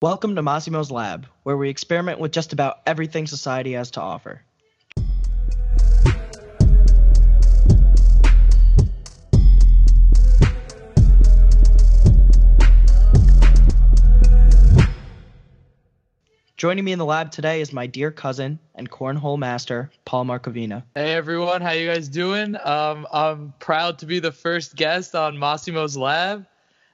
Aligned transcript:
Welcome 0.00 0.36
to 0.36 0.42
Massimo's 0.42 0.92
Lab, 0.92 1.26
where 1.42 1.56
we 1.56 1.68
experiment 1.68 2.20
with 2.20 2.30
just 2.30 2.52
about 2.52 2.82
everything 2.86 3.26
society 3.26 3.72
has 3.72 3.90
to 3.90 4.00
offer. 4.00 4.42
Joining 16.56 16.84
me 16.84 16.92
in 16.92 17.00
the 17.00 17.04
lab 17.04 17.32
today 17.32 17.60
is 17.60 17.72
my 17.72 17.88
dear 17.88 18.12
cousin 18.12 18.60
and 18.76 18.88
cornhole 18.88 19.36
master, 19.36 19.90
Paul 20.04 20.26
Markovina. 20.26 20.84
Hey 20.94 21.14
everyone, 21.14 21.60
how 21.60 21.72
you 21.72 21.88
guys 21.88 22.08
doing? 22.08 22.56
Um, 22.62 23.04
I'm 23.12 23.52
proud 23.58 23.98
to 23.98 24.06
be 24.06 24.20
the 24.20 24.30
first 24.30 24.76
guest 24.76 25.16
on 25.16 25.36
Massimo's 25.36 25.96
Lab, 25.96 26.46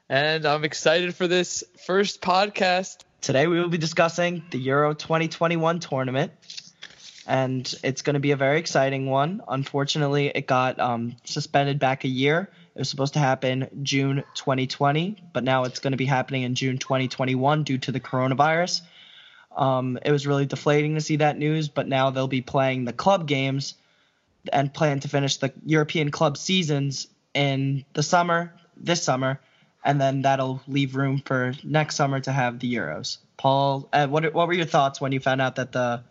and 0.08 0.44
I'm 0.44 0.64
excited 0.64 1.14
for 1.14 1.26
this 1.26 1.64
first 1.86 2.20
podcast. 2.20 2.98
Today 3.20 3.46
we 3.46 3.58
will 3.58 3.70
be 3.70 3.78
discussing 3.78 4.44
the 4.50 4.58
Euro 4.58 4.92
2021 4.92 5.80
tournament, 5.80 6.32
and 7.26 7.74
it's 7.82 8.02
going 8.02 8.14
to 8.14 8.20
be 8.20 8.32
a 8.32 8.36
very 8.36 8.58
exciting 8.58 9.06
one. 9.06 9.42
Unfortunately, 9.48 10.28
it 10.28 10.46
got 10.46 10.78
um, 10.78 11.16
suspended 11.24 11.78
back 11.78 12.04
a 12.04 12.08
year. 12.08 12.50
It 12.74 12.80
was 12.80 12.90
supposed 12.90 13.14
to 13.14 13.18
happen 13.18 13.68
June 13.82 14.24
2020, 14.34 15.22
but 15.32 15.42
now 15.42 15.64
it's 15.64 15.78
going 15.78 15.92
to 15.92 15.96
be 15.96 16.04
happening 16.04 16.42
in 16.42 16.54
June 16.54 16.76
2021 16.76 17.64
due 17.64 17.78
to 17.78 17.92
the 17.92 18.00
coronavirus. 18.00 18.82
Um, 19.56 19.98
it 20.04 20.10
was 20.10 20.26
really 20.26 20.44
deflating 20.44 20.96
to 20.96 21.00
see 21.00 21.16
that 21.16 21.38
news, 21.38 21.68
but 21.68 21.88
now 21.88 22.10
they'll 22.10 22.28
be 22.28 22.42
playing 22.42 22.84
the 22.84 22.92
club 22.92 23.26
games 23.26 23.74
and 24.52 24.74
plan 24.74 25.00
to 25.00 25.08
finish 25.08 25.38
the 25.38 25.54
European 25.64 26.10
club 26.10 26.36
seasons 26.36 27.06
in 27.32 27.86
the 27.94 28.02
summer, 28.02 28.52
this 28.76 29.02
summer, 29.02 29.40
and 29.84 30.00
then 30.00 30.22
that'll 30.22 30.62
leave 30.66 30.96
room 30.96 31.22
for 31.24 31.52
next 31.62 31.96
summer 31.96 32.18
to 32.20 32.32
have 32.32 32.58
the 32.58 32.74
Euros. 32.74 33.18
Paul, 33.36 33.88
uh, 33.92 34.06
what 34.06 34.32
what 34.32 34.46
were 34.46 34.54
your 34.54 34.64
thoughts 34.64 35.00
when 35.00 35.12
you 35.12 35.20
found 35.20 35.40
out 35.40 35.56
that 35.56 35.72
the 35.72 36.02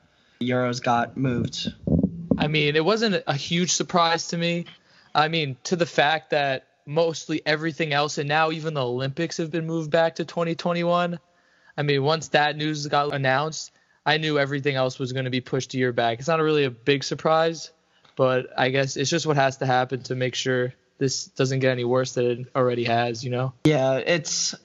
Euros 0.42 0.82
got 0.82 1.18
moved? 1.18 1.74
I 2.38 2.48
mean, 2.48 2.76
it 2.76 2.86
wasn't 2.86 3.24
a 3.26 3.34
huge 3.36 3.72
surprise 3.72 4.28
to 4.30 4.38
me. 4.38 4.66
I 5.16 5.28
mean, 5.28 5.58
to 5.66 5.76
the 5.76 5.86
fact 5.86 6.32
that 6.32 6.68
mostly 6.86 7.42
everything 7.46 7.94
else, 7.94 8.18
and 8.18 8.28
now 8.28 8.52
even 8.52 8.74
the 8.74 8.84
Olympics 8.84 9.38
have 9.38 9.52
been 9.52 9.66
moved 9.66 9.92
back 9.92 10.16
to 10.16 10.26
2021. 10.26 11.20
I 11.76 11.82
mean, 11.82 12.04
once 12.04 12.30
that 12.30 12.58
news 12.58 12.86
got 12.88 13.14
announced, 13.14 13.72
I 14.06 14.18
knew 14.18 14.38
everything 14.38 14.76
else 14.76 15.00
was 15.00 15.14
going 15.14 15.26
to 15.26 15.32
be 15.32 15.42
pushed 15.42 15.74
a 15.74 15.78
year 15.78 15.94
back. 15.94 16.20
It's 16.20 16.28
not 16.28 16.40
really 16.40 16.66
a 16.66 16.72
big 16.72 17.04
surprise, 17.04 17.72
but 18.16 18.48
I 18.58 18.70
guess 18.70 18.98
it's 18.98 19.10
just 19.10 19.26
what 19.26 19.38
has 19.38 19.58
to 19.58 19.66
happen 19.66 20.04
to 20.04 20.16
make 20.16 20.36
sure 20.36 20.74
this 21.04 21.26
doesn't 21.26 21.60
get 21.60 21.72
any 21.72 21.84
worse 21.84 22.14
than 22.14 22.26
it 22.26 22.48
already 22.56 22.86
has, 22.86 23.26
you 23.26 23.30
know? 23.30 23.54
Yeah, 23.66 23.98
it's 23.98 24.56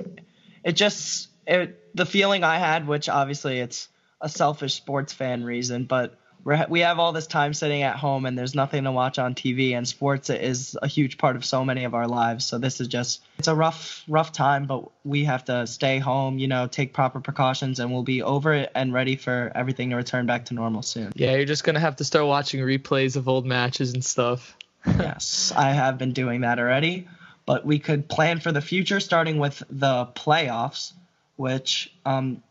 it 0.63 0.73
just 0.73 1.29
it, 1.49 1.97
the 1.97 2.07
feeling 2.07 2.45
I 2.45 2.59
had, 2.59 2.87
which 2.87 3.09
obviously 3.09 3.59
it's 3.59 3.89
a 4.21 4.29
selfish 4.29 4.75
sports 4.75 5.13
fan 5.13 5.43
reason, 5.43 5.85
but 5.85 6.17
we're, 6.45 6.65
we 6.69 6.81
have 6.81 7.01
all 7.01 7.13
this 7.13 7.27
time 7.27 7.55
sitting 7.55 7.83
at 7.83 7.97
home 7.97 8.25
and 8.25 8.39
there's 8.39 8.55
nothing 8.55 8.85
to 8.85 8.93
watch 8.93 9.19
on 9.19 9.35
TV 9.35 9.73
and 9.73 9.87
sports 9.89 10.31
is 10.31 10.79
a 10.81 10.87
huge 10.87 11.19
part 11.19 11.35
of 11.35 11.45
so 11.45 11.65
many 11.65 11.83
of 11.83 11.95
our 11.95 12.07
lives. 12.07 12.45
So 12.45 12.59
this 12.59 12.81
is 12.81 12.87
just 12.87 13.25
it's 13.41 13.49
a 13.49 13.55
rough 13.55 14.05
rough 14.07 14.31
time, 14.31 14.67
but 14.67 14.89
we 15.05 15.25
have 15.25 15.45
to 15.47 15.67
stay 15.67 15.99
home, 15.99 16.39
you 16.39 16.47
know, 16.47 16.69
take 16.69 16.93
proper 16.93 17.19
precautions 17.19 17.81
and 17.81 17.93
we'll 17.93 18.05
be 18.05 18.23
over 18.23 18.55
it 18.55 18.71
and 18.77 18.93
ready 18.93 19.17
for 19.17 19.51
everything 19.57 19.91
to 19.91 19.97
return 19.97 20.27
back 20.27 20.45
to 20.47 20.55
normal 20.55 20.83
soon. 20.83 21.11
Yeah, 21.17 21.35
you're 21.35 21.47
just 21.47 21.65
going 21.65 21.75
to 21.75 21.81
have 21.81 21.97
to 21.97 22.05
start 22.05 22.27
watching 22.27 22.61
replays 22.61 23.17
of 23.17 23.29
old 23.29 23.45
matches 23.45 23.93
and 23.93 24.05
stuff. 24.05 24.57
yes, 24.87 25.53
I 25.57 25.71
have 25.71 25.99
been 25.99 26.13
doing 26.13 26.43
that 26.43 26.59
already, 26.59 27.09
but 27.47 27.65
we 27.65 27.79
could 27.79 28.09
plan 28.09 28.41
for 28.41 28.53
the 28.53 28.61
future 28.61 29.01
starting 29.01 29.39
with 29.39 29.63
the 29.71 30.07
playoffs, 30.15 30.93
which 31.37 31.93
um 32.05 32.43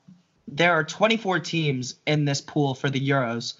there 0.49 0.73
are 0.73 0.83
24 0.83 1.41
teams 1.41 1.95
in 2.05 2.23
this 2.23 2.39
pool 2.39 2.73
for 2.73 2.89
the 2.89 3.09
Euros 3.09 3.55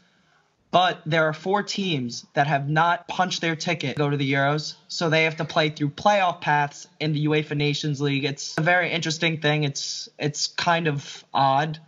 but 0.70 1.02
there 1.06 1.26
are 1.26 1.34
four 1.34 1.64
teams 1.64 2.26
that 2.34 2.48
have 2.48 2.68
not 2.68 3.08
punched 3.08 3.42
their 3.42 3.56
ticket 3.56 3.96
to 3.96 3.98
go 3.98 4.10
to 4.10 4.18
the 4.18 4.34
Euros, 4.34 4.76
so 4.90 5.10
they 5.10 5.24
have 5.24 5.38
to 5.38 5.46
play 5.46 5.70
through 5.70 5.90
playoff 5.92 6.42
paths 6.42 6.88
in 7.00 7.14
the 7.14 7.26
UEFA 7.26 7.56
Nations 7.56 8.02
League. 8.02 8.26
It's 8.26 8.58
a 8.58 8.62
very 8.62 8.92
interesting 8.92 9.40
thing. 9.40 9.64
It's 9.64 10.10
it's 10.20 10.48
kind 10.48 10.88
of 10.88 11.24
odd, 11.34 11.80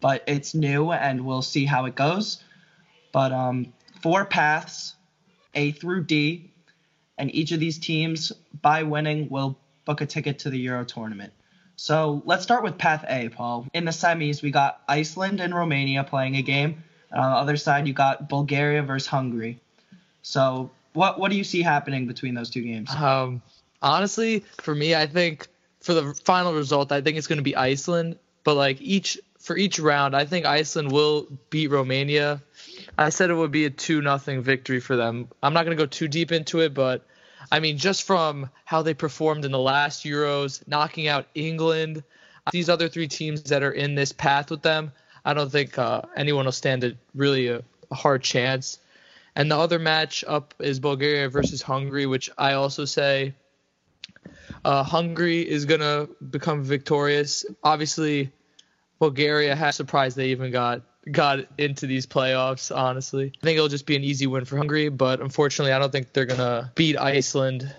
but 0.00 0.24
it's 0.26 0.54
new, 0.54 0.90
and 0.90 1.24
we'll 1.24 1.42
see 1.42 1.66
how 1.66 1.84
it 1.84 1.94
goes. 1.94 2.42
But 3.12 3.30
um, 3.30 3.72
four 4.02 4.24
paths, 4.24 4.95
A 5.56 5.72
through 5.72 6.04
D, 6.04 6.50
and 7.18 7.34
each 7.34 7.50
of 7.50 7.58
these 7.58 7.78
teams, 7.78 8.32
by 8.62 8.84
winning, 8.84 9.28
will 9.28 9.58
book 9.84 10.00
a 10.00 10.06
ticket 10.06 10.40
to 10.40 10.50
the 10.50 10.58
Euro 10.58 10.84
tournament. 10.84 11.32
So 11.76 12.22
let's 12.24 12.42
start 12.42 12.62
with 12.62 12.78
Path 12.78 13.04
A, 13.08 13.28
Paul. 13.28 13.66
In 13.74 13.84
the 13.84 13.90
semis, 13.90 14.42
we 14.42 14.50
got 14.50 14.80
Iceland 14.88 15.40
and 15.40 15.54
Romania 15.54 16.04
playing 16.04 16.36
a 16.36 16.42
game. 16.42 16.82
On 17.12 17.20
uh, 17.20 17.28
the 17.30 17.36
other 17.36 17.56
side, 17.56 17.86
you 17.86 17.92
got 17.92 18.28
Bulgaria 18.28 18.82
versus 18.82 19.06
Hungary. 19.06 19.60
So, 20.22 20.70
what 20.92 21.20
what 21.20 21.30
do 21.30 21.36
you 21.36 21.44
see 21.44 21.62
happening 21.62 22.06
between 22.06 22.34
those 22.34 22.50
two 22.50 22.62
games? 22.62 22.90
Um, 22.90 23.42
honestly, 23.80 24.44
for 24.58 24.74
me, 24.74 24.94
I 24.94 25.06
think 25.06 25.46
for 25.80 25.94
the 25.94 26.14
final 26.24 26.54
result, 26.54 26.90
I 26.92 27.00
think 27.00 27.16
it's 27.16 27.26
going 27.26 27.38
to 27.38 27.44
be 27.44 27.54
Iceland. 27.54 28.18
But 28.42 28.54
like 28.54 28.80
each 28.80 29.18
for 29.46 29.56
each 29.56 29.78
round, 29.78 30.16
I 30.16 30.24
think 30.24 30.44
Iceland 30.44 30.90
will 30.90 31.28
beat 31.50 31.68
Romania. 31.68 32.42
I 32.98 33.10
said 33.10 33.30
it 33.30 33.34
would 33.34 33.52
be 33.52 33.64
a 33.64 33.70
two 33.70 34.02
nothing 34.02 34.42
victory 34.42 34.80
for 34.80 34.96
them. 34.96 35.28
I'm 35.40 35.54
not 35.54 35.64
going 35.64 35.76
to 35.76 35.80
go 35.80 35.86
too 35.86 36.08
deep 36.08 36.32
into 36.32 36.58
it, 36.60 36.74
but 36.74 37.06
I 37.52 37.60
mean, 37.60 37.78
just 37.78 38.02
from 38.02 38.50
how 38.64 38.82
they 38.82 38.92
performed 38.92 39.44
in 39.44 39.52
the 39.52 39.58
last 39.60 40.04
Euros, 40.04 40.66
knocking 40.66 41.06
out 41.06 41.28
England, 41.36 42.02
these 42.50 42.68
other 42.68 42.88
three 42.88 43.06
teams 43.06 43.44
that 43.44 43.62
are 43.62 43.70
in 43.70 43.94
this 43.94 44.10
path 44.10 44.50
with 44.50 44.62
them, 44.62 44.90
I 45.24 45.32
don't 45.32 45.50
think 45.50 45.78
uh, 45.78 46.02
anyone 46.16 46.46
will 46.46 46.52
stand 46.52 46.82
a 46.82 46.96
really 47.14 47.46
a, 47.46 47.62
a, 47.92 47.94
hard 47.94 48.24
chance. 48.24 48.80
And 49.36 49.48
the 49.48 49.56
other 49.56 49.78
match 49.78 50.24
up 50.26 50.54
is 50.58 50.80
Bulgaria 50.80 51.28
versus 51.28 51.62
Hungary, 51.62 52.06
which 52.06 52.30
I 52.36 52.54
also 52.54 52.84
say 52.84 53.34
uh, 54.64 54.82
Hungary 54.82 55.48
is 55.48 55.66
gonna 55.66 56.08
become 56.30 56.64
victorious. 56.64 57.46
Obviously, 57.62 58.32
Bulgaria 58.98 59.54
has 59.54 59.76
surprised 59.76 60.16
they 60.16 60.28
even 60.28 60.50
got 60.50 60.82
got 61.10 61.40
into 61.58 61.86
these 61.86 62.06
playoffs. 62.06 62.74
Honestly, 62.74 63.32
I 63.40 63.44
think 63.44 63.56
it'll 63.56 63.68
just 63.68 63.86
be 63.86 63.96
an 63.96 64.04
easy 64.04 64.26
win 64.26 64.44
for 64.44 64.56
Hungary, 64.56 64.88
but 64.88 65.20
unfortunately, 65.20 65.72
I 65.72 65.78
don't 65.78 65.92
think 65.92 66.12
they're 66.12 66.26
gonna 66.26 66.72
beat 66.74 66.98
Iceland 66.98 67.72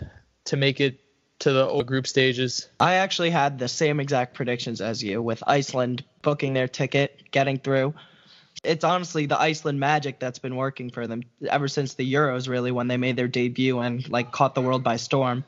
to 0.45 0.57
make 0.57 0.79
it 0.79 0.99
to 1.39 1.51
the 1.51 1.83
group 1.83 2.07
stages. 2.07 2.67
I 2.79 2.95
actually 2.95 3.29
had 3.29 3.59
the 3.59 3.67
same 3.67 3.99
exact 3.99 4.33
predictions 4.33 4.81
as 4.81 5.03
you 5.03 5.21
with 5.21 5.43
Iceland 5.45 6.03
booking 6.21 6.53
their 6.53 6.67
ticket, 6.67 7.31
getting 7.31 7.59
through. 7.59 7.93
It's 8.63 8.83
honestly 8.83 9.27
the 9.27 9.39
Iceland 9.39 9.79
magic 9.79 10.19
that's 10.19 10.39
been 10.39 10.55
working 10.55 10.89
for 10.89 11.05
them 11.05 11.21
ever 11.47 11.67
since 11.67 11.93
the 11.93 12.11
Euros 12.11 12.49
really 12.49 12.71
when 12.71 12.87
they 12.87 12.97
made 12.97 13.15
their 13.15 13.27
debut 13.27 13.79
and 13.79 14.07
like 14.09 14.31
caught 14.31 14.55
the 14.55 14.61
world 14.61 14.83
by 14.83 14.95
storm. 14.95 15.43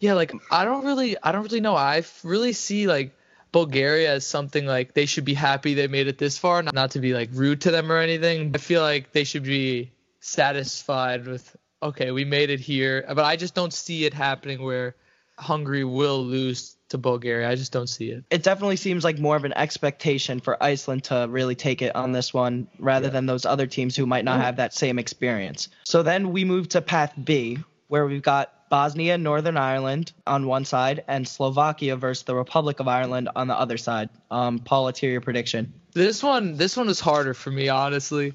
Yeah, 0.00 0.14
like 0.14 0.32
I 0.50 0.64
don't 0.64 0.84
really 0.84 1.16
I 1.22 1.32
don't 1.32 1.42
really 1.42 1.60
know. 1.60 1.76
I 1.76 2.04
really 2.22 2.52
see 2.52 2.86
like 2.86 3.14
Bulgaria 3.52 4.14
as 4.14 4.26
something 4.26 4.66
like 4.66 4.94
they 4.94 5.06
should 5.06 5.24
be 5.24 5.34
happy 5.34 5.74
they 5.74 5.88
made 5.88 6.08
it 6.08 6.18
this 6.18 6.38
far, 6.38 6.62
not 6.62 6.92
to 6.92 7.00
be 7.00 7.14
like 7.14 7.30
rude 7.32 7.62
to 7.62 7.70
them 7.70 7.90
or 7.90 7.98
anything. 7.98 8.52
I 8.54 8.58
feel 8.58 8.82
like 8.82 9.12
they 9.12 9.24
should 9.24 9.44
be 9.44 9.92
satisfied 10.20 11.26
with 11.26 11.56
okay, 11.82 12.10
we 12.10 12.24
made 12.24 12.50
it 12.50 12.60
here, 12.60 13.04
but 13.08 13.24
I 13.24 13.36
just 13.36 13.54
don't 13.54 13.72
see 13.72 14.04
it 14.04 14.12
happening 14.12 14.62
where 14.62 14.96
Hungary 15.38 15.84
will 15.84 16.24
lose 16.24 16.76
to 16.88 16.98
Bulgaria. 16.98 17.48
I 17.48 17.54
just 17.54 17.72
don't 17.72 17.86
see 17.86 18.10
it. 18.10 18.24
It 18.30 18.42
definitely 18.42 18.76
seems 18.76 19.04
like 19.04 19.18
more 19.18 19.36
of 19.36 19.44
an 19.44 19.52
expectation 19.56 20.40
for 20.40 20.60
Iceland 20.62 21.04
to 21.04 21.26
really 21.28 21.54
take 21.54 21.82
it 21.82 21.94
on 21.94 22.12
this 22.12 22.34
one 22.34 22.66
rather 22.78 23.06
yeah. 23.06 23.12
than 23.12 23.26
those 23.26 23.44
other 23.46 23.66
teams 23.66 23.94
who 23.94 24.06
might 24.06 24.24
not 24.24 24.40
have 24.40 24.56
that 24.56 24.74
same 24.74 24.98
experience. 24.98 25.68
So 25.84 26.02
then 26.02 26.32
we 26.32 26.44
move 26.44 26.70
to 26.70 26.80
Path 26.80 27.12
B, 27.22 27.58
where 27.88 28.06
we've 28.06 28.22
got 28.22 28.68
Bosnia 28.68 29.14
and 29.14 29.24
Northern 29.24 29.56
Ireland 29.56 30.12
on 30.26 30.46
one 30.46 30.64
side 30.64 31.04
and 31.08 31.26
Slovakia 31.26 31.96
versus 31.96 32.24
the 32.24 32.34
Republic 32.34 32.80
of 32.80 32.88
Ireland 32.88 33.30
on 33.34 33.48
the 33.48 33.58
other 33.58 33.78
side. 33.78 34.10
Um, 34.30 34.58
Paul, 34.58 34.84
let's 34.84 34.98
hear 34.98 35.10
your 35.10 35.20
prediction. 35.20 35.72
This 35.94 36.22
one, 36.22 36.56
this 36.56 36.76
one 36.76 36.88
is 36.88 37.00
harder 37.00 37.34
for 37.34 37.50
me, 37.50 37.68
honestly. 37.68 38.34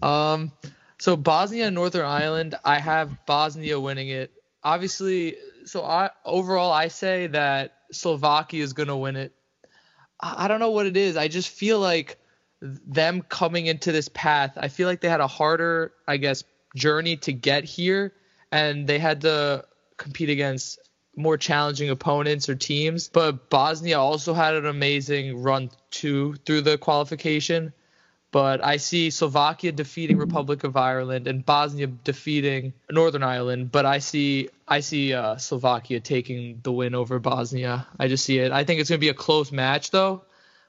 Um, 0.00 0.52
so 0.98 1.16
Bosnia 1.16 1.66
and 1.66 1.74
Northern 1.74 2.06
Ireland, 2.06 2.54
I 2.64 2.78
have 2.78 3.26
Bosnia 3.26 3.78
winning 3.80 4.08
it. 4.08 4.32
Obviously, 4.62 5.36
so 5.64 5.84
I 5.84 6.10
overall 6.24 6.72
I 6.72 6.88
say 6.88 7.26
that 7.28 7.74
Slovakia 7.90 8.62
is 8.62 8.72
gonna 8.72 8.96
win 8.96 9.16
it. 9.16 9.32
I, 10.20 10.44
I 10.44 10.48
don't 10.48 10.60
know 10.60 10.70
what 10.70 10.86
it 10.86 10.96
is. 10.96 11.16
I 11.16 11.28
just 11.28 11.48
feel 11.48 11.80
like 11.80 12.18
them 12.60 13.22
coming 13.22 13.66
into 13.66 13.92
this 13.92 14.08
path. 14.08 14.52
I 14.56 14.68
feel 14.68 14.88
like 14.88 15.00
they 15.00 15.08
had 15.08 15.20
a 15.20 15.26
harder, 15.26 15.92
I 16.08 16.16
guess, 16.16 16.44
journey 16.74 17.16
to 17.18 17.32
get 17.32 17.64
here, 17.64 18.14
and 18.54 18.86
they 18.86 19.00
had 19.00 19.22
to 19.22 19.64
compete 19.96 20.30
against 20.30 20.78
more 21.16 21.36
challenging 21.36 21.90
opponents 21.90 22.48
or 22.48 22.54
teams. 22.54 23.08
But 23.08 23.50
Bosnia 23.50 23.98
also 23.98 24.32
had 24.32 24.54
an 24.54 24.66
amazing 24.66 25.42
run 25.42 25.70
too 25.90 26.36
through 26.46 26.62
the 26.62 26.78
qualification. 26.78 27.72
But 28.30 28.64
I 28.64 28.78
see 28.78 29.10
Slovakia 29.10 29.72
defeating 29.72 30.18
Republic 30.18 30.64
of 30.64 30.76
Ireland 30.76 31.26
and 31.28 31.44
Bosnia 31.44 31.88
defeating 31.88 32.72
Northern 32.90 33.22
Ireland. 33.24 33.72
But 33.72 33.86
I 33.86 33.98
see 33.98 34.50
I 34.68 34.80
see 34.80 35.12
uh, 35.14 35.36
Slovakia 35.36 35.98
taking 36.00 36.60
the 36.62 36.72
win 36.72 36.94
over 36.94 37.18
Bosnia. 37.18 37.86
I 37.98 38.08
just 38.08 38.24
see 38.24 38.38
it. 38.38 38.52
I 38.52 38.64
think 38.64 38.80
it's 38.80 38.90
going 38.90 39.00
to 39.00 39.06
be 39.06 39.10
a 39.10 39.14
close 39.14 39.52
match 39.52 39.90
though. 39.90 40.24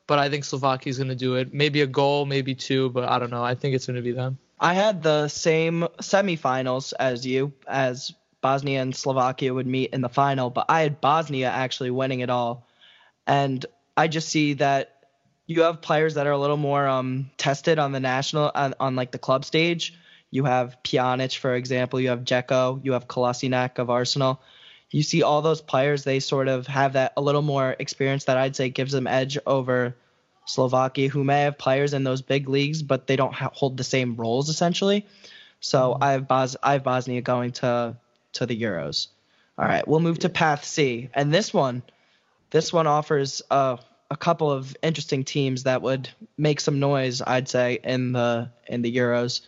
but 0.07 0.19
I 0.19 0.29
think 0.29 0.43
Slovakia 0.43 0.89
is 0.91 0.97
going 0.97 1.09
to 1.09 1.15
do 1.15 1.35
it. 1.35 1.53
Maybe 1.53 1.81
a 1.81 1.87
goal, 1.87 2.25
maybe 2.25 2.55
two, 2.55 2.89
but 2.89 3.09
I 3.09 3.19
don't 3.19 3.31
know. 3.31 3.43
I 3.43 3.55
think 3.55 3.75
it's 3.75 3.87
going 3.87 3.95
to 3.95 4.01
be 4.01 4.11
them. 4.11 4.37
I 4.59 4.73
had 4.73 5.03
the 5.03 5.27
same 5.27 5.87
semifinals 6.01 6.93
as 6.97 7.25
you, 7.25 7.53
as 7.67 8.13
Bosnia 8.41 8.81
and 8.81 8.95
Slovakia 8.95 9.53
would 9.53 9.67
meet 9.67 9.91
in 9.91 10.01
the 10.01 10.09
final, 10.09 10.49
but 10.49 10.65
I 10.69 10.81
had 10.81 11.01
Bosnia 11.01 11.49
actually 11.49 11.91
winning 11.91 12.21
it 12.21 12.29
all. 12.29 12.67
And 13.27 13.65
I 13.97 14.07
just 14.07 14.29
see 14.29 14.53
that 14.53 15.07
you 15.47 15.63
have 15.63 15.81
players 15.81 16.15
that 16.15 16.27
are 16.27 16.31
a 16.31 16.37
little 16.37 16.57
more 16.57 16.87
um, 16.87 17.29
tested 17.37 17.79
on 17.79 17.91
the 17.91 17.99
national 17.99 18.51
on, 18.55 18.73
on 18.79 18.95
like 18.95 19.11
the 19.11 19.17
club 19.17 19.45
stage. 19.45 19.93
You 20.31 20.45
have 20.45 20.77
Pjanic, 20.83 21.37
for 21.37 21.55
example. 21.55 21.99
You 21.99 22.09
have 22.09 22.23
Dzeko. 22.23 22.83
You 22.83 22.93
have 22.93 23.07
Kolasinac 23.07 23.77
of 23.79 23.89
Arsenal. 23.89 24.41
You 24.91 25.03
see 25.03 25.23
all 25.23 25.41
those 25.41 25.61
players. 25.61 26.03
They 26.03 26.19
sort 26.19 26.47
of 26.47 26.67
have 26.67 26.93
that 26.93 27.13
a 27.17 27.21
little 27.21 27.41
more 27.41 27.75
experience 27.79 28.25
that 28.25 28.37
I'd 28.37 28.55
say 28.55 28.69
gives 28.69 28.91
them 28.91 29.07
edge 29.07 29.37
over 29.45 29.95
Slovakia, 30.45 31.09
who 31.09 31.23
may 31.23 31.41
have 31.41 31.57
players 31.57 31.93
in 31.93 32.03
those 32.03 32.21
big 32.21 32.47
leagues, 32.47 32.83
but 32.83 33.07
they 33.07 33.15
don't 33.15 33.33
ha- 33.33 33.51
hold 33.53 33.77
the 33.77 33.83
same 33.83 34.15
roles 34.15 34.49
essentially. 34.49 35.05
So 35.59 35.93
mm-hmm. 35.93 36.03
I 36.03 36.11
have 36.13 36.27
Bos- 36.27 36.57
I 36.61 36.73
have 36.73 36.83
Bosnia 36.83 37.21
going 37.21 37.51
to 37.53 37.97
to 38.33 38.45
the 38.45 38.59
Euros. 38.59 39.07
All 39.57 39.65
right, 39.65 39.87
we'll 39.87 40.01
move 40.01 40.19
to 40.19 40.29
Path 40.29 40.65
C, 40.65 41.09
and 41.13 41.33
this 41.33 41.53
one, 41.53 41.81
this 42.51 42.73
one 42.73 42.87
offers 42.87 43.41
a 43.49 43.79
a 44.11 44.17
couple 44.17 44.51
of 44.51 44.75
interesting 44.83 45.23
teams 45.23 45.63
that 45.63 45.81
would 45.81 46.09
make 46.37 46.59
some 46.59 46.79
noise, 46.79 47.21
I'd 47.21 47.49
say, 47.49 47.79
in 47.83 48.11
the 48.11 48.51
in 48.67 48.81
the 48.81 48.95
Euros. 48.95 49.41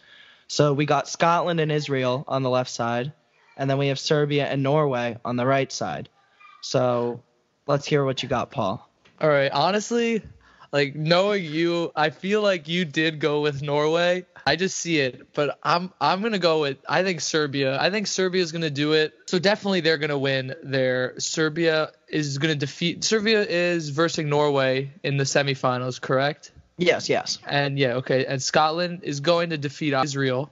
So 0.48 0.74
we 0.74 0.86
got 0.86 1.10
Scotland 1.10 1.60
and 1.60 1.72
Israel 1.72 2.24
on 2.28 2.42
the 2.42 2.50
left 2.50 2.70
side, 2.70 3.12
and 3.58 3.70
then 3.70 3.78
we 3.78 3.88
have 3.88 4.00
Serbia 4.00 4.46
and 4.46 4.64
Norway 4.64 5.18
on 5.26 5.36
the 5.36 5.46
right 5.46 5.72
side. 5.72 6.10
So 6.62 7.22
let's 7.68 7.86
hear 7.86 8.04
what 8.04 8.24
you 8.24 8.30
got, 8.30 8.50
Paul. 8.50 8.88
All 9.20 9.30
right, 9.30 9.52
honestly, 9.52 10.22
like 10.72 10.96
knowing 10.96 11.44
you, 11.44 11.92
I 11.96 12.10
feel 12.10 12.42
like 12.42 12.68
you 12.68 12.86
did 12.86 13.20
go 13.20 13.42
with 13.42 13.62
Norway. 13.62 14.26
I 14.46 14.56
just 14.56 14.78
see 14.78 15.00
it, 15.00 15.34
but 15.34 15.60
I'm 15.64 15.92
I'm 16.00 16.22
gonna 16.22 16.40
go 16.40 16.62
with 16.62 16.78
I 16.88 17.04
think 17.04 17.22
Serbia. 17.22 17.80
I 17.80 17.90
think 17.90 18.08
Serbia 18.08 18.42
is 18.42 18.52
gonna 18.52 18.70
do 18.70 18.94
it. 18.94 19.14
So 19.28 19.40
definitely 19.40 19.82
they're 19.82 19.98
gonna 19.98 20.18
win. 20.18 20.56
There, 20.64 21.14
Serbia 21.20 21.92
is 22.08 22.38
gonna 22.38 22.56
defeat. 22.56 23.04
Serbia 23.04 23.44
is 23.44 23.90
versus 23.90 24.26
Norway 24.26 24.92
in 25.04 25.18
the 25.18 25.24
semifinals, 25.24 26.00
correct? 26.00 26.52
Yes, 26.78 27.10
yes. 27.10 27.40
And 27.48 27.78
yeah, 27.78 27.96
okay. 27.96 28.26
And 28.26 28.42
Scotland 28.42 29.00
is 29.04 29.20
going 29.20 29.50
to 29.50 29.58
defeat 29.58 29.94
Israel. 29.94 30.52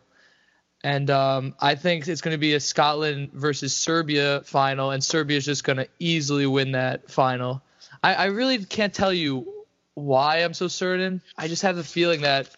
And 0.84 1.10
um, 1.10 1.56
I 1.60 1.76
think 1.76 2.08
it's 2.08 2.22
going 2.22 2.34
to 2.34 2.40
be 2.40 2.54
a 2.54 2.60
Scotland 2.60 3.32
versus 3.34 3.76
Serbia 3.76 4.42
final, 4.46 4.92
and 4.92 5.04
Serbia 5.04 5.38
is 5.38 5.46
just 5.46 5.64
going 5.64 5.78
to 5.78 5.88
easily 5.98 6.46
win 6.46 6.74
that 6.74 7.10
final. 7.10 7.64
I, 8.04 8.14
I 8.14 8.26
really 8.26 8.64
can't 8.64 8.94
tell 8.94 9.12
you 9.12 9.52
why 9.96 10.38
I'm 10.38 10.54
so 10.54 10.68
certain. 10.68 11.22
I 11.38 11.48
just 11.48 11.64
have 11.64 11.76
the 11.76 11.84
feeling 11.84 12.22
that 12.22 12.50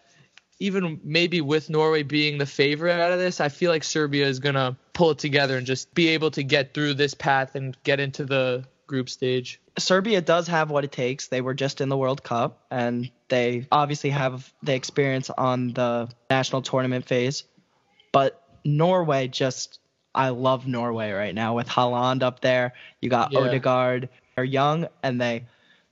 even 0.60 1.00
maybe 1.04 1.40
with 1.42 1.70
Norway 1.70 2.04
being 2.04 2.38
the 2.38 2.46
favorite 2.46 3.00
out 3.00 3.12
of 3.12 3.20
this, 3.20 3.40
I 3.40 3.50
feel 3.50 3.72
like 3.72 3.84
Serbia 3.84 4.28
is 4.28 4.40
going 4.40 4.56
to 4.56 4.76
pull 4.94 5.12
it 5.12 5.20
together 5.20 5.58
and 5.58 5.66
just 5.66 5.94
be 5.94 6.10
able 6.10 6.32
to 6.32 6.44
get 6.44 6.74
through 6.74 6.96
this 6.96 7.14
path 7.14 7.56
and 7.56 7.78
get 7.84 8.00
into 8.00 8.26
the 8.26 8.66
group 8.88 9.10
stage. 9.10 9.62
Serbia 9.78 10.22
does 10.22 10.48
have 10.48 10.72
what 10.72 10.84
it 10.84 10.92
takes. 10.92 11.28
They 11.28 11.42
were 11.42 11.54
just 11.54 11.82
in 11.82 11.90
the 11.90 11.98
World 11.98 12.24
Cup 12.24 12.66
and 12.72 13.12
they 13.30 13.68
obviously 13.72 14.10
have 14.10 14.52
the 14.64 14.74
experience 14.74 15.30
on 15.30 15.74
the 15.74 16.10
national 16.30 16.64
tournament 16.64 17.06
phase. 17.06 17.44
But 18.12 18.42
Norway 18.66 19.28
just 19.28 19.80
I 20.16 20.30
love 20.30 20.66
Norway 20.66 21.12
right 21.12 21.36
now 21.36 21.54
with 21.56 21.68
Haaland 21.68 22.24
up 22.24 22.40
there. 22.40 22.74
You 23.02 23.10
got 23.10 23.32
yeah. 23.32 23.42
Odegaard. 23.42 24.10
They're 24.36 24.46
young 24.46 24.88
and 25.04 25.22
they 25.22 25.46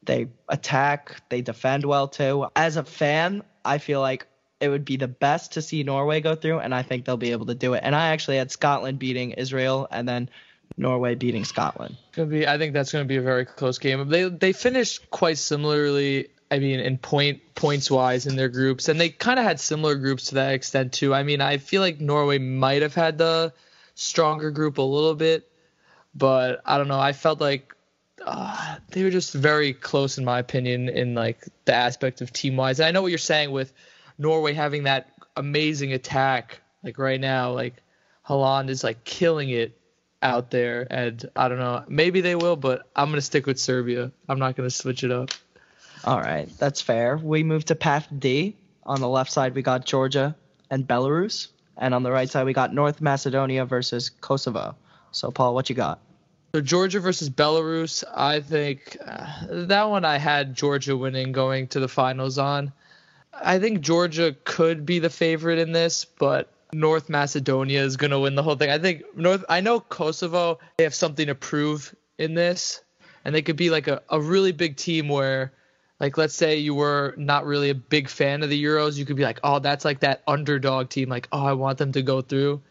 they 0.05 0.27
attack, 0.49 1.21
they 1.29 1.41
defend 1.41 1.85
well 1.85 2.07
too. 2.07 2.47
As 2.55 2.77
a 2.77 2.83
fan, 2.83 3.43
I 3.63 3.77
feel 3.79 4.01
like 4.01 4.27
it 4.59 4.69
would 4.69 4.85
be 4.85 4.97
the 4.97 5.07
best 5.07 5.53
to 5.53 5.61
see 5.61 5.83
Norway 5.83 6.21
go 6.21 6.35
through, 6.35 6.59
and 6.59 6.73
I 6.73 6.83
think 6.83 7.05
they'll 7.05 7.17
be 7.17 7.31
able 7.31 7.47
to 7.47 7.55
do 7.55 7.73
it. 7.73 7.81
And 7.83 7.95
I 7.95 8.07
actually 8.07 8.37
had 8.37 8.51
Scotland 8.51 8.99
beating 8.99 9.31
Israel, 9.31 9.87
and 9.91 10.07
then 10.07 10.29
Norway 10.77 11.15
beating 11.15 11.45
Scotland. 11.45 11.97
Gonna 12.13 12.29
be, 12.29 12.47
I 12.47 12.57
think 12.57 12.73
that's 12.73 12.91
going 12.91 13.03
to 13.03 13.07
be 13.07 13.17
a 13.17 13.21
very 13.21 13.45
close 13.45 13.77
game. 13.77 14.07
They 14.09 14.29
they 14.29 14.53
finished 14.53 15.09
quite 15.09 15.37
similarly. 15.37 16.29
I 16.51 16.59
mean, 16.59 16.79
in 16.79 16.97
point 16.97 17.41
points 17.55 17.89
wise 17.89 18.27
in 18.27 18.35
their 18.35 18.49
groups, 18.49 18.87
and 18.87 18.99
they 18.99 19.09
kind 19.09 19.39
of 19.39 19.45
had 19.45 19.59
similar 19.59 19.95
groups 19.95 20.27
to 20.27 20.35
that 20.35 20.53
extent 20.53 20.93
too. 20.93 21.13
I 21.13 21.23
mean, 21.23 21.41
I 21.41 21.57
feel 21.57 21.81
like 21.81 21.99
Norway 21.99 22.37
might 22.37 22.81
have 22.81 22.93
had 22.93 23.17
the 23.17 23.53
stronger 23.95 24.51
group 24.51 24.77
a 24.77 24.83
little 24.83 25.15
bit, 25.15 25.49
but 26.13 26.61
I 26.65 26.77
don't 26.77 26.87
know. 26.87 26.99
I 26.99 27.13
felt 27.13 27.41
like 27.41 27.74
uh, 28.25 28.77
they 28.89 29.03
were 29.03 29.11
just 29.11 29.33
very 29.33 29.73
close 29.73 30.17
in 30.17 30.25
my 30.25 30.39
opinion 30.39 30.89
in 30.89 31.13
like 31.13 31.47
the 31.65 31.73
aspect 31.73 32.21
of 32.21 32.33
team 32.33 32.57
wise. 32.57 32.79
I 32.79 32.91
know 32.91 33.01
what 33.01 33.09
you're 33.09 33.17
saying 33.19 33.51
with 33.51 33.71
Norway 34.17 34.53
having 34.53 34.83
that 34.83 35.09
amazing 35.35 35.93
attack 35.93 36.61
like 36.83 36.97
right 36.97 37.21
now. 37.21 37.51
Like 37.51 37.75
Haaland 38.27 38.69
is 38.69 38.83
like 38.83 39.03
killing 39.03 39.49
it 39.49 39.79
out 40.23 40.49
there, 40.49 40.87
and 40.89 41.23
I 41.35 41.47
don't 41.47 41.59
know. 41.59 41.83
Maybe 41.87 42.21
they 42.21 42.35
will, 42.35 42.55
but 42.55 42.89
I'm 42.95 43.09
gonna 43.09 43.21
stick 43.21 43.45
with 43.45 43.59
Serbia. 43.59 44.11
I'm 44.27 44.39
not 44.39 44.55
gonna 44.55 44.71
switch 44.71 45.03
it 45.03 45.11
up. 45.11 45.29
All 46.03 46.19
right, 46.19 46.49
that's 46.57 46.81
fair. 46.81 47.17
We 47.17 47.43
move 47.43 47.65
to 47.65 47.75
Path 47.75 48.07
D. 48.17 48.55
On 48.87 49.01
the 49.01 49.09
left 49.09 49.31
side, 49.31 49.55
we 49.55 49.61
got 49.61 49.85
Georgia 49.85 50.35
and 50.69 50.87
Belarus, 50.87 51.47
and 51.77 51.93
on 51.93 52.03
the 52.03 52.11
right 52.11 52.29
side, 52.29 52.45
we 52.45 52.53
got 52.53 52.73
North 52.73 53.01
Macedonia 53.01 53.65
versus 53.65 54.09
Kosovo. 54.09 54.75
So, 55.11 55.31
Paul, 55.31 55.53
what 55.55 55.69
you 55.69 55.75
got? 55.75 55.99
So 56.55 56.61
Georgia 56.61 57.01
versus 57.01 57.29
Belarus, 57.29 58.05
I 58.15 58.39
think 58.39 58.95
uh, 59.05 59.27
that 59.49 59.89
one 59.89 60.05
I 60.05 60.17
had 60.17 60.55
Georgia 60.55 60.95
winning 60.95 61.33
going 61.33 61.67
to 61.67 61.81
the 61.81 61.89
finals 61.89 62.37
on. 62.37 62.71
I 63.33 63.59
think 63.59 63.81
Georgia 63.81 64.33
could 64.45 64.85
be 64.85 64.99
the 64.99 65.09
favorite 65.09 65.59
in 65.59 65.73
this, 65.73 66.05
but 66.05 66.49
North 66.71 67.09
Macedonia 67.09 67.83
is 67.83 67.97
going 67.97 68.11
to 68.11 68.19
win 68.21 68.35
the 68.35 68.41
whole 68.41 68.55
thing. 68.55 68.69
I 68.69 68.79
think 68.79 69.03
North 69.17 69.43
I 69.49 69.59
know 69.59 69.81
Kosovo, 69.81 70.59
they 70.77 70.85
have 70.85 70.95
something 70.95 71.27
to 71.27 71.35
prove 71.35 71.93
in 72.17 72.35
this 72.35 72.81
and 73.25 73.35
they 73.35 73.41
could 73.41 73.57
be 73.57 73.69
like 73.69 73.89
a, 73.89 74.01
a 74.07 74.21
really 74.21 74.53
big 74.53 74.77
team 74.77 75.09
where 75.09 75.51
like 75.99 76.17
let's 76.17 76.35
say 76.35 76.55
you 76.55 76.73
were 76.73 77.15
not 77.17 77.45
really 77.45 77.69
a 77.69 77.75
big 77.75 78.07
fan 78.07 78.43
of 78.43 78.49
the 78.49 78.63
Euros, 78.63 78.95
you 78.95 79.03
could 79.03 79.17
be 79.17 79.23
like, 79.23 79.41
"Oh, 79.43 79.59
that's 79.59 79.83
like 79.83 79.99
that 79.99 80.23
underdog 80.25 80.87
team 80.87 81.09
like, 81.09 81.27
oh, 81.33 81.45
I 81.45 81.51
want 81.51 81.79
them 81.79 81.91
to 81.91 82.01
go 82.01 82.21
through." 82.21 82.61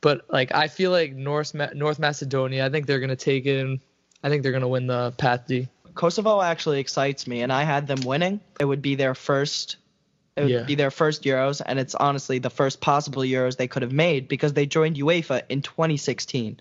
But 0.00 0.26
like 0.30 0.54
I 0.54 0.68
feel 0.68 0.90
like 0.90 1.14
North 1.14 1.54
Ma- 1.54 1.70
North 1.74 1.98
Macedonia, 1.98 2.66
I 2.66 2.70
think 2.70 2.86
they're 2.86 3.00
gonna 3.00 3.16
take 3.16 3.46
it. 3.46 3.80
I 4.22 4.28
think 4.28 4.42
they're 4.42 4.52
gonna 4.52 4.68
win 4.68 4.86
the 4.86 5.12
Path 5.12 5.46
D. 5.46 5.68
Kosovo 5.94 6.42
actually 6.42 6.80
excites 6.80 7.26
me, 7.26 7.42
and 7.42 7.52
I 7.52 7.62
had 7.62 7.86
them 7.86 8.00
winning. 8.02 8.40
It 8.60 8.64
would 8.64 8.82
be 8.82 8.94
their 8.94 9.14
first. 9.14 9.76
It 10.36 10.42
would 10.42 10.50
yeah. 10.50 10.62
be 10.64 10.74
their 10.74 10.90
first 10.90 11.22
Euros, 11.22 11.62
and 11.64 11.78
it's 11.78 11.94
honestly 11.94 12.38
the 12.38 12.50
first 12.50 12.80
possible 12.80 13.22
Euros 13.22 13.56
they 13.56 13.68
could 13.68 13.82
have 13.82 13.92
made 13.92 14.28
because 14.28 14.52
they 14.52 14.66
joined 14.66 14.96
UEFA 14.96 15.42
in 15.48 15.62
2016 15.62 16.60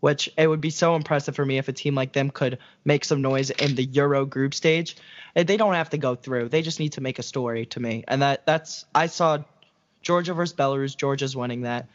which 0.00 0.30
it 0.36 0.46
would 0.46 0.60
be 0.60 0.70
so 0.70 0.94
impressive 0.94 1.34
for 1.34 1.44
me 1.44 1.58
if 1.58 1.68
a 1.68 1.72
team 1.72 1.94
like 1.94 2.12
them 2.12 2.30
could 2.30 2.58
make 2.84 3.04
some 3.04 3.22
noise 3.22 3.50
in 3.50 3.74
the 3.74 3.84
Euro 3.84 4.24
group 4.24 4.54
stage. 4.54 4.96
They 5.34 5.56
don't 5.56 5.74
have 5.74 5.90
to 5.90 5.98
go 5.98 6.14
through. 6.14 6.48
They 6.48 6.62
just 6.62 6.80
need 6.80 6.92
to 6.92 7.00
make 7.00 7.18
a 7.18 7.22
story 7.22 7.66
to 7.66 7.80
me. 7.80 8.04
And 8.06 8.22
that 8.22 8.46
that's 8.46 8.84
I 8.94 9.06
saw 9.06 9.38
Georgia 10.02 10.34
versus 10.34 10.54
Belarus. 10.54 10.96
Georgia's 10.96 11.36
winning 11.36 11.62
that. 11.62 11.88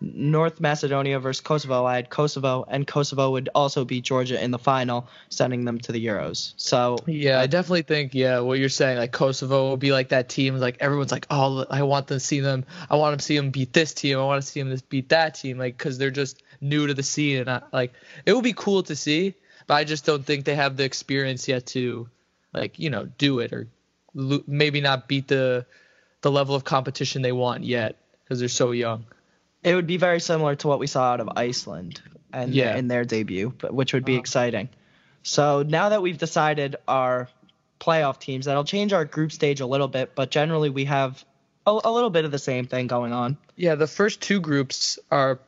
North 0.00 0.60
Macedonia 0.60 1.18
versus 1.18 1.40
Kosovo. 1.40 1.84
I 1.84 1.96
had 1.96 2.10
Kosovo, 2.10 2.64
and 2.68 2.86
Kosovo 2.86 3.30
would 3.32 3.48
also 3.54 3.84
beat 3.84 4.04
Georgia 4.04 4.42
in 4.42 4.50
the 4.50 4.58
final, 4.58 5.08
sending 5.28 5.64
them 5.64 5.78
to 5.80 5.92
the 5.92 6.04
Euros. 6.04 6.52
So 6.56 6.98
yeah, 7.06 7.38
I 7.38 7.44
uh, 7.44 7.46
definitely 7.46 7.82
think 7.82 8.14
yeah, 8.14 8.40
what 8.40 8.58
you're 8.58 8.68
saying, 8.68 8.98
like 8.98 9.12
Kosovo 9.12 9.68
will 9.68 9.76
be 9.76 9.92
like 9.92 10.10
that 10.10 10.28
team. 10.28 10.56
Like 10.58 10.76
everyone's 10.80 11.12
like, 11.12 11.26
oh, 11.30 11.64
I 11.70 11.82
want 11.82 12.08
to 12.08 12.20
see 12.20 12.40
them. 12.40 12.64
I 12.90 12.96
want 12.96 13.18
to 13.18 13.24
see 13.24 13.36
them 13.36 13.50
beat 13.50 13.72
this 13.72 13.94
team. 13.94 14.18
I 14.18 14.24
want 14.24 14.42
to 14.42 14.48
see 14.48 14.62
them 14.62 14.76
beat 14.88 15.08
that 15.10 15.34
team. 15.36 15.58
Like 15.58 15.78
because 15.78 15.98
they're 15.98 16.10
just 16.10 16.42
new 16.60 16.86
to 16.86 16.94
the 16.94 17.02
scene, 17.02 17.40
and 17.40 17.50
I, 17.50 17.62
like 17.72 17.92
it 18.26 18.34
would 18.34 18.44
be 18.44 18.54
cool 18.54 18.82
to 18.84 18.96
see, 18.96 19.34
but 19.66 19.74
I 19.74 19.84
just 19.84 20.04
don't 20.04 20.24
think 20.24 20.44
they 20.44 20.56
have 20.56 20.76
the 20.76 20.84
experience 20.84 21.48
yet 21.48 21.66
to, 21.66 22.08
like 22.52 22.78
you 22.78 22.90
know, 22.90 23.06
do 23.18 23.38
it 23.38 23.52
or 23.52 23.68
maybe 24.14 24.80
not 24.80 25.08
beat 25.08 25.28
the 25.28 25.66
the 26.20 26.30
level 26.30 26.54
of 26.54 26.64
competition 26.64 27.22
they 27.22 27.32
want 27.32 27.64
yet 27.64 27.96
because 28.22 28.38
they're 28.38 28.48
so 28.48 28.70
young 28.70 29.04
it 29.64 29.74
would 29.74 29.86
be 29.86 29.96
very 29.96 30.20
similar 30.20 30.54
to 30.56 30.68
what 30.68 30.78
we 30.78 30.86
saw 30.86 31.12
out 31.12 31.20
of 31.20 31.30
Iceland 31.36 32.00
and 32.32 32.54
yeah. 32.54 32.76
in 32.76 32.86
their 32.86 33.04
debut, 33.04 33.52
but 33.58 33.72
which 33.72 33.94
would 33.94 34.04
be 34.04 34.12
uh-huh. 34.12 34.20
exciting. 34.20 34.68
So 35.22 35.62
now 35.62 35.88
that 35.88 36.02
we've 36.02 36.18
decided 36.18 36.76
our 36.86 37.28
playoff 37.80 38.20
teams, 38.20 38.44
that'll 38.44 38.64
change 38.64 38.92
our 38.92 39.06
group 39.06 39.32
stage 39.32 39.60
a 39.60 39.66
little 39.66 39.88
bit, 39.88 40.14
but 40.14 40.30
generally 40.30 40.68
we 40.68 40.84
have 40.84 41.24
a, 41.66 41.80
a 41.82 41.90
little 41.90 42.10
bit 42.10 42.26
of 42.26 42.30
the 42.30 42.38
same 42.38 42.66
thing 42.66 42.86
going 42.86 43.12
on. 43.12 43.38
Yeah, 43.56 43.74
the 43.74 43.86
first 43.86 44.20
two 44.20 44.40
groups 44.40 44.98
are 45.10 45.40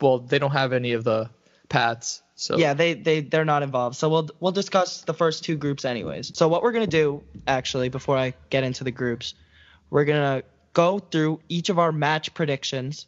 well, 0.00 0.20
they 0.20 0.38
don't 0.38 0.52
have 0.52 0.72
any 0.72 0.92
of 0.92 1.04
the 1.04 1.28
paths. 1.68 2.22
So 2.36 2.56
yeah, 2.56 2.74
they 2.74 2.94
they 2.94 3.20
they're 3.20 3.44
not 3.44 3.62
involved. 3.62 3.96
So 3.96 4.08
we'll 4.08 4.28
we'll 4.38 4.52
discuss 4.52 5.02
the 5.02 5.12
first 5.12 5.44
two 5.44 5.56
groups 5.56 5.84
anyways. 5.84 6.36
So 6.38 6.48
what 6.48 6.62
we're 6.62 6.72
gonna 6.72 6.86
do 6.86 7.22
actually 7.46 7.88
before 7.88 8.16
I 8.16 8.34
get 8.48 8.64
into 8.64 8.84
the 8.84 8.90
groups, 8.92 9.34
we're 9.90 10.04
gonna 10.04 10.44
go 10.72 11.00
through 11.00 11.40
each 11.48 11.68
of 11.68 11.78
our 11.78 11.90
match 11.92 12.32
predictions 12.32 13.06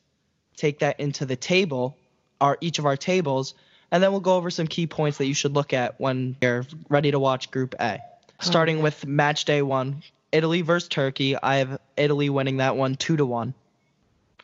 take 0.63 0.79
that 0.79 1.01
into 1.01 1.27
the 1.27 1.35
table, 1.35 1.97
our 2.41 2.57
each 2.61 2.79
of 2.79 2.87
our 2.87 2.97
tables, 2.97 3.55
and 3.91 4.01
then 4.01 4.13
we'll 4.13 4.21
go 4.21 4.37
over 4.37 4.49
some 4.49 4.69
key 4.69 4.87
points 4.87 5.19
that 5.19 5.27
you 5.27 5.35
should 5.35 5.55
look 5.55 5.73
at 5.73 6.01
when 6.01 6.37
you're 6.41 6.65
ready 6.89 7.11
to 7.11 7.19
watch 7.19 7.51
Group 7.51 7.75
A. 7.81 7.99
starting 8.41 8.81
with 8.81 9.05
match 9.05 9.45
day 9.45 9.61
one, 9.61 10.03
Italy 10.31 10.63
versus 10.63 10.89
Turkey. 10.89 11.37
I 11.37 11.57
have 11.57 11.81
Italy 11.97 12.31
winning 12.31 12.59
that 12.59 12.77
one 12.77 12.95
two 12.95 13.17
to 13.17 13.27
one. 13.27 13.55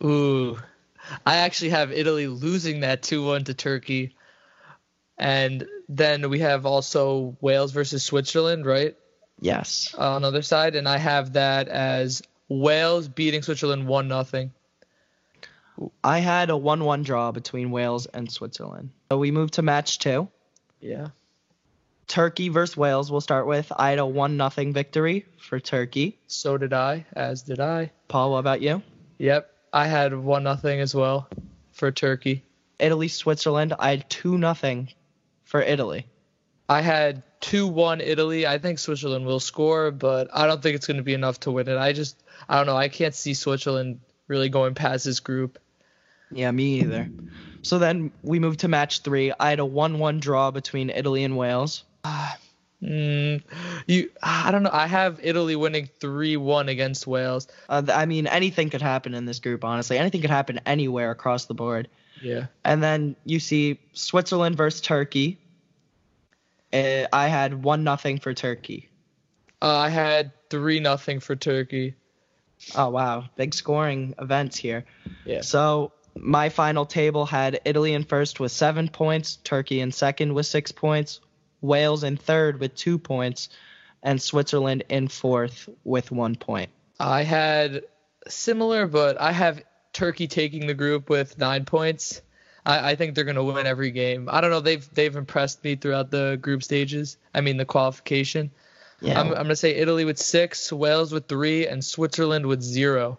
Ooh, 0.03 0.59
I 1.25 1.37
actually 1.37 1.71
have 1.71 1.93
Italy 1.93 2.27
losing 2.27 2.81
that 2.81 3.03
two 3.03 3.25
one 3.25 3.45
to 3.45 3.55
Turkey, 3.55 4.17
and 5.17 5.69
then 5.89 6.29
we 6.31 6.41
have 6.41 6.67
also 6.67 7.37
Wales 7.41 7.71
versus 7.71 8.05
Switzerland, 8.05 8.67
right? 8.67 8.97
Yes. 9.41 9.95
On 9.95 10.23
the 10.23 10.29
other 10.29 10.43
side, 10.43 10.75
and 10.75 10.89
I 10.89 10.99
have 10.99 11.35
that 11.35 11.69
as 11.69 12.23
Wales 12.49 13.07
beating 13.07 13.43
Switzerland 13.43 13.87
one 13.87 14.09
nothing. 14.09 14.51
I 16.03 16.19
had 16.19 16.51
a 16.51 16.57
one-one 16.57 17.03
draw 17.03 17.33
between 17.33 17.71
Wales 17.71 18.07
and 18.07 18.31
Switzerland. 18.31 18.91
So 19.11 19.19
we 19.19 19.31
move 19.31 19.53
to 19.53 19.63
match 19.63 19.99
two. 19.99 20.29
Yeah. 20.81 21.09
Turkey 22.07 22.49
versus 22.49 22.77
Wales. 22.77 23.11
We'll 23.11 23.21
start 23.21 23.47
with. 23.47 23.71
I 23.77 23.91
had 23.91 23.99
a 23.99 24.07
one 24.07 24.37
nothing 24.37 24.73
victory 24.73 25.27
for 25.39 25.61
Turkey. 25.61 26.19
So 26.27 26.57
did 26.57 26.73
I, 26.73 27.07
as 27.13 27.43
did 27.43 27.61
I. 27.61 27.93
Paul, 28.09 28.33
what 28.33 28.39
about 28.39 28.63
you? 28.63 28.83
Yep, 29.19 29.51
I 29.73 29.87
had 29.87 30.15
one 30.15 30.43
nothing 30.43 30.81
as 30.81 30.95
well 30.95 31.29
for 31.73 31.93
Turkey. 31.93 32.45
Italy 32.79 33.09
Switzerland. 33.09 33.75
I 33.79 33.91
had 33.91 34.09
two 34.09 34.39
nothing 34.39 34.89
for 35.45 35.61
Italy. 35.61 36.07
I 36.69 36.81
had 36.81 37.23
two 37.41 37.67
one 37.67 38.01
Italy. 38.01 38.47
I 38.47 38.59
think 38.59 38.79
Switzerland 38.79 39.27
will 39.27 39.41
score, 39.41 39.91
but 39.91 40.29
I 40.33 40.47
don't 40.47 40.63
think 40.63 40.77
it's 40.77 40.87
going 40.87 40.99
to 40.99 41.03
be 41.03 41.15
enough 41.15 41.41
to 41.41 41.51
win 41.51 41.69
it. 41.69 41.77
I 41.77 41.93
just 41.93 42.23
I 42.49 42.57
don't 42.57 42.67
know. 42.67 42.77
I 42.77 42.89
can't 42.89 43.15
see 43.15 43.35
Switzerland 43.35 44.01
really 44.29 44.49
going 44.49 44.75
past 44.75 45.05
this 45.05 45.21
group. 45.21 45.59
Yeah, 46.31 46.51
me 46.51 46.81
either. 46.81 47.11
So 47.63 47.79
then 47.79 48.13
we 48.23 48.39
move 48.39 48.59
to 48.59 48.69
match 48.69 49.03
three. 49.03 49.33
I 49.39 49.51
had 49.51 49.59
a 49.59 49.65
one-one 49.65 50.21
draw 50.21 50.51
between 50.51 50.91
Italy 50.91 51.25
and 51.25 51.37
Wales. 51.37 51.85
Mm, 52.83 53.43
you, 53.89 54.09
I 54.23 54.53
don't 54.53 54.63
know. 54.63 54.71
I 54.73 54.87
have 54.87 55.19
Italy 55.21 55.57
winning 55.57 55.89
three 55.99 56.37
one 56.37 56.69
against 56.69 57.09
Wales. 57.09 57.49
Uh, 57.69 57.83
I 57.93 58.07
mean, 58.07 58.29
anything 58.29 58.71
could 58.71 58.83
happen 58.83 59.15
in 59.15 59.25
this 59.25 59.41
group. 59.41 59.65
Honestly, 59.65 59.99
anything 59.99 60.21
could 60.21 60.31
happen 60.31 60.61
anywhere 60.65 61.11
across 61.11 61.47
the 61.47 61.55
board. 61.55 61.89
Yeah. 62.23 62.47
And 62.65 62.81
then 62.83 63.17
you 63.25 63.41
see 63.41 63.81
Switzerland 63.95 64.57
versus 64.57 64.81
Turkey. 64.81 65.39
Uh, 66.73 67.07
I 67.13 67.27
had 67.27 67.65
one 67.65 67.83
nothing 67.83 68.19
for 68.19 68.33
Turkey. 68.33 68.89
Uh, 69.61 69.77
I 69.77 69.89
had 69.89 70.31
three 70.49 70.79
nothing 70.79 71.21
for 71.21 71.35
Turkey. 71.35 71.95
Oh 72.77 72.91
wow, 72.91 73.25
big 73.37 73.55
scoring 73.55 74.15
events 74.21 74.57
here. 74.57 74.85
Yeah. 75.25 75.41
So 75.41 75.93
my 76.23 76.49
final 76.49 76.87
table 76.87 77.27
had 77.27 77.61
Italy 77.65 77.95
in 77.95 78.05
first 78.05 78.41
with 78.41 78.53
seven 78.53 78.89
points, 78.89 79.37
Turkey 79.37 79.81
in 79.81 79.93
second 79.93 80.35
with 80.35 80.47
six 80.47 80.73
points, 80.73 81.21
Wales 81.61 82.05
in 82.05 82.17
third 82.17 82.61
with 82.61 82.75
two 82.75 82.99
points, 82.99 83.49
and 84.03 84.21
Switzerland 84.21 84.85
in 84.89 85.09
fourth 85.09 85.69
with 85.85 86.11
one 86.11 86.37
point. 86.37 86.71
I 87.01 87.23
had 87.23 87.85
similar, 88.29 88.87
but 88.87 89.21
I 89.21 89.33
have 89.33 89.63
Turkey 89.93 90.27
taking 90.29 90.67
the 90.67 90.75
group 90.75 91.11
with 91.11 91.39
nine 91.39 91.65
points. 91.65 92.23
I, 92.65 92.91
I 92.91 92.95
think 92.97 93.15
they're 93.15 93.25
gonna 93.25 93.43
win 93.43 93.67
every 93.67 93.91
game. 93.91 94.29
I 94.31 94.41
don't 94.41 94.51
know. 94.51 94.61
They've 94.61 94.89
they've 94.95 95.15
impressed 95.15 95.65
me 95.65 95.77
throughout 95.77 96.11
the 96.11 96.39
group 96.41 96.63
stages. 96.63 97.17
I 97.35 97.41
mean 97.41 97.57
the 97.57 97.65
qualification. 97.65 98.51
Yeah. 99.01 99.21
I'm, 99.21 99.29
I'm 99.29 99.35
gonna 99.35 99.57
say 99.57 99.75
Italy 99.75 100.05
with 100.05 100.19
six, 100.19 100.73
Wales 100.73 101.13
with 101.13 101.29
three, 101.29 101.67
and 101.67 101.85
Switzerland 101.85 102.47
with 102.47 102.63
zero. 102.63 103.19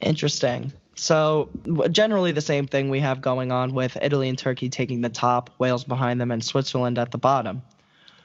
Interesting. 0.00 0.72
So 1.00 1.48
generally 1.90 2.32
the 2.32 2.42
same 2.42 2.66
thing 2.66 2.90
we 2.90 3.00
have 3.00 3.22
going 3.22 3.52
on 3.52 3.72
with 3.72 3.96
Italy 4.02 4.28
and 4.28 4.36
Turkey 4.36 4.68
taking 4.68 5.00
the 5.00 5.08
top, 5.08 5.48
Wales 5.58 5.82
behind 5.82 6.20
them, 6.20 6.30
and 6.30 6.44
Switzerland 6.44 6.98
at 6.98 7.10
the 7.10 7.16
bottom. 7.16 7.62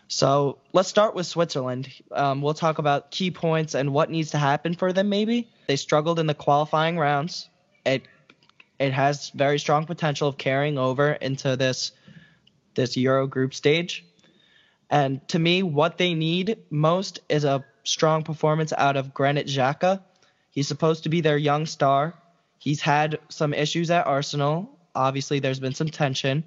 So 0.10 0.58
let's 0.74 0.90
start 0.90 1.16
with 1.16 1.26
Switzerland. 1.26 1.88
Um, 2.12 2.42
we'll 2.42 2.54
talk 2.54 2.78
about 2.78 3.12
key 3.12 3.32
points 3.32 3.76
and 3.76 3.94
what 3.94 4.12
needs 4.12 4.32
to 4.32 4.38
happen 4.38 4.74
for 4.74 4.92
them. 4.92 5.08
Maybe 5.08 5.48
they 5.68 5.78
struggled 5.78 6.20
in 6.20 6.28
the 6.28 6.34
qualifying 6.34 7.00
rounds. 7.00 7.48
It 7.86 8.04
it 8.78 8.92
has 8.92 9.30
very 9.30 9.58
strong 9.58 9.86
potential 9.86 10.28
of 10.28 10.38
carrying 10.38 10.78
over 10.78 11.14
into 11.14 11.56
this 11.56 11.94
this 12.74 12.98
Euro 12.98 13.26
group 13.26 13.54
stage. 13.54 14.04
And 14.90 15.26
to 15.30 15.40
me, 15.40 15.64
what 15.64 15.98
they 15.98 16.14
need 16.14 16.58
most 16.70 17.22
is 17.30 17.46
a 17.46 17.64
strong 17.86 18.24
performance 18.24 18.74
out 18.78 18.98
of 18.98 19.14
Granit 19.14 19.48
Xhaka. 19.48 20.02
He's 20.52 20.68
supposed 20.68 21.04
to 21.04 21.10
be 21.10 21.22
their 21.22 21.38
young 21.38 21.68
star. 21.68 22.16
He's 22.58 22.82
had 22.82 23.20
some 23.30 23.54
issues 23.54 23.92
at 23.92 24.08
Arsenal. 24.08 24.78
Obviously, 24.96 25.40
there's 25.40 25.60
been 25.60 25.74
some 25.74 25.90
tension. 25.90 26.44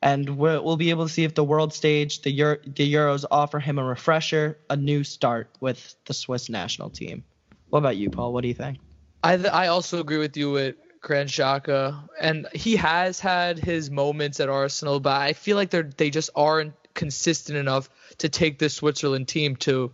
And 0.00 0.36
we'll, 0.36 0.64
we'll 0.64 0.76
be 0.76 0.90
able 0.90 1.06
to 1.06 1.12
see 1.12 1.24
if 1.24 1.34
the 1.34 1.44
world 1.44 1.72
stage, 1.72 2.22
the, 2.22 2.30
Euro, 2.32 2.58
the 2.64 2.92
Euros, 2.92 3.24
offer 3.30 3.60
him 3.60 3.78
a 3.78 3.84
refresher, 3.84 4.58
a 4.68 4.76
new 4.76 5.04
start 5.04 5.48
with 5.60 5.94
the 6.06 6.14
Swiss 6.14 6.48
national 6.48 6.90
team. 6.90 7.22
What 7.70 7.78
about 7.78 7.96
you, 7.96 8.10
Paul? 8.10 8.32
What 8.32 8.42
do 8.42 8.48
you 8.48 8.54
think? 8.54 8.78
I 9.22 9.36
th- 9.36 9.52
I 9.52 9.68
also 9.68 10.00
agree 10.00 10.18
with 10.18 10.36
you 10.36 10.50
with 10.50 10.74
Granit 11.00 11.28
Xhaka, 11.28 12.08
and 12.20 12.48
he 12.52 12.76
has 12.76 13.20
had 13.20 13.58
his 13.58 13.90
moments 13.90 14.40
at 14.40 14.48
Arsenal, 14.48 15.00
but 15.00 15.20
I 15.20 15.32
feel 15.32 15.56
like 15.56 15.70
they're 15.70 15.82
they 15.96 16.10
just 16.10 16.30
aren't 16.34 16.74
consistent 16.94 17.56
enough 17.56 17.88
to 18.18 18.28
take 18.28 18.58
this 18.58 18.74
Switzerland 18.74 19.28
team 19.28 19.56
to 19.56 19.92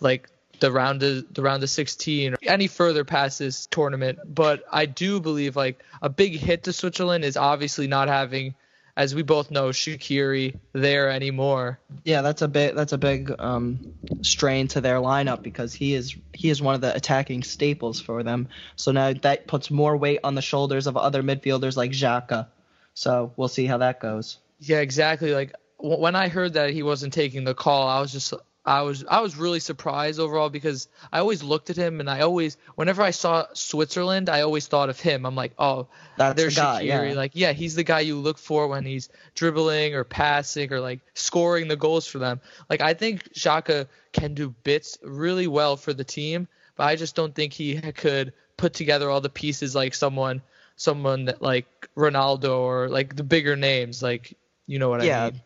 like 0.00 0.28
the 0.60 0.70
round 0.72 1.02
of 1.02 1.32
the 1.32 1.42
round 1.42 1.62
of 1.62 1.70
16 1.70 2.34
or 2.34 2.36
any 2.42 2.66
further 2.66 3.04
past 3.04 3.38
this 3.38 3.66
tournament. 3.66 4.18
But 4.26 4.64
I 4.70 4.86
do 4.86 5.20
believe 5.20 5.56
like 5.56 5.82
a 6.02 6.08
big 6.08 6.34
hit 6.34 6.64
to 6.64 6.72
Switzerland 6.72 7.24
is 7.24 7.36
obviously 7.36 7.86
not 7.86 8.08
having, 8.08 8.54
as 8.96 9.14
we 9.14 9.22
both 9.22 9.50
know, 9.50 9.68
Shaqiri 9.70 10.58
there 10.72 11.10
anymore. 11.10 11.78
Yeah, 12.04 12.22
that's 12.22 12.42
a 12.42 12.48
bit 12.48 12.74
that's 12.74 12.92
a 12.92 12.98
big 12.98 13.34
um, 13.38 13.94
strain 14.22 14.68
to 14.68 14.80
their 14.80 14.96
lineup 14.96 15.42
because 15.42 15.74
he 15.74 15.94
is 15.94 16.14
he 16.32 16.50
is 16.50 16.62
one 16.62 16.74
of 16.74 16.80
the 16.80 16.94
attacking 16.94 17.42
staples 17.42 18.00
for 18.00 18.22
them. 18.22 18.48
So 18.76 18.92
now 18.92 19.12
that 19.12 19.46
puts 19.46 19.70
more 19.70 19.96
weight 19.96 20.20
on 20.24 20.34
the 20.34 20.42
shoulders 20.42 20.86
of 20.86 20.96
other 20.96 21.22
midfielders 21.22 21.76
like 21.76 21.92
Xhaka. 21.92 22.46
So 22.94 23.32
we'll 23.36 23.48
see 23.48 23.66
how 23.66 23.78
that 23.78 24.00
goes. 24.00 24.38
Yeah, 24.60 24.78
exactly. 24.78 25.34
Like 25.34 25.54
w- 25.78 26.00
when 26.00 26.14
I 26.14 26.28
heard 26.28 26.54
that 26.54 26.70
he 26.70 26.82
wasn't 26.82 27.12
taking 27.12 27.44
the 27.44 27.54
call, 27.54 27.88
I 27.88 28.00
was 28.00 28.12
just 28.12 28.32
I 28.66 28.82
was 28.82 29.04
I 29.06 29.20
was 29.20 29.36
really 29.36 29.60
surprised 29.60 30.18
overall 30.18 30.48
because 30.48 30.88
I 31.12 31.18
always 31.18 31.42
looked 31.42 31.68
at 31.68 31.76
him 31.76 32.00
and 32.00 32.08
I 32.08 32.20
always 32.20 32.56
whenever 32.76 33.02
I 33.02 33.10
saw 33.10 33.46
Switzerland 33.52 34.30
I 34.30 34.40
always 34.40 34.66
thought 34.66 34.88
of 34.88 34.98
him. 34.98 35.26
I'm 35.26 35.34
like, 35.34 35.52
oh, 35.58 35.88
That's 36.16 36.34
there's 36.36 36.54
the 36.54 36.62
guy. 36.62 36.84
Shaqiri. 36.84 37.10
Yeah. 37.10 37.14
Like, 37.14 37.32
yeah, 37.34 37.52
he's 37.52 37.74
the 37.74 37.84
guy 37.84 38.00
you 38.00 38.16
look 38.16 38.38
for 38.38 38.66
when 38.68 38.86
he's 38.86 39.10
dribbling 39.34 39.94
or 39.94 40.04
passing 40.04 40.72
or 40.72 40.80
like 40.80 41.00
scoring 41.12 41.68
the 41.68 41.76
goals 41.76 42.06
for 42.06 42.18
them. 42.18 42.40
Like 42.70 42.80
I 42.80 42.94
think 42.94 43.34
Xhaka 43.34 43.86
can 44.12 44.32
do 44.32 44.54
bits 44.64 44.96
really 45.02 45.46
well 45.46 45.76
for 45.76 45.92
the 45.92 46.04
team, 46.04 46.48
but 46.76 46.84
I 46.84 46.96
just 46.96 47.14
don't 47.14 47.34
think 47.34 47.52
he 47.52 47.78
could 47.92 48.32
put 48.56 48.72
together 48.72 49.10
all 49.10 49.20
the 49.20 49.28
pieces 49.28 49.74
like 49.74 49.94
someone 49.94 50.40
someone 50.76 51.26
that 51.26 51.42
like 51.42 51.66
Ronaldo 51.96 52.60
or 52.60 52.88
like 52.88 53.14
the 53.14 53.24
bigger 53.24 53.56
names 53.56 54.02
like 54.02 54.36
you 54.66 54.78
know 54.78 54.88
what 54.88 55.04
Yeah. 55.04 55.26
I 55.26 55.30
mean. 55.32 55.40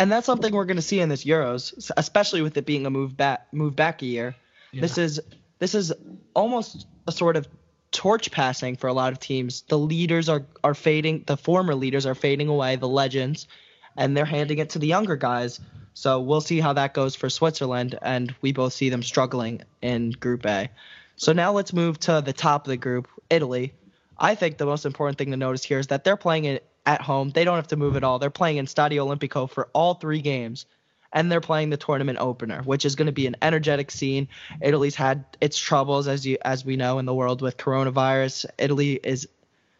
And 0.00 0.10
that's 0.10 0.24
something 0.24 0.54
we're 0.54 0.64
going 0.64 0.76
to 0.76 0.82
see 0.82 0.98
in 0.98 1.10
this 1.10 1.24
Euros, 1.24 1.90
especially 1.94 2.40
with 2.40 2.56
it 2.56 2.64
being 2.64 2.86
a 2.86 2.90
move 2.90 3.18
back 3.18 3.46
move 3.52 3.76
back 3.76 4.00
a 4.00 4.06
year. 4.06 4.34
This 4.72 4.96
is 4.96 5.20
this 5.58 5.74
is 5.74 5.92
almost 6.34 6.86
a 7.06 7.12
sort 7.12 7.36
of 7.36 7.46
torch 7.92 8.30
passing 8.30 8.76
for 8.76 8.86
a 8.86 8.94
lot 8.94 9.12
of 9.12 9.20
teams. 9.20 9.60
The 9.68 9.78
leaders 9.78 10.30
are 10.30 10.46
are 10.64 10.72
fading, 10.74 11.24
the 11.26 11.36
former 11.36 11.74
leaders 11.74 12.06
are 12.06 12.14
fading 12.14 12.48
away, 12.48 12.76
the 12.76 12.88
legends, 12.88 13.46
and 13.94 14.16
they're 14.16 14.24
handing 14.24 14.56
it 14.56 14.70
to 14.70 14.78
the 14.78 14.86
younger 14.86 15.16
guys. 15.16 15.60
So 15.92 16.18
we'll 16.18 16.40
see 16.40 16.60
how 16.60 16.72
that 16.72 16.94
goes 16.94 17.14
for 17.14 17.28
Switzerland, 17.28 17.98
and 18.00 18.34
we 18.40 18.52
both 18.52 18.72
see 18.72 18.88
them 18.88 19.02
struggling 19.02 19.60
in 19.82 20.12
Group 20.12 20.46
A. 20.46 20.70
So 21.16 21.34
now 21.34 21.52
let's 21.52 21.74
move 21.74 22.00
to 22.00 22.22
the 22.24 22.32
top 22.32 22.64
of 22.64 22.70
the 22.70 22.78
group, 22.78 23.06
Italy. 23.28 23.74
I 24.16 24.34
think 24.34 24.56
the 24.56 24.64
most 24.64 24.86
important 24.86 25.18
thing 25.18 25.30
to 25.32 25.36
notice 25.36 25.62
here 25.62 25.78
is 25.78 25.88
that 25.88 26.04
they're 26.04 26.16
playing 26.16 26.46
it 26.46 26.69
at 26.90 27.00
home. 27.00 27.30
They 27.30 27.44
don't 27.44 27.54
have 27.54 27.68
to 27.68 27.76
move 27.76 27.96
at 27.96 28.02
all. 28.02 28.18
They're 28.18 28.30
playing 28.30 28.56
in 28.56 28.66
Stadio 28.66 29.06
Olimpico 29.06 29.48
for 29.48 29.68
all 29.72 29.94
three 29.94 30.20
games, 30.20 30.66
and 31.12 31.30
they're 31.30 31.40
playing 31.40 31.70
the 31.70 31.76
tournament 31.76 32.18
opener, 32.20 32.62
which 32.62 32.84
is 32.84 32.96
going 32.96 33.06
to 33.06 33.12
be 33.12 33.28
an 33.28 33.36
energetic 33.40 33.92
scene. 33.92 34.26
Italy's 34.60 34.96
had 34.96 35.24
its 35.40 35.56
troubles, 35.56 36.08
as 36.08 36.26
you 36.26 36.38
as 36.42 36.64
we 36.64 36.74
know, 36.74 36.98
in 36.98 37.06
the 37.06 37.14
world 37.14 37.42
with 37.42 37.56
coronavirus. 37.56 38.46
Italy 38.58 38.98
is 39.04 39.28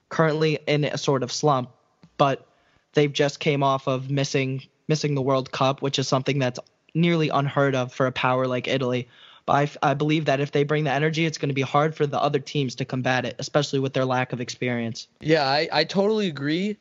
currently 0.08 0.60
in 0.68 0.84
a 0.84 0.96
sort 0.96 1.24
of 1.24 1.32
slump, 1.32 1.70
but 2.16 2.46
they've 2.92 3.12
just 3.12 3.40
came 3.40 3.64
off 3.64 3.88
of 3.88 4.08
missing 4.08 4.62
missing 4.86 5.16
the 5.16 5.22
World 5.22 5.50
Cup, 5.50 5.82
which 5.82 5.98
is 5.98 6.06
something 6.06 6.38
that's 6.38 6.60
nearly 6.94 7.28
unheard 7.28 7.74
of 7.74 7.92
for 7.92 8.06
a 8.06 8.12
power 8.12 8.46
like 8.46 8.68
Italy. 8.68 9.08
But 9.46 9.52
I, 9.82 9.90
I 9.90 9.94
believe 9.94 10.26
that 10.26 10.40
if 10.40 10.52
they 10.52 10.64
bring 10.64 10.84
the 10.84 10.92
energy, 10.92 11.26
it's 11.26 11.38
going 11.38 11.48
to 11.48 11.54
be 11.54 11.62
hard 11.62 11.96
for 11.96 12.06
the 12.06 12.20
other 12.20 12.38
teams 12.38 12.76
to 12.76 12.84
combat 12.84 13.24
it, 13.24 13.36
especially 13.38 13.80
with 13.80 13.92
their 13.92 14.04
lack 14.04 14.32
of 14.32 14.40
experience. 14.40 15.08
Yeah, 15.20 15.44
I, 15.44 15.68
I 15.72 15.84
totally 15.84 16.28
agree. 16.28 16.76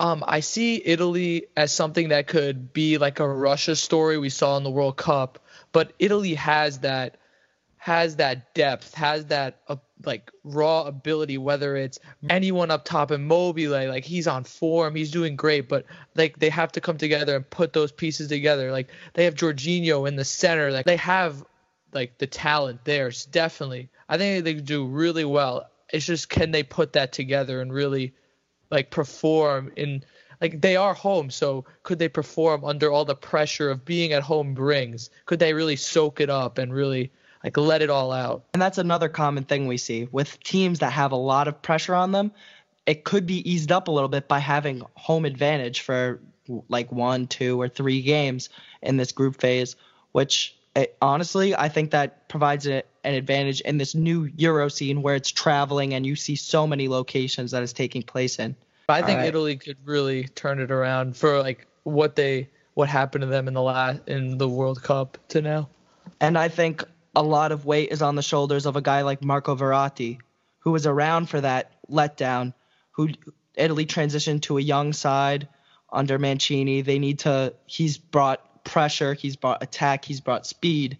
Um, 0.00 0.22
I 0.26 0.40
see 0.40 0.80
Italy 0.84 1.46
as 1.56 1.72
something 1.72 2.10
that 2.10 2.28
could 2.28 2.72
be 2.72 2.98
like 2.98 3.18
a 3.18 3.28
Russia 3.28 3.74
story 3.74 4.16
we 4.18 4.30
saw 4.30 4.56
in 4.56 4.62
the 4.62 4.70
World 4.70 4.96
Cup, 4.96 5.40
but 5.72 5.92
Italy 5.98 6.34
has 6.34 6.80
that 6.80 7.16
has 7.78 8.16
that 8.16 8.54
depth, 8.54 8.94
has 8.94 9.26
that 9.26 9.60
uh, 9.68 9.76
like 10.04 10.30
raw 10.44 10.82
ability, 10.82 11.38
whether 11.38 11.76
it's 11.76 11.98
anyone 12.28 12.70
up 12.70 12.84
top 12.84 13.10
Immobile, 13.10 13.88
like 13.88 14.04
he's 14.04 14.26
on 14.26 14.44
form, 14.44 14.94
he's 14.94 15.10
doing 15.10 15.36
great, 15.36 15.68
but 15.68 15.86
like 16.14 16.38
they 16.38 16.50
have 16.50 16.72
to 16.72 16.80
come 16.80 16.98
together 16.98 17.36
and 17.36 17.48
put 17.48 17.72
those 17.72 17.92
pieces 17.92 18.28
together. 18.28 18.70
Like 18.72 18.88
they 19.14 19.24
have 19.24 19.34
Jorginho 19.34 20.06
in 20.06 20.16
the 20.16 20.24
center, 20.24 20.70
like 20.70 20.86
they 20.86 20.96
have 20.96 21.44
like 21.92 22.18
the 22.18 22.26
talent 22.26 22.84
there, 22.84 23.10
definitely. 23.30 23.88
I 24.08 24.18
think 24.18 24.44
they 24.44 24.54
do 24.54 24.86
really 24.86 25.24
well. 25.24 25.68
It's 25.92 26.06
just 26.06 26.28
can 26.28 26.50
they 26.50 26.62
put 26.62 26.92
that 26.94 27.12
together 27.12 27.60
and 27.60 27.72
really 27.72 28.12
like 28.70 28.90
perform 28.90 29.72
in 29.76 30.04
like 30.40 30.60
they 30.60 30.76
are 30.76 30.94
home, 30.94 31.30
so 31.30 31.64
could 31.82 31.98
they 31.98 32.08
perform 32.08 32.64
under 32.64 32.90
all 32.90 33.04
the 33.04 33.14
pressure 33.14 33.70
of 33.70 33.84
being 33.84 34.12
at 34.12 34.22
home 34.22 34.54
brings? 34.54 35.10
Could 35.26 35.40
they 35.40 35.52
really 35.52 35.76
soak 35.76 36.20
it 36.20 36.30
up 36.30 36.58
and 36.58 36.72
really 36.72 37.10
like 37.42 37.56
let 37.56 37.82
it 37.82 37.90
all 37.90 38.12
out? 38.12 38.44
And 38.52 38.62
that's 38.62 38.78
another 38.78 39.08
common 39.08 39.44
thing 39.44 39.66
we 39.66 39.78
see 39.78 40.08
with 40.12 40.42
teams 40.44 40.78
that 40.78 40.92
have 40.92 41.12
a 41.12 41.16
lot 41.16 41.48
of 41.48 41.60
pressure 41.60 41.94
on 41.94 42.12
them. 42.12 42.30
It 42.86 43.04
could 43.04 43.26
be 43.26 43.48
eased 43.50 43.72
up 43.72 43.88
a 43.88 43.90
little 43.90 44.08
bit 44.08 44.28
by 44.28 44.38
having 44.38 44.82
home 44.94 45.24
advantage 45.24 45.80
for 45.80 46.20
like 46.68 46.90
one, 46.92 47.26
two, 47.26 47.60
or 47.60 47.68
three 47.68 48.00
games 48.00 48.48
in 48.80 48.96
this 48.96 49.12
group 49.12 49.40
phase, 49.40 49.76
which 50.12 50.56
it, 50.74 50.96
honestly, 51.02 51.54
I 51.54 51.68
think 51.68 51.90
that 51.90 52.28
provides 52.28 52.66
a, 52.66 52.82
an 53.08 53.14
advantage 53.14 53.62
in 53.62 53.78
this 53.78 53.94
new 53.94 54.30
Euro 54.36 54.68
scene 54.68 55.00
where 55.00 55.14
it's 55.14 55.30
traveling 55.30 55.94
and 55.94 56.04
you 56.04 56.14
see 56.14 56.36
so 56.36 56.66
many 56.66 56.88
locations 56.88 57.52
that 57.52 57.62
is 57.62 57.72
taking 57.72 58.02
place 58.02 58.38
in. 58.38 58.54
I 58.86 59.00
think 59.00 59.20
right. 59.20 59.28
Italy 59.28 59.56
could 59.56 59.78
really 59.84 60.24
turn 60.24 60.60
it 60.60 60.70
around 60.70 61.16
for 61.16 61.38
like 61.38 61.66
what 61.84 62.16
they 62.16 62.50
what 62.74 62.90
happened 62.90 63.22
to 63.22 63.26
them 63.26 63.48
in 63.48 63.54
the 63.54 63.62
last 63.62 64.02
in 64.06 64.36
the 64.36 64.48
World 64.48 64.82
Cup 64.82 65.16
to 65.28 65.40
now. 65.40 65.70
And 66.20 66.36
I 66.36 66.48
think 66.48 66.84
a 67.16 67.22
lot 67.22 67.50
of 67.50 67.64
weight 67.64 67.92
is 67.92 68.02
on 68.02 68.14
the 68.14 68.22
shoulders 68.22 68.66
of 68.66 68.76
a 68.76 68.82
guy 68.82 69.02
like 69.02 69.24
Marco 69.24 69.56
Verratti, 69.56 70.18
who 70.58 70.70
was 70.70 70.86
around 70.86 71.30
for 71.30 71.40
that 71.40 71.72
letdown, 71.90 72.52
who 72.90 73.08
Italy 73.54 73.86
transitioned 73.86 74.42
to 74.42 74.58
a 74.58 74.62
young 74.62 74.92
side 74.92 75.48
under 75.90 76.18
Mancini. 76.18 76.82
They 76.82 76.98
need 76.98 77.20
to 77.20 77.54
he's 77.64 77.96
brought 77.96 78.64
pressure, 78.64 79.14
he's 79.14 79.36
brought 79.36 79.62
attack, 79.62 80.04
he's 80.04 80.20
brought 80.20 80.46
speed 80.46 80.98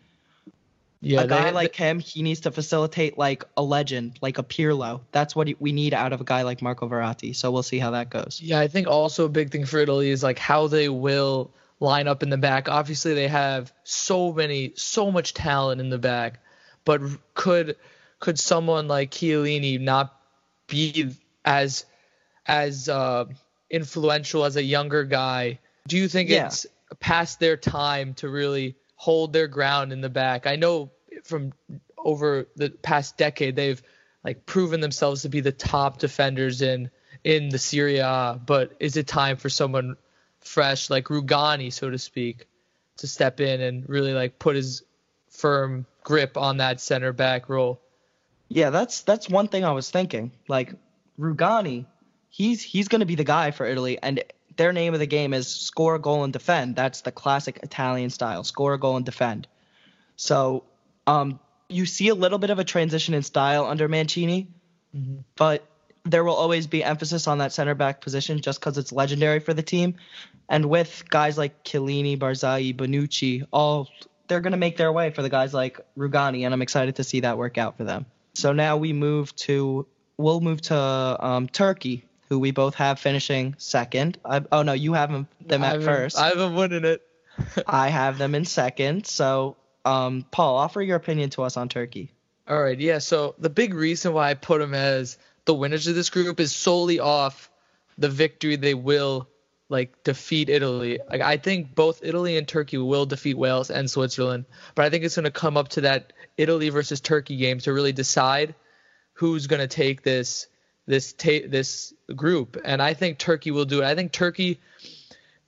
yeah, 1.00 1.22
a 1.22 1.26
guy 1.26 1.44
they, 1.44 1.52
like 1.52 1.76
him, 1.76 2.00
he 2.00 2.22
needs 2.22 2.40
to 2.40 2.50
facilitate 2.50 3.16
like 3.16 3.44
a 3.56 3.62
legend, 3.62 4.18
like 4.20 4.38
a 4.38 4.42
Pirlo. 4.42 5.02
That's 5.12 5.36
what 5.36 5.48
we 5.60 5.72
need 5.72 5.94
out 5.94 6.12
of 6.12 6.20
a 6.20 6.24
guy 6.24 6.42
like 6.42 6.60
Marco 6.60 6.88
Verratti. 6.88 7.36
So 7.36 7.50
we'll 7.52 7.62
see 7.62 7.78
how 7.78 7.92
that 7.92 8.10
goes. 8.10 8.40
Yeah, 8.42 8.58
I 8.58 8.68
think 8.68 8.88
also 8.88 9.24
a 9.24 9.28
big 9.28 9.50
thing 9.50 9.64
for 9.64 9.78
Italy 9.78 10.10
is 10.10 10.22
like 10.22 10.38
how 10.38 10.66
they 10.66 10.88
will 10.88 11.52
line 11.78 12.08
up 12.08 12.24
in 12.24 12.30
the 12.30 12.36
back. 12.36 12.68
Obviously, 12.68 13.14
they 13.14 13.28
have 13.28 13.72
so 13.84 14.32
many, 14.32 14.72
so 14.74 15.12
much 15.12 15.34
talent 15.34 15.80
in 15.80 15.88
the 15.88 15.98
back, 15.98 16.40
but 16.84 17.00
could 17.34 17.76
could 18.18 18.38
someone 18.38 18.88
like 18.88 19.12
Chiellini 19.12 19.80
not 19.80 20.14
be 20.66 21.14
as 21.44 21.84
as 22.44 22.88
uh, 22.88 23.26
influential 23.70 24.44
as 24.44 24.56
a 24.56 24.62
younger 24.62 25.04
guy? 25.04 25.60
Do 25.86 25.96
you 25.96 26.08
think 26.08 26.30
yeah. 26.30 26.46
it's 26.46 26.66
past 26.98 27.38
their 27.38 27.56
time 27.56 28.14
to 28.14 28.28
really 28.28 28.74
hold 28.98 29.32
their 29.32 29.46
ground 29.46 29.92
in 29.92 30.00
the 30.00 30.10
back. 30.10 30.46
I 30.46 30.56
know 30.56 30.90
from 31.24 31.52
over 31.96 32.48
the 32.56 32.68
past 32.68 33.16
decade 33.16 33.56
they've 33.56 33.80
like 34.24 34.44
proven 34.44 34.80
themselves 34.80 35.22
to 35.22 35.28
be 35.28 35.40
the 35.40 35.52
top 35.52 35.98
defenders 35.98 36.60
in 36.60 36.90
in 37.24 37.48
the 37.48 37.58
Serie 37.58 37.98
A, 37.98 38.40
but 38.44 38.72
is 38.80 38.96
it 38.96 39.06
time 39.06 39.36
for 39.36 39.48
someone 39.48 39.96
fresh 40.40 40.90
like 40.90 41.04
Rugani, 41.06 41.72
so 41.72 41.88
to 41.88 41.98
speak, 41.98 42.46
to 42.98 43.06
step 43.06 43.40
in 43.40 43.60
and 43.60 43.88
really 43.88 44.12
like 44.12 44.38
put 44.38 44.56
his 44.56 44.82
firm 45.30 45.86
grip 46.02 46.36
on 46.36 46.56
that 46.56 46.80
center 46.80 47.12
back 47.12 47.48
role? 47.48 47.80
Yeah, 48.48 48.70
that's 48.70 49.02
that's 49.02 49.28
one 49.28 49.46
thing 49.46 49.64
I 49.64 49.72
was 49.72 49.90
thinking. 49.90 50.32
Like 50.48 50.74
Rugani, 51.18 51.86
he's 52.30 52.62
he's 52.62 52.88
going 52.88 53.00
to 53.00 53.06
be 53.06 53.14
the 53.14 53.24
guy 53.24 53.52
for 53.52 53.64
Italy, 53.64 53.98
and 54.02 54.24
their 54.58 54.72
name 54.72 54.92
of 54.92 55.00
the 55.00 55.06
game 55.06 55.32
is 55.32 55.48
score 55.48 55.94
a 55.94 55.98
goal 55.98 56.24
and 56.24 56.32
defend. 56.32 56.76
That's 56.76 57.00
the 57.00 57.12
classic 57.12 57.60
Italian 57.62 58.10
style: 58.10 58.44
score 58.44 58.74
a 58.74 58.78
goal 58.78 58.96
and 58.96 59.06
defend. 59.06 59.48
So 60.16 60.64
um, 61.06 61.40
you 61.68 61.86
see 61.86 62.08
a 62.08 62.14
little 62.14 62.38
bit 62.38 62.50
of 62.50 62.58
a 62.58 62.64
transition 62.64 63.14
in 63.14 63.22
style 63.22 63.64
under 63.64 63.88
Mancini, 63.88 64.48
mm-hmm. 64.94 65.20
but 65.36 65.64
there 66.04 66.24
will 66.24 66.34
always 66.34 66.66
be 66.66 66.82
emphasis 66.82 67.26
on 67.26 67.38
that 67.38 67.52
center 67.52 67.74
back 67.74 68.00
position 68.00 68.40
just 68.40 68.60
because 68.60 68.76
it's 68.78 68.92
legendary 68.92 69.40
for 69.40 69.54
the 69.54 69.62
team. 69.62 69.94
And 70.48 70.66
with 70.66 71.04
guys 71.08 71.38
like 71.38 71.62
Chiellini, 71.64 72.18
Barzagli, 72.18 72.74
Bonucci, 72.74 73.46
all 73.52 73.88
they're 74.26 74.40
going 74.40 74.52
to 74.52 74.58
make 74.58 74.76
their 74.76 74.92
way 74.92 75.10
for 75.10 75.22
the 75.22 75.30
guys 75.30 75.54
like 75.54 75.80
Rugani, 75.96 76.44
and 76.44 76.52
I'm 76.52 76.62
excited 76.62 76.96
to 76.96 77.04
see 77.04 77.20
that 77.20 77.38
work 77.38 77.58
out 77.58 77.76
for 77.76 77.84
them. 77.84 78.06
So 78.34 78.52
now 78.52 78.76
we 78.76 78.92
move 78.92 79.34
to 79.36 79.86
we'll 80.16 80.40
move 80.40 80.60
to 80.62 80.76
um, 80.76 81.48
Turkey 81.48 82.07
who 82.28 82.38
we 82.38 82.50
both 82.50 82.74
have 82.74 82.98
finishing 82.98 83.54
second. 83.58 84.18
I, 84.24 84.42
oh 84.52 84.62
no, 84.62 84.72
you 84.72 84.92
have 84.92 85.10
them, 85.10 85.28
them 85.40 85.64
at 85.64 85.82
first. 85.82 86.18
I 86.18 86.28
have 86.28 86.38
them 86.38 86.54
winning 86.54 86.84
it. 86.84 87.02
I 87.66 87.88
have 87.88 88.18
them 88.18 88.34
in 88.34 88.44
second. 88.44 89.06
So, 89.06 89.56
um, 89.84 90.24
Paul, 90.30 90.56
offer 90.56 90.82
your 90.82 90.96
opinion 90.96 91.30
to 91.30 91.42
us 91.42 91.56
on 91.56 91.68
Turkey. 91.68 92.12
All 92.46 92.60
right, 92.60 92.78
yeah. 92.78 92.98
So 92.98 93.34
the 93.38 93.50
big 93.50 93.74
reason 93.74 94.12
why 94.12 94.30
I 94.30 94.34
put 94.34 94.60
them 94.60 94.74
as 94.74 95.18
the 95.44 95.54
winners 95.54 95.86
of 95.86 95.94
this 95.94 96.10
group 96.10 96.40
is 96.40 96.54
solely 96.54 97.00
off 97.00 97.50
the 97.96 98.08
victory 98.08 98.56
they 98.56 98.74
will 98.74 99.28
like 99.68 100.02
defeat 100.02 100.48
Italy. 100.48 100.98
Like 101.10 101.20
I 101.20 101.36
think 101.36 101.74
both 101.74 102.00
Italy 102.02 102.36
and 102.36 102.48
Turkey 102.48 102.78
will 102.78 103.06
defeat 103.06 103.36
Wales 103.36 103.70
and 103.70 103.90
Switzerland, 103.90 104.46
but 104.74 104.84
I 104.84 104.90
think 104.90 105.04
it's 105.04 105.16
going 105.16 105.24
to 105.24 105.30
come 105.30 105.56
up 105.56 105.68
to 105.70 105.82
that 105.82 106.12
Italy 106.36 106.70
versus 106.70 107.00
Turkey 107.00 107.36
game 107.36 107.58
to 107.60 107.72
really 107.72 107.92
decide 107.92 108.54
who's 109.14 109.46
going 109.46 109.60
to 109.60 109.66
take 109.66 110.02
this 110.02 110.46
this 110.88 111.12
ta- 111.12 111.46
this 111.46 111.92
group, 112.16 112.56
and 112.64 112.82
I 112.82 112.94
think 112.94 113.18
Turkey 113.18 113.50
will 113.50 113.66
do 113.66 113.82
it. 113.82 113.84
I 113.84 113.94
think 113.94 114.10
Turkey, 114.10 114.58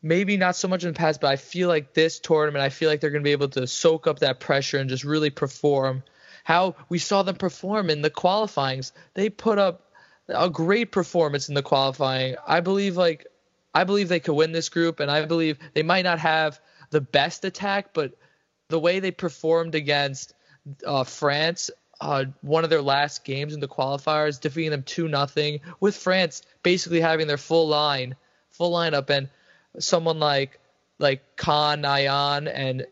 maybe 0.03 0.37
not 0.37 0.55
so 0.55 0.69
much 0.69 0.85
in 0.85 0.93
the 0.93 0.97
past, 0.97 1.23
but 1.23 1.33
I 1.33 1.37
feel 1.37 1.67
like 1.67 1.95
this 1.95 2.21
tournament, 2.21 2.63
I 2.63 2.69
feel 2.69 2.91
like 2.91 3.01
they're 3.01 3.11
going 3.11 3.23
to 3.23 3.29
be 3.29 3.33
able 3.33 3.49
to 3.49 3.67
soak 3.67 4.07
up 4.07 4.19
that 4.19 4.39
pressure 4.39 4.77
and 4.79 4.91
just 4.91 5.03
really 5.03 5.31
perform. 5.31 6.03
How 6.45 6.77
we 6.91 6.99
saw 6.99 7.23
them 7.23 7.37
perform 7.37 7.89
in 7.89 8.03
the 8.03 8.11
qualifyings, 8.11 8.93
they 9.15 9.31
put 9.31 9.59
up 9.59 9.91
a 10.29 10.51
great 10.51 10.93
performance 10.93 11.49
in 11.49 11.55
the 11.55 11.63
qualifying. 11.63 12.37
I 12.47 12.61
believe 12.61 12.99
like 12.99 13.27
I 13.75 13.85
believe 13.85 14.11
they 14.11 14.21
could 14.21 14.35
win 14.35 14.53
this 14.53 14.69
group, 14.69 15.01
and 15.01 15.11
I 15.11 15.25
believe 15.25 15.59
they 15.73 15.83
might 15.83 16.05
not 16.05 16.19
have 16.19 16.61
the 16.91 17.01
best 17.01 17.47
attack, 17.47 17.95
but 17.95 18.13
the 18.69 18.79
way 18.79 19.01
they 19.01 19.11
performed 19.11 19.75
against 19.75 20.35
uh, 20.87 21.05
France 21.05 21.71
uh, 22.01 22.25
one 22.43 22.65
of 22.65 22.71
their 22.71 22.83
last 22.83 23.25
games 23.25 23.55
in 23.55 23.61
the 23.61 23.69
qualifiers, 23.69 24.41
defeating 24.41 24.71
them 24.71 24.83
two 24.83 25.09
nothing, 25.09 25.61
with 25.81 25.97
France 25.97 26.43
basically 26.63 27.01
having 27.01 27.27
their 27.27 27.37
full 27.37 27.69
line, 27.69 28.17
full 28.51 28.73
lineup, 28.73 29.11
and 29.11 29.29
someone 29.79 30.19
like 30.19 30.59
like 30.99 31.37
Kaan 31.37 31.83
Ayhan 31.83 32.51
and 32.53 32.87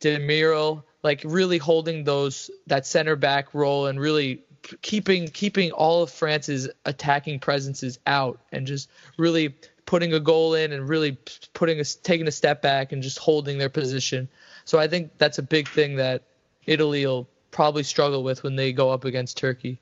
Demiral 0.00 0.82
like 1.02 1.22
really 1.24 1.58
holding 1.58 2.04
those 2.04 2.50
that 2.66 2.86
center 2.86 3.16
back 3.16 3.54
role 3.54 3.86
and 3.86 3.98
really 3.98 4.42
keeping 4.82 5.28
keeping 5.28 5.72
all 5.72 6.02
of 6.02 6.10
France's 6.10 6.68
attacking 6.84 7.40
presences 7.40 7.98
out 8.06 8.40
and 8.52 8.66
just 8.66 8.90
really 9.16 9.54
putting 9.86 10.12
a 10.12 10.20
goal 10.20 10.54
in 10.54 10.72
and 10.72 10.88
really 10.88 11.18
putting 11.54 11.80
a 11.80 11.84
taking 11.84 12.28
a 12.28 12.32
step 12.32 12.62
back 12.62 12.92
and 12.92 13.02
just 13.02 13.18
holding 13.18 13.58
their 13.58 13.68
position. 13.68 14.28
So 14.64 14.78
I 14.78 14.88
think 14.88 15.12
that's 15.18 15.38
a 15.38 15.42
big 15.42 15.68
thing 15.68 15.96
that 15.96 16.22
Italy 16.66 17.06
will 17.06 17.28
probably 17.50 17.82
struggle 17.82 18.22
with 18.22 18.42
when 18.42 18.56
they 18.56 18.72
go 18.72 18.90
up 18.90 19.04
against 19.04 19.36
Turkey. 19.36 19.78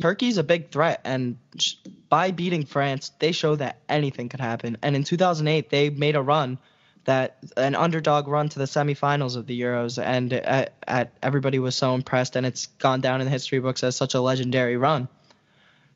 Turkey's 0.00 0.38
a 0.38 0.42
big 0.42 0.70
threat, 0.70 1.00
and 1.04 1.38
by 2.08 2.32
beating 2.32 2.64
France, 2.64 3.12
they 3.20 3.32
show 3.32 3.54
that 3.56 3.78
anything 3.88 4.28
could 4.28 4.40
happen. 4.40 4.76
And 4.82 4.96
in 4.96 5.04
2008, 5.04 5.70
they 5.70 5.90
made 5.90 6.16
a 6.16 6.22
run 6.22 6.58
that 7.04 7.36
an 7.56 7.74
underdog 7.74 8.26
run 8.26 8.48
to 8.48 8.58
the 8.58 8.64
semifinals 8.64 9.36
of 9.36 9.46
the 9.46 9.60
Euros, 9.60 10.02
and 10.02 10.32
at, 10.32 10.74
at, 10.86 11.12
everybody 11.22 11.58
was 11.58 11.76
so 11.76 11.94
impressed, 11.94 12.34
and 12.34 12.44
it's 12.44 12.66
gone 12.66 13.00
down 13.00 13.20
in 13.20 13.26
the 13.26 13.30
history 13.30 13.60
books 13.60 13.84
as 13.84 13.94
such 13.94 14.14
a 14.14 14.20
legendary 14.20 14.76
run. 14.76 15.06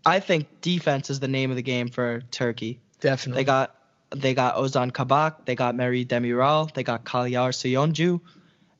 I 0.07 0.21
think 0.21 0.61
defense 0.61 1.11
is 1.11 1.19
the 1.19 1.29
name 1.29 1.51
of 1.51 1.57
the 1.57 1.63
game 1.63 1.89
for 1.89 2.23
Turkey. 2.31 2.81
Definitely. 3.01 3.41
They 3.41 3.45
got 3.45 3.75
they 4.11 4.35
got 4.35 4.57
Ozan 4.57 4.91
Kabak, 4.93 5.45
they 5.45 5.55
got 5.55 5.75
Merih 5.75 6.07
Demiral, 6.07 6.73
they 6.73 6.83
got 6.83 7.05
Çağlar 7.05 7.53
Söyüncü. 7.53 8.21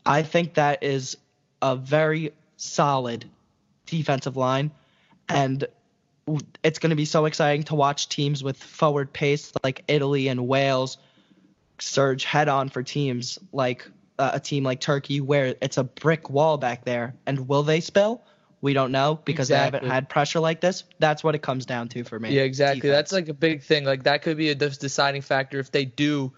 I 0.07 0.23
think 0.23 0.55
that 0.55 0.83
is 0.83 1.17
a 1.63 1.77
very 1.77 2.33
solid 2.57 3.25
defensive 3.87 4.37
line, 4.37 4.71
and 5.29 5.67
it's 6.63 6.79
going 6.79 6.91
to 6.91 6.97
be 6.97 7.05
so 7.05 7.25
exciting 7.25 7.63
to 7.65 7.75
watch 7.75 8.09
teams 8.09 8.43
with 8.43 8.63
forward 8.63 9.13
pace 9.13 9.53
like 9.65 9.83
Italy 9.89 10.29
and 10.29 10.47
Wales 10.47 10.99
surge 11.81 12.25
head 12.25 12.49
on 12.49 12.69
for 12.69 12.83
teams 12.83 13.39
like 13.53 13.89
uh, 14.19 14.33
a 14.35 14.41
team 14.41 14.65
like 14.65 14.81
Turkey 14.81 15.21
where 15.21 15.55
it's 15.61 15.79
a 15.79 15.85
brick 15.85 16.29
wall 16.29 16.59
back 16.59 16.85
there. 16.85 17.15
And 17.27 17.49
will 17.49 17.63
they 17.63 17.81
spill? 17.81 18.23
We 18.61 18.73
don't 18.73 18.91
know 18.91 19.21
because 19.25 19.49
exactly. 19.51 19.71
they 19.71 19.87
haven't 19.87 19.95
had 19.95 20.09
pressure 20.09 20.41
like 20.41 20.61
this. 20.61 20.83
That's 20.99 21.23
what 21.23 21.37
it 21.37 21.43
comes 21.43 21.65
down 21.65 21.89
to 21.91 22.03
for 22.03 22.19
me. 22.19 22.31
Yeah, 22.31 22.43
exactly. 22.43 22.81
Defense. 22.81 22.97
That's 22.97 23.13
like 23.13 23.29
a 23.29 23.35
big 23.35 23.63
thing. 23.63 23.85
Like 23.85 24.03
that 24.03 24.23
could 24.23 24.37
be 24.37 24.51
a 24.51 24.55
deciding 24.55 25.23
factor 25.23 25.61
if 25.61 25.71
they 25.71 25.85
do 25.85 26.33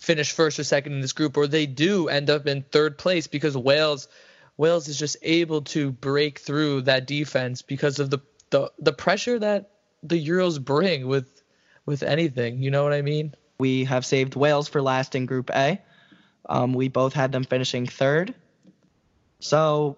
finish 0.00 0.32
first 0.32 0.58
or 0.58 0.64
second 0.64 0.94
in 0.94 1.00
this 1.00 1.12
group, 1.12 1.36
or 1.36 1.46
they 1.46 1.66
do 1.66 2.08
end 2.08 2.30
up 2.30 2.46
in 2.46 2.62
third 2.62 2.98
place 2.98 3.28
because 3.28 3.56
Wales 3.56 4.08
Wales 4.56 4.88
is 4.88 4.98
just 4.98 5.16
able 5.22 5.62
to 5.62 5.90
break 5.90 6.38
through 6.38 6.82
that 6.82 7.06
defense 7.06 7.62
because 7.62 7.98
of 7.98 8.10
the 8.10 8.18
the, 8.50 8.70
the 8.78 8.92
pressure 8.92 9.38
that 9.38 9.70
the 10.02 10.26
Euros 10.26 10.62
bring 10.62 11.06
with 11.06 11.42
with 11.86 12.02
anything. 12.02 12.62
You 12.62 12.70
know 12.70 12.84
what 12.84 12.92
I 12.92 13.02
mean? 13.02 13.34
We 13.58 13.84
have 13.84 14.04
saved 14.04 14.36
Wales 14.36 14.68
for 14.68 14.82
last 14.82 15.14
in 15.14 15.26
Group 15.26 15.50
A. 15.50 15.80
Um, 16.48 16.74
we 16.74 16.88
both 16.88 17.12
had 17.12 17.32
them 17.32 17.44
finishing 17.44 17.86
third. 17.86 18.34
So 19.40 19.96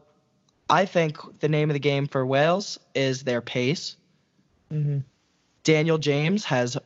I 0.68 0.86
think 0.86 1.18
the 1.40 1.48
name 1.48 1.70
of 1.70 1.74
the 1.74 1.80
game 1.80 2.06
for 2.06 2.24
Wales 2.24 2.78
is 2.94 3.24
their 3.24 3.40
pace. 3.40 3.96
Mm-hmm. 4.72 4.98
Daniel 5.62 5.98
James 5.98 6.44
has 6.44 6.76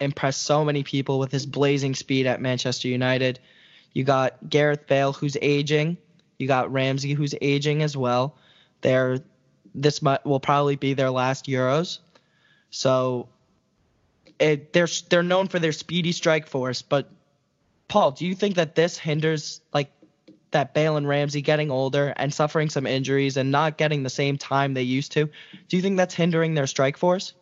impressed 0.00 0.42
so 0.42 0.64
many 0.64 0.82
people 0.82 1.18
with 1.18 1.32
his 1.32 1.46
blazing 1.46 1.94
speed 1.94 2.26
at 2.26 2.40
Manchester 2.40 2.88
United. 2.88 3.40
You 3.92 4.04
got 4.04 4.48
Gareth 4.48 4.86
Bale, 4.86 5.12
who's 5.12 5.36
aging. 5.40 5.98
You 6.38 6.46
got 6.46 6.72
Ramsey, 6.72 7.14
who's 7.14 7.34
aging 7.40 7.82
as 7.82 7.96
well. 7.96 8.36
They're 8.80 9.20
this 9.74 10.02
might, 10.02 10.24
will 10.24 10.40
probably 10.40 10.76
be 10.76 10.94
their 10.94 11.10
last 11.10 11.46
Euros, 11.46 11.98
so 12.70 13.28
it, 14.38 14.72
they're 14.72 14.88
they're 15.08 15.22
known 15.22 15.48
for 15.48 15.58
their 15.58 15.72
speedy 15.72 16.12
strike 16.12 16.46
force. 16.46 16.82
But 16.82 17.10
Paul, 17.88 18.12
do 18.12 18.26
you 18.26 18.34
think 18.34 18.56
that 18.56 18.74
this 18.74 18.96
hinders 18.98 19.60
like 19.72 19.90
that 20.50 20.74
Bale 20.74 20.96
and 20.96 21.08
Ramsey 21.08 21.42
getting 21.42 21.70
older 21.70 22.12
and 22.16 22.32
suffering 22.32 22.70
some 22.70 22.86
injuries 22.86 23.36
and 23.36 23.50
not 23.50 23.76
getting 23.76 24.02
the 24.02 24.10
same 24.10 24.38
time 24.38 24.74
they 24.74 24.82
used 24.82 25.12
to? 25.12 25.28
Do 25.68 25.76
you 25.76 25.82
think 25.82 25.96
that's 25.96 26.14
hindering 26.14 26.54
their 26.54 26.66
strike 26.66 26.96
force? 26.96 27.34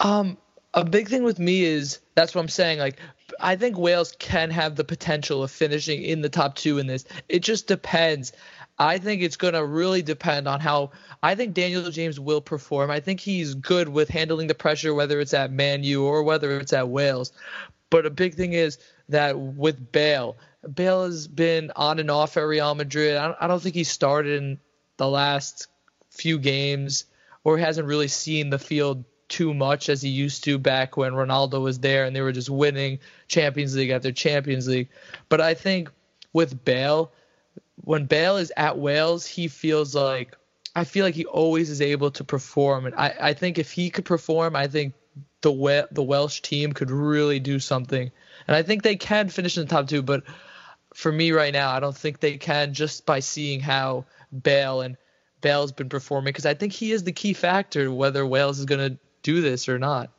Um, 0.00 0.38
a 0.74 0.84
big 0.84 1.08
thing 1.08 1.22
with 1.22 1.38
me 1.38 1.62
is 1.62 2.00
that's 2.14 2.34
what 2.34 2.42
I'm 2.42 2.48
saying. 2.48 2.80
Like, 2.80 2.98
I 3.40 3.56
think 3.56 3.78
Wales 3.78 4.14
can 4.18 4.50
have 4.50 4.76
the 4.76 4.84
potential 4.84 5.42
of 5.42 5.50
finishing 5.50 6.02
in 6.02 6.20
the 6.20 6.28
top 6.28 6.56
two 6.56 6.78
in 6.78 6.86
this. 6.86 7.04
It 7.28 7.40
just 7.40 7.68
depends. 7.68 8.32
I 8.78 8.98
think 8.98 9.22
it's 9.22 9.36
going 9.36 9.54
to 9.54 9.64
really 9.64 10.02
depend 10.02 10.48
on 10.48 10.60
how. 10.60 10.90
I 11.22 11.36
think 11.36 11.54
Daniel 11.54 11.90
James 11.90 12.18
will 12.18 12.40
perform. 12.40 12.90
I 12.90 13.00
think 13.00 13.20
he's 13.20 13.54
good 13.54 13.88
with 13.88 14.08
handling 14.08 14.48
the 14.48 14.54
pressure, 14.54 14.92
whether 14.92 15.20
it's 15.20 15.32
at 15.32 15.52
Man 15.52 15.84
U 15.84 16.04
or 16.04 16.24
whether 16.24 16.58
it's 16.58 16.72
at 16.72 16.88
Wales. 16.88 17.32
But 17.88 18.04
a 18.04 18.10
big 18.10 18.34
thing 18.34 18.52
is 18.52 18.78
that 19.08 19.38
with 19.38 19.92
Bale, 19.92 20.36
Bale 20.72 21.04
has 21.04 21.28
been 21.28 21.70
on 21.76 22.00
and 22.00 22.10
off 22.10 22.36
at 22.36 22.40
Real 22.40 22.74
Madrid. 22.74 23.16
I 23.16 23.46
don't, 23.46 23.62
think 23.62 23.74
he 23.76 23.84
started 23.84 24.42
in 24.42 24.58
the 24.96 25.08
last 25.08 25.68
few 26.10 26.38
games 26.38 27.04
or 27.44 27.58
hasn't 27.58 27.86
really 27.86 28.08
seen 28.08 28.50
the 28.50 28.58
field 28.58 29.04
too 29.34 29.52
much 29.52 29.88
as 29.88 30.00
he 30.00 30.08
used 30.08 30.44
to 30.44 30.58
back 30.58 30.96
when 30.96 31.12
Ronaldo 31.12 31.60
was 31.60 31.80
there 31.80 32.04
and 32.04 32.14
they 32.14 32.20
were 32.20 32.30
just 32.30 32.48
winning 32.48 33.00
Champions 33.26 33.74
League 33.74 33.90
after 33.90 34.12
Champions 34.12 34.68
League. 34.68 34.88
But 35.28 35.40
I 35.40 35.54
think 35.54 35.90
with 36.32 36.64
Bale, 36.64 37.10
when 37.82 38.06
Bale 38.06 38.36
is 38.36 38.52
at 38.56 38.78
Wales, 38.78 39.26
he 39.26 39.48
feels 39.48 39.92
like 39.92 40.36
I 40.76 40.84
feel 40.84 41.04
like 41.04 41.16
he 41.16 41.24
always 41.24 41.68
is 41.68 41.80
able 41.80 42.12
to 42.12 42.22
perform, 42.22 42.86
and 42.86 42.94
I, 42.94 43.14
I 43.20 43.32
think 43.32 43.58
if 43.58 43.72
he 43.72 43.90
could 43.90 44.04
perform, 44.04 44.54
I 44.54 44.68
think 44.68 44.94
the 45.40 45.88
the 45.90 46.02
Welsh 46.02 46.40
team 46.40 46.72
could 46.72 46.92
really 46.92 47.40
do 47.40 47.58
something, 47.58 48.10
and 48.46 48.56
I 48.56 48.62
think 48.62 48.82
they 48.82 48.96
can 48.96 49.28
finish 49.28 49.56
in 49.56 49.64
the 49.64 49.68
top 49.68 49.88
two. 49.88 50.02
But 50.02 50.22
for 50.94 51.10
me 51.10 51.32
right 51.32 51.52
now, 51.52 51.70
I 51.70 51.80
don't 51.80 51.96
think 51.96 52.20
they 52.20 52.36
can 52.36 52.72
just 52.72 53.04
by 53.04 53.18
seeing 53.18 53.58
how 53.58 54.04
Bale 54.42 54.80
and 54.80 54.96
Bale's 55.40 55.72
been 55.72 55.88
performing 55.88 56.32
because 56.32 56.46
I 56.46 56.54
think 56.54 56.72
he 56.72 56.92
is 56.92 57.02
the 57.02 57.12
key 57.12 57.34
factor 57.34 57.90
whether 57.92 58.24
Wales 58.24 58.60
is 58.60 58.64
going 58.64 58.92
to 58.92 58.98
do 59.24 59.40
this 59.40 59.68
or 59.68 59.80
not. 59.80 60.10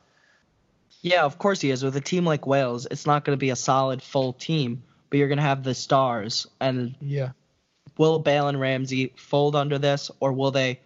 Yeah, 1.00 1.24
of 1.24 1.38
course 1.38 1.62
he 1.62 1.70
is. 1.70 1.82
With 1.82 1.96
a 1.96 2.00
team 2.02 2.26
like 2.26 2.46
Wales, 2.46 2.86
it's 2.90 3.06
not 3.06 3.24
going 3.24 3.36
to 3.36 3.40
be 3.40 3.50
a 3.50 3.56
solid 3.56 4.02
full 4.02 4.34
team, 4.34 4.82
but 5.08 5.18
you're 5.18 5.28
going 5.28 5.38
to 5.38 5.44
have 5.44 5.62
the 5.62 5.74
stars. 5.74 6.46
And 6.60 6.94
yeah, 7.00 7.30
will 7.96 8.18
Bale 8.18 8.48
and 8.48 8.60
Ramsey 8.60 9.14
fold 9.16 9.56
under 9.56 9.78
this, 9.78 10.10
or 10.20 10.32
will 10.32 10.50
they 10.50 10.80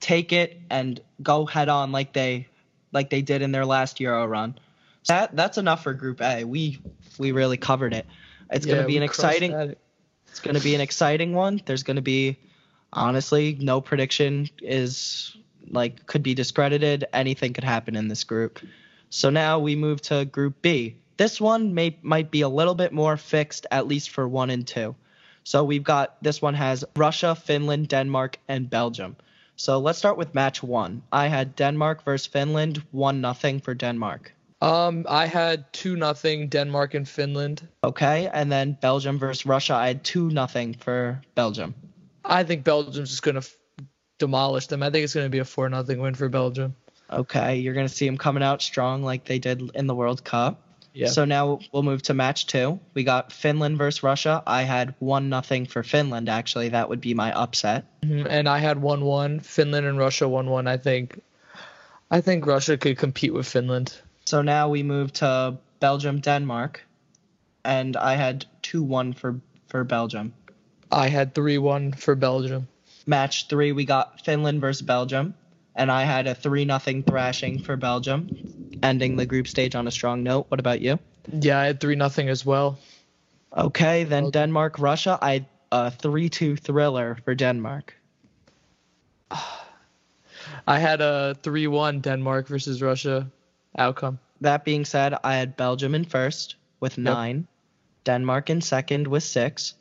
take 0.00 0.32
it 0.32 0.60
and 0.68 1.00
go 1.22 1.46
head 1.46 1.68
on 1.68 1.92
like 1.92 2.12
they 2.12 2.48
like 2.92 3.10
they 3.10 3.22
did 3.22 3.42
in 3.42 3.52
their 3.52 3.64
last 3.64 4.00
Euro 4.00 4.26
run? 4.26 4.58
So 5.04 5.14
that 5.14 5.36
that's 5.36 5.56
enough 5.56 5.84
for 5.84 5.94
Group 5.94 6.20
A. 6.20 6.44
We 6.44 6.80
we 7.18 7.32
really 7.32 7.56
covered 7.56 7.94
it. 7.94 8.06
It's 8.50 8.66
yeah, 8.66 8.74
going 8.74 8.82
to 8.82 8.88
be 8.88 8.96
an 8.96 9.02
exciting. 9.02 9.76
It's 10.28 10.40
going 10.40 10.56
to 10.56 10.62
be 10.62 10.74
an 10.74 10.80
exciting 10.80 11.32
one. 11.32 11.60
There's 11.64 11.82
going 11.82 11.96
to 11.96 12.02
be, 12.02 12.38
honestly, 12.92 13.56
no 13.58 13.80
prediction 13.80 14.48
is 14.62 15.36
like 15.70 16.06
could 16.06 16.22
be 16.22 16.34
discredited. 16.34 17.06
Anything 17.12 17.52
could 17.52 17.64
happen 17.64 17.96
in 17.96 18.08
this 18.08 18.24
group. 18.24 18.60
So 19.08 19.30
now 19.30 19.58
we 19.58 19.76
move 19.76 20.02
to 20.02 20.24
Group 20.24 20.62
B. 20.62 20.96
This 21.16 21.40
one 21.40 21.74
may 21.74 21.96
might 22.02 22.30
be 22.30 22.42
a 22.42 22.48
little 22.48 22.74
bit 22.74 22.92
more 22.92 23.16
fixed, 23.16 23.66
at 23.70 23.86
least 23.86 24.10
for 24.10 24.28
one 24.28 24.50
and 24.50 24.66
two. 24.66 24.94
So 25.44 25.64
we've 25.64 25.84
got 25.84 26.22
this 26.22 26.40
one 26.40 26.54
has 26.54 26.84
Russia, 26.96 27.34
Finland, 27.34 27.88
Denmark, 27.88 28.38
and 28.48 28.70
Belgium. 28.70 29.16
So 29.56 29.78
let's 29.78 29.98
start 29.98 30.16
with 30.16 30.34
match 30.34 30.62
one. 30.62 31.02
I 31.12 31.26
had 31.26 31.56
Denmark 31.56 32.04
versus 32.04 32.26
Finland, 32.26 32.82
one 32.92 33.20
nothing 33.20 33.60
for 33.60 33.74
Denmark. 33.74 34.32
Um, 34.62 35.06
I 35.08 35.26
had 35.26 35.72
two 35.72 35.96
nothing 35.96 36.48
Denmark 36.48 36.94
and 36.94 37.08
Finland. 37.08 37.66
Okay, 37.82 38.28
and 38.32 38.52
then 38.52 38.76
Belgium 38.80 39.18
versus 39.18 39.46
Russia, 39.46 39.74
I 39.74 39.88
had 39.88 40.04
two 40.04 40.30
nothing 40.30 40.74
for 40.74 41.20
Belgium. 41.34 41.74
I 42.24 42.44
think 42.44 42.64
Belgium's 42.64 43.10
just 43.10 43.22
gonna 43.22 43.38
f- 43.38 43.56
demolish 44.20 44.68
them. 44.68 44.84
I 44.84 44.90
think 44.90 45.02
it's 45.02 45.14
gonna 45.14 45.28
be 45.28 45.40
a 45.40 45.44
four 45.44 45.68
nothing 45.68 46.00
win 46.00 46.14
for 46.14 46.28
Belgium. 46.28 46.76
Okay, 47.10 47.56
you're 47.56 47.74
gonna 47.74 47.88
see 47.88 48.06
them 48.06 48.18
coming 48.18 48.44
out 48.44 48.62
strong 48.62 49.02
like 49.02 49.24
they 49.24 49.40
did 49.40 49.72
in 49.74 49.88
the 49.88 49.94
World 49.96 50.22
Cup. 50.22 50.62
Yeah. 50.92 51.08
So 51.08 51.24
now 51.24 51.60
we'll 51.72 51.82
move 51.82 52.02
to 52.02 52.14
match 52.14 52.46
two. 52.46 52.80
We 52.94 53.04
got 53.04 53.32
Finland 53.32 53.78
versus 53.78 54.02
Russia. 54.02 54.42
I 54.46 54.62
had 54.62 54.94
one 54.98 55.28
nothing 55.28 55.66
for 55.66 55.82
Finland. 55.82 56.28
Actually, 56.28 56.70
that 56.70 56.88
would 56.88 57.00
be 57.00 57.14
my 57.14 57.32
upset. 57.32 57.84
Mm-hmm. 58.02 58.26
And 58.28 58.48
I 58.48 58.58
had 58.58 58.80
one 58.80 59.04
one. 59.04 59.40
Finland 59.40 59.86
and 59.86 59.98
Russia 59.98 60.28
one 60.28 60.50
one. 60.50 60.66
I 60.66 60.76
think. 60.76 61.20
I 62.10 62.20
think 62.20 62.46
Russia 62.46 62.76
could 62.76 62.98
compete 62.98 63.32
with 63.32 63.46
Finland. 63.46 63.94
So 64.24 64.42
now 64.42 64.68
we 64.68 64.82
move 64.82 65.12
to 65.14 65.58
Belgium 65.78 66.20
Denmark, 66.20 66.84
and 67.64 67.96
I 67.96 68.16
had 68.16 68.46
two 68.62 68.82
one 68.82 69.12
for 69.12 69.40
for 69.68 69.84
Belgium. 69.84 70.34
I 70.90 71.08
had 71.08 71.34
three 71.34 71.58
one 71.58 71.92
for 71.92 72.16
Belgium. 72.16 72.66
Match 73.10 73.48
three, 73.48 73.72
we 73.72 73.84
got 73.84 74.24
Finland 74.24 74.62
versus 74.62 74.80
Belgium 74.80 75.34
and 75.74 75.90
I 75.90 76.04
had 76.04 76.26
a 76.26 76.34
three 76.34 76.64
nothing 76.64 77.02
thrashing 77.02 77.62
for 77.62 77.76
Belgium, 77.76 78.28
ending 78.82 79.16
the 79.16 79.26
group 79.26 79.48
stage 79.48 79.74
on 79.74 79.86
a 79.86 79.90
strong 79.90 80.22
note. 80.22 80.46
What 80.48 80.60
about 80.60 80.80
you? 80.80 80.98
Yeah, 81.32 81.58
I 81.58 81.66
had 81.66 81.80
three 81.80 81.94
nothing 81.94 82.28
as 82.28 82.44
well. 82.44 82.78
Okay, 83.56 84.04
then. 84.04 84.30
Denmark 84.30 84.78
Russia. 84.78 85.18
I 85.20 85.32
had 85.32 85.46
a 85.72 85.90
three 85.90 86.28
two 86.28 86.56
thriller 86.56 87.18
for 87.24 87.34
Denmark. 87.34 87.94
I 90.66 90.78
had 90.78 91.00
a 91.00 91.36
three 91.42 91.66
one 91.66 92.00
Denmark 92.00 92.48
versus 92.48 92.82
Russia 92.82 93.30
outcome. 93.76 94.18
That 94.40 94.64
being 94.64 94.84
said, 94.84 95.14
I 95.22 95.36
had 95.36 95.56
Belgium 95.56 95.94
in 95.94 96.04
first 96.04 96.56
with 96.80 96.96
yep. 96.98 97.04
nine, 97.04 97.46
Denmark 98.04 98.50
in 98.50 98.60
second 98.60 99.06
with 99.06 99.22
six, 99.22 99.74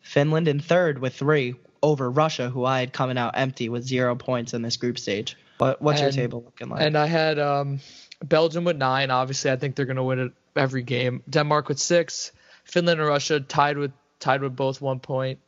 Finland 0.00 0.48
in 0.48 0.60
third 0.60 0.98
with 0.98 1.14
three, 1.14 1.54
over 1.84 2.10
Russia, 2.10 2.48
who 2.48 2.64
I 2.64 2.80
had 2.80 2.94
coming 2.94 3.18
out 3.18 3.36
empty 3.36 3.68
with 3.68 3.84
zero 3.84 4.16
points 4.16 4.54
in 4.54 4.62
this 4.62 4.78
group 4.78 4.98
stage. 4.98 5.36
But 5.58 5.82
what's 5.82 6.00
and, 6.00 6.16
your 6.16 6.24
table 6.24 6.42
looking 6.42 6.70
like? 6.70 6.80
And 6.80 6.96
I 6.96 7.06
had 7.06 7.38
um, 7.38 7.80
Belgium 8.24 8.64
with 8.64 8.78
nine. 8.78 9.10
Obviously, 9.10 9.50
I 9.50 9.56
think 9.56 9.76
they're 9.76 9.84
going 9.84 9.96
to 9.96 10.02
win 10.02 10.18
it 10.18 10.32
every 10.56 10.82
game. 10.82 11.22
Denmark 11.28 11.68
with 11.68 11.78
six. 11.78 12.32
Finland 12.64 13.00
and 13.00 13.08
Russia 13.08 13.38
tied 13.38 13.76
with 13.76 13.92
tied 14.18 14.40
with 14.40 14.56
both 14.56 14.80
one 14.80 14.98
point. 14.98 15.40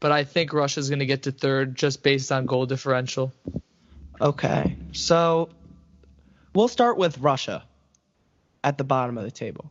But 0.00 0.12
I 0.12 0.24
think 0.24 0.54
Russia's 0.54 0.88
going 0.88 1.00
to 1.00 1.06
get 1.06 1.24
to 1.24 1.32
third 1.32 1.74
just 1.74 2.02
based 2.02 2.32
on 2.32 2.46
goal 2.46 2.64
differential. 2.64 3.32
Okay, 4.18 4.76
so 4.92 5.50
we'll 6.54 6.68
start 6.68 6.96
with 6.96 7.18
Russia 7.18 7.64
at 8.64 8.78
the 8.78 8.84
bottom 8.84 9.18
of 9.18 9.24
the 9.24 9.30
table. 9.30 9.70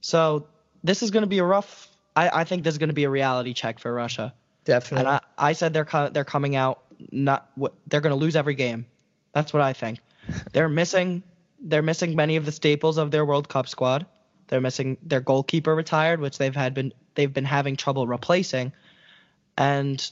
So 0.00 0.48
this 0.82 1.02
is 1.04 1.12
going 1.12 1.22
to 1.22 1.28
be 1.28 1.38
a 1.38 1.44
rough. 1.44 1.88
I, 2.16 2.40
I 2.40 2.44
think 2.44 2.64
this 2.64 2.74
is 2.74 2.78
going 2.78 2.88
to 2.88 2.94
be 2.94 3.04
a 3.04 3.10
reality 3.10 3.54
check 3.54 3.78
for 3.78 3.92
Russia. 3.92 4.34
Definitely. 4.68 5.06
And 5.06 5.08
I, 5.08 5.48
I 5.48 5.52
said 5.54 5.72
they're 5.72 5.86
co- 5.86 6.10
they're 6.10 6.26
coming 6.26 6.54
out 6.54 6.82
not 7.10 7.50
they're 7.86 8.02
going 8.02 8.14
to 8.14 8.20
lose 8.20 8.36
every 8.36 8.54
game. 8.54 8.84
That's 9.32 9.54
what 9.54 9.62
I 9.62 9.72
think. 9.72 10.00
they're 10.52 10.68
missing 10.68 11.22
they're 11.58 11.80
missing 11.80 12.14
many 12.14 12.36
of 12.36 12.44
the 12.44 12.52
staples 12.52 12.98
of 12.98 13.10
their 13.10 13.24
World 13.24 13.48
Cup 13.48 13.66
squad. 13.66 14.04
They're 14.48 14.60
missing 14.60 14.98
their 15.02 15.20
goalkeeper 15.20 15.74
retired, 15.74 16.20
which 16.20 16.36
they've 16.36 16.54
had 16.54 16.74
been 16.74 16.92
they've 17.14 17.32
been 17.32 17.46
having 17.46 17.76
trouble 17.76 18.06
replacing, 18.06 18.72
and 19.56 20.10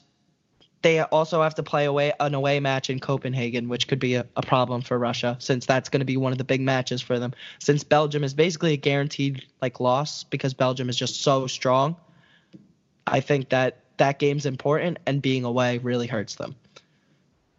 they 0.80 1.00
also 1.00 1.42
have 1.42 1.56
to 1.56 1.62
play 1.62 1.84
away 1.84 2.14
an 2.18 2.32
away 2.32 2.58
match 2.58 2.88
in 2.88 2.98
Copenhagen, 2.98 3.68
which 3.68 3.86
could 3.86 3.98
be 3.98 4.14
a, 4.14 4.24
a 4.36 4.42
problem 4.42 4.80
for 4.80 4.98
Russia 4.98 5.36
since 5.38 5.66
that's 5.66 5.90
going 5.90 6.00
to 6.00 6.06
be 6.06 6.16
one 6.16 6.32
of 6.32 6.38
the 6.38 6.44
big 6.44 6.62
matches 6.62 7.02
for 7.02 7.18
them. 7.18 7.34
Since 7.58 7.84
Belgium 7.84 8.24
is 8.24 8.32
basically 8.32 8.72
a 8.72 8.78
guaranteed 8.78 9.44
like 9.60 9.80
loss 9.80 10.24
because 10.24 10.54
Belgium 10.54 10.88
is 10.88 10.96
just 10.96 11.20
so 11.20 11.46
strong. 11.46 11.96
I 13.06 13.20
think 13.20 13.50
that 13.50 13.82
that 13.98 14.18
game's 14.18 14.46
important, 14.46 14.98
and 15.06 15.22
being 15.22 15.44
away 15.44 15.78
really 15.78 16.06
hurts 16.06 16.36
them. 16.36 16.56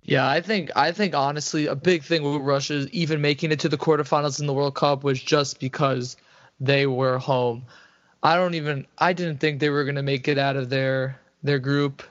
Yeah, 0.03 0.27
I 0.29 0.41
think 0.41 0.71
I 0.75 0.91
think 0.93 1.15
honestly 1.15 1.67
a 1.67 1.75
big 1.75 2.03
thing 2.03 2.23
with 2.23 2.41
Russia 2.41 2.87
even 2.91 3.21
making 3.21 3.51
it 3.51 3.59
to 3.61 3.69
the 3.69 3.77
quarterfinals 3.77 4.39
in 4.39 4.47
the 4.47 4.53
World 4.53 4.75
Cup 4.75 5.03
was 5.03 5.21
just 5.21 5.59
because 5.59 6.15
they 6.59 6.87
were 6.87 7.17
home. 7.17 7.65
I 8.23 8.35
don't 8.35 8.55
even 8.55 8.87
I 8.97 9.13
didn't 9.13 9.39
think 9.39 9.59
they 9.59 9.69
were 9.69 9.83
gonna 9.85 10.03
make 10.03 10.27
it 10.27 10.37
out 10.37 10.55
of 10.55 10.69
their 10.69 11.19
their 11.43 11.59
group. 11.59 12.03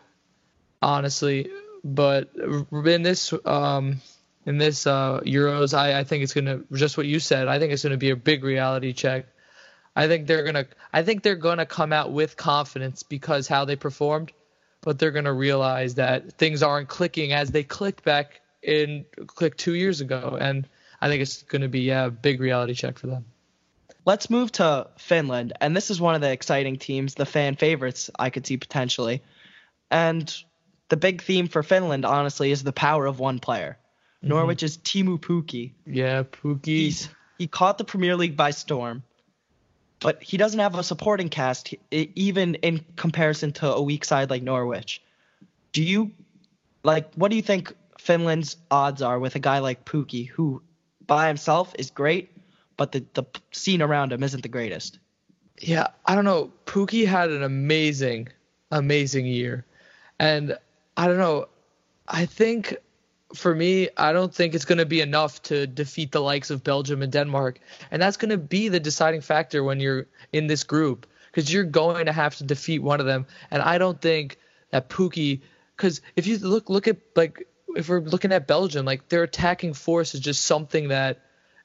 honestly. 0.82 1.50
But 1.84 2.30
in 2.36 3.02
this 3.02 3.32
um, 3.44 4.00
in 4.44 4.58
this 4.58 4.86
uh, 4.86 5.20
Euros, 5.24 5.72
I, 5.74 6.00
I 6.00 6.04
think 6.04 6.24
it's 6.24 6.34
gonna 6.34 6.60
just 6.72 6.96
what 6.96 7.06
you 7.06 7.20
said. 7.20 7.48
I 7.48 7.58
think 7.58 7.72
it's 7.72 7.82
gonna 7.82 7.96
be 7.96 8.10
a 8.10 8.16
big 8.16 8.44
reality 8.44 8.92
check. 8.92 9.26
I 9.96 10.08
think 10.08 10.26
they're 10.26 10.44
gonna 10.44 10.66
I 10.92 11.02
think 11.02 11.22
they're 11.22 11.34
gonna 11.34 11.66
come 11.66 11.92
out 11.92 12.12
with 12.12 12.36
confidence 12.36 13.02
because 13.02 13.48
how 13.48 13.64
they 13.64 13.76
performed, 13.76 14.32
but 14.82 14.98
they're 14.98 15.10
gonna 15.10 15.32
realize 15.32 15.94
that 15.94 16.32
things 16.34 16.62
aren't 16.62 16.88
clicking 16.88 17.32
as 17.32 17.50
they 17.50 17.64
clicked 17.64 18.04
back 18.04 18.42
in 18.62 19.06
click 19.26 19.56
two 19.56 19.74
years 19.74 20.02
ago, 20.02 20.36
and 20.38 20.68
I 21.00 21.08
think 21.08 21.22
it's 21.22 21.42
gonna 21.42 21.68
be 21.68 21.80
yeah, 21.80 22.04
a 22.04 22.10
big 22.10 22.40
reality 22.40 22.74
check 22.74 22.98
for 22.98 23.06
them. 23.06 23.24
Let's 24.04 24.28
move 24.28 24.52
to 24.52 24.88
Finland, 24.98 25.54
and 25.60 25.74
this 25.74 25.90
is 25.90 26.00
one 26.00 26.14
of 26.14 26.20
the 26.20 26.30
exciting 26.30 26.76
teams, 26.76 27.14
the 27.14 27.26
fan 27.26 27.56
favorites 27.56 28.10
I 28.18 28.30
could 28.30 28.46
see 28.46 28.58
potentially. 28.58 29.22
And 29.90 30.32
the 30.88 30.96
big 30.96 31.22
theme 31.22 31.48
for 31.48 31.62
Finland, 31.62 32.04
honestly, 32.04 32.50
is 32.50 32.62
the 32.62 32.72
power 32.72 33.06
of 33.06 33.18
one 33.18 33.38
player. 33.38 33.78
Mm-hmm. 34.22 34.28
Norwich's 34.28 34.76
Teemu 34.78 35.18
Pukki. 35.18 35.72
Yeah, 35.86 36.22
Pukki. 36.22 36.66
He's, 36.66 37.08
he 37.38 37.46
caught 37.46 37.78
the 37.78 37.84
Premier 37.84 38.14
League 38.16 38.36
by 38.36 38.50
storm, 38.50 39.02
but 40.00 40.22
he 40.22 40.36
doesn't 40.36 40.60
have 40.60 40.74
a 40.74 40.82
supporting 40.82 41.28
cast, 41.28 41.74
even 41.90 42.56
in 42.56 42.84
comparison 42.96 43.52
to 43.52 43.72
a 43.72 43.82
weak 43.82 44.04
side 44.04 44.30
like 44.30 44.42
Norwich. 44.42 45.02
Do 45.72 45.82
you, 45.82 46.12
like, 46.82 47.12
what 47.14 47.30
do 47.30 47.36
you 47.36 47.42
think 47.42 47.74
Finland's 47.98 48.56
odds 48.70 49.02
are 49.02 49.18
with 49.18 49.34
a 49.36 49.40
guy 49.40 49.58
like 49.58 49.84
Pukki, 49.84 50.28
who 50.28 50.62
by 51.06 51.28
himself 51.28 51.74
is 51.78 51.90
great, 51.90 52.30
but 52.76 52.92
the, 52.92 53.04
the 53.14 53.24
scene 53.52 53.82
around 53.82 54.12
him 54.12 54.22
isn't 54.22 54.42
the 54.42 54.48
greatest? 54.48 54.98
Yeah, 55.60 55.88
I 56.04 56.14
don't 56.14 56.24
know. 56.24 56.52
Pukki 56.66 57.06
had 57.06 57.30
an 57.30 57.42
amazing, 57.42 58.28
amazing 58.70 59.26
year. 59.26 59.64
And 60.18 60.58
I 60.96 61.06
don't 61.06 61.18
know. 61.18 61.48
I 62.08 62.26
think 62.26 62.76
for 63.36 63.54
me, 63.54 63.88
I 63.96 64.12
don't 64.12 64.34
think 64.34 64.54
it's 64.54 64.64
going 64.64 64.78
to 64.78 64.86
be 64.86 65.00
enough 65.00 65.42
to 65.44 65.66
defeat 65.66 66.12
the 66.12 66.20
likes 66.20 66.50
of 66.50 66.64
Belgium 66.64 67.02
and 67.02 67.12
Denmark. 67.12 67.60
And 67.90 68.00
that's 68.00 68.16
going 68.16 68.30
to 68.30 68.38
be 68.38 68.68
the 68.68 68.80
deciding 68.80 69.20
factor 69.20 69.62
when 69.62 69.80
you're 69.80 70.06
in 70.32 70.46
this 70.46 70.64
group 70.64 71.06
because 71.30 71.52
you're 71.52 71.64
going 71.64 72.06
to 72.06 72.12
have 72.12 72.36
to 72.36 72.44
defeat 72.44 72.80
one 72.80 73.00
of 73.00 73.06
them. 73.06 73.26
And 73.50 73.62
I 73.62 73.78
don't 73.78 74.00
think 74.00 74.38
that 74.70 74.88
Pukki, 74.88 75.42
because 75.76 76.00
if 76.16 76.26
you 76.26 76.38
look 76.38 76.70
look 76.70 76.88
at 76.88 76.96
like 77.14 77.46
if 77.76 77.88
we're 77.88 78.00
looking 78.00 78.32
at 78.32 78.46
Belgium, 78.46 78.86
like 78.86 79.08
their 79.08 79.22
attacking 79.22 79.74
force 79.74 80.14
is 80.14 80.20
just 80.20 80.44
something 80.44 80.88
that 80.88 81.20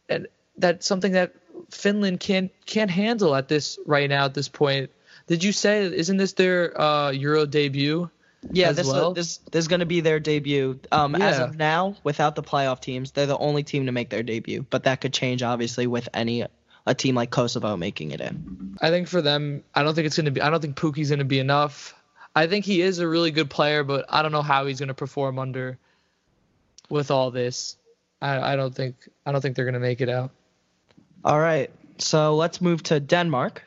and 0.09 0.27
that's 0.57 0.85
something 0.85 1.13
that 1.13 1.33
Finland 1.69 2.19
can't 2.19 2.51
can't 2.65 2.91
handle 2.91 3.33
at 3.33 3.47
this 3.47 3.79
right 3.85 4.09
now 4.09 4.25
at 4.25 4.33
this 4.33 4.49
point. 4.49 4.91
Did 5.27 5.43
you 5.43 5.53
say 5.53 5.85
isn't 5.85 6.17
this 6.17 6.33
their 6.33 6.79
uh, 6.79 7.11
Euro 7.11 7.45
debut? 7.45 8.09
Yeah, 8.49 8.71
this, 8.71 8.87
well? 8.87 9.13
this 9.13 9.37
this 9.51 9.65
is 9.65 9.67
going 9.67 9.81
to 9.81 9.85
be 9.85 10.01
their 10.01 10.19
debut. 10.19 10.79
Um, 10.91 11.15
yeah. 11.15 11.27
As 11.27 11.39
of 11.39 11.57
now, 11.57 11.95
without 12.03 12.35
the 12.35 12.41
playoff 12.41 12.81
teams, 12.81 13.11
they're 13.11 13.27
the 13.27 13.37
only 13.37 13.63
team 13.63 13.85
to 13.85 13.91
make 13.91 14.09
their 14.09 14.23
debut. 14.23 14.65
But 14.67 14.83
that 14.85 15.01
could 15.01 15.13
change, 15.13 15.43
obviously, 15.43 15.85
with 15.85 16.09
any 16.13 16.45
a 16.85 16.95
team 16.95 17.15
like 17.15 17.29
Kosovo 17.29 17.77
making 17.77 18.11
it 18.11 18.21
in. 18.21 18.77
I 18.81 18.89
think 18.89 19.07
for 19.07 19.21
them, 19.21 19.63
I 19.75 19.83
don't 19.83 19.93
think 19.93 20.07
it's 20.07 20.15
going 20.15 20.25
to 20.25 20.31
be. 20.31 20.41
I 20.41 20.49
don't 20.49 20.61
think 20.61 20.75
Pukki's 20.75 21.09
going 21.09 21.19
to 21.19 21.25
be 21.25 21.39
enough. 21.39 21.93
I 22.35 22.47
think 22.47 22.65
he 22.65 22.81
is 22.81 22.99
a 22.99 23.07
really 23.07 23.31
good 23.31 23.49
player, 23.49 23.83
but 23.83 24.05
I 24.09 24.21
don't 24.21 24.31
know 24.31 24.41
how 24.41 24.65
he's 24.65 24.79
going 24.79 24.87
to 24.87 24.93
perform 24.93 25.37
under 25.37 25.77
with 26.89 27.11
all 27.11 27.29
this. 27.29 27.77
I, 28.21 28.53
I 28.53 28.55
don't 28.55 28.73
think 28.73 28.95
I 29.25 29.31
don't 29.31 29.41
think 29.41 29.55
they're 29.55 29.65
going 29.65 29.73
to 29.73 29.79
make 29.79 30.01
it 30.01 30.09
out. 30.09 30.31
All 31.23 31.39
right, 31.39 31.69
so 31.99 32.35
let's 32.35 32.61
move 32.61 32.81
to 32.83 32.99
Denmark. 32.99 33.63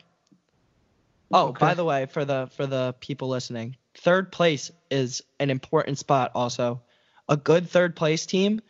Oh, 1.31 1.49
okay. 1.49 1.61
by 1.61 1.75
the 1.75 1.85
way, 1.85 2.07
for 2.07 2.25
the 2.25 2.49
for 2.57 2.67
the 2.67 2.95
people 3.01 3.29
listening, 3.29 3.77
third 3.97 4.33
place 4.33 4.71
is 4.91 5.23
an 5.39 5.51
important 5.51 5.99
spot 5.99 6.33
also. 6.35 6.83
A 7.29 7.37
good 7.37 7.69
third 7.69 7.97
place 7.97 8.27
team, 8.27 8.61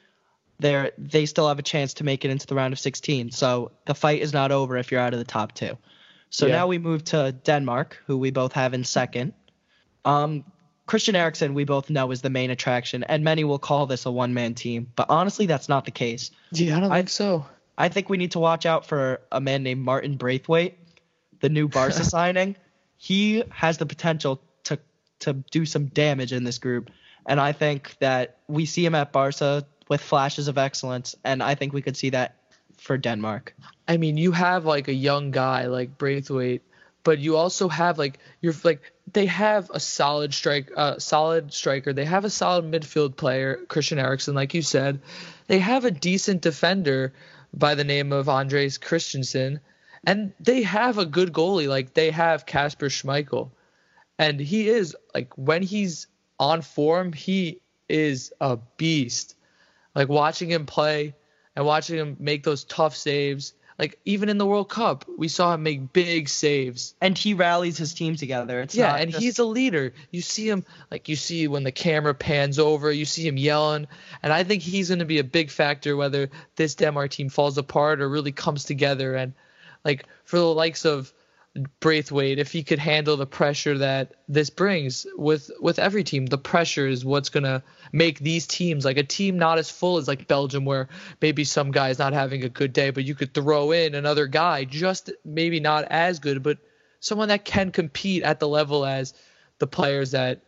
they 0.59 0.91
they 0.97 1.27
still 1.27 1.49
have 1.49 1.59
a 1.59 1.63
chance 1.63 1.95
to 1.95 2.05
make 2.05 2.25
it 2.25 2.31
into 2.31 2.47
the 2.47 2.55
round 2.55 2.73
of 2.73 2.79
16. 2.79 3.31
So 3.33 3.73
the 3.87 3.95
fight 3.95 4.23
is 4.23 4.33
not 4.33 4.53
over 4.53 4.77
if 4.77 4.93
you're 4.93 5.01
out 5.01 5.13
of 5.13 5.19
the 5.19 5.25
top 5.25 5.53
two. 5.53 5.77
So 6.31 6.47
yeah. 6.47 6.57
now 6.57 6.67
we 6.67 6.79
move 6.79 7.05
to 7.05 7.33
Denmark, 7.33 8.03
who 8.07 8.19
we 8.19 8.31
both 8.31 8.53
have 8.53 8.75
in 8.75 8.85
second. 8.85 9.35
Um, 10.05 10.45
Christian 10.87 11.17
Eriksen, 11.17 11.55
we 11.55 11.65
both 11.65 11.89
know, 11.89 12.11
is 12.11 12.21
the 12.21 12.31
main 12.31 12.51
attraction, 12.51 13.05
and 13.05 13.25
many 13.25 13.45
will 13.45 13.59
call 13.59 13.87
this 13.87 14.05
a 14.05 14.11
one 14.11 14.35
man 14.35 14.55
team. 14.55 14.89
But 14.97 15.07
honestly, 15.09 15.47
that's 15.47 15.69
not 15.69 15.85
the 15.85 15.91
case. 15.91 16.31
Yeah, 16.53 16.77
I 16.77 16.81
don't 16.81 16.93
I, 16.93 16.97
think 16.97 17.09
so. 17.09 17.47
I 17.77 17.89
think 17.89 18.09
we 18.09 18.19
need 18.19 18.33
to 18.33 18.39
watch 18.39 18.67
out 18.67 18.87
for 18.87 19.21
a 19.33 19.41
man 19.41 19.63
named 19.63 19.81
Martin 19.83 20.17
Braithwaite, 20.17 20.79
the 21.41 21.49
new 21.49 21.69
Barca 21.69 22.05
signing. 22.05 22.57
He 22.97 23.43
has 23.51 23.79
the 23.79 23.87
potential 23.87 24.41
to 25.21 25.33
do 25.51 25.65
some 25.67 25.87
damage 25.87 26.33
in 26.33 26.45
this 26.45 26.59
group. 26.59 26.91
And 27.27 27.41
I 27.41 27.53
think 27.53 27.97
that 28.01 28.39
we 28.49 28.67
see 28.67 28.85
him 28.85 28.95
at 28.95 29.13
Barca 29.13 29.67
with 29.89 30.01
flashes 30.01 30.49
of 30.49 30.59
excellence, 30.59 31.15
and 31.25 31.43
I 31.43 31.55
think 31.55 31.73
we 31.73 31.83
could 31.83 31.97
see 31.97 32.11
that 32.11 32.37
for 32.79 32.99
Denmark. 32.99 33.55
I 33.89 33.97
mean, 33.97 34.17
you 34.17 34.33
have 34.33 34.65
like 34.65 34.89
a 34.89 34.95
young 34.95 35.31
guy 35.31 35.67
like 35.67 35.99
Braithwaite, 35.99 36.63
but 37.03 37.19
you 37.19 37.37
also 37.37 37.69
have 37.69 37.99
like 37.99 38.19
you're 38.41 38.55
like 38.63 38.93
they 39.13 39.27
have 39.27 39.71
a 39.71 39.81
solid 39.81 40.33
strike, 40.33 40.71
uh, 40.77 40.99
solid 40.99 41.53
striker. 41.53 41.93
They 41.93 42.05
have 42.05 42.25
a 42.25 42.31
solid 42.31 42.65
midfield 42.71 43.17
player, 43.17 43.61
Christian 43.69 43.99
Eriksen, 43.99 44.35
like 44.35 44.55
you 44.55 44.63
said. 44.63 45.01
They 45.47 45.59
have 45.59 45.85
a 45.85 45.91
decent 45.91 46.41
defender 46.41 47.13
by 47.53 47.75
the 47.75 47.85
name 47.85 48.13
of 48.13 48.29
Andreas 48.29 48.79
Christensen, 48.79 49.61
and 50.05 50.33
they 50.41 50.63
have 50.63 50.99
a 50.99 51.07
good 51.07 51.33
goalie. 51.33 51.69
Like 51.69 51.95
they 51.95 52.11
have 52.11 52.47
Kasper 52.47 52.89
Schmeichel 52.89 53.51
and 54.19 54.41
he 54.41 54.69
is 54.69 54.97
like 55.15 55.37
when 55.37 55.63
he's 55.63 56.07
on 56.39 56.63
form, 56.63 57.13
he 57.13 57.61
is 57.89 58.33
a 58.41 58.59
beast. 58.77 59.37
Like 59.95 60.09
watching 60.09 60.51
him 60.51 60.67
play 60.67 61.15
and 61.55 61.65
watching 61.65 61.99
him 61.99 62.17
make 62.19 62.43
those 62.43 62.65
tough 62.65 62.97
saves. 62.97 63.55
Like 63.79 63.99
even 64.05 64.29
in 64.29 64.39
the 64.39 64.47
World 64.47 64.69
Cup, 64.69 65.05
we 65.19 65.27
saw 65.27 65.55
him 65.55 65.65
make 65.65 65.93
big 65.93 66.29
saves. 66.29 66.95
And 67.01 67.19
he 67.19 67.35
rallies 67.35 67.77
his 67.77 67.93
team 67.93 68.15
together. 68.15 68.61
It's 68.61 68.75
yeah, 68.75 68.95
and 68.95 69.11
just... 69.11 69.23
he's 69.23 69.39
a 69.41 69.45
leader. 69.45 69.93
You 70.13 70.23
see 70.23 70.49
him 70.49 70.65
like 70.91 71.09
you 71.09 71.17
see 71.17 71.49
when 71.49 71.65
the 71.65 71.73
camera 71.73 72.15
pans 72.15 72.59
over, 72.59 72.91
you 72.91 73.05
see 73.05 73.27
him 73.27 73.37
yelling. 73.37 73.89
And 74.23 74.33
I 74.33 74.45
think 74.45 74.63
he's 74.63 74.89
going 74.89 75.01
to 75.01 75.05
be 75.05 75.19
a 75.19 75.25
big 75.25 75.51
factor 75.51 75.97
whether 75.97 76.31
this 76.55 76.77
Denmark 76.77 77.11
team 77.11 77.29
falls 77.29 77.59
apart 77.59 78.01
or 78.01 78.09
really 78.09 78.33
comes 78.33 78.65
together. 78.65 79.15
And 79.17 79.35
like 79.85 80.07
for 80.25 80.39
the 80.39 80.45
likes 80.45 80.85
of 80.85 81.13
Braithwaite 81.79 82.41
if 82.41 82.51
he 82.51 82.65
could 82.65 82.81
handle 82.81 83.17
the 83.17 83.27
pressure 83.27 83.79
that 83.79 84.15
this 84.29 84.51
brings 84.51 85.07
with 85.17 85.53
with 85.61 85.79
every 85.79 86.03
team. 86.03 86.27
The 86.27 86.39
pressure 86.39 86.89
is 86.89 87.05
what's 87.05 87.29
gonna 87.29 87.63
make 87.93 88.19
these 88.19 88.49
teams 88.49 88.85
like 88.85 88.97
a 88.97 89.05
team 89.05 89.39
not 89.39 89.59
as 89.59 89.71
full 89.71 89.99
as 89.99 90.09
like 90.09 90.27
Belgium, 90.27 90.65
where 90.65 90.89
maybe 91.21 91.45
some 91.45 91.71
guy's 91.71 91.99
not 91.99 92.13
having 92.13 92.43
a 92.43 92.49
good 92.49 92.73
day, 92.73 92.91
but 92.91 93.05
you 93.05 93.15
could 93.15 93.33
throw 93.33 93.71
in 93.71 93.95
another 93.95 94.27
guy, 94.27 94.65
just 94.65 95.13
maybe 95.25 95.61
not 95.61 95.85
as 95.85 96.19
good, 96.19 96.43
but 96.43 96.59
someone 96.99 97.29
that 97.29 97.45
can 97.45 97.71
compete 97.71 98.25
at 98.25 98.41
the 98.41 98.49
level 98.49 98.85
as 98.85 99.15
the 99.59 99.69
players 99.69 100.11
that 100.11 100.41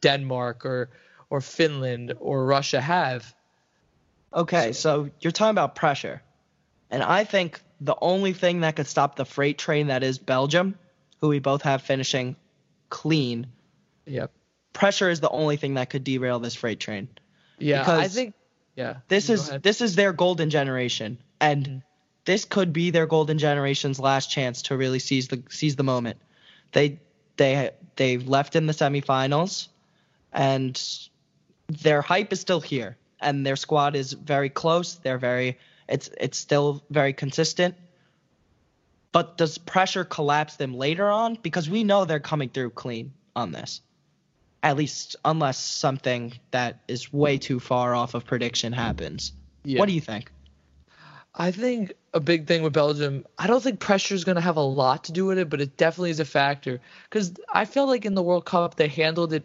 Denmark 0.00 0.64
or 0.64 0.90
or 1.28 1.40
Finland 1.40 2.14
or 2.18 2.44
Russia 2.44 2.80
have. 2.80 3.32
Okay, 4.34 4.72
so 4.72 5.10
you're 5.20 5.30
talking 5.30 5.50
about 5.50 5.76
pressure. 5.76 6.22
And 6.90 7.04
I 7.04 7.22
think 7.22 7.60
the 7.80 7.96
only 8.00 8.32
thing 8.32 8.60
that 8.60 8.76
could 8.76 8.86
stop 8.86 9.16
the 9.16 9.24
freight 9.24 9.58
train 9.58 9.88
that 9.88 10.02
is 10.02 10.18
Belgium, 10.18 10.78
who 11.20 11.28
we 11.28 11.38
both 11.38 11.62
have 11.62 11.82
finishing 11.82 12.36
clean. 12.88 13.46
Yep. 14.06 14.32
Pressure 14.72 15.08
is 15.08 15.20
the 15.20 15.30
only 15.30 15.56
thing 15.56 15.74
that 15.74 15.90
could 15.90 16.04
derail 16.04 16.38
this 16.38 16.54
freight 16.54 16.80
train. 16.80 17.08
Yeah, 17.58 17.80
because 17.80 17.98
I 17.98 18.08
think 18.08 18.34
yeah. 18.76 18.96
This 19.08 19.30
is 19.30 19.48
ahead. 19.48 19.62
this 19.62 19.80
is 19.80 19.94
their 19.96 20.12
golden 20.12 20.50
generation 20.50 21.18
and 21.40 21.66
mm-hmm. 21.66 21.78
this 22.24 22.44
could 22.44 22.72
be 22.72 22.90
their 22.90 23.06
golden 23.06 23.38
generation's 23.38 23.98
last 23.98 24.30
chance 24.30 24.62
to 24.62 24.76
really 24.76 24.98
seize 24.98 25.28
the 25.28 25.42
seize 25.50 25.76
the 25.76 25.82
moment. 25.82 26.18
They 26.72 27.00
they 27.36 27.70
they 27.96 28.18
left 28.18 28.56
in 28.56 28.66
the 28.66 28.72
semifinals 28.72 29.68
and 30.32 30.80
their 31.68 32.00
hype 32.00 32.32
is 32.32 32.40
still 32.40 32.60
here 32.60 32.96
and 33.20 33.44
their 33.44 33.56
squad 33.56 33.96
is 33.96 34.12
very 34.12 34.48
close. 34.48 34.94
They're 34.94 35.18
very 35.18 35.58
it's 35.90 36.10
it's 36.18 36.38
still 36.38 36.82
very 36.90 37.12
consistent. 37.12 37.74
But 39.12 39.36
does 39.36 39.58
pressure 39.58 40.04
collapse 40.04 40.56
them 40.56 40.74
later 40.74 41.08
on? 41.08 41.36
Because 41.42 41.68
we 41.68 41.82
know 41.82 42.04
they're 42.04 42.20
coming 42.20 42.48
through 42.48 42.70
clean 42.70 43.12
on 43.34 43.50
this. 43.50 43.80
At 44.62 44.76
least 44.76 45.16
unless 45.24 45.58
something 45.58 46.34
that 46.52 46.80
is 46.86 47.12
way 47.12 47.38
too 47.38 47.58
far 47.58 47.94
off 47.94 48.14
of 48.14 48.24
prediction 48.24 48.72
happens. 48.72 49.32
Yeah. 49.64 49.80
What 49.80 49.88
do 49.88 49.94
you 49.94 50.00
think? 50.00 50.30
I 51.34 51.50
think 51.50 51.92
a 52.12 52.20
big 52.20 52.46
thing 52.46 52.62
with 52.62 52.72
Belgium, 52.72 53.24
I 53.38 53.46
don't 53.46 53.62
think 53.62 53.80
pressure 53.80 54.14
is 54.14 54.24
going 54.24 54.36
to 54.36 54.42
have 54.42 54.56
a 54.56 54.62
lot 54.62 55.04
to 55.04 55.12
do 55.12 55.26
with 55.26 55.38
it, 55.38 55.48
but 55.48 55.60
it 55.60 55.76
definitely 55.76 56.10
is 56.10 56.20
a 56.20 56.24
factor. 56.24 56.80
Because 57.04 57.34
I 57.52 57.64
feel 57.64 57.86
like 57.86 58.04
in 58.04 58.14
the 58.14 58.22
World 58.22 58.44
Cup, 58.44 58.74
they 58.74 58.88
handled 58.88 59.32
it 59.32 59.44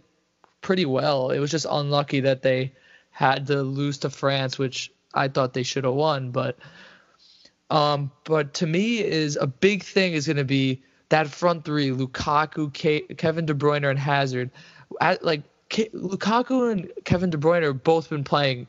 pretty 0.61 0.85
well. 0.85 1.29
It 1.29 1.39
was 1.39 1.51
just 1.51 1.67
unlucky 1.69 2.21
that 2.21 2.41
they 2.41 2.73
had 3.11 3.47
to 3.47 3.61
lose 3.61 3.99
to 3.99 4.09
France, 4.09 4.57
which 4.57 4.91
I 5.15 5.27
thought 5.27 5.53
they 5.53 5.63
should 5.63 5.85
have 5.85 5.93
won. 5.93 6.31
But 6.31 6.57
um, 7.69 8.11
but 8.25 8.53
to 8.55 8.67
me 8.67 8.99
is 9.03 9.37
a 9.37 9.47
big 9.47 9.83
thing 9.83 10.13
is 10.13 10.27
going 10.27 10.37
to 10.37 10.43
be 10.43 10.83
that 11.09 11.27
front 11.27 11.65
three: 11.65 11.89
Lukaku, 11.89 12.69
Ke- 12.71 13.17
Kevin 13.17 13.45
De 13.45 13.53
Bruyne, 13.53 13.89
and 13.89 13.99
Hazard. 13.99 14.51
At, 15.01 15.23
like 15.23 15.43
K- 15.69 15.89
Lukaku 15.89 16.71
and 16.71 16.91
Kevin 17.05 17.29
De 17.29 17.37
Bruyne 17.37 17.63
have 17.63 17.83
both 17.83 18.09
been 18.09 18.23
playing 18.23 18.67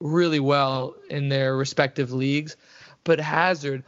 really 0.00 0.40
well 0.40 0.94
in 1.08 1.28
their 1.28 1.56
respective 1.56 2.12
leagues, 2.12 2.56
but 3.04 3.20
Hazard, 3.20 3.84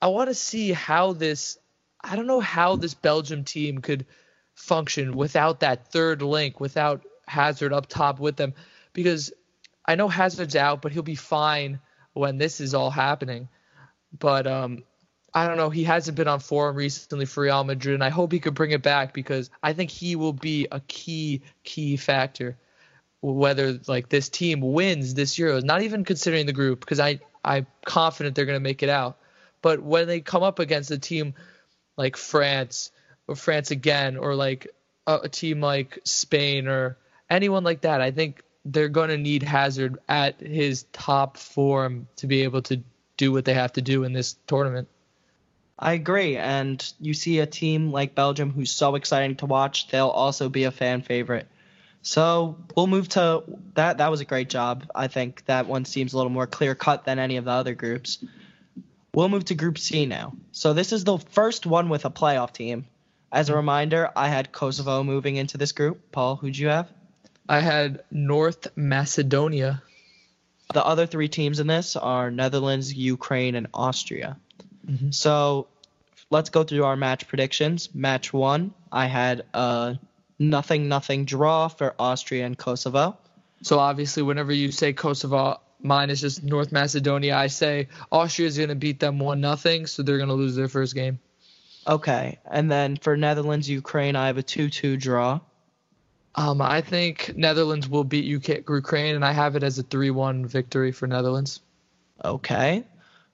I 0.00 0.08
want 0.08 0.28
to 0.28 0.34
see 0.34 0.72
how 0.72 1.12
this. 1.12 1.58
I 2.02 2.16
don't 2.16 2.26
know 2.26 2.40
how 2.40 2.76
this 2.76 2.94
Belgium 2.94 3.44
team 3.44 3.78
could 3.80 4.06
function 4.54 5.16
without 5.16 5.60
that 5.60 5.92
third 5.92 6.22
link, 6.22 6.58
without 6.60 7.02
Hazard 7.26 7.72
up 7.72 7.86
top 7.86 8.18
with 8.18 8.36
them, 8.36 8.54
because 8.92 9.32
I 9.84 9.94
know 9.94 10.08
Hazard's 10.08 10.56
out, 10.56 10.82
but 10.82 10.92
he'll 10.92 11.02
be 11.02 11.14
fine 11.14 11.80
when 12.12 12.38
this 12.38 12.60
is 12.60 12.74
all 12.74 12.90
happening. 12.90 13.48
But 14.16 14.46
um, 14.46 14.84
I 15.32 15.46
don't 15.46 15.56
know. 15.56 15.70
He 15.70 15.84
hasn't 15.84 16.16
been 16.16 16.28
on 16.28 16.40
form 16.40 16.76
recently 16.76 17.26
for 17.26 17.42
Real 17.42 17.64
Madrid, 17.64 17.94
and 17.94 18.04
I 18.04 18.10
hope 18.10 18.32
he 18.32 18.40
could 18.40 18.54
bring 18.54 18.72
it 18.72 18.82
back 18.82 19.14
because 19.14 19.50
I 19.62 19.72
think 19.72 19.90
he 19.90 20.16
will 20.16 20.32
be 20.32 20.66
a 20.70 20.80
key 20.80 21.42
key 21.64 21.96
factor 21.96 22.56
whether 23.22 23.78
like 23.86 24.08
this 24.08 24.28
team 24.28 24.60
wins 24.60 25.14
this 25.14 25.36
Euros. 25.36 25.62
Not 25.62 25.82
even 25.82 26.04
considering 26.04 26.46
the 26.46 26.52
group 26.52 26.80
because 26.80 27.00
I 27.00 27.20
I'm 27.44 27.66
confident 27.84 28.34
they're 28.34 28.46
gonna 28.46 28.60
make 28.60 28.82
it 28.82 28.88
out. 28.88 29.18
But 29.62 29.82
when 29.82 30.06
they 30.06 30.20
come 30.20 30.42
up 30.42 30.58
against 30.58 30.90
a 30.90 30.98
team 30.98 31.34
like 31.96 32.16
France 32.16 32.90
or 33.28 33.36
France 33.36 33.70
again, 33.70 34.16
or 34.16 34.34
like 34.34 34.68
a, 35.06 35.20
a 35.24 35.28
team 35.28 35.60
like 35.60 35.98
Spain 36.04 36.66
or 36.66 36.96
anyone 37.28 37.64
like 37.64 37.82
that, 37.82 38.00
I 38.00 38.10
think 38.10 38.42
they're 38.64 38.88
gonna 38.88 39.16
need 39.16 39.42
Hazard 39.42 39.98
at 40.08 40.40
his 40.40 40.84
top 40.92 41.36
form 41.36 42.06
to 42.16 42.26
be 42.26 42.42
able 42.42 42.62
to 42.62 42.82
do 43.16 43.32
what 43.32 43.44
they 43.44 43.54
have 43.54 43.72
to 43.74 43.82
do 43.82 44.04
in 44.04 44.12
this 44.12 44.36
tournament. 44.46 44.88
I 45.78 45.94
agree. 45.94 46.36
And 46.36 46.92
you 47.00 47.14
see 47.14 47.38
a 47.38 47.46
team 47.46 47.90
like 47.90 48.14
Belgium 48.14 48.50
who's 48.50 48.70
so 48.70 48.94
exciting 48.96 49.36
to 49.36 49.46
watch, 49.46 49.88
they'll 49.88 50.08
also 50.08 50.48
be 50.50 50.64
a 50.64 50.70
fan 50.70 51.00
favorite. 51.00 51.48
So 52.02 52.58
we'll 52.76 52.86
move 52.86 53.08
to 53.10 53.44
that. 53.74 53.98
That 53.98 54.10
was 54.10 54.20
a 54.20 54.26
great 54.26 54.48
job. 54.50 54.90
I 54.94 55.08
think 55.08 55.44
that 55.46 55.66
one 55.66 55.84
seems 55.84 56.12
a 56.12 56.16
little 56.16 56.30
more 56.30 56.46
clear 56.46 56.74
cut 56.74 57.04
than 57.04 57.18
any 57.18 57.36
of 57.36 57.44
the 57.46 57.50
other 57.50 57.74
groups. 57.74 58.24
We'll 59.14 59.28
move 59.28 59.46
to 59.46 59.54
Group 59.54 59.78
C 59.78 60.06
now. 60.06 60.34
So 60.52 60.72
this 60.72 60.92
is 60.92 61.04
the 61.04 61.18
first 61.18 61.66
one 61.66 61.88
with 61.88 62.04
a 62.04 62.10
playoff 62.10 62.52
team. 62.52 62.86
As 63.32 63.48
a 63.48 63.56
reminder, 63.56 64.10
I 64.14 64.28
had 64.28 64.52
Kosovo 64.52 65.02
moving 65.02 65.36
into 65.36 65.58
this 65.58 65.72
group. 65.72 66.10
Paul, 66.12 66.36
who'd 66.36 66.56
you 66.56 66.68
have? 66.68 66.90
I 67.50 67.58
had 67.58 68.04
North 68.12 68.68
Macedonia. 68.76 69.82
The 70.72 70.86
other 70.86 71.06
three 71.06 71.28
teams 71.28 71.58
in 71.58 71.66
this 71.66 71.96
are 71.96 72.30
Netherlands, 72.30 72.94
Ukraine, 72.94 73.56
and 73.56 73.66
Austria. 73.74 74.36
Mhm. 74.88 75.12
So 75.12 75.66
let's 76.30 76.50
go 76.50 76.62
through 76.62 76.84
our 76.84 76.94
match 76.94 77.26
predictions. 77.26 77.92
Match 77.92 78.32
one, 78.32 78.72
I 78.92 79.06
had 79.06 79.44
a 79.52 79.98
nothing 80.38 80.88
nothing 80.88 81.24
draw 81.24 81.66
for 81.66 81.92
Austria 81.98 82.46
and 82.46 82.56
Kosovo. 82.56 83.18
So 83.62 83.80
obviously, 83.80 84.22
whenever 84.22 84.52
you 84.52 84.70
say 84.70 84.92
Kosovo, 84.92 85.60
mine 85.82 86.10
is 86.10 86.20
just 86.20 86.44
North 86.44 86.70
Macedonia. 86.70 87.36
I 87.36 87.48
say 87.48 87.88
Austria 88.12 88.46
is 88.46 88.56
going 88.58 88.68
to 88.68 88.76
beat 88.76 89.00
them 89.00 89.18
one 89.18 89.40
nothing, 89.40 89.86
so 89.86 90.04
they're 90.04 90.18
going 90.18 90.28
to 90.28 90.36
lose 90.36 90.54
their 90.54 90.68
first 90.68 90.94
game. 90.94 91.18
Okay, 91.84 92.38
and 92.48 92.70
then 92.70 92.96
for 92.96 93.16
Netherlands 93.16 93.68
Ukraine, 93.68 94.14
I 94.14 94.28
have 94.28 94.38
a 94.38 94.42
two-two 94.44 94.96
draw. 94.96 95.40
Um, 96.34 96.62
I 96.62 96.80
think 96.80 97.32
Netherlands 97.36 97.88
will 97.88 98.04
beat 98.04 98.32
UK, 98.36 98.68
Ukraine, 98.68 99.16
and 99.16 99.24
I 99.24 99.32
have 99.32 99.56
it 99.56 99.62
as 99.62 99.78
a 99.78 99.82
three-one 99.82 100.46
victory 100.46 100.92
for 100.92 101.06
Netherlands. 101.06 101.60
Okay, 102.24 102.84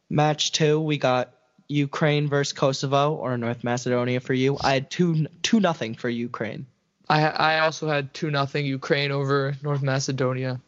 match 0.09 0.53
two, 0.53 0.81
we 0.81 0.97
got 0.97 1.33
Ukraine 1.69 2.29
versus 2.29 2.53
Kosovo 2.53 3.15
or 3.15 3.37
North 3.37 3.65
Macedonia 3.65 4.21
for 4.21 4.35
you. 4.35 4.57
I 4.63 4.75
had 4.75 4.91
two 4.91 5.27
two 5.43 5.61
nothing 5.61 5.95
for 5.95 6.09
Ukraine. 6.09 6.67
I 7.09 7.25
I 7.25 7.59
also 7.61 7.89
had 7.89 8.15
two 8.15 8.31
nothing 8.31 8.67
Ukraine 8.67 9.11
over 9.11 9.55
North 9.63 9.83
Macedonia. 9.83 10.61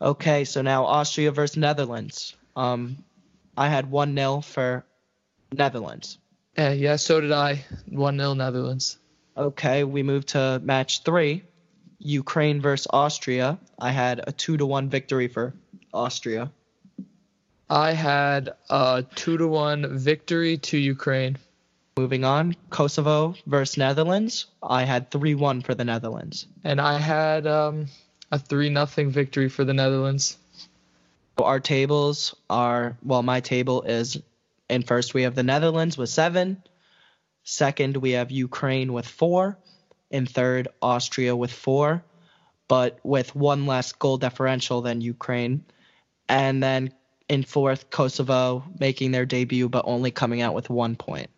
Okay, 0.00 0.44
so 0.44 0.62
now 0.62 0.84
Austria 0.84 1.32
versus 1.32 1.56
Netherlands. 1.56 2.34
Um, 2.54 3.04
I 3.56 3.68
had 3.68 3.90
one 3.90 4.14
0 4.14 4.42
for 4.42 4.84
Netherlands. 5.52 6.18
Yeah, 6.56 6.72
yeah, 6.72 6.96
so 6.96 7.20
did 7.20 7.32
I. 7.32 7.64
One 7.88 8.18
0 8.18 8.34
Netherlands. 8.34 8.98
Okay, 9.36 9.84
we 9.84 10.02
move 10.02 10.26
to 10.26 10.60
match 10.62 11.02
three, 11.02 11.44
Ukraine 11.98 12.60
versus 12.60 12.86
Austria. 12.90 13.58
I 13.78 13.90
had 13.90 14.22
a 14.26 14.32
two 14.32 14.56
to 14.56 14.66
one 14.66 14.88
victory 14.88 15.28
for 15.28 15.54
Austria. 15.92 16.50
I 17.68 17.92
had 17.92 18.50
a 18.70 19.04
two 19.14 19.38
to 19.38 19.48
one 19.48 19.98
victory 19.98 20.58
to 20.58 20.78
Ukraine. 20.78 21.38
Moving 21.96 22.24
on, 22.24 22.54
Kosovo 22.70 23.34
versus 23.46 23.78
Netherlands. 23.78 24.46
I 24.62 24.84
had 24.84 25.10
three 25.10 25.34
one 25.34 25.62
for 25.62 25.74
the 25.74 25.84
Netherlands. 25.84 26.46
and 26.62 26.80
I 26.80 26.98
had 26.98 27.46
um, 27.46 27.86
a 28.30 28.38
three 28.38 28.68
nothing 28.68 29.10
victory 29.10 29.48
for 29.48 29.64
the 29.64 29.74
Netherlands. 29.74 30.36
Our 31.38 31.60
tables 31.60 32.34
are 32.48 32.96
well, 33.02 33.22
my 33.22 33.40
table 33.40 33.82
is 33.82 34.18
in 34.68 34.82
first 34.82 35.14
we 35.14 35.22
have 35.22 35.34
the 35.34 35.42
Netherlands 35.42 35.96
with 35.96 36.10
seven. 36.10 36.62
Second 37.44 37.96
we 37.96 38.12
have 38.12 38.30
Ukraine 38.30 38.92
with 38.92 39.06
four. 39.06 39.58
In 40.10 40.26
third, 40.26 40.68
Austria 40.80 41.34
with 41.34 41.52
four, 41.52 42.04
but 42.68 42.98
with 43.02 43.34
one 43.34 43.66
less 43.66 43.92
goal 43.92 44.18
differential 44.18 44.82
than 44.82 45.00
Ukraine. 45.00 45.64
And 46.28 46.62
then 46.62 46.92
in 47.28 47.42
fourth, 47.42 47.90
Kosovo 47.90 48.64
making 48.78 49.10
their 49.10 49.26
debut 49.26 49.68
but 49.68 49.84
only 49.86 50.10
coming 50.10 50.40
out 50.40 50.54
with 50.54 50.70
one 50.70 50.96
point. 50.96 51.30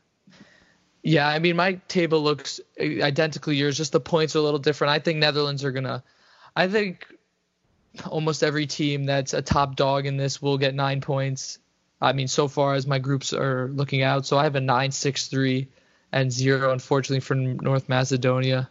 Yeah, 1.03 1.27
I 1.27 1.39
mean 1.39 1.57
my 1.57 1.75
table 1.89 2.23
looks 2.23 2.61
identical 2.79 3.53
to 3.53 3.57
yours, 3.57 3.77
just 3.77 3.93
the 3.93 4.01
points 4.01 4.37
are 4.37 4.41
a 4.41 4.43
little 4.43 4.59
different. 4.59 4.93
I 4.93 4.99
think 4.99 5.19
Netherlands 5.19 5.65
are 5.65 5.73
gonna. 5.73 6.03
I 6.55 6.69
think 6.69 7.07
almost 8.07 8.43
every 8.43 8.67
team 8.67 9.05
that's 9.05 9.33
a 9.33 9.43
top 9.43 9.77
dog 9.77 10.07
in 10.07 10.17
this 10.17 10.43
will 10.43 10.59
get 10.59 10.75
nine 10.75 11.01
points. 11.01 11.59
I 12.01 12.13
mean, 12.13 12.29
so 12.29 12.49
far 12.49 12.75
as 12.75 12.87
my 12.87 12.99
groups 12.99 13.33
are 13.33 13.69
looking 13.73 14.03
out, 14.03 14.27
so 14.27 14.39
I 14.39 14.45
have 14.45 14.57
a 14.57 14.61
nine, 14.61 14.93
six, 14.93 15.29
three, 15.29 15.69
and 16.13 16.33
zero. 16.33 16.73
Unfortunately 16.73 17.21
for 17.21 17.35
North 17.35 17.89
Macedonia. 17.89 18.69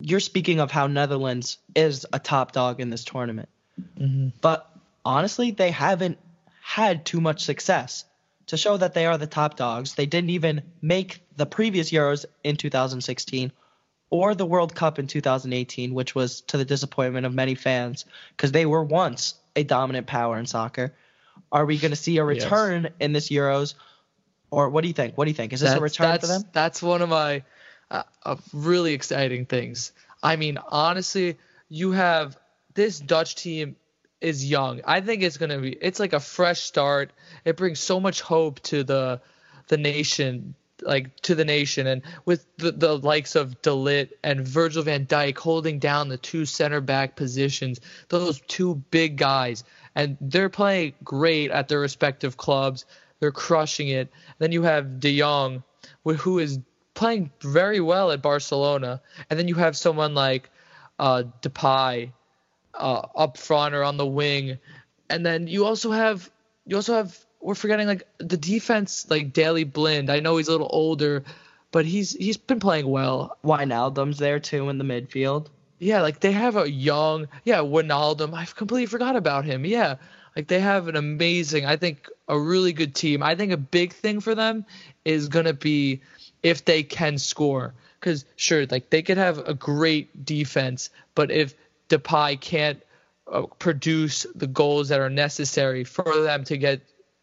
You're 0.00 0.20
speaking 0.20 0.60
of 0.60 0.70
how 0.70 0.86
Netherlands 0.86 1.58
is 1.74 2.06
a 2.12 2.18
top 2.18 2.52
dog 2.52 2.80
in 2.80 2.90
this 2.90 3.04
tournament. 3.04 3.48
hmm 3.98 4.28
but 4.40 4.66
honestly, 5.04 5.50
they 5.50 5.70
haven't 5.70 6.18
had 6.62 7.04
too 7.04 7.20
much 7.20 7.44
success. 7.44 8.04
To 8.46 8.56
show 8.56 8.76
that 8.76 8.94
they 8.94 9.06
are 9.06 9.16
the 9.18 9.26
top 9.26 9.56
dogs, 9.56 9.94
they 9.94 10.06
didn't 10.06 10.30
even 10.30 10.62
make 10.82 11.22
the 11.36 11.46
previous 11.46 11.90
Euros 11.90 12.24
in 12.42 12.56
2016 12.56 13.52
or 14.10 14.34
the 14.34 14.44
World 14.46 14.74
Cup 14.74 14.98
in 14.98 15.06
2018, 15.06 15.94
which 15.94 16.14
was 16.14 16.40
to 16.42 16.58
the 16.58 16.64
disappointment 16.64 17.26
of 17.26 17.32
many 17.34 17.54
fans 17.54 18.04
because 18.30 18.50
they 18.52 18.66
were 18.66 18.82
once 18.82 19.34
a 19.54 19.62
dominant 19.62 20.06
power 20.06 20.38
in 20.38 20.46
soccer. 20.46 20.94
Are 21.52 21.64
we 21.64 21.78
going 21.78 21.92
to 21.92 21.96
see 21.96 22.18
a 22.18 22.24
Yes. 22.26 22.42
return 22.42 22.88
in 22.98 23.12
this 23.12 23.28
Euros? 23.30 23.74
Or 24.50 24.68
what 24.68 24.82
do 24.82 24.88
you 24.88 24.94
think? 24.94 25.16
What 25.16 25.24
do 25.24 25.30
you 25.30 25.36
think? 25.36 25.52
Is 25.52 25.60
this 25.60 25.72
a 25.72 25.80
return 25.80 26.18
for 26.18 26.26
them? 26.26 26.42
That's 26.52 26.82
one 26.82 27.02
of 27.02 27.08
my 27.08 27.42
uh, 27.90 28.02
uh, 28.24 28.36
really 28.52 28.94
exciting 28.94 29.46
things. 29.46 29.92
I 30.22 30.36
mean, 30.36 30.58
honestly, 30.58 31.38
you 31.68 31.92
have 31.92 32.36
this 32.74 32.98
Dutch 32.98 33.36
team 33.36 33.76
is 34.20 34.48
young. 34.48 34.80
I 34.84 35.00
think 35.00 35.22
it's 35.22 35.36
gonna 35.36 35.58
be. 35.58 35.72
It's 35.72 35.98
like 35.98 36.12
a 36.12 36.20
fresh 36.20 36.60
start. 36.60 37.12
It 37.44 37.56
brings 37.56 37.80
so 37.80 38.00
much 38.00 38.20
hope 38.20 38.60
to 38.64 38.84
the 38.84 39.20
the 39.68 39.76
nation, 39.76 40.54
like 40.82 41.16
to 41.20 41.34
the 41.34 41.44
nation, 41.44 41.86
and 41.86 42.02
with 42.24 42.44
the, 42.56 42.72
the 42.72 42.98
likes 42.98 43.34
of 43.34 43.62
de 43.62 43.70
Ligt 43.70 44.10
and 44.22 44.46
Virgil 44.46 44.82
Van 44.82 45.06
Dijk 45.06 45.38
holding 45.38 45.78
down 45.78 46.08
the 46.08 46.18
two 46.18 46.44
center 46.44 46.80
back 46.80 47.16
positions, 47.16 47.80
those 48.08 48.40
two 48.46 48.74
big 48.90 49.16
guys, 49.16 49.64
and 49.94 50.18
they're 50.20 50.48
playing 50.48 50.94
great 51.02 51.50
at 51.50 51.68
their 51.68 51.80
respective 51.80 52.36
clubs. 52.36 52.84
They're 53.20 53.32
crushing 53.32 53.88
it. 53.88 54.10
Then 54.38 54.52
you 54.52 54.62
have 54.62 54.98
De 54.98 55.18
Jong, 55.18 55.62
who 56.04 56.38
is 56.38 56.58
playing 56.94 57.30
very 57.42 57.80
well 57.80 58.10
at 58.10 58.22
Barcelona, 58.22 59.00
and 59.28 59.38
then 59.38 59.48
you 59.48 59.54
have 59.54 59.76
someone 59.76 60.14
like 60.14 60.50
uh, 60.98 61.24
Depay 61.42 62.12
uh, 62.74 63.02
up 63.14 63.38
front 63.38 63.74
or 63.74 63.84
on 63.84 63.96
the 63.96 64.06
wing, 64.06 64.58
and 65.08 65.24
then 65.24 65.46
you 65.46 65.64
also 65.64 65.90
have 65.90 66.30
you 66.66 66.76
also 66.76 66.94
have 66.94 67.18
we're 67.40 67.54
forgetting 67.54 67.86
like 67.86 68.06
the 68.18 68.36
defense 68.36 69.08
like 69.08 69.32
Daley 69.32 69.64
Blind. 69.64 70.10
I 70.10 70.20
know 70.20 70.36
he's 70.36 70.48
a 70.48 70.52
little 70.52 70.70
older, 70.70 71.24
but 71.72 71.86
he's 71.86 72.12
he's 72.12 72.36
been 72.36 72.60
playing 72.60 72.86
well. 72.86 73.38
Wijnaldum's 73.44 74.18
there 74.18 74.40
too 74.40 74.68
in 74.68 74.78
the 74.78 74.84
midfield. 74.84 75.46
Yeah, 75.78 76.02
like 76.02 76.20
they 76.20 76.32
have 76.32 76.56
a 76.56 76.70
young 76.70 77.28
yeah 77.44 77.58
Wijnaldum. 77.58 78.34
I've 78.34 78.54
completely 78.54 78.86
forgot 78.86 79.16
about 79.16 79.44
him. 79.44 79.64
Yeah, 79.64 79.96
like 80.36 80.46
they 80.46 80.60
have 80.60 80.88
an 80.88 80.96
amazing. 80.96 81.66
I 81.66 81.76
think 81.76 82.08
a 82.28 82.38
really 82.38 82.72
good 82.72 82.94
team. 82.94 83.22
I 83.22 83.34
think 83.34 83.52
a 83.52 83.56
big 83.56 83.92
thing 83.92 84.20
for 84.20 84.34
them 84.34 84.64
is 85.04 85.28
gonna 85.28 85.52
be 85.52 86.00
if 86.42 86.64
they 86.64 86.82
can 86.82 87.18
score. 87.18 87.74
Because 87.98 88.24
sure, 88.36 88.66
like 88.66 88.90
they 88.90 89.02
could 89.02 89.18
have 89.18 89.38
a 89.38 89.54
great 89.54 90.24
defense, 90.24 90.90
but 91.14 91.30
if 91.30 91.54
Depay 91.88 92.40
can't 92.40 92.80
uh, 93.30 93.42
produce 93.58 94.26
the 94.34 94.46
goals 94.46 94.88
that 94.88 95.00
are 95.00 95.10
necessary 95.10 95.84
for 95.84 96.22
them 96.22 96.44
to 96.44 96.56
get 96.56 96.80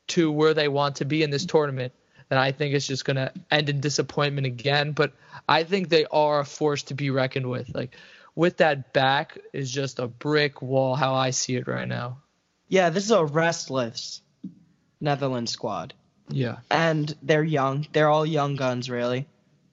to 0.08 0.32
where 0.32 0.53
they 0.53 0.68
want 0.68 0.97
to 0.97 1.05
be 1.05 1.24
in 1.24 1.32
this 1.32 1.45
tournament, 1.45 1.93
then 2.30 2.38
I 2.38 2.51
think 2.51 2.74
it's 2.74 2.88
just 2.88 3.05
gonna 3.05 3.32
end 3.49 3.70
in 3.70 3.80
disappointment 3.80 4.45
again. 4.45 4.91
But 4.91 5.14
I 5.47 5.64
think 5.64 5.89
they 5.89 6.05
are 6.05 6.41
a 6.41 6.45
force 6.45 6.84
to 6.84 6.93
be 6.93 7.10
reckoned 7.10 7.49
with. 7.49 7.74
Like 7.74 7.95
with 8.36 8.58
that 8.58 8.93
back 8.93 9.38
is 9.53 9.72
just 9.72 9.99
a 9.99 10.08
brick 10.08 10.62
wall. 10.62 10.95
How 10.95 11.16
I 11.16 11.32
see 11.32 11.55
it 11.55 11.68
right 11.68 11.88
now. 11.88 12.18
Yeah, 12.68 12.89
this 12.89 13.05
is 13.05 13.11
a 13.11 13.24
restless 13.24 14.22
Netherlands 14.99 15.51
squad. 15.51 15.93
Yeah. 16.30 16.57
And 16.70 17.13
they're 17.22 17.43
young. 17.43 17.88
They're 17.93 18.09
all 18.09 18.26
young 18.26 18.55
guns, 18.55 18.89
really. 18.89 19.28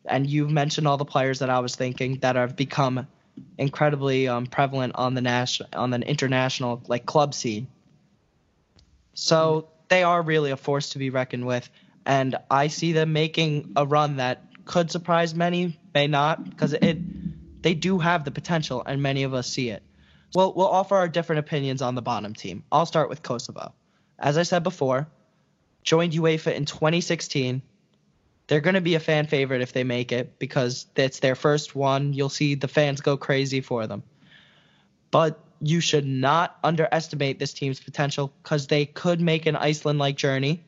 And 0.06 0.26
you've 0.26 0.50
mentioned 0.50 0.86
all 0.86 0.96
the 0.96 1.04
players 1.04 1.40
that 1.40 1.50
I 1.50 1.60
was 1.60 1.74
thinking 1.74 2.18
that 2.20 2.36
have 2.36 2.56
become 2.56 3.06
incredibly 3.58 4.28
um, 4.28 4.46
prevalent 4.46 4.92
on 4.96 5.14
the 5.14 5.20
national, 5.20 5.68
on 5.72 5.90
the 5.90 5.98
international 5.98 6.82
like 6.86 7.06
club 7.06 7.34
scene. 7.34 7.66
So 9.14 9.68
they 9.88 10.02
are 10.02 10.22
really 10.22 10.50
a 10.50 10.56
force 10.56 10.90
to 10.90 10.98
be 10.98 11.10
reckoned 11.10 11.46
with, 11.46 11.68
and 12.04 12.36
I 12.50 12.68
see 12.68 12.92
them 12.92 13.12
making 13.12 13.72
a 13.76 13.86
run 13.86 14.16
that 14.16 14.42
could 14.64 14.90
surprise 14.90 15.34
many, 15.34 15.78
may 15.94 16.06
not, 16.06 16.48
because 16.48 16.72
it 16.72 16.98
they 17.62 17.74
do 17.74 17.98
have 17.98 18.24
the 18.24 18.30
potential, 18.30 18.82
and 18.84 19.02
many 19.02 19.22
of 19.22 19.32
us 19.32 19.48
see 19.48 19.70
it. 19.70 19.82
Well, 20.34 20.52
we'll 20.52 20.68
offer 20.68 20.96
our 20.96 21.08
different 21.08 21.40
opinions 21.40 21.80
on 21.80 21.94
the 21.94 22.02
bottom 22.02 22.34
team. 22.34 22.64
I'll 22.72 22.86
start 22.86 23.08
with 23.08 23.22
Kosovo. 23.22 23.72
As 24.18 24.36
I 24.36 24.42
said 24.42 24.64
before, 24.64 25.06
joined 25.82 26.12
UEFA 26.12 26.54
in 26.54 26.64
2016. 26.64 27.62
They're 28.46 28.60
going 28.60 28.74
to 28.74 28.80
be 28.80 28.96
a 28.96 29.00
fan 29.00 29.26
favorite 29.26 29.62
if 29.62 29.72
they 29.72 29.84
make 29.84 30.12
it 30.12 30.38
because 30.38 30.86
it's 30.96 31.20
their 31.20 31.36
first 31.36 31.74
one. 31.76 32.12
You'll 32.12 32.28
see 32.28 32.56
the 32.56 32.68
fans 32.68 33.00
go 33.00 33.16
crazy 33.16 33.60
for 33.60 33.86
them. 33.86 34.02
But 35.10 35.38
you 35.60 35.80
should 35.80 36.06
not 36.06 36.58
underestimate 36.64 37.38
this 37.38 37.54
team's 37.54 37.80
potential 37.80 38.32
because 38.42 38.66
they 38.66 38.86
could 38.86 39.20
make 39.20 39.46
an 39.46 39.56
Iceland 39.56 39.98
like 39.98 40.16
journey. 40.16 40.64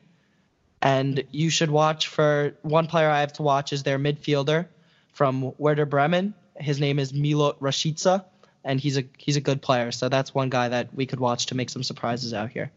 And 0.81 1.23
you 1.31 1.49
should 1.49 1.69
watch 1.69 2.07
for 2.07 2.55
one 2.61 2.87
player 2.87 3.09
I 3.09 3.19
have 3.19 3.33
to 3.33 3.43
watch 3.43 3.73
is 3.73 3.83
their 3.83 3.99
midfielder 3.99 4.67
from 5.11 5.53
Werder 5.57 5.85
Bremen. 5.85 6.33
His 6.55 6.79
name 6.79 6.99
is 6.99 7.11
Milot 7.11 7.59
Rashica, 7.59 8.23
and 8.63 8.79
he's 8.79 8.97
a 8.97 9.03
he's 9.17 9.37
a 9.37 9.41
good 9.41 9.61
player. 9.61 9.91
So 9.91 10.09
that's 10.09 10.33
one 10.33 10.49
guy 10.49 10.69
that 10.69 10.93
we 10.93 11.05
could 11.05 11.19
watch 11.19 11.47
to 11.47 11.55
make 11.55 11.69
some 11.69 11.83
surprises 11.83 12.33
out 12.33 12.49
here. 12.49 12.71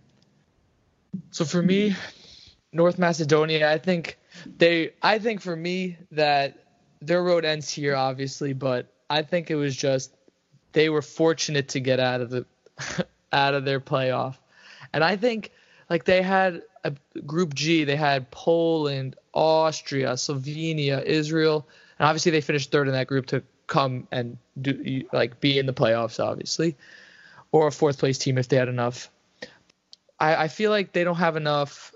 So 1.31 1.45
for 1.45 1.63
me, 1.63 1.97
North 2.73 2.99
Macedonia, 2.99 3.71
I 3.71 3.79
think 3.79 4.19
they 4.59 4.93
I 5.03 5.19
think 5.19 5.41
for 5.41 5.55
me 5.57 5.97
that 6.13 6.65
their 7.01 7.23
road 7.23 7.45
ends 7.45 7.71
here 7.71 7.97
obviously, 7.97 8.53
but 8.53 8.93
I 9.09 9.23
think 9.23 9.51
it 9.51 9.57
was 9.57 9.77
just 9.77 10.15
they 10.73 10.89
were 10.89 11.03
fortunate 11.03 11.69
to 11.71 11.81
get 11.81 11.99
out 11.99 12.21
of 12.21 12.31
the 12.31 12.47
out 13.33 13.55
of 13.55 13.65
their 13.65 13.81
playoff. 13.81 14.37
And 14.93 15.03
I 15.03 15.17
think 15.17 15.53
like 15.89 16.05
they 16.05 16.23
had 16.23 16.63
a 16.85 16.93
group 17.27 17.55
G, 17.55 17.85
they 17.85 17.97
had 17.97 18.31
Poland, 18.31 19.17
Austria, 19.35 20.13
Slovenia, 20.13 21.03
Israel, 21.03 21.67
and 21.99 22.07
obviously 22.07 22.33
they 22.33 22.41
finished 22.41 22.71
third 22.71 22.87
in 22.87 22.95
that 22.95 23.07
group 23.07 23.27
to 23.27 23.43
come 23.71 24.07
and 24.11 24.37
do 24.61 25.05
like 25.13 25.41
be 25.41 25.59
in 25.59 25.65
the 25.65 25.73
playoffs 25.73 26.23
obviously 26.23 26.77
or 27.53 27.69
a 27.69 27.73
fourth 27.73 27.99
place 27.99 28.19
team 28.19 28.37
if 28.37 28.49
they 28.49 28.57
had 28.57 28.69
enough. 28.69 29.11
I, 30.19 30.45
I 30.45 30.49
feel 30.49 30.71
like 30.71 30.93
they 30.93 31.05
don't 31.05 31.17
have 31.17 31.37
enough 31.37 31.95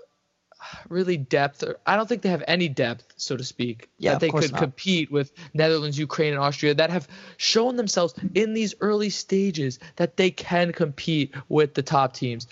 uh, 0.59 0.77
really 0.89 1.17
depth. 1.17 1.63
Or, 1.63 1.77
I 1.85 1.95
don't 1.95 2.07
think 2.09 2.21
they 2.21 2.29
have 2.29 2.43
any 2.47 2.67
depth, 2.67 3.13
so 3.17 3.37
to 3.37 3.43
speak, 3.43 3.89
yeah, 3.97 4.11
that 4.11 4.21
they 4.21 4.29
could 4.29 4.51
not. 4.51 4.59
compete 4.59 5.11
with 5.11 5.31
Netherlands, 5.53 5.97
Ukraine, 5.97 6.33
and 6.33 6.41
Austria 6.41 6.73
that 6.73 6.89
have 6.89 7.07
shown 7.37 7.75
themselves 7.75 8.13
in 8.33 8.53
these 8.53 8.75
early 8.81 9.09
stages 9.09 9.79
that 9.97 10.17
they 10.17 10.31
can 10.31 10.71
compete 10.73 11.33
with 11.49 11.73
the 11.73 11.83
top 11.83 12.13
teams. 12.13 12.47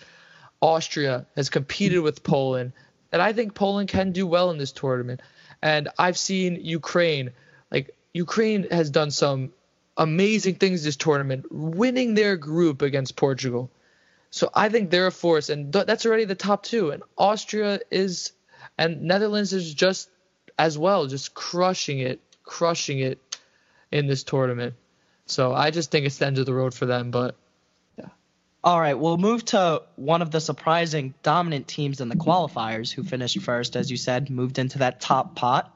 Austria 0.62 1.26
has 1.36 1.50
competed 1.50 2.02
with 2.02 2.24
Poland, 2.24 2.72
and 3.12 3.22
I 3.22 3.34
think 3.34 3.54
Poland 3.54 3.90
can 3.90 4.12
do 4.12 4.26
well 4.26 4.50
in 4.52 4.58
this 4.58 4.72
tournament. 4.72 5.22
And 5.62 5.90
I've 5.98 6.18
seen 6.18 6.60
Ukraine, 6.62 7.32
like 7.72 7.96
Ukraine 8.14 8.68
has 8.70 8.90
done 8.90 9.12
some 9.12 9.52
amazing 9.98 10.56
things 10.56 10.84
this 10.84 10.96
tournament, 10.96 11.46
winning 11.52 12.14
their 12.14 12.38
group 12.38 12.82
against 12.82 13.16
Portugal. 13.16 13.70
So 14.30 14.50
I 14.54 14.70
think 14.70 14.90
they're 14.90 15.08
a 15.08 15.12
force, 15.12 15.50
and 15.50 15.72
th- 15.72 15.86
that's 15.86 16.06
already 16.06 16.26
the 16.26 16.36
top 16.36 16.64
two. 16.64 16.92
And 16.92 17.04
Austria 17.18 17.80
is, 17.92 18.32
and 18.78 19.04
Netherlands 19.04 19.54
is 19.54 19.74
just 19.74 20.10
as 20.58 20.78
well, 20.78 21.08
just 21.08 21.34
crushing 21.34 22.00
it, 22.00 22.20
crushing 22.44 23.00
it 23.00 23.20
in 23.92 24.08
this 24.08 24.24
tournament. 24.24 24.74
So 25.26 25.54
I 25.54 25.72
just 25.72 25.92
think 25.92 26.06
it's 26.06 26.18
the 26.18 26.26
end 26.26 26.38
of 26.38 26.46
the 26.46 26.54
road 26.54 26.74
for 26.74 26.86
them. 26.86 27.12
But 27.12 27.36
yeah. 27.98 28.08
All 28.64 28.80
right, 28.80 28.98
we'll 28.98 29.18
move 29.18 29.46
to 29.46 29.84
one 29.96 30.22
of 30.22 30.32
the 30.32 30.42
surprising 30.42 31.14
dominant 31.24 31.68
teams 31.68 32.02
in 32.02 32.10
the 32.10 32.16
qualifiers 32.16 32.92
who 32.92 33.04
finished 33.04 33.40
first, 33.42 33.76
as 33.76 33.90
you 33.92 33.98
said, 33.98 34.30
moved 34.30 34.58
into 34.58 34.80
that 34.80 35.00
top 35.00 35.36
pot. 35.36 35.76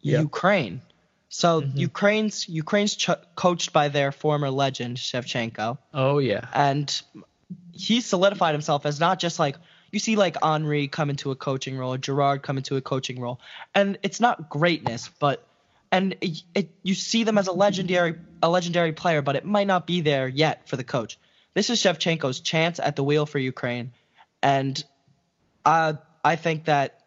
Yeah. 0.00 0.20
Ukraine. 0.20 0.82
So 1.28 1.60
Mhm. 1.62 1.78
Ukraine's 1.78 2.48
Ukraine's 2.48 2.96
ch- 2.96 3.10
coached 3.34 3.72
by 3.72 3.88
their 3.88 4.12
former 4.12 4.50
legend 4.50 4.96
Shevchenko, 4.96 5.78
Oh 5.92 6.18
yeah. 6.18 6.46
and 6.54 7.02
he 7.72 8.00
solidified 8.00 8.54
himself 8.54 8.86
as 8.86 8.98
not 9.00 9.18
just 9.18 9.38
like 9.38 9.56
you 9.90 9.98
see 9.98 10.16
like 10.16 10.36
Henry 10.42 10.88
come 10.88 11.08
into 11.10 11.30
a 11.30 11.36
coaching 11.36 11.76
role, 11.78 11.96
Gerrard 11.96 12.42
come 12.42 12.58
into 12.58 12.76
a 12.76 12.80
coaching 12.80 13.20
role, 13.20 13.40
and 13.74 13.98
it's 14.02 14.20
not 14.20 14.48
greatness, 14.50 15.08
but 15.18 15.46
and 15.90 16.16
it, 16.20 16.42
it 16.54 16.70
you 16.82 16.94
see 16.94 17.24
them 17.24 17.38
as 17.38 17.46
a 17.46 17.52
legendary 17.52 18.14
a 18.42 18.48
legendary 18.48 18.92
player, 18.92 19.22
but 19.22 19.36
it 19.36 19.44
might 19.44 19.66
not 19.66 19.86
be 19.86 20.00
there 20.02 20.28
yet 20.28 20.68
for 20.68 20.76
the 20.76 20.84
coach. 20.84 21.18
This 21.54 21.70
is 21.70 21.80
Shevchenko's 21.82 22.40
chance 22.40 22.78
at 22.78 22.96
the 22.96 23.02
wheel 23.04 23.26
for 23.26 23.38
Ukraine, 23.38 23.92
and 24.42 24.82
uh, 25.64 25.94
I 26.24 26.36
think 26.36 26.66
that 26.66 27.00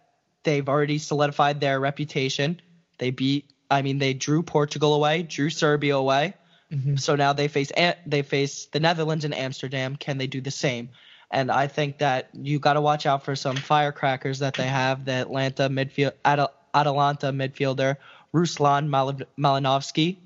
they've 0.43 0.67
already 0.67 0.97
solidified 0.97 1.59
their 1.59 1.79
reputation. 1.79 2.59
They 2.97 3.11
beat, 3.11 3.45
I 3.71 3.81
mean, 3.81 3.97
they 3.97 4.13
drew 4.13 4.43
Portugal 4.43 4.93
away, 4.93 5.23
drew 5.23 5.49
Serbia 5.49 5.95
away. 5.95 6.33
Mhm. 6.71 6.99
So 6.99 7.15
now 7.15 7.33
they 7.33 7.47
face 7.47 7.71
they 8.05 8.21
face 8.21 8.67
the 8.67 8.79
Netherlands 8.79 9.25
and 9.25 9.33
Amsterdam. 9.33 9.95
Can 9.95 10.17
they 10.17 10.27
do 10.27 10.41
the 10.41 10.51
same? 10.51 10.89
And 11.31 11.49
I 11.49 11.67
think 11.67 11.99
that 11.99 12.29
you 12.33 12.59
got 12.59 12.73
to 12.73 12.81
watch 12.81 13.05
out 13.05 13.23
for 13.23 13.35
some 13.35 13.55
firecrackers 13.55 14.39
that 14.39 14.55
they 14.55 14.67
have. 14.67 15.05
The 15.05 15.13
Atlanta 15.13 15.69
midfield 15.69 16.11
Atal- 16.25 16.51
Atalanta 16.73 17.27
midfielder 17.31 17.95
Ruslan 18.33 18.87
Mal- 18.87 19.21
Malinovskyi 19.37 20.17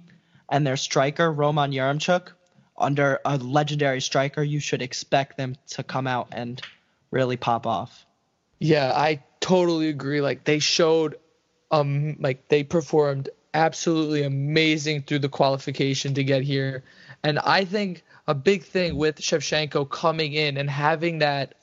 and 0.50 0.66
their 0.66 0.78
striker 0.78 1.32
Roman 1.32 1.72
Yaremchuk. 1.72 2.34
Under 2.78 3.20
a 3.24 3.38
legendary 3.38 4.02
striker, 4.02 4.44
you 4.44 4.60
should 4.60 4.82
expect 4.82 5.38
them 5.38 5.56
to 5.70 5.84
come 5.84 6.08
out 6.08 6.28
and 6.32 6.62
really 7.10 7.38
pop 7.38 7.66
off. 7.66 8.06
Yeah, 8.60 8.92
I 8.94 9.24
totally 9.40 9.88
agree. 9.90 10.22
Like 10.22 10.44
they 10.44 10.60
showed, 10.60 11.16
um, 11.72 12.18
like 12.20 12.48
they 12.48 12.64
performed 12.64 13.30
absolutely 13.54 14.24
amazing 14.24 15.04
through 15.04 15.20
the 15.20 15.30
qualification 15.30 16.14
to 16.16 16.24
get 16.24 16.44
here, 16.44 16.84
and 17.24 17.40
I 17.40 17.66
think 17.66 18.04
a 18.28 18.34
big 18.34 18.64
thing 18.64 18.96
with 18.96 19.18
Shevchenko 19.18 19.90
coming 19.90 20.34
in 20.34 20.58
and 20.58 20.70
having 20.70 21.20
that 21.20 21.56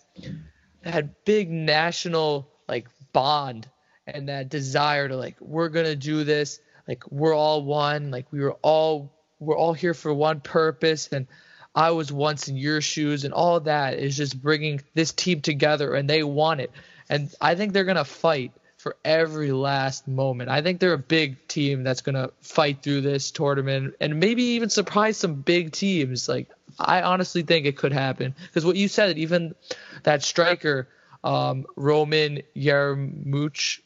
that 0.82 1.24
big 1.24 1.50
national 1.50 2.48
like 2.68 2.88
bond 3.12 3.68
and 4.06 4.28
that 4.28 4.48
desire 4.48 5.08
to 5.08 5.16
like 5.16 5.36
we're 5.40 5.68
gonna 5.68 5.96
do 5.96 6.24
this, 6.24 6.60
like 6.88 7.04
we're 7.10 7.34
all 7.34 7.64
one, 7.64 8.10
like 8.10 8.26
we 8.32 8.40
were 8.40 8.56
all 8.62 9.12
we're 9.38 9.56
all 9.56 9.72
here 9.72 9.94
for 9.94 10.12
one 10.12 10.40
purpose 10.40 11.08
and 11.08 11.26
I 11.74 11.90
was 11.92 12.12
once 12.12 12.48
in 12.48 12.56
your 12.56 12.80
shoes 12.80 13.24
and 13.24 13.32
all 13.32 13.60
that 13.60 13.98
is 13.98 14.16
just 14.16 14.40
bringing 14.40 14.82
this 14.94 15.12
team 15.12 15.40
together 15.40 15.94
and 15.94 16.08
they 16.08 16.22
want 16.22 16.60
it. 16.60 16.70
And 17.08 17.34
I 17.40 17.54
think 17.54 17.72
they're 17.72 17.84
to 17.96 18.04
fight 18.04 18.52
for 18.82 18.96
every 19.04 19.52
last 19.52 20.08
moment. 20.08 20.50
I 20.50 20.60
think 20.60 20.80
they're 20.80 20.92
a 20.92 20.98
big 20.98 21.46
team 21.46 21.84
that's 21.84 22.00
going 22.00 22.16
to 22.16 22.32
fight 22.40 22.82
through 22.82 23.02
this 23.02 23.30
tournament 23.30 23.94
and 24.00 24.18
maybe 24.18 24.42
even 24.42 24.70
surprise 24.70 25.16
some 25.16 25.34
big 25.34 25.70
teams. 25.70 26.28
Like 26.28 26.48
I 26.80 27.02
honestly 27.02 27.42
think 27.42 27.64
it 27.64 27.76
could 27.76 27.92
happen 27.92 28.34
because 28.48 28.64
what 28.64 28.74
you 28.74 28.88
said, 28.88 29.18
even 29.18 29.54
that 30.02 30.24
striker, 30.24 30.88
um, 31.22 31.64
Roman 31.76 32.42
Yarmuch, 32.56 33.78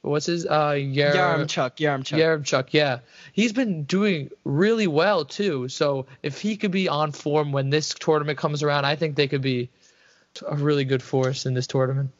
what's 0.00 0.26
his 0.26 0.44
uh 0.44 0.76
Yar- 0.76 1.14
Yaremchuk, 1.14 1.76
Yaremchuk. 1.76 2.18
Yaremchuk, 2.18 2.66
yeah. 2.72 2.98
He's 3.32 3.52
been 3.52 3.84
doing 3.84 4.30
really 4.42 4.88
well 4.88 5.24
too. 5.24 5.68
So 5.68 6.06
if 6.24 6.40
he 6.40 6.56
could 6.56 6.72
be 6.72 6.88
on 6.88 7.12
form 7.12 7.52
when 7.52 7.70
this 7.70 7.94
tournament 7.94 8.38
comes 8.38 8.64
around, 8.64 8.86
I 8.86 8.96
think 8.96 9.14
they 9.14 9.28
could 9.28 9.42
be 9.42 9.70
a 10.44 10.56
really 10.56 10.84
good 10.84 11.02
force 11.02 11.46
in 11.46 11.54
this 11.54 11.68
tournament. 11.68 12.10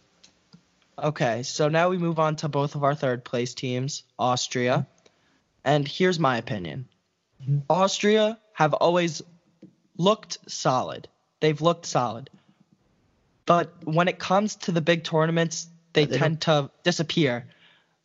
Okay, 1.03 1.43
so 1.43 1.69
now 1.69 1.89
we 1.89 1.99
move 1.99 2.19
on 2.21 2.37
to 2.37 2.49
both 2.49 2.75
of 2.77 2.85
our 2.85 2.95
third 2.95 3.25
place 3.25 3.55
teams, 3.55 4.05
Austria. 4.19 4.87
And 5.65 5.87
here's 5.87 6.19
my 6.19 6.37
opinion 6.39 6.89
Mhm. 7.43 7.63
Austria 7.69 8.39
have 8.53 8.73
always 8.75 9.21
looked 9.97 10.39
solid. 10.49 11.09
They've 11.41 11.61
looked 11.61 11.87
solid. 11.87 12.31
But 13.47 13.73
when 13.85 14.07
it 14.09 14.19
comes 14.19 14.55
to 14.57 14.73
the 14.73 14.81
big 14.81 15.03
tournaments, 15.03 15.67
they, 15.93 16.05
they 16.05 16.19
tend 16.19 16.43
to 16.43 16.71
disappear. 16.85 17.49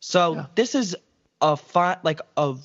So 0.00 0.34
Yeah. 0.34 0.46
this 0.56 0.74
is 0.74 0.96
a 1.40 1.56
fi- 1.56 1.98
like 2.02 2.20
a 2.36 2.56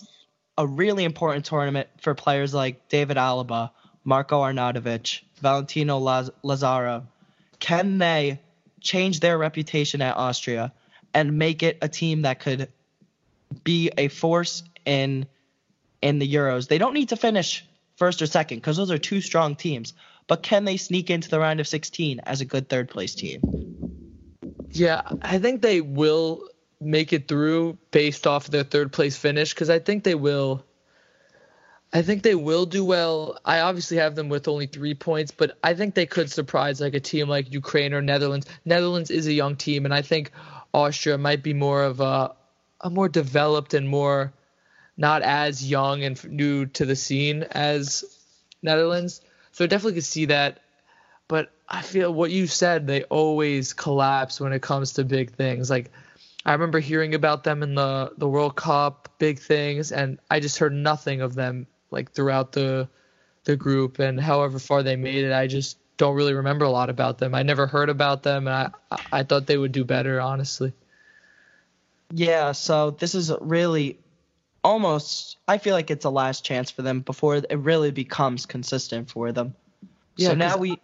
a 0.56 0.68
really 0.68 1.04
important 1.04 1.46
tournament 1.46 1.90
for 2.00 2.14
players 2.14 2.54
like 2.54 2.88
David 2.88 3.18
Alaba, 3.18 3.72
Marco 4.04 4.42
Arnautovic, 4.44 5.22
Valentino 5.42 5.98
Laz- 5.98 6.30
Lazaro. 6.44 7.08
Can 7.60 7.98
they 7.98 8.40
change 8.84 9.20
their 9.20 9.38
reputation 9.38 10.02
at 10.02 10.16
Austria 10.18 10.74
and 11.14 11.40
make 11.40 11.64
it 11.64 11.80
a 11.82 11.90
team 11.90 12.22
that 12.24 12.40
could 12.40 12.72
be 13.64 13.90
a 13.98 14.10
force 14.10 14.64
in 14.86 15.26
in 16.02 16.20
the 16.20 16.32
Euros? 16.32 16.68
They 16.68 16.78
don't 16.78 16.94
need 16.94 17.10
to 17.10 17.16
finish 17.16 17.66
first 17.96 18.22
or 18.22 18.28
second 18.28 18.58
because 18.58 18.78
those 18.78 18.92
are 18.92 18.98
two 18.98 19.22
strong 19.22 19.56
teams. 19.56 19.94
But 20.28 20.44
can 20.44 20.66
they 20.66 20.78
sneak 20.78 21.10
into 21.10 21.30
the 21.30 21.40
round 21.40 21.60
of 21.60 21.68
16 21.68 22.20
as 22.20 22.42
a 22.42 22.46
good 22.46 22.70
third 22.70 22.90
place 22.90 23.16
team? 23.16 23.42
Yeah, 24.70 25.02
I 25.22 25.40
think 25.40 25.62
they 25.62 25.82
will 25.82 26.48
make 26.80 27.14
it 27.14 27.28
through 27.28 27.78
based 27.92 28.28
off 28.28 28.48
their 28.48 28.64
third 28.64 28.92
place 28.92 29.18
finish 29.18 29.54
because 29.54 29.70
I 29.70 29.80
think 29.80 30.04
they 30.04 30.16
will. 30.16 30.66
I 31.96 32.02
think 32.02 32.24
they 32.24 32.34
will 32.34 32.66
do 32.66 32.84
well. 32.84 33.38
I 33.46 33.60
obviously 33.60 33.98
have 33.98 34.16
them 34.16 34.28
with 34.28 34.48
only 34.48 34.66
three 34.66 34.96
points, 34.96 35.32
but 35.32 35.58
I 35.64 35.76
think 35.76 35.94
they 35.94 36.08
could 36.08 36.32
surprise 36.32 36.82
like 36.82 36.96
a 36.96 37.00
team 37.00 37.30
like 37.30 37.54
Ukraine 37.54 37.94
or 37.94 38.02
Netherlands. 38.02 38.48
Netherlands 38.66 39.12
is 39.12 39.28
a 39.28 39.34
young 39.34 39.56
team, 39.56 39.86
and 39.86 39.94
I 39.94 40.02
think 40.02 40.32
Austria 40.74 41.20
might 41.20 41.44
be 41.44 41.54
more 41.54 41.84
of 41.84 42.00
a 42.00 42.34
a 42.82 42.90
more 42.90 43.08
developed 43.08 43.76
and 43.76 43.88
more 43.88 44.34
not 44.98 45.22
as 45.22 45.64
young 45.70 46.04
and 46.04 46.22
new 46.30 46.66
to 46.66 46.86
the 46.86 46.96
scene 46.96 47.44
as 47.44 48.04
Netherlands. 48.64 49.22
So 49.52 49.64
I 49.64 49.68
definitely 49.68 49.94
could 49.94 50.04
see 50.04 50.26
that. 50.26 50.60
But 51.28 51.52
I 51.70 51.82
feel 51.84 52.14
what 52.14 52.32
you 52.32 52.48
said, 52.48 52.88
they 52.88 53.04
always 53.04 53.74
collapse 53.74 54.42
when 54.42 54.52
it 54.52 54.62
comes 54.64 54.94
to 54.94 55.04
big 55.04 55.32
things. 55.32 55.70
Like 55.70 55.92
I 56.44 56.54
remember 56.54 56.80
hearing 56.80 57.14
about 57.14 57.44
them 57.44 57.62
in 57.62 57.76
the 57.76 58.14
the 58.18 58.28
World 58.28 58.56
Cup, 58.56 59.10
big 59.20 59.38
things, 59.38 59.92
and 59.92 60.20
I 60.32 60.40
just 60.40 60.58
heard 60.58 60.74
nothing 60.74 61.22
of 61.22 61.36
them 61.36 61.68
like 61.94 62.12
throughout 62.12 62.52
the 62.52 62.90
the 63.46 63.56
group 63.56 64.00
and 64.00 64.20
however 64.20 64.60
far 64.60 64.84
they 64.84 64.96
made 64.96 65.24
it. 65.26 65.32
I 65.34 65.48
just 65.48 65.78
don't 65.98 66.16
really 66.16 66.34
remember 66.34 66.66
a 66.66 66.70
lot 66.70 66.90
about 66.90 67.18
them. 67.20 67.36
I 67.36 67.44
never 67.44 67.68
heard 67.68 67.90
about 67.90 68.24
them, 68.24 68.48
and 68.48 68.72
I 68.92 68.98
I 69.12 69.24
thought 69.24 69.48
they 69.48 69.58
would 69.58 69.72
do 69.72 69.86
better, 69.86 70.20
honestly. 70.20 70.74
Yeah, 72.14 72.52
so 72.52 72.92
this 72.92 73.16
is 73.16 73.32
really 73.42 74.00
almost 74.64 75.38
I 75.48 75.58
feel 75.58 75.74
like 75.74 75.92
it's 75.92 76.06
a 76.06 76.10
last 76.10 76.46
chance 76.46 76.72
for 76.72 76.82
them 76.82 77.02
before 77.02 77.36
it 77.36 77.46
really 77.58 77.92
becomes 77.92 78.46
consistent 78.46 79.10
for 79.10 79.32
them. 79.32 79.56
Yeah, 80.16 80.30
so 80.30 80.36
now 80.36 80.58
we 80.58 80.80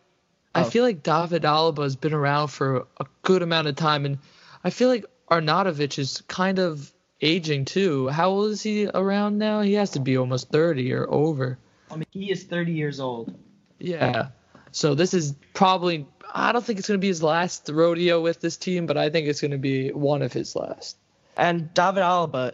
I 0.55 0.63
Oh. 0.63 0.69
feel 0.69 0.83
like 0.83 1.03
David 1.03 1.43
Alaba 1.43 1.83
has 1.83 1.95
been 1.95 2.13
around 2.13 2.47
for 2.47 2.87
a 2.99 3.05
good 3.21 3.43
amount 3.43 3.67
of 3.67 3.75
time, 3.75 4.05
and 4.05 4.17
I 4.63 4.71
feel 4.71 4.89
like 4.89 5.05
Arnautovic 5.29 5.99
is 5.99 6.21
kind 6.27 6.57
of 6.59 6.91
aging 7.21 7.65
too. 7.65 8.07
How 8.07 8.29
old 8.29 8.51
is 8.51 8.61
he 8.61 8.87
around 8.87 9.37
now? 9.37 9.61
He 9.61 9.73
has 9.73 9.91
to 9.91 9.99
be 9.99 10.17
almost 10.17 10.49
30 10.49 10.93
or 10.93 11.09
over. 11.09 11.57
I 11.91 11.95
mean 11.95 12.05
he 12.11 12.31
is 12.31 12.43
30 12.43 12.71
years 12.71 12.99
old. 12.99 13.37
Yeah. 13.79 14.29
So 14.71 14.95
this 14.95 15.13
is 15.13 15.35
probably 15.53 16.05
I 16.33 16.51
don't 16.51 16.63
think 16.63 16.79
it's 16.79 16.87
going 16.87 16.99
to 16.99 17.01
be 17.01 17.07
his 17.07 17.23
last 17.23 17.69
rodeo 17.69 18.21
with 18.21 18.39
this 18.39 18.57
team, 18.57 18.85
but 18.85 18.97
I 18.97 19.09
think 19.09 19.27
it's 19.27 19.41
going 19.41 19.51
to 19.51 19.57
be 19.57 19.91
one 19.91 20.21
of 20.21 20.31
his 20.31 20.55
last. 20.55 20.97
And 21.35 21.73
David 21.73 22.03
Alaba, 22.03 22.53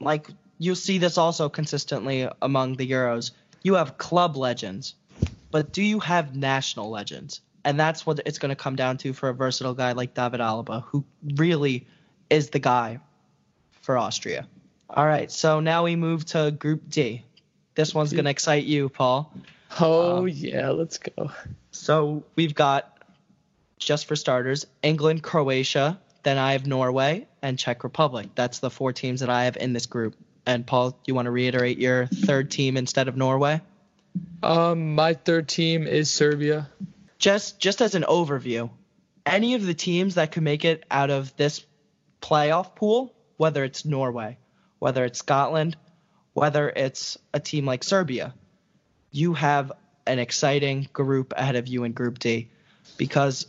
like 0.00 0.28
you'll 0.58 0.76
see 0.76 0.98
this 0.98 1.18
also 1.18 1.48
consistently 1.48 2.28
among 2.40 2.76
the 2.76 2.88
Euros. 2.88 3.32
You 3.62 3.74
have 3.74 3.98
club 3.98 4.36
legends, 4.36 4.94
but 5.50 5.72
do 5.72 5.82
you 5.82 5.98
have 6.00 6.36
national 6.36 6.90
legends? 6.90 7.40
And 7.64 7.78
that's 7.78 8.06
what 8.06 8.20
it's 8.24 8.38
going 8.38 8.50
to 8.50 8.56
come 8.56 8.76
down 8.76 8.98
to 8.98 9.12
for 9.12 9.28
a 9.28 9.34
versatile 9.34 9.74
guy 9.74 9.92
like 9.92 10.14
David 10.14 10.40
Alaba, 10.40 10.84
who 10.84 11.04
really 11.34 11.86
is 12.30 12.50
the 12.50 12.60
guy 12.60 13.00
for 13.88 13.96
Austria. 13.96 14.46
All 14.90 15.06
right, 15.06 15.32
so 15.32 15.60
now 15.60 15.84
we 15.84 15.96
move 15.96 16.26
to 16.26 16.50
Group 16.50 16.90
D. 16.90 17.24
This 17.74 17.94
one's 17.94 18.12
going 18.12 18.26
to 18.26 18.30
excite 18.30 18.64
you, 18.64 18.90
Paul. 18.90 19.32
Oh 19.80 20.18
Um, 20.18 20.28
yeah, 20.28 20.68
let's 20.72 20.98
go. 20.98 21.30
So 21.70 22.22
we've 22.36 22.54
got, 22.54 23.02
just 23.78 24.04
for 24.04 24.14
starters, 24.14 24.66
England, 24.82 25.22
Croatia. 25.22 25.98
Then 26.22 26.36
I 26.36 26.52
have 26.52 26.66
Norway 26.66 27.26
and 27.40 27.58
Czech 27.58 27.82
Republic. 27.82 28.28
That's 28.34 28.58
the 28.58 28.68
four 28.68 28.92
teams 28.92 29.20
that 29.20 29.30
I 29.30 29.44
have 29.44 29.56
in 29.56 29.72
this 29.72 29.86
group. 29.86 30.16
And 30.44 30.66
Paul, 30.66 30.90
do 30.90 30.96
you 31.06 31.14
want 31.14 31.24
to 31.24 31.30
reiterate 31.30 31.78
your 31.78 32.08
third 32.08 32.50
team 32.50 32.76
instead 32.76 33.08
of 33.08 33.16
Norway? 33.16 33.62
Um, 34.42 34.96
my 34.96 35.14
third 35.14 35.48
team 35.48 35.86
is 35.86 36.10
Serbia. 36.10 36.68
Just 37.18 37.58
just 37.58 37.80
as 37.80 37.94
an 37.94 38.02
overview, 38.02 38.68
any 39.24 39.54
of 39.54 39.64
the 39.64 39.72
teams 39.72 40.16
that 40.16 40.32
could 40.32 40.42
make 40.42 40.66
it 40.66 40.84
out 40.90 41.08
of 41.08 41.34
this 41.38 41.64
playoff 42.20 42.74
pool, 42.74 43.14
whether 43.38 43.64
it's 43.64 43.86
Norway, 43.86 44.36
whether 44.78 45.04
it's 45.06 45.18
Scotland, 45.20 45.76
whether 46.34 46.68
it's 46.68 47.16
a 47.32 47.40
team 47.40 47.64
like 47.64 47.82
Serbia, 47.82 48.34
you 49.10 49.32
have 49.32 49.72
an 50.06 50.18
exciting 50.18 50.88
group 50.92 51.32
ahead 51.36 51.56
of 51.56 51.66
you 51.66 51.84
in 51.84 51.92
Group 51.92 52.18
D. 52.18 52.48
Because 52.98 53.46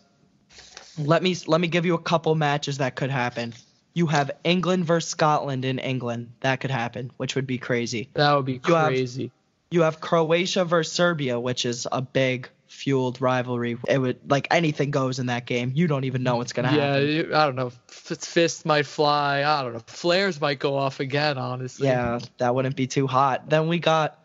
let 0.98 1.22
me 1.24 1.36
let 1.48 1.60
me 1.62 1.68
give 1.68 1.86
you 1.86 1.96
a 1.96 2.02
couple 2.02 2.34
matches 2.36 2.78
that 2.78 2.96
could 2.96 3.10
happen. 3.10 3.54
You 3.94 4.06
have 4.08 4.32
England 4.44 4.86
versus 4.86 5.10
Scotland 5.10 5.66
in 5.66 5.80
England. 5.80 6.32
That 6.42 6.60
could 6.62 6.72
happen, 6.72 7.12
which 7.18 7.36
would 7.36 7.48
be 7.48 7.58
crazy. 7.58 8.10
That 8.14 8.34
would 8.36 8.46
be 8.46 8.62
You 8.66 8.74
have- 8.76 8.88
crazy. 8.88 9.32
You 9.72 9.82
have 9.84 10.02
Croatia 10.02 10.66
versus 10.66 10.92
Serbia, 10.94 11.40
which 11.40 11.64
is 11.64 11.88
a 11.92 12.02
big 12.02 12.50
fueled 12.70 13.20
rivalry. 13.20 13.78
It 13.88 13.98
would 13.98 14.20
like 14.30 14.48
anything 14.52 14.92
goes 14.92 15.20
in 15.20 15.26
that 15.26 15.46
game. 15.46 15.72
You 15.76 15.88
don't 15.88 16.06
even 16.06 16.24
know 16.24 16.38
what's 16.38 16.54
gonna 16.54 16.72
yeah, 16.76 16.94
happen. 16.94 17.08
you- 17.10 17.32
I 17.36 17.46
don't 17.46 17.56
know. 17.56 17.68
F- 17.68 18.18
Fists 18.20 18.64
might 18.64 18.86
fly. 18.86 19.44
I 19.44 19.64
don't 19.64 19.74
know. 19.74 19.82
Flares 19.88 20.40
might 20.40 20.60
go 20.60 20.78
off 20.78 21.00
again. 21.00 21.38
Honestly. 21.38 21.88
Yeah, 21.88 22.20
that 22.38 22.56
wouldn't 22.56 22.76
be 22.76 22.88
too 22.88 23.08
hot. 23.08 23.50
Then 23.50 23.68
we 23.68 23.80
got 23.80 24.20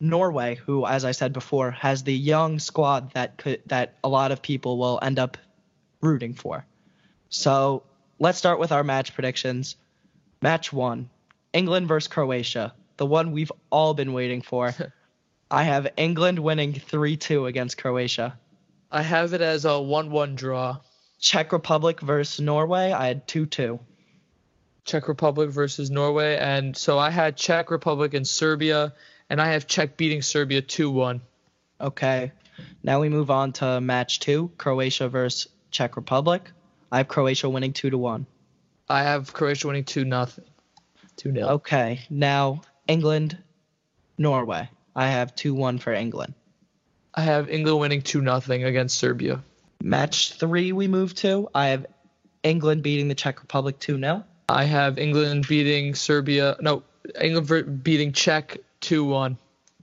Norway, 0.00 0.56
who, 0.56 0.84
as 0.86 1.04
I 1.04 1.12
said 1.12 1.32
before, 1.32 1.70
has 1.70 2.02
the 2.02 2.14
young 2.14 2.58
squad 2.58 3.12
that 3.14 3.36
could 3.36 3.62
that 3.66 3.94
a 4.02 4.08
lot 4.08 4.32
of 4.32 4.42
people 4.42 4.78
will 4.78 4.98
end 5.00 5.18
up 5.18 5.36
rooting 6.00 6.34
for. 6.34 6.66
So 7.28 7.84
let's 8.18 8.38
start 8.38 8.58
with 8.58 8.72
our 8.72 8.82
match 8.82 9.14
predictions. 9.14 9.76
Match 10.40 10.72
one, 10.72 11.08
England 11.52 11.86
versus 11.86 12.08
Croatia, 12.08 12.74
the 12.96 13.06
one 13.06 13.30
we've 13.32 13.52
all 13.70 13.94
been 13.94 14.12
waiting 14.12 14.42
for. 14.42 14.74
I 15.52 15.64
have 15.64 15.86
England 15.98 16.38
winning 16.38 16.72
3-2 16.72 17.46
against 17.46 17.76
Croatia. 17.76 18.38
I 18.90 19.02
have 19.02 19.34
it 19.34 19.42
as 19.42 19.66
a 19.66 19.78
one-one 19.78 20.34
draw. 20.34 20.78
Czech 21.20 21.52
Republic 21.52 22.00
versus 22.00 22.40
Norway, 22.40 22.90
I 22.90 23.08
had 23.08 23.28
2-2. 23.28 23.78
Czech 24.86 25.08
Republic 25.08 25.50
versus 25.50 25.90
Norway, 25.90 26.38
and 26.38 26.74
so 26.74 26.98
I 26.98 27.10
had 27.10 27.36
Czech 27.36 27.70
Republic 27.70 28.14
and 28.14 28.26
Serbia, 28.26 28.94
and 29.28 29.42
I 29.42 29.48
have 29.48 29.66
Czech 29.66 29.98
beating 29.98 30.22
Serbia 30.22 30.62
two-one. 30.62 31.20
Okay. 31.78 32.32
Now 32.82 33.00
we 33.00 33.10
move 33.10 33.30
on 33.30 33.52
to 33.52 33.78
match 33.82 34.20
two, 34.20 34.50
Croatia 34.56 35.10
versus 35.10 35.48
Czech 35.70 35.96
Republic. 35.96 36.50
I 36.90 36.96
have 36.96 37.08
Croatia 37.08 37.50
winning 37.50 37.74
two 37.74 37.90
to 37.90 37.98
one. 37.98 38.24
I 38.88 39.02
have 39.02 39.34
Croatia 39.34 39.66
winning 39.66 39.84
two 39.84 40.06
nothing, 40.06 40.46
2 41.16 41.32
0. 41.34 41.48
Okay. 41.48 42.00
Now 42.08 42.62
England, 42.88 43.36
Norway. 44.16 44.70
I 44.94 45.08
have 45.08 45.34
two 45.34 45.54
one 45.54 45.78
for 45.78 45.92
England. 45.92 46.34
I 47.14 47.22
have 47.22 47.50
England 47.50 47.80
winning 47.80 48.02
two 48.02 48.20
nothing 48.20 48.64
against 48.64 48.98
Serbia. 48.98 49.42
Match 49.82 50.34
three 50.34 50.72
we 50.72 50.88
move 50.88 51.14
to. 51.16 51.48
I 51.54 51.68
have 51.68 51.86
England 52.42 52.82
beating 52.82 53.08
the 53.08 53.14
Czech 53.14 53.40
Republic 53.40 53.78
two 53.78 53.98
0 53.98 54.24
I 54.48 54.64
have 54.64 54.98
England 54.98 55.46
beating 55.48 55.94
Serbia. 55.94 56.56
No, 56.60 56.82
England 57.20 57.82
beating 57.82 58.12
Czech 58.12 58.58
two 58.80 59.04
one. 59.04 59.38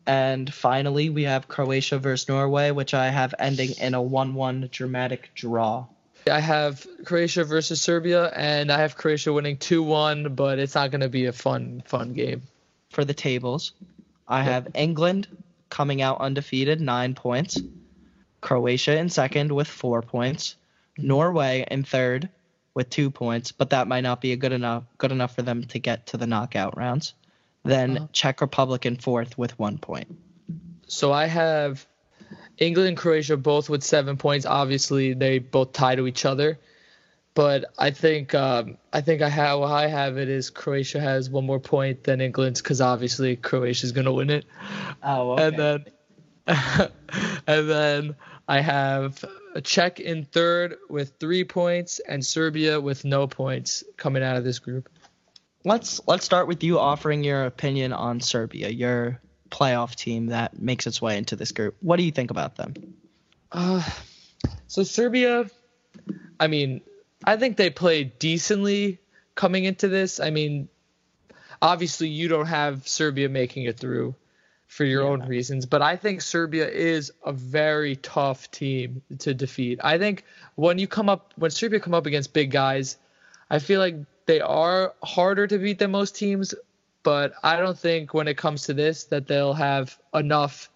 And 0.05 0.51
finally 0.51 1.10
we 1.10 1.24
have 1.24 1.47
Croatia 1.47 1.99
versus 1.99 2.28
Norway, 2.28 2.72
which 2.72 2.93
I 2.93 3.10
have 3.10 3.36
ending 3.38 3.72
in 3.80 3.93
a 3.93 4.01
one 4.01 4.34
one 4.34 4.70
dramatic 4.72 5.32
draw. 5.36 5.86
I 6.30 6.39
have 6.39 6.86
Croatia 7.05 7.43
versus 7.43 7.82
Serbia, 7.82 8.26
and 8.28 8.72
I 8.72 8.82
have 8.82 8.97
Croatia 8.97 9.34
winning 9.34 9.57
two 9.57 9.84
one, 9.84 10.36
but 10.36 10.60
it's 10.60 10.76
not 10.76 10.91
going 10.91 11.01
to 11.01 11.10
be 11.10 11.26
a 11.26 11.34
fun 11.34 11.84
fun 11.86 12.14
game. 12.14 12.43
For 12.89 13.05
the 13.05 13.14
tables, 13.14 13.74
I 14.30 14.43
have 14.43 14.67
England 14.75 15.27
coming 15.69 16.01
out 16.01 16.21
undefeated, 16.21 16.80
nine 16.80 17.15
points. 17.15 17.59
Croatia 18.41 18.97
in 18.97 19.09
second 19.09 19.51
with 19.51 19.67
four 19.67 20.01
points. 20.01 20.55
Norway 20.97 21.65
in 21.69 21.84
third 21.84 22.30
with 22.73 22.89
two 22.89 23.09
points, 23.09 23.51
but 23.51 23.71
that 23.71 23.88
might 23.88 24.01
not 24.01 24.21
be 24.21 24.32
a 24.32 24.38
good 24.38 24.51
enough 24.51 24.84
good 24.97 25.11
enough 25.11 25.36
for 25.36 25.41
them 25.41 25.63
to 25.65 25.80
get 25.80 26.07
to 26.07 26.17
the 26.17 26.27
knockout 26.27 26.77
rounds. 26.77 27.13
Then 27.63 27.97
Uh-huh. 27.97 28.07
Czech 28.13 28.41
Republic 28.41 28.86
in 28.86 28.97
fourth 28.97 29.38
with 29.38 29.57
one 29.57 29.77
point. 29.80 30.15
So 30.88 31.11
I 31.11 31.25
have 31.25 31.86
England 32.57 32.89
and 32.89 32.97
Croatia 32.97 33.38
both 33.38 33.69
with 33.69 33.84
seven 33.84 34.17
points. 34.17 34.45
Obviously, 34.45 35.13
they 35.13 35.39
both 35.39 35.73
tie 35.73 35.95
to 35.95 36.07
each 36.07 36.25
other. 36.25 36.59
But 37.39 37.71
I 37.77 37.91
think 37.91 38.35
um, 38.35 38.77
I 38.91 38.99
think 38.99 39.21
I 39.21 39.29
have 39.29 39.61
how 39.61 39.63
I 39.63 39.87
have 39.87 40.17
it 40.17 40.27
is 40.27 40.49
Croatia 40.49 40.99
has 40.99 41.29
one 41.29 41.45
more 41.45 41.61
point 41.61 42.03
than 42.03 42.19
England's 42.19 42.61
because 42.61 42.81
obviously 42.81 43.37
Croatia 43.37 43.85
is 43.85 43.93
gonna 43.93 44.11
win 44.11 44.29
it. 44.29 44.45
Oh, 45.01 45.37
And 45.37 45.55
then 45.55 45.85
and 47.47 47.69
then 47.69 48.15
I 48.45 48.59
have 48.59 49.23
a 49.55 49.61
Czech 49.61 50.01
in 50.01 50.25
third 50.25 50.75
with 50.89 51.13
three 51.17 51.45
points 51.45 52.01
and 52.05 52.25
Serbia 52.25 52.81
with 52.81 53.05
no 53.05 53.25
points 53.25 53.85
coming 53.95 54.21
out 54.21 54.35
of 54.35 54.43
this 54.43 54.59
group. 54.59 54.89
let's 55.63 56.01
let's 56.07 56.25
start 56.25 56.49
with 56.49 56.61
you 56.61 56.77
offering 56.77 57.23
your 57.23 57.45
opinion 57.45 57.93
on 57.93 58.19
Serbia, 58.19 58.67
your 58.67 59.21
playoff 59.49 59.95
team 59.95 60.25
that 60.25 60.59
makes 60.59 60.87
its 60.87 61.01
way 61.01 61.17
into 61.17 61.37
this 61.37 61.53
group. 61.53 61.77
What 61.79 61.99
do 61.99 62.03
you 62.03 62.11
think 62.11 62.31
about 62.31 62.57
them? 62.57 62.73
Uh, 63.49 63.81
so 64.67 64.83
Serbia, 64.83 65.49
I 66.37 66.47
mean, 66.47 66.81
I 67.24 67.38
think 67.38 67.57
they 67.57 67.70
played 67.70 68.17
decently 68.20 68.99
coming 69.36 69.65
into 69.65 69.88
this. 69.88 70.20
I 70.20 70.30
mean, 70.30 70.70
obviously 71.61 72.09
you 72.09 72.28
don't 72.28 72.47
have 72.47 72.88
Serbia 72.88 73.30
making 73.30 73.63
it 73.65 73.78
through. 73.78 74.15
for 74.67 74.86
your 74.86 75.01
Yeah. 75.01 75.09
own 75.09 75.22
reasons. 75.28 75.65
But 75.65 75.82
I 75.82 75.95
think 75.95 76.22
Serbia 76.22 76.70
is 76.70 77.11
a 77.26 77.34
very 77.34 77.95
tough 77.95 78.51
team 78.51 79.01
to 79.17 79.34
defeat. 79.34 79.80
I 79.84 79.97
think 79.97 80.26
when 80.53 80.78
you 80.78 80.86
come 80.88 81.09
up 81.09 81.34
when 81.38 81.49
Serbia 81.49 81.80
come 81.80 81.95
up 81.95 82.05
against 82.05 82.34
big 82.34 82.51
guys, 82.51 82.97
I 83.49 83.57
feel 83.57 83.80
like 83.80 83.95
they 84.28 84.41
are 84.41 84.93
harder 85.01 85.47
to 85.47 85.57
beat 85.57 85.80
than 85.80 85.89
most 85.89 86.15
teams. 86.15 86.53
But 87.01 87.34
I 87.41 87.55
don't 87.57 87.80
think 87.80 88.13
when 88.13 88.28
it 88.28 88.38
comes 88.38 88.65
to 88.67 88.76
this 88.76 89.05
that 89.05 89.26
they'll 89.26 89.53
have 89.55 89.97
enough, 90.13 90.70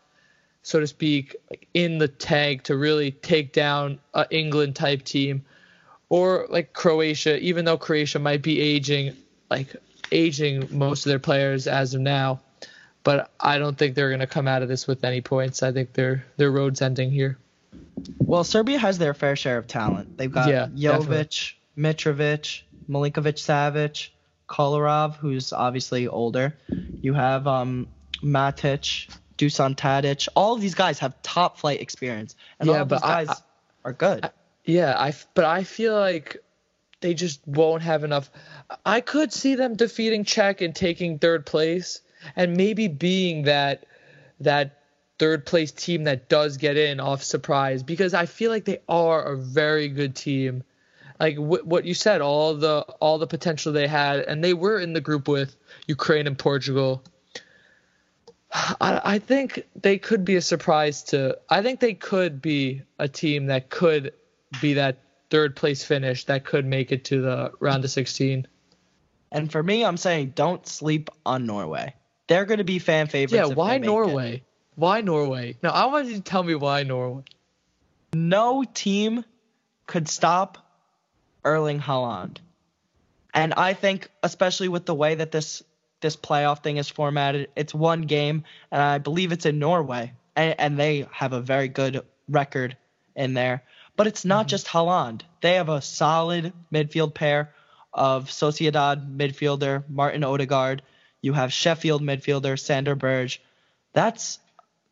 so 0.64 0.80
to 0.80 0.88
speak, 0.88 1.36
in 1.76 2.00
the 2.00 2.08
tank 2.08 2.64
to 2.64 2.76
really 2.76 3.12
take 3.12 3.54
down 3.54 4.00
a 4.16 4.26
England 4.32 4.76
type 4.76 5.04
team 5.04 5.46
or 6.14 6.46
like 6.48 6.74
Croatia, 6.74 7.40
even 7.40 7.66
though 7.66 7.76
Croatia 7.76 8.20
might 8.20 8.44
be 8.44 8.62
aging, 8.62 9.16
like 9.50 9.76
aging 10.12 10.68
most 10.70 11.08
of 11.08 11.10
their 11.10 11.18
players 11.18 11.66
as 11.66 11.96
of 11.96 12.02
now. 12.02 12.40
But 13.04 13.32
I 13.40 13.58
don't 13.58 13.76
think 13.76 13.96
they're 13.96 14.10
going 14.10 14.20
to 14.20 14.28
come 14.28 14.48
out 14.48 14.62
of 14.62 14.68
this 14.70 14.86
with 14.86 15.04
any 15.04 15.22
points. 15.22 15.64
I 15.64 15.72
think 15.72 15.94
their 15.94 16.24
their 16.38 16.52
road's 16.52 16.84
ending 16.84 17.10
here. 17.10 17.40
Well, 18.20 18.44
Serbia 18.44 18.78
has 18.78 19.00
their 19.00 19.16
fair 19.16 19.36
share 19.36 19.58
of 19.58 19.66
talent. 19.66 20.16
They've 20.16 20.32
got 20.32 20.50
Yeah, 20.50 20.68
Jovic, 20.68 21.54
Mitrovic, 21.76 22.62
Milinkovic 22.88 23.40
Savic, 23.40 24.10
Kolarov, 24.48 25.16
who's 25.16 25.52
obviously 25.52 26.08
older. 26.08 26.56
You 27.02 27.16
have 27.16 27.48
um, 27.48 27.88
Matic, 28.22 29.10
Dusan 29.40 29.76
Tadic. 29.76 30.28
All 30.36 30.54
of 30.54 30.62
these 30.62 30.76
guys 30.76 31.00
have 31.00 31.20
top 31.24 31.58
flight 31.58 31.82
experience, 31.82 32.36
and 32.60 32.70
Yeah, 32.70 32.76
all 32.76 32.82
of 32.84 32.90
these 32.90 33.02
I- 33.02 33.26
guys 33.26 33.42
are 33.84 33.94
good. 33.94 34.30
Yeah, 34.64 34.96
I 34.98 35.14
but 35.34 35.46
I 35.46 35.64
feel 35.64 35.94
like 35.94 36.38
they 37.02 37.14
just 37.14 37.42
won't 37.46 37.84
have 37.84 38.04
enough. 38.04 38.30
I 38.86 39.02
could 39.02 39.34
see 39.34 39.56
them 39.56 39.76
defeating 39.76 40.24
Czech 40.24 40.62
and 40.62 40.74
taking 40.74 41.20
third 41.20 41.46
place, 41.46 42.02
and 42.36 42.56
maybe 42.56 42.88
being 42.88 43.44
that 43.44 43.86
that 44.40 44.80
third 45.20 45.46
place 45.46 45.72
team 45.72 46.06
that 46.06 46.30
does 46.30 46.58
get 46.58 46.78
in 46.78 47.00
off 47.00 47.24
surprise 47.24 47.84
because 47.84 48.14
I 48.14 48.26
feel 48.26 48.52
like 48.52 48.66
they 48.66 48.80
are 48.88 49.22
a 49.24 49.38
very 49.38 49.90
good 49.90 50.16
team. 50.16 50.64
Like 51.20 51.36
wh- 51.36 51.68
what 51.68 51.86
you 51.86 51.94
said, 51.94 52.22
all 52.22 52.56
the 52.56 52.82
all 53.02 53.18
the 53.18 53.28
potential 53.28 53.74
they 53.74 53.88
had, 53.88 54.20
and 54.22 54.44
they 54.44 54.54
were 54.54 54.80
in 54.80 54.94
the 54.94 55.02
group 55.02 55.28
with 55.28 55.56
Ukraine 55.88 56.26
and 56.26 56.38
Portugal. 56.38 57.04
I, 58.54 59.02
I 59.04 59.20
think 59.20 59.66
they 59.76 59.98
could 59.98 60.24
be 60.24 60.36
a 60.36 60.42
surprise 60.42 61.04
to. 61.06 61.38
I 61.50 61.62
think 61.62 61.80
they 61.80 61.96
could 61.96 62.42
be 62.42 62.84
a 63.00 63.08
team 63.08 63.48
that 63.48 63.70
could 63.70 64.14
be 64.62 64.76
that 64.76 64.98
third 65.30 65.56
place 65.56 65.84
finish 65.84 66.26
that 66.26 66.46
could 66.46 66.66
make 66.66 66.92
it 66.92 67.06
to 67.06 67.22
the 67.22 67.52
round 67.60 67.84
of 67.84 67.92
16. 67.92 68.48
and 69.32 69.52
for 69.52 69.64
me, 69.64 69.84
I'm 69.84 69.98
saying 69.98 70.34
don't 70.36 70.66
sleep 70.68 71.10
on 71.26 71.46
Norway. 71.46 71.96
They're 72.28 72.46
going 72.46 72.60
to 72.60 72.64
be 72.64 72.80
fan 72.80 73.08
favorites. 73.08 73.34
Yeah, 73.34 73.54
why 73.54 73.74
make 73.74 73.84
it. 73.84 73.88
Norway? 73.88 74.44
Why 74.76 75.02
Norway? 75.02 75.58
No, 75.62 75.70
I 75.70 75.86
want 75.88 76.08
you 76.08 76.16
to 76.16 76.22
tell 76.22 76.44
me 76.44 76.56
why 76.56 76.84
Norway. 76.84 77.24
no 78.14 78.64
team 78.64 79.26
could 79.88 80.08
stop 80.08 80.58
Erling 81.44 81.80
Haaland. 81.80 82.38
And 83.34 83.54
I 83.54 83.74
think, 83.74 84.10
especially 84.22 84.68
with 84.70 84.86
the 84.86 84.94
way 84.96 85.16
that 85.16 85.32
this 85.32 85.64
this 86.02 86.16
playoff 86.16 86.62
thing 86.62 86.78
is 86.78 86.90
formatted, 86.90 87.50
it's 87.56 87.74
one 87.74 88.02
game, 88.02 88.44
and 88.72 88.82
I 88.82 88.98
believe 88.98 89.32
it's 89.32 89.46
in 89.46 89.58
Norway, 89.58 90.12
and, 90.36 90.56
and 90.60 90.78
they 90.78 91.08
have 91.12 91.34
a 91.34 91.40
very 91.40 91.70
good 91.70 92.04
record 92.28 92.78
in 93.16 93.34
there. 93.34 93.64
But 93.96 94.08
it's 94.08 94.26
not 94.26 94.42
mm-hmm. 94.42 94.50
just 94.50 94.68
Haaland; 94.68 95.22
they 95.42 95.56
have 95.56 95.70
a 95.70 95.82
solid 95.82 96.54
midfield 96.72 97.14
pair 97.14 97.54
of 97.94 98.30
Sociedad 98.30 99.16
midfielder 99.16 99.88
Martin 99.90 100.24
Odegaard. 100.24 100.82
You 101.22 101.34
have 101.34 101.54
Sheffield 101.54 102.02
midfielder 102.02 102.60
Sander 102.60 102.96
Berge. 102.96 103.42
That's 103.94 104.40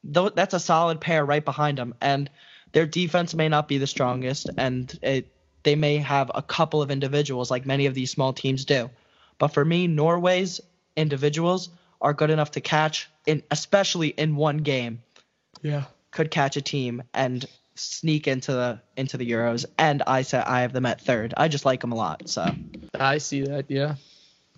that's 0.03 0.53
a 0.53 0.59
solid 0.59 1.01
pair 1.01 1.25
right 1.25 1.43
behind 1.43 1.77
them, 1.77 1.95
and 2.01 2.29
their 2.71 2.85
defense 2.85 3.33
may 3.33 3.49
not 3.49 3.67
be 3.67 3.77
the 3.77 3.87
strongest, 3.87 4.49
and 4.57 4.97
it, 5.01 5.31
they 5.63 5.75
may 5.75 5.97
have 5.97 6.31
a 6.33 6.41
couple 6.41 6.81
of 6.81 6.91
individuals 6.91 7.51
like 7.51 7.65
many 7.65 7.85
of 7.85 7.93
these 7.93 8.11
small 8.11 8.33
teams 8.33 8.65
do. 8.65 8.89
But 9.37 9.49
for 9.49 9.63
me, 9.63 9.87
Norway's 9.87 10.61
individuals 10.95 11.69
are 12.01 12.13
good 12.13 12.29
enough 12.29 12.51
to 12.51 12.61
catch, 12.61 13.09
in 13.25 13.43
especially 13.51 14.09
in 14.09 14.35
one 14.35 14.57
game, 14.57 15.03
Yeah. 15.61 15.83
could 16.11 16.31
catch 16.31 16.57
a 16.57 16.61
team 16.61 17.03
and 17.13 17.45
sneak 17.75 18.27
into 18.27 18.51
the 18.51 18.81
into 18.97 19.17
the 19.17 19.29
Euros. 19.29 19.65
And 19.77 20.03
I 20.05 20.21
said 20.23 20.43
I 20.45 20.61
have 20.61 20.73
them 20.73 20.85
at 20.85 21.01
third. 21.01 21.33
I 21.37 21.47
just 21.47 21.65
like 21.65 21.81
them 21.81 21.91
a 21.91 21.95
lot. 21.95 22.27
So 22.29 22.53
I 22.93 23.17
see 23.19 23.41
that. 23.43 23.65
Yeah. 23.69 23.95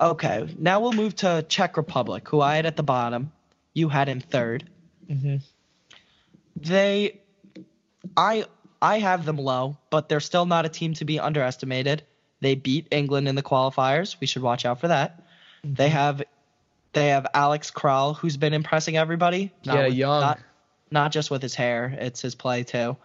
okay, 0.02 0.48
now 0.58 0.80
we'll 0.82 0.94
move 0.94 1.16
to 1.18 1.46
Czech 1.48 1.78
Republic, 1.78 2.28
who 2.28 2.42
I 2.42 2.56
had 2.58 2.66
at 2.66 2.76
the 2.76 2.84
bottom. 2.84 3.32
You 3.74 3.90
had 3.90 4.10
in 4.10 4.20
third. 4.22 4.70
hmm 5.08 5.38
they 6.56 7.20
I 8.16 8.46
I 8.82 9.00
have 9.00 9.26
them 9.26 9.38
low, 9.38 9.78
but 9.90 10.10
they're 10.10 10.20
still 10.20 10.46
not 10.46 10.66
a 10.66 10.70
team 10.70 10.94
to 10.96 11.06
be 11.06 11.20
underestimated. 11.20 12.04
They 12.42 12.56
beat 12.56 12.88
England 12.92 13.28
in 13.28 13.36
the 13.36 13.44
qualifiers. 13.44 14.18
We 14.20 14.28
should 14.28 14.42
watch 14.42 14.66
out 14.66 14.80
for 14.82 14.90
that. 14.90 15.24
They 15.64 15.90
have 15.90 16.22
they 16.92 17.10
have 17.10 17.26
Alex 17.34 17.72
Kral, 17.72 18.16
who's 18.18 18.38
been 18.38 18.54
impressing 18.54 18.98
everybody. 18.98 19.52
Not 19.66 19.76
Yeah, 19.78 19.86
with- 19.86 19.94
young. 19.96 20.22
Not, 20.22 20.40
not 20.94 21.12
just 21.12 21.30
with 21.30 21.42
his 21.42 21.56
hair, 21.56 21.98
it's 22.00 22.22
his 22.22 22.36
play 22.36 22.64
too. 22.64 22.96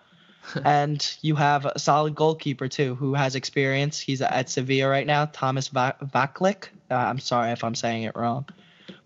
and 0.65 1.17
you 1.21 1.35
have 1.35 1.67
a 1.67 1.79
solid 1.79 2.15
goalkeeper 2.15 2.69
too, 2.69 2.95
who 2.95 3.15
has 3.15 3.35
experience. 3.35 3.99
He's 3.99 4.23
at 4.23 4.49
Sevilla 4.49 4.89
right 4.89 5.07
now, 5.07 5.27
Thomas 5.27 5.69
Va- 5.69 5.97
Vaclik. 6.03 6.69
Uh, 6.91 6.95
I'm 6.95 7.19
sorry 7.19 7.51
if 7.51 7.65
I'm 7.65 7.75
saying 7.75 8.05
it 8.05 8.17
wrong, 8.17 8.47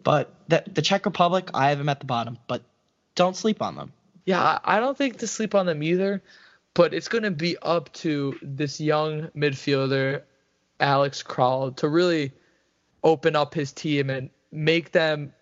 but 0.05 0.35
the, 0.49 0.63
the 0.73 0.83
Czech 0.83 1.07
Republic, 1.07 1.51
I 1.55 1.71
have 1.71 1.79
them 1.79 1.89
at 1.89 2.01
the 2.01 2.07
bottom, 2.07 2.39
but 2.47 2.63
don't 3.15 3.37
sleep 3.37 3.63
on 3.63 3.77
them. 3.77 3.93
Yeah, 4.25 4.41
I 4.41 4.77
I 4.77 4.81
don't 4.81 4.97
think 4.97 5.19
to 5.19 5.27
sleep 5.27 5.55
on 5.55 5.67
them 5.67 5.83
either, 5.83 6.23
but 6.75 6.95
it's 6.95 7.09
going 7.09 7.25
to 7.25 7.31
be 7.31 7.57
up 7.61 7.93
to 7.95 8.39
this 8.43 8.81
young 8.81 9.29
midfielder, 9.37 10.23
Alex 10.79 11.23
Kral, 11.23 11.75
to 11.77 11.89
really 11.89 12.33
open 13.03 13.35
up 13.35 13.55
his 13.55 13.73
team 13.73 14.11
and 14.11 14.31
make 14.53 14.93
them 14.93 15.33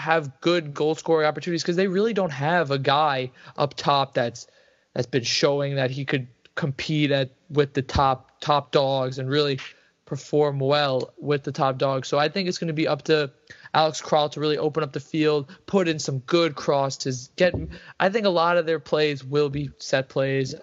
have 0.00 0.40
good 0.40 0.72
goal 0.72 0.94
scoring 0.94 1.26
opportunities 1.26 1.62
because 1.62 1.76
they 1.76 1.86
really 1.86 2.14
don't 2.14 2.32
have 2.32 2.70
a 2.70 2.78
guy 2.78 3.30
up 3.56 3.74
top 3.74 4.14
that's 4.14 4.46
that's 4.94 5.06
been 5.06 5.22
showing 5.22 5.76
that 5.76 5.90
he 5.90 6.04
could 6.04 6.26
compete 6.54 7.10
at 7.10 7.30
with 7.50 7.74
the 7.74 7.82
top 7.82 8.40
top 8.40 8.72
dogs 8.72 9.18
and 9.18 9.28
really 9.28 9.58
perform 10.06 10.58
well 10.58 11.14
with 11.18 11.44
the 11.44 11.52
top 11.52 11.78
dogs. 11.78 12.08
So 12.08 12.18
I 12.18 12.28
think 12.28 12.48
it's 12.48 12.58
going 12.58 12.68
to 12.68 12.74
be 12.74 12.88
up 12.88 13.02
to 13.02 13.30
Alex 13.72 14.02
Kral 14.02 14.30
to 14.32 14.40
really 14.40 14.58
open 14.58 14.82
up 14.82 14.92
the 14.92 15.00
field, 15.00 15.48
put 15.66 15.86
in 15.86 15.98
some 15.98 16.18
good 16.20 16.56
crosses, 16.56 17.30
get. 17.36 17.54
I 18.00 18.08
think 18.08 18.26
a 18.26 18.30
lot 18.30 18.56
of 18.56 18.66
their 18.66 18.80
plays 18.80 19.22
will 19.22 19.50
be 19.50 19.70
set 19.78 20.08
plays. 20.08 20.54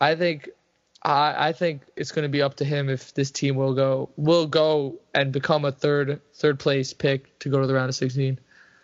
I 0.00 0.14
think. 0.14 0.50
I, 1.06 1.48
I 1.48 1.52
think 1.52 1.82
it's 1.96 2.12
going 2.12 2.22
to 2.22 2.30
be 2.30 2.40
up 2.40 2.54
to 2.56 2.64
him 2.64 2.88
if 2.88 3.12
this 3.12 3.30
team 3.30 3.56
will 3.56 3.74
go 3.74 4.08
will 4.16 4.46
go 4.46 5.00
and 5.14 5.32
become 5.32 5.66
a 5.66 5.72
third 5.72 6.22
third 6.32 6.58
place 6.58 6.94
pick 6.94 7.38
to 7.40 7.50
go 7.50 7.60
to 7.60 7.66
the 7.66 7.74
round 7.74 7.90
of 7.90 7.94
16. 7.94 8.38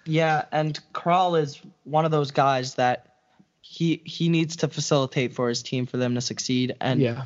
Yeah, 0.05 0.45
and 0.51 0.79
Kral 0.95 1.41
is 1.41 1.61
one 1.85 2.05
of 2.05 2.11
those 2.11 2.31
guys 2.31 2.75
that 2.77 3.07
he 3.61 4.01
he 4.05 4.29
needs 4.29 4.57
to 4.57 4.69
facilitate 4.69 5.35
for 5.35 5.49
his 5.49 5.63
team 5.63 5.87
for 5.87 5.97
them 5.97 6.15
to 6.15 6.21
succeed. 6.21 6.75
And 6.81 7.01
Yeah. 7.01 7.25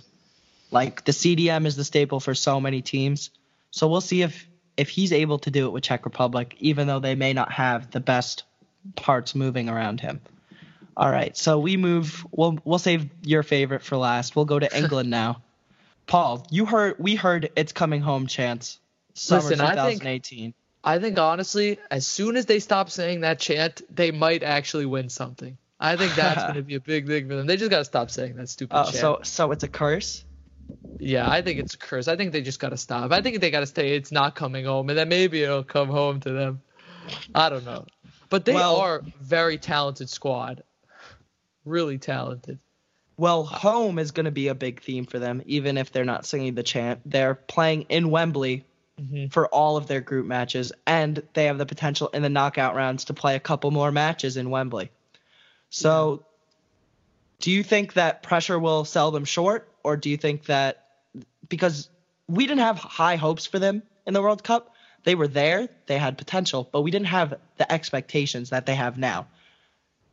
like 0.70 1.04
the 1.04 1.12
CDM 1.12 1.66
is 1.66 1.76
the 1.76 1.84
staple 1.84 2.20
for 2.20 2.34
so 2.34 2.60
many 2.60 2.82
teams. 2.82 3.30
So 3.70 3.88
we'll 3.88 4.00
see 4.00 4.22
if 4.22 4.46
if 4.76 4.88
he's 4.88 5.12
able 5.12 5.38
to 5.40 5.50
do 5.50 5.66
it 5.66 5.70
with 5.70 5.84
Czech 5.84 6.04
Republic, 6.04 6.56
even 6.58 6.86
though 6.88 6.98
they 6.98 7.14
may 7.14 7.32
not 7.32 7.52
have 7.52 7.90
the 7.92 8.00
best 8.00 8.42
parts 8.96 9.34
moving 9.34 9.68
around 9.68 10.00
him. 10.00 10.20
All 10.96 11.10
right, 11.10 11.36
so 11.36 11.58
we 11.58 11.76
move. 11.76 12.26
We'll 12.32 12.58
we'll 12.64 12.78
save 12.78 13.08
your 13.22 13.42
favorite 13.42 13.82
for 13.82 13.96
last. 13.96 14.34
We'll 14.36 14.44
go 14.44 14.58
to 14.58 14.76
England 14.76 15.10
now. 15.10 15.42
Paul, 16.06 16.46
you 16.50 16.66
heard 16.66 16.96
we 16.98 17.14
heard 17.14 17.50
it's 17.56 17.72
coming 17.72 18.00
home 18.02 18.26
chance. 18.26 18.78
Summer 19.14 19.42
Listen, 19.42 19.60
I 19.60 19.74
think- 19.86 20.02
2018. 20.02 20.54
I 20.86 20.98
think 20.98 21.18
honestly, 21.18 21.78
as 21.90 22.06
soon 22.06 22.36
as 22.36 22.44
they 22.46 22.60
stop 22.60 22.90
saying 22.90 23.20
that 23.22 23.38
chant, 23.40 23.80
they 23.94 24.10
might 24.10 24.42
actually 24.42 24.84
win 24.86 25.08
something. 25.08 25.56
I 25.80 25.96
think 25.96 26.14
that's 26.14 26.42
going 26.42 26.54
to 26.56 26.62
be 26.62 26.74
a 26.74 26.80
big 26.92 27.06
thing 27.06 27.26
for 27.28 27.34
them. 27.36 27.46
They 27.46 27.56
just 27.56 27.70
got 27.70 27.78
to 27.78 27.84
stop 27.84 28.10
saying 28.10 28.36
that 28.36 28.48
stupid 28.48 28.74
Uh, 28.76 28.84
chant. 28.84 28.96
so 28.96 29.18
so 29.22 29.50
it's 29.52 29.64
a 29.64 29.68
curse. 29.68 30.24
yeah, 30.98 31.28
I 31.28 31.42
think 31.42 31.58
it's 31.58 31.74
a 31.74 31.78
curse. 31.78 32.06
I 32.06 32.16
think 32.16 32.32
they 32.32 32.42
just 32.42 32.60
got 32.60 32.68
to 32.70 32.76
stop. 32.76 33.10
I 33.12 33.20
think 33.22 33.40
they 33.40 33.50
got 33.50 33.60
to 33.60 33.66
stay. 33.66 33.96
It's 33.96 34.12
not 34.12 34.34
coming 34.34 34.64
home, 34.66 34.88
and 34.90 34.98
then 34.98 35.08
maybe 35.08 35.42
it'll 35.42 35.64
come 35.64 35.88
home 35.88 36.20
to 36.20 36.30
them. 36.30 36.60
I 37.34 37.48
don't 37.48 37.64
know, 37.64 37.86
but 38.30 38.44
they 38.44 38.54
Well- 38.54 38.76
are 38.76 39.02
very 39.20 39.58
talented 39.58 40.08
squad, 40.10 40.62
really 41.64 41.98
talented. 41.98 42.58
Well, 43.16 43.44
home 43.44 43.98
is 44.00 44.10
going 44.10 44.24
to 44.24 44.32
be 44.32 44.48
a 44.48 44.54
big 44.56 44.82
theme 44.82 45.06
for 45.06 45.18
them, 45.20 45.40
even 45.46 45.78
if 45.78 45.92
they're 45.92 46.04
not 46.04 46.26
singing 46.26 46.54
the 46.56 46.64
chant. 46.64 47.00
They're 47.06 47.34
playing 47.36 47.82
in 47.88 48.10
Wembley 48.10 48.64
Mhm. 49.00 49.32
for 49.32 49.48
all 49.48 49.76
of 49.76 49.86
their 49.86 50.00
group 50.00 50.24
matches, 50.26 50.72
and 50.86 51.22
they 51.34 51.46
have 51.46 51.58
the 51.58 51.66
potential 51.66 52.08
in 52.08 52.22
the 52.22 52.28
knockout 52.28 52.74
rounds 52.74 53.06
to 53.06 53.14
play 53.14 53.34
a 53.34 53.40
couple 53.40 53.70
more 53.70 53.90
matches 53.90 54.36
in 54.36 54.50
Wembley. 54.50 54.90
So, 55.70 56.24
do 57.40 57.50
you 57.50 57.64
think 57.64 57.94
that 57.94 58.22
pressure 58.22 58.58
will 58.58 58.84
sell 58.84 59.10
them 59.10 59.24
short, 59.24 59.68
or 59.82 59.96
do 59.96 60.08
you 60.10 60.16
think 60.16 60.46
that 60.46 60.86
because 61.48 61.88
we 62.28 62.46
didn't 62.46 62.60
have 62.60 62.78
high 62.78 63.16
hopes 63.16 63.46
for 63.46 63.58
them 63.58 63.82
in 64.06 64.14
the 64.14 64.22
World 64.22 64.44
Cup, 64.44 64.74
they 65.02 65.14
were 65.14 65.28
there, 65.28 65.68
they 65.86 65.98
had 65.98 66.16
potential, 66.16 66.68
but 66.70 66.82
we 66.82 66.90
didn't 66.90 67.08
have 67.08 67.34
the 67.56 67.70
expectations 67.70 68.50
that 68.50 68.64
they 68.66 68.74
have 68.74 68.96
now. 68.96 69.26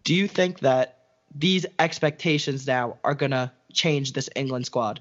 Do 0.04 0.16
you 0.16 0.28
think 0.28 0.60
that 0.62 0.98
these 1.34 1.66
expectations 1.80 2.68
now 2.68 2.98
are 3.04 3.14
going 3.14 3.32
to 3.32 3.52
change 3.72 4.14
this 4.14 4.30
England 4.36 4.66
squad? 4.66 5.00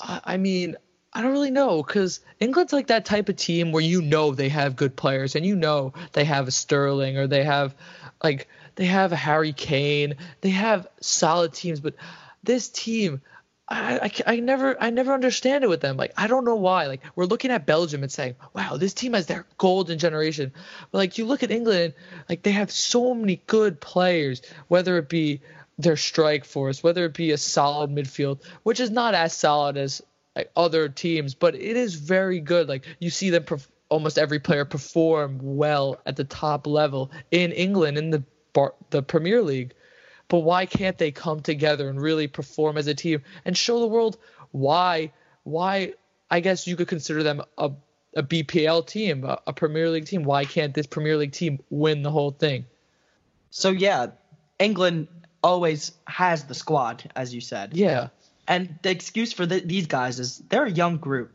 I 0.00 0.36
mean, 0.36 0.76
I 1.12 1.22
don't 1.22 1.32
really 1.32 1.50
know 1.50 1.82
because 1.82 2.20
England's 2.38 2.72
like 2.72 2.88
that 2.88 3.04
type 3.04 3.28
of 3.28 3.36
team 3.36 3.72
where 3.72 3.82
you 3.82 4.02
know 4.02 4.32
they 4.32 4.48
have 4.50 4.76
good 4.76 4.94
players 4.94 5.34
and 5.34 5.44
you 5.44 5.56
know 5.56 5.94
they 6.12 6.24
have 6.24 6.46
a 6.46 6.52
Sterling 6.52 7.16
or 7.16 7.26
they 7.26 7.44
have 7.44 7.74
like 8.22 8.48
they 8.74 8.86
have 8.86 9.12
a 9.12 9.16
Harry 9.16 9.52
Kane. 9.52 10.16
They 10.40 10.50
have 10.50 10.86
solid 11.00 11.52
teams, 11.54 11.80
but 11.80 11.94
this 12.44 12.68
team, 12.68 13.22
I, 13.68 13.98
I, 14.26 14.34
I, 14.34 14.40
never 14.40 14.80
I 14.80 14.90
never 14.90 15.12
understand 15.12 15.64
it 15.64 15.68
with 15.68 15.80
them. 15.80 15.96
Like 15.96 16.12
I 16.16 16.26
don't 16.26 16.44
know 16.44 16.56
why. 16.56 16.86
Like 16.86 17.02
we're 17.16 17.24
looking 17.24 17.50
at 17.50 17.66
Belgium 17.66 18.02
and 18.02 18.12
saying, 18.12 18.36
"Wow, 18.54 18.76
this 18.76 18.94
team 18.94 19.14
has 19.14 19.26
their 19.26 19.46
golden 19.56 19.98
generation." 19.98 20.52
But 20.90 20.98
like 20.98 21.18
you 21.18 21.24
look 21.24 21.42
at 21.42 21.50
England, 21.50 21.94
like 22.28 22.42
they 22.42 22.52
have 22.52 22.70
so 22.70 23.14
many 23.14 23.42
good 23.46 23.80
players, 23.80 24.42
whether 24.68 24.98
it 24.98 25.08
be 25.08 25.40
their 25.78 25.96
strike 25.96 26.44
force, 26.44 26.82
whether 26.82 27.04
it 27.04 27.14
be 27.14 27.30
a 27.30 27.38
solid 27.38 27.90
midfield, 27.90 28.40
which 28.62 28.80
is 28.80 28.90
not 28.90 29.14
as 29.14 29.32
solid 29.32 29.76
as 29.76 30.02
like 30.38 30.50
other 30.56 30.88
teams, 30.88 31.34
but 31.34 31.54
it 31.54 31.76
is 31.76 31.94
very 31.96 32.40
good. 32.40 32.68
Like 32.68 32.86
you 32.98 33.10
see 33.10 33.30
them 33.30 33.42
perf- 33.42 33.68
almost 33.88 34.18
every 34.18 34.38
player 34.38 34.64
perform 34.64 35.38
well 35.42 36.00
at 36.06 36.16
the 36.16 36.24
top 36.24 36.66
level 36.66 37.10
in 37.30 37.52
England 37.52 37.98
in 37.98 38.10
the 38.10 38.22
bar- 38.52 38.74
the 38.90 39.02
Premier 39.02 39.42
League 39.42 39.74
but 40.28 40.40
why 40.40 40.66
can't 40.66 40.98
they 40.98 41.10
come 41.10 41.40
together 41.40 41.88
and 41.88 42.00
really 42.00 42.26
perform 42.28 42.76
as 42.76 42.86
a 42.86 42.94
team 42.94 43.22
and 43.46 43.56
show 43.56 43.80
the 43.80 43.86
world 43.86 44.18
why 44.52 45.10
why 45.44 45.94
I 46.30 46.40
guess 46.40 46.66
you 46.66 46.76
could 46.76 46.88
consider 46.88 47.22
them 47.22 47.42
a 47.56 47.70
a 48.14 48.22
BPL 48.22 48.86
team, 48.86 49.24
a, 49.24 49.38
a 49.46 49.52
Premier 49.52 49.88
League 49.90 50.06
team. 50.06 50.24
Why 50.24 50.44
can't 50.44 50.74
this 50.74 50.86
Premier 50.86 51.16
League 51.16 51.32
team 51.32 51.60
win 51.70 52.02
the 52.02 52.10
whole 52.10 52.30
thing? 52.30 52.64
So 53.50 53.70
yeah, 53.70 54.08
England 54.58 55.08
always 55.42 55.92
has 56.06 56.44
the 56.44 56.54
squad, 56.54 57.10
as 57.14 57.34
you 57.34 57.40
said. 57.40 57.74
Yeah. 57.76 58.08
And 58.48 58.78
the 58.82 58.90
excuse 58.90 59.32
for 59.32 59.44
the, 59.44 59.60
these 59.60 59.86
guys 59.86 60.18
is 60.18 60.38
they're 60.48 60.64
a 60.64 60.70
young 60.70 60.96
group, 60.96 61.32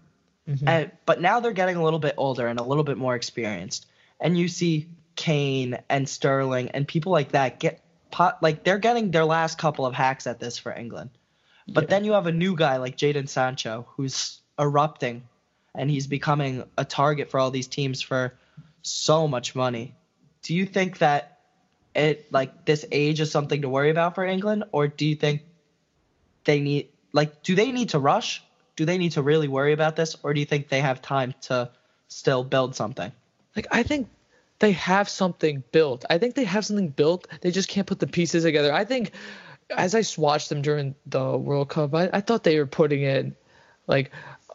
mm-hmm. 0.50 0.68
and, 0.68 0.92
but 1.06 1.22
now 1.22 1.40
they're 1.40 1.54
getting 1.54 1.76
a 1.76 1.84
little 1.84 2.00
bit 2.00 2.16
older 2.18 2.48
and 2.48 2.60
a 2.60 2.64
little 2.64 2.84
bit 2.84 2.98
more 2.98 3.16
experienced. 3.16 3.86
And 4.20 4.36
you 4.38 4.48
see 4.48 4.90
Kane 5.16 5.78
and 5.90 6.10
Sterling 6.10 6.72
and 6.72 6.88
people 6.88 7.12
like 7.12 7.34
that 7.34 7.60
get 7.60 7.82
pot 8.10 8.42
like 8.42 8.64
they're 8.64 8.80
getting 8.80 9.12
their 9.12 9.26
last 9.26 9.58
couple 9.58 9.86
of 9.86 9.94
hacks 9.94 10.28
at 10.28 10.40
this 10.40 10.58
for 10.58 10.74
England. 10.74 11.12
But 11.68 11.86
yeah. 11.86 11.90
then 11.92 12.06
you 12.06 12.14
have 12.14 12.28
a 12.28 12.32
new 12.32 12.56
guy 12.56 12.78
like 12.78 12.98
Jadon 12.98 13.30
Sancho 13.30 13.88
who's 13.96 14.42
erupting 14.60 15.24
and 15.76 15.90
he's 15.90 16.08
becoming 16.08 16.64
a 16.78 16.86
target 16.86 17.30
for 17.32 17.40
all 17.40 17.52
these 17.52 17.68
teams 17.68 18.02
for 18.02 18.36
so 18.82 19.28
much 19.28 19.56
money. 19.56 19.96
Do 20.42 20.54
you 20.54 20.66
think 20.66 21.00
that 21.00 21.40
it 21.96 22.32
like 22.32 22.66
this 22.66 22.86
age 22.92 23.20
is 23.20 23.32
something 23.32 23.62
to 23.62 23.70
worry 23.70 23.90
about 23.90 24.16
for 24.16 24.26
England 24.26 24.66
or 24.72 24.88
do 24.88 25.06
you 25.06 25.16
think 25.16 25.44
they 26.44 26.60
need 26.60 26.90
like 27.14 27.44
do 27.44 27.56
they 27.56 27.72
need 27.72 27.90
to 27.90 28.00
rush? 28.00 28.44
Do 28.76 28.86
they 28.86 28.98
need 28.98 29.14
to 29.14 29.22
really 29.22 29.48
worry 29.48 29.74
about 29.74 29.96
this 29.96 30.16
or 30.24 30.34
do 30.34 30.40
you 30.40 30.46
think 30.46 30.68
they 30.68 30.82
have 30.82 31.02
time 31.02 31.34
to 31.42 31.70
still 32.08 32.44
build 32.44 32.76
something? 32.76 33.12
Like 33.56 33.68
I 33.72 33.84
think 33.84 34.10
they 34.60 34.72
have 34.74 35.10
something 35.10 35.64
built. 35.72 36.06
I 36.10 36.18
think 36.18 36.36
they 36.36 36.46
have 36.46 36.66
something 36.66 36.90
built. 36.90 37.28
They 37.42 37.52
just 37.52 37.70
can't 37.70 37.88
put 37.88 38.00
the 38.00 38.08
pieces 38.08 38.44
together. 38.44 38.74
I 38.74 38.86
think 38.86 39.12
as 39.70 39.96
I 39.96 40.04
watched 40.20 40.50
them 40.50 40.62
during 40.62 40.96
the 41.06 41.38
World 41.38 41.70
Cup, 41.70 41.94
I, 41.94 42.10
I 42.12 42.22
thought 42.22 42.44
they 42.44 42.58
were 42.58 42.66
putting 42.66 43.04
in 43.04 43.36
like 43.88 44.12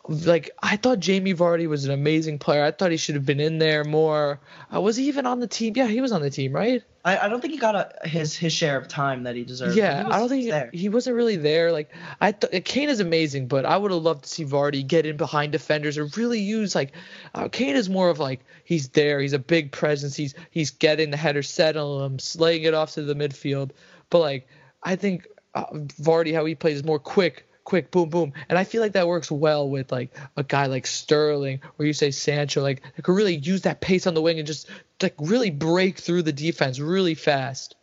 like 0.08 0.50
I 0.62 0.76
thought 0.76 1.00
Jamie 1.00 1.34
Vardy 1.34 1.68
was 1.68 1.84
an 1.84 1.90
amazing 1.90 2.38
player. 2.38 2.64
I 2.64 2.70
thought 2.70 2.90
he 2.90 2.96
should 2.96 3.14
have 3.14 3.26
been 3.26 3.40
in 3.40 3.58
there 3.58 3.84
more. 3.84 4.40
Uh, 4.74 4.80
was 4.80 4.96
he 4.96 5.08
even 5.08 5.26
on 5.26 5.40
the 5.40 5.46
team? 5.46 5.74
Yeah, 5.76 5.86
he 5.86 6.00
was 6.00 6.12
on 6.12 6.22
the 6.22 6.30
team, 6.30 6.52
right? 6.52 6.82
I, 7.04 7.18
I 7.18 7.28
don't 7.28 7.40
think 7.40 7.52
he 7.52 7.58
got 7.58 7.74
a, 7.74 8.08
his 8.08 8.34
his 8.34 8.52
share 8.52 8.78
of 8.78 8.88
time 8.88 9.24
that 9.24 9.36
he 9.36 9.44
deserved. 9.44 9.76
Yeah, 9.76 10.08
I 10.10 10.18
don't 10.18 10.28
think 10.30 10.72
he, 10.72 10.78
he, 10.78 10.88
wasn't 10.88 11.16
really 11.16 11.36
there. 11.36 11.72
Like 11.72 11.90
I 12.20 12.32
th- 12.32 12.64
Kane 12.64 12.88
is 12.88 13.00
amazing, 13.00 13.48
but 13.48 13.66
I 13.66 13.76
would 13.76 13.90
have 13.90 14.02
loved 14.02 14.24
to 14.24 14.28
see 14.30 14.44
Vardy 14.44 14.86
get 14.86 15.04
in 15.04 15.18
behind 15.18 15.52
defenders 15.52 15.98
or 15.98 16.06
really 16.16 16.40
use 16.40 16.74
like 16.74 16.92
uh, 17.34 17.48
Kane 17.48 17.76
is 17.76 17.90
more 17.90 18.08
of 18.08 18.18
like 18.18 18.40
he's 18.64 18.88
there. 18.90 19.20
He's 19.20 19.34
a 19.34 19.38
big 19.38 19.72
presence. 19.72 20.16
He's 20.16 20.34
he's 20.50 20.70
getting 20.70 21.10
the 21.10 21.18
header 21.18 21.42
set 21.42 21.76
on 21.76 22.12
him, 22.12 22.18
slaying 22.18 22.62
it 22.62 22.72
off 22.72 22.92
to 22.92 23.02
the 23.02 23.14
midfield. 23.14 23.70
But 24.08 24.20
like 24.20 24.48
I 24.82 24.96
think 24.96 25.26
uh, 25.54 25.66
Vardy, 25.66 26.34
how 26.34 26.46
he 26.46 26.54
plays 26.54 26.76
is 26.76 26.84
more 26.84 26.98
quick 26.98 27.47
quick, 27.68 27.90
boom, 27.90 28.08
boom. 28.08 28.32
And 28.48 28.58
I 28.58 28.64
feel 28.64 28.80
like 28.80 28.92
that 28.92 29.06
works 29.06 29.30
well 29.30 29.68
with 29.68 29.92
like 29.92 30.16
a 30.38 30.42
guy 30.42 30.66
like 30.66 30.86
Sterling, 30.86 31.60
or 31.78 31.84
you 31.84 31.92
say 31.92 32.10
Sancho, 32.10 32.62
like 32.62 32.80
they 32.96 33.02
could 33.02 33.14
really 33.14 33.36
use 33.36 33.60
that 33.62 33.82
pace 33.82 34.06
on 34.06 34.14
the 34.14 34.22
wing 34.22 34.38
and 34.38 34.46
just 34.46 34.70
like 35.02 35.14
really 35.18 35.50
break 35.50 35.98
through 35.98 36.22
the 36.22 36.32
defense 36.32 36.80
really 36.80 37.14
fast. 37.14 37.76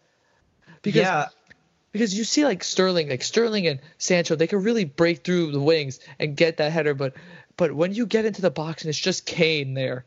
Because 0.82 1.04
yeah. 1.04 1.28
because 1.92 2.18
you 2.18 2.24
see 2.24 2.46
like 2.46 2.64
Sterling, 2.64 3.10
like 3.10 3.22
Sterling 3.22 3.68
and 3.68 3.80
Sancho, 4.00 4.36
they 4.36 4.48
can 4.48 4.64
really 4.64 4.86
break 4.86 5.24
through 5.24 5.52
the 5.52 5.62
wings 5.62 6.00
and 6.18 6.36
get 6.36 6.58
that 6.58 6.72
header, 6.72 6.96
but 6.96 7.14
but 7.56 7.72
when 7.72 7.94
you 7.94 8.08
get 8.08 8.26
into 8.26 8.42
the 8.42 8.50
box 8.50 8.82
and 8.82 8.90
it's 8.90 8.98
just 8.98 9.28
Kane 9.28 9.76
there, 9.76 10.04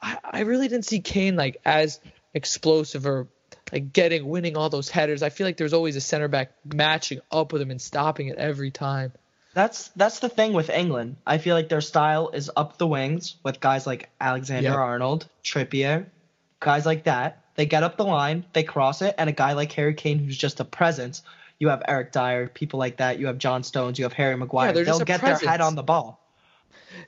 I, 0.00 0.16
I 0.24 0.40
really 0.40 0.68
didn't 0.68 0.86
see 0.86 1.00
Kane 1.00 1.36
like 1.36 1.58
as 1.66 2.00
explosive 2.32 3.04
or 3.04 3.28
like 3.72 3.92
getting 3.92 4.26
winning 4.28 4.56
all 4.56 4.70
those 4.70 4.88
headers. 4.88 5.22
I 5.22 5.30
feel 5.30 5.46
like 5.46 5.56
there's 5.56 5.72
always 5.72 5.96
a 5.96 6.00
center 6.00 6.28
back 6.28 6.52
matching 6.64 7.20
up 7.30 7.52
with 7.52 7.62
him 7.62 7.70
and 7.70 7.80
stopping 7.80 8.28
it 8.28 8.38
every 8.38 8.70
time. 8.70 9.12
That's 9.54 9.88
that's 9.88 10.20
the 10.20 10.28
thing 10.28 10.52
with 10.52 10.70
England. 10.70 11.16
I 11.26 11.38
feel 11.38 11.54
like 11.54 11.68
their 11.68 11.80
style 11.80 12.30
is 12.30 12.50
up 12.54 12.78
the 12.78 12.86
wings 12.86 13.36
with 13.42 13.60
guys 13.60 13.86
like 13.86 14.10
Alexander 14.20 14.70
yep. 14.70 14.78
Arnold, 14.78 15.28
Trippier, 15.42 16.06
guys 16.60 16.86
like 16.86 17.04
that. 17.04 17.44
They 17.56 17.66
get 17.66 17.82
up 17.82 17.96
the 17.96 18.04
line, 18.04 18.44
they 18.52 18.62
cross 18.62 19.02
it, 19.02 19.16
and 19.18 19.28
a 19.28 19.32
guy 19.32 19.54
like 19.54 19.72
Harry 19.72 19.94
Kane 19.94 20.20
who's 20.20 20.38
just 20.38 20.60
a 20.60 20.64
presence. 20.64 21.22
You 21.58 21.70
have 21.70 21.82
Eric 21.88 22.12
Dier, 22.12 22.48
people 22.48 22.78
like 22.78 22.98
that. 22.98 23.18
You 23.18 23.26
have 23.26 23.38
John 23.38 23.64
Stones. 23.64 23.98
You 23.98 24.04
have 24.04 24.12
Harry 24.12 24.36
Maguire. 24.36 24.76
Yeah, 24.76 24.84
They'll 24.84 25.00
get 25.00 25.18
presence. 25.18 25.40
their 25.40 25.50
head 25.50 25.60
on 25.60 25.74
the 25.74 25.82
ball. 25.82 26.24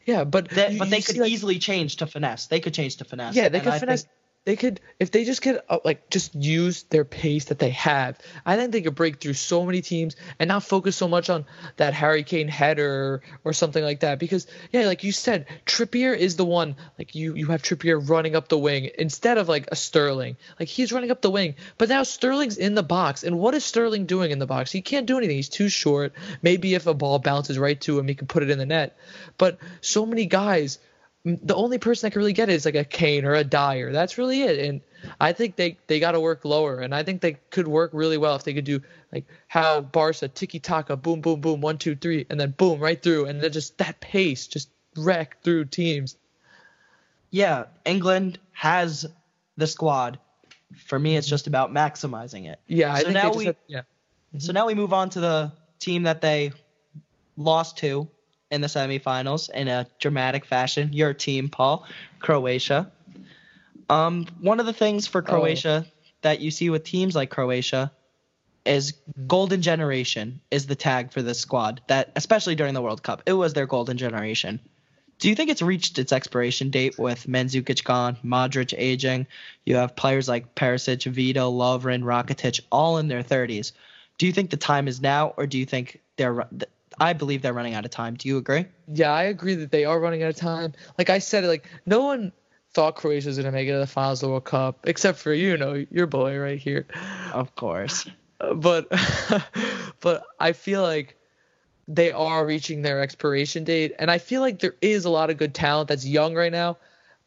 Yeah, 0.05 0.25
but 0.25 0.49
they, 0.49 0.73
you, 0.73 0.79
but 0.79 0.91
they 0.91 1.01
could 1.03 1.19
like, 1.19 1.31
easily 1.31 1.59
change 1.59 1.97
to 1.97 2.07
finesse. 2.07 2.47
They 2.47 2.61
could 2.61 2.75
change 2.75 2.97
to 2.97 3.05
finesse. 3.05 3.37
Yeah, 3.37 3.49
they 3.49 3.61
could 3.61 3.75
finesse. 3.75 4.03
Think, 4.03 4.15
they 4.51 4.57
could 4.57 4.80
if 4.98 5.12
they 5.12 5.24
just 5.24 5.42
could 5.42 5.61
uh, 5.68 5.78
like 5.84 6.11
just 6.11 6.34
use 6.34 6.82
their 6.84 7.05
pace 7.05 7.44
that 7.46 7.61
they 7.61 7.70
have 7.70 8.18
i 8.44 8.57
think 8.57 8.72
they 8.72 8.82
could 8.82 8.96
break 8.96 9.20
through 9.20 9.32
so 9.32 9.64
many 9.64 9.80
teams 9.80 10.16
and 10.40 10.48
not 10.48 10.64
focus 10.64 10.96
so 10.96 11.07
much 11.07 11.30
on 11.30 11.46
that 11.76 11.94
harry 11.94 12.24
kane 12.24 12.48
header 12.48 13.22
or 13.44 13.53
something 13.53 13.82
like 13.82 14.01
that. 14.01 14.18
Because 14.18 14.46
yeah 14.72 14.86
like 14.86 15.05
you 15.05 15.12
said 15.12 15.46
trippier 15.66 16.16
is 16.16 16.36
the 16.36 16.44
one 16.44 16.76
like 16.98 17.14
you 17.14 17.34
you 17.34 17.46
have 17.46 17.62
trippier 17.62 17.96
running 18.09 18.34
up 18.36 18.48
the 18.48 18.59
wing 18.59 18.90
instead 18.98 19.38
of 19.38 19.48
like 19.48 19.68
a 19.72 19.76
sterling. 19.76 20.36
Like 20.59 20.68
he's 20.68 20.92
running 20.92 21.11
up 21.11 21.22
the 21.22 21.30
wing 21.30 21.55
but 21.78 21.88
now 21.88 22.03
sterling's 22.03 22.59
in 22.59 22.74
the 22.74 22.82
box. 22.82 23.24
And 23.24 23.38
what 23.38 23.55
is 23.55 23.64
sterling 23.64 24.07
doing 24.07 24.30
in 24.30 24.38
the 24.38 24.46
box? 24.46 24.72
He 24.72 24.82
can't 24.82 25.07
do 25.07 25.16
anything. 25.16 25.36
He's 25.36 25.48
too 25.48 25.68
short. 25.68 26.12
Maybe 26.42 26.74
if 26.74 26.86
a 26.86 26.94
ball 26.94 27.18
bounces 27.18 27.59
right 27.59 27.80
to 27.82 27.98
him 27.98 28.09
he 28.09 28.14
can 28.14 28.26
put 28.26 28.42
it 28.42 28.51
in 28.51 28.59
the 28.59 28.66
net. 28.66 28.96
But 29.38 29.59
so 29.80 30.05
many 30.05 30.26
guys 30.26 30.78
the 31.25 31.55
only 31.55 31.79
person 31.79 32.07
that 32.07 32.12
can 32.12 32.21
really 32.21 32.33
get 32.33 32.49
it 32.49 32.55
is 32.55 32.64
like 32.64 32.75
a 32.75 32.85
Kane 32.85 33.25
or 33.25 33.35
a 33.35 33.45
Dier. 33.45 33.93
That's 33.93 34.16
really 34.16 34.43
it. 34.43 34.59
And 34.66 34.81
I 35.21 35.33
think 35.33 35.57
they 35.57 35.77
they 35.87 36.01
got 36.01 36.12
to 36.12 36.21
work 36.21 36.45
lower, 36.45 36.81
and 36.81 36.95
I 36.95 37.03
think 37.03 37.21
they 37.21 37.35
could 37.51 37.68
work 37.68 37.91
really 37.93 38.18
well 38.18 38.37
if 38.37 38.45
they 38.45 38.55
could 38.55 38.64
do 38.64 38.81
like 39.12 39.27
how 39.49 39.81
Barca 39.83 40.29
tiki 40.29 40.61
taka, 40.61 40.97
boom, 40.97 41.21
boom, 41.21 41.41
boom, 41.41 41.61
one, 41.61 41.79
two, 41.79 41.95
three, 41.95 42.27
and 42.31 42.41
then 42.41 42.53
boom 42.53 42.81
right 42.81 43.01
through, 43.01 43.27
and 43.27 43.41
then 43.41 43.53
just 43.53 43.77
that 43.79 44.01
pace, 44.01 44.47
just 44.47 44.71
wreck 44.97 45.43
through 45.43 45.66
teams. 45.66 46.16
Yeah, 47.31 47.66
England 47.85 48.39
has 48.53 49.07
the 49.57 49.66
squad. 49.66 50.18
For 50.87 50.99
me, 50.99 51.16
it's 51.16 51.27
just 51.27 51.47
about 51.47 51.73
maximizing 51.73 52.47
it. 52.51 52.61
Yeah, 52.66 52.93
I 52.93 52.99
so 52.99 53.05
think 53.05 53.14
now 53.14 53.33
we, 53.33 53.45
have, 53.47 53.57
yeah. 53.66 53.81
Mm-hmm. 53.81 54.39
So 54.39 54.53
now 54.53 54.66
we 54.66 54.75
move 54.75 54.93
on 54.93 55.11
to 55.11 55.21
the 55.21 55.53
team 55.81 56.05
that 56.05 56.21
they 56.21 56.53
lost 57.37 57.79
to 57.79 58.09
in 58.51 58.61
the 58.61 58.66
semifinals 58.66 59.48
in 59.51 59.68
a 59.68 59.86
dramatic 59.98 60.44
fashion. 60.44 60.92
Your 60.92 61.14
team, 61.14 61.48
Paul, 61.48 61.86
Croatia. 62.18 62.90
Um, 63.88 64.26
one 64.40 64.61
of 64.61 64.66
the 64.66 64.72
things 64.72 65.07
for 65.07 65.20
oh. 65.20 65.24
Croatia 65.24 65.84
oh. 65.86 65.90
that 66.22 66.40
you 66.40 66.51
see 66.51 66.70
with 66.70 66.84
teams 66.84 67.14
like 67.14 67.30
Croatia 67.30 67.92
is 68.64 68.94
golden 69.26 69.62
generation 69.62 70.40
is 70.51 70.66
the 70.66 70.74
tag 70.74 71.12
for 71.12 71.22
this 71.22 71.40
squad. 71.40 71.80
That 71.88 72.12
especially 72.16 72.55
during 72.55 72.74
the 72.74 72.82
World 72.82 73.03
Cup, 73.03 73.22
it 73.26 73.32
was 73.32 73.55
their 73.55 73.66
golden 73.66 73.96
generation. 73.96 74.61
Do 75.18 75.28
you 75.28 75.34
think 75.34 75.51
it's 75.51 75.61
reached 75.61 75.98
its 75.98 76.12
expiration 76.12 76.70
date 76.70 76.98
with 76.98 77.26
Mandzukic 77.26 77.84
gone, 77.84 78.16
Modric 78.24 78.74
aging? 78.76 79.26
You 79.66 79.76
have 79.76 79.94
players 79.94 80.28
like 80.28 80.55
Perisic, 80.55 81.05
Vida, 81.05 81.40
Lovren, 81.40 82.03
Rakitic, 82.03 82.61
all 82.72 82.96
in 82.96 83.09
their 83.09 83.22
30s. 83.22 83.72
Do 84.16 84.26
you 84.26 84.32
think 84.32 84.48
the 84.48 84.57
time 84.57 84.88
is 84.88 85.03
now, 85.03 85.34
or 85.36 85.46
do 85.46 85.59
you 85.59 85.66
think 85.66 86.01
they're 86.16 86.46
I 86.99 87.12
believe 87.12 87.43
they're 87.43 87.53
running 87.55 87.74
out 87.74 87.84
of 87.84 87.91
time. 87.91 88.14
Do 88.14 88.28
you 88.28 88.36
agree? 88.38 88.66
Yeah, 88.88 89.12
I 89.12 89.24
agree 89.24 89.55
that 89.55 89.70
they 89.70 89.84
are 89.84 89.99
running 90.01 90.22
out 90.22 90.30
of 90.30 90.36
time. 90.36 90.72
Like 90.99 91.11
I 91.11 91.18
said, 91.18 91.45
like 91.45 91.66
no 91.86 92.03
one 92.03 92.32
thought 92.72 92.97
Croatia 92.97 93.28
was 93.28 93.36
gonna 93.36 93.53
make 93.53 93.68
it 93.68 93.72
to 93.72 93.78
the 93.78 93.86
finals 93.86 94.22
of 94.22 94.26
the 94.28 94.30
World 94.30 94.45
Cup, 94.45 94.80
except 94.84 95.18
for 95.18 95.32
you 95.32 95.57
know 95.57 95.84
your 95.91 96.07
boy 96.07 96.38
right 96.38 96.59
here. 96.59 96.86
Of 97.32 97.55
course. 97.55 98.09
But 98.57 98.88
but 100.01 100.24
I 100.38 100.53
feel 100.53 100.80
like 100.82 101.16
they 101.86 102.11
are 102.12 102.47
reaching 102.47 102.80
their 102.82 103.03
expiration 103.03 103.64
date, 103.64 103.95
and 103.99 104.11
I 104.11 104.16
feel 104.18 104.41
like 104.41 104.61
there 104.61 104.76
is 104.80 105.05
a 105.05 105.11
lot 105.11 105.28
of 105.28 105.36
good 105.36 105.53
talent 105.55 105.88
that's 105.88 106.07
young 106.07 106.34
right 106.34 106.53
now. 106.53 106.78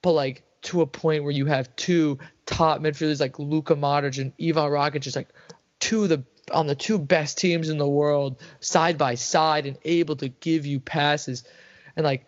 but 0.02 0.14
like 0.14 0.44
to 0.64 0.82
a 0.82 0.88
point 0.88 1.24
where 1.24 1.32
you 1.32 1.46
have 1.46 1.76
two 1.76 2.18
top 2.46 2.80
midfielders 2.82 3.20
like 3.20 3.38
Luka 3.38 3.76
Modric 3.76 4.18
and 4.20 4.32
Ivan 4.42 4.72
Rakitic, 4.72 5.06
is 5.06 5.16
like 5.16 5.30
two 5.80 6.04
of 6.04 6.10
the 6.10 6.24
on 6.52 6.68
the 6.68 6.76
two 6.76 6.98
best 6.98 7.38
teams 7.38 7.70
in 7.70 7.78
the 7.78 7.88
world 7.88 8.42
side 8.60 8.98
by 8.98 9.16
side 9.16 9.66
and 9.66 9.78
able 9.86 10.16
to 10.18 10.28
give 10.28 10.66
you 10.66 10.80
passes 10.80 11.44
and 11.96 12.04
like 12.04 12.26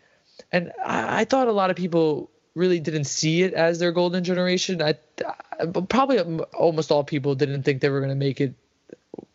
and 0.51 0.72
I, 0.86 1.22
I 1.22 1.26
thought 1.26 1.47
a 1.47 1.53
lot 1.53 1.70
of 1.70 1.76
people 1.76 2.30
really 2.55 2.80
didn't 2.80 3.05
see 3.05 3.43
it 3.43 3.53
as 3.53 3.80
their 3.80 3.91
golden 3.91 4.24
generation. 4.24 4.82
I, 4.82 4.95
I 5.59 5.66
probably 5.66 6.20
almost 6.53 6.91
all 6.91 7.03
people 7.03 7.36
didn't 7.36 7.63
think 7.63 7.82
they 7.82 7.89
were 7.89 7.99
going 7.99 8.09
to 8.09 8.16
make 8.16 8.39
it 8.41 8.55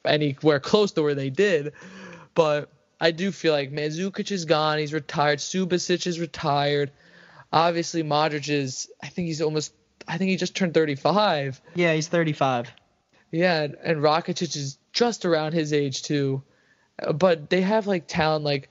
anywhere 0.04 0.60
close 0.60 0.92
to 0.92 1.02
where 1.02 1.14
they 1.14 1.30
did, 1.30 1.74
but 2.34 2.70
I 3.00 3.10
do 3.12 3.30
feel 3.30 3.52
like 3.52 3.72
Mandzukic 3.72 4.30
is 4.30 4.44
gone. 4.44 4.78
He's 4.78 4.92
retired. 4.92 5.38
Subasic 5.38 6.06
is 6.06 6.20
retired. 6.20 6.90
Obviously, 7.52 8.02
Modric 8.02 8.48
is. 8.48 8.88
I 9.02 9.08
think 9.08 9.26
he's 9.26 9.40
almost. 9.40 9.72
I 10.06 10.18
think 10.18 10.30
he 10.30 10.36
just 10.36 10.56
turned 10.56 10.74
35. 10.74 11.60
Yeah, 11.74 11.94
he's 11.94 12.08
35. 12.08 12.72
Yeah, 13.30 13.62
and, 13.62 13.76
and 13.82 13.98
Rakitic 13.98 14.56
is 14.56 14.78
just 14.92 15.24
around 15.24 15.52
his 15.52 15.72
age 15.72 16.02
too. 16.02 16.42
Uh, 17.00 17.12
but 17.12 17.50
they 17.50 17.60
have 17.60 17.86
like 17.86 18.06
talent 18.06 18.44
like 18.44 18.68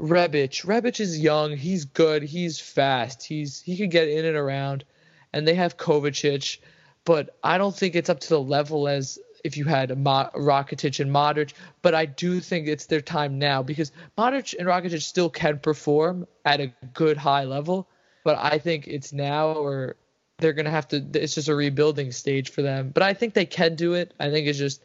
Rebic. 0.00 0.64
Rebic 0.64 1.00
is 1.00 1.18
young. 1.18 1.56
He's 1.56 1.86
good. 1.86 2.22
He's 2.22 2.60
fast. 2.60 3.24
He's 3.24 3.60
he 3.60 3.76
can 3.76 3.88
get 3.88 4.08
in 4.08 4.24
and 4.24 4.36
around. 4.36 4.84
And 5.32 5.46
they 5.46 5.54
have 5.54 5.76
Kovacic, 5.76 6.58
but 7.04 7.36
I 7.42 7.58
don't 7.58 7.76
think 7.76 7.94
it's 7.94 8.08
up 8.08 8.20
to 8.20 8.28
the 8.28 8.40
level 8.40 8.88
as 8.88 9.18
if 9.44 9.56
you 9.56 9.64
had 9.64 9.96
Mo- 9.98 10.30
Rakitic 10.34 11.00
and 11.00 11.10
Modric. 11.10 11.52
But 11.82 11.94
I 11.94 12.06
do 12.06 12.40
think 12.40 12.68
it's 12.68 12.86
their 12.86 13.00
time 13.00 13.38
now 13.38 13.62
because 13.62 13.92
Modric 14.16 14.54
and 14.58 14.68
Rakitic 14.68 15.02
still 15.02 15.28
can 15.28 15.58
perform 15.58 16.26
at 16.44 16.60
a 16.60 16.72
good 16.94 17.16
high 17.16 17.44
level. 17.44 17.88
But 18.24 18.38
I 18.38 18.58
think 18.58 18.86
it's 18.86 19.12
now 19.12 19.52
or 19.52 19.96
they're 20.38 20.52
gonna 20.52 20.70
have 20.70 20.88
to. 20.88 21.04
It's 21.14 21.34
just 21.34 21.48
a 21.48 21.54
rebuilding 21.54 22.12
stage 22.12 22.50
for 22.50 22.62
them. 22.62 22.90
But 22.92 23.02
I 23.02 23.14
think 23.14 23.34
they 23.34 23.46
can 23.46 23.74
do 23.74 23.94
it. 23.94 24.14
I 24.20 24.30
think 24.30 24.46
it's 24.46 24.58
just. 24.58 24.82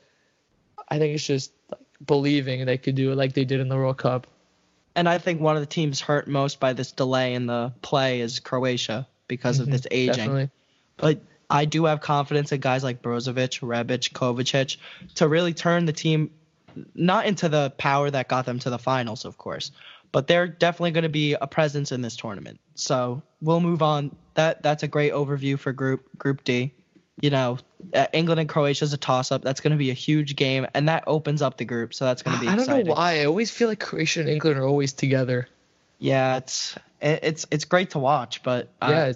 I 0.88 0.98
think 0.98 1.16
it's 1.16 1.26
just 1.26 1.54
like 1.70 1.82
believing 2.06 2.66
they 2.66 2.78
could 2.78 2.96
do 2.96 3.12
it 3.12 3.16
like 3.16 3.34
they 3.34 3.46
did 3.46 3.60
in 3.60 3.70
the 3.70 3.76
World 3.76 3.98
Cup 3.98 4.28
and 4.96 5.08
I 5.08 5.18
think 5.18 5.42
one 5.42 5.56
of 5.56 5.62
the 5.62 5.68
teams 5.68 6.02
hurt 6.02 6.28
most 6.28 6.60
by 6.60 6.74
this 6.74 6.92
delay 6.92 7.34
in 7.34 7.46
the 7.46 7.74
play 7.82 8.22
is 8.22 8.40
Croatia 8.40 9.08
because 9.28 9.58
mm-hmm, 9.60 9.64
of 9.64 9.72
this 9.72 9.88
aging. 9.90 10.16
Definitely. 10.16 10.50
But 10.98 11.22
I 11.50 11.66
do 11.66 11.86
have 11.86 12.02
confidence 12.02 12.52
in 12.52 12.60
guys 12.60 12.84
like 12.84 13.02
Brozovic, 13.02 13.62
Rebic, 13.62 14.12
Kovacic 14.12 14.78
to 15.16 15.28
really 15.28 15.54
turn 15.54 15.86
the 15.86 15.94
team 15.94 16.32
not 16.96 17.26
into 17.26 17.50
the 17.50 17.74
power 17.78 18.10
that 18.10 18.28
got 18.28 18.46
them 18.46 18.60
to 18.60 18.70
the 18.70 18.80
finals, 18.80 19.26
of 19.26 19.38
course, 19.38 19.72
but 20.12 20.28
they're 20.28 20.48
definitely 20.48 20.92
going 20.92 21.04
to 21.04 21.10
be 21.10 21.34
a 21.34 21.48
presence 21.48 21.92
in 21.92 22.02
this 22.02 22.16
tournament. 22.16 22.60
So 22.76 23.22
we'll 23.42 23.60
move 23.60 23.82
on. 23.82 24.16
That 24.36 24.64
that's 24.64 24.84
a 24.84 24.88
great 24.88 25.14
overview 25.14 25.60
for 25.60 25.72
Group 25.72 26.04
Group 26.18 26.44
D 26.44 26.74
you 27.22 27.30
know, 27.30 27.60
uh, 27.94 28.08
England 28.14 28.40
and 28.40 28.50
Croatia 28.50 28.84
is 28.84 28.94
a 28.94 28.98
toss 28.98 29.32
up. 29.32 29.44
That's 29.44 29.62
going 29.62 29.72
to 29.72 29.78
be 29.78 29.92
a 29.92 29.96
huge 29.96 30.36
game, 30.36 30.68
and 30.74 30.90
that 30.90 31.04
opens 31.08 31.42
up 31.42 31.58
the 31.58 31.66
group. 31.66 31.94
So 31.94 32.06
that's 32.06 32.24
going 32.24 32.38
to 32.38 32.42
be. 32.42 32.48
I 32.48 32.56
don't 32.56 32.68
know 32.68 32.94
why. 32.94 33.20
I 33.20 33.26
always 33.26 33.52
feel 33.52 33.68
like 33.68 33.80
Croatia 33.80 34.22
and 34.22 34.30
England 34.30 34.58
are 34.58 34.66
always 34.66 34.94
together. 34.94 35.48
Yeah, 36.00 36.38
it's 36.38 36.76
it's 37.00 37.46
it's 37.52 37.66
great 37.66 37.92
to 37.92 38.00
watch, 38.00 38.42
but 38.44 38.70
uh, 38.82 38.88
yeah, 38.90 39.14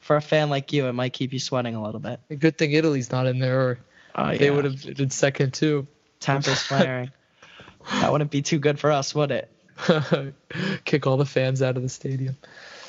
for 0.00 0.16
a 0.16 0.20
fan 0.20 0.50
like 0.50 0.72
you, 0.72 0.86
it 0.86 0.92
might 0.92 1.12
keep 1.12 1.32
you 1.32 1.38
sweating 1.38 1.76
a 1.76 1.82
little 1.82 2.00
bit. 2.00 2.20
A 2.30 2.36
good 2.36 2.58
thing 2.58 2.72
Italy's 2.72 3.12
not 3.12 3.26
in 3.26 3.38
there, 3.38 3.60
or 3.60 3.78
uh, 4.16 4.30
yeah. 4.32 4.38
they 4.38 4.50
would 4.50 4.64
have 4.64 4.96
been 4.96 5.10
second 5.10 5.54
too. 5.54 5.86
Tempers 6.18 6.62
flaring. 6.62 7.12
that 7.92 8.10
wouldn't 8.10 8.32
be 8.32 8.42
too 8.42 8.58
good 8.58 8.80
for 8.80 8.90
us, 8.90 9.14
would 9.14 9.30
it? 9.30 9.52
Kick 10.84 11.06
all 11.06 11.16
the 11.16 11.26
fans 11.26 11.62
out 11.62 11.76
of 11.76 11.82
the 11.82 11.88
stadium. 11.88 12.36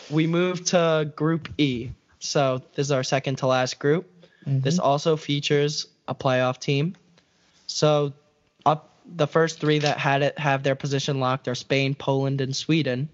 We 0.09 0.27
move 0.27 0.65
to 0.65 1.11
Group 1.15 1.49
E. 1.57 1.89
So 2.19 2.61
this 2.75 2.87
is 2.87 2.91
our 2.91 3.03
second 3.03 3.37
to 3.39 3.47
last 3.47 3.79
group. 3.79 4.09
Mm-hmm. 4.45 4.61
This 4.61 4.79
also 4.79 5.17
features 5.17 5.87
a 6.07 6.15
playoff 6.15 6.59
team. 6.59 6.95
So 7.67 8.13
up 8.65 8.97
the 9.05 9.27
first 9.27 9.59
three 9.59 9.79
that 9.79 9.97
had 9.97 10.21
it 10.21 10.39
have 10.39 10.63
their 10.63 10.75
position 10.75 11.19
locked 11.19 11.47
are 11.47 11.55
Spain, 11.55 11.95
Poland, 11.95 12.41
and 12.41 12.55
Sweden. 12.55 13.09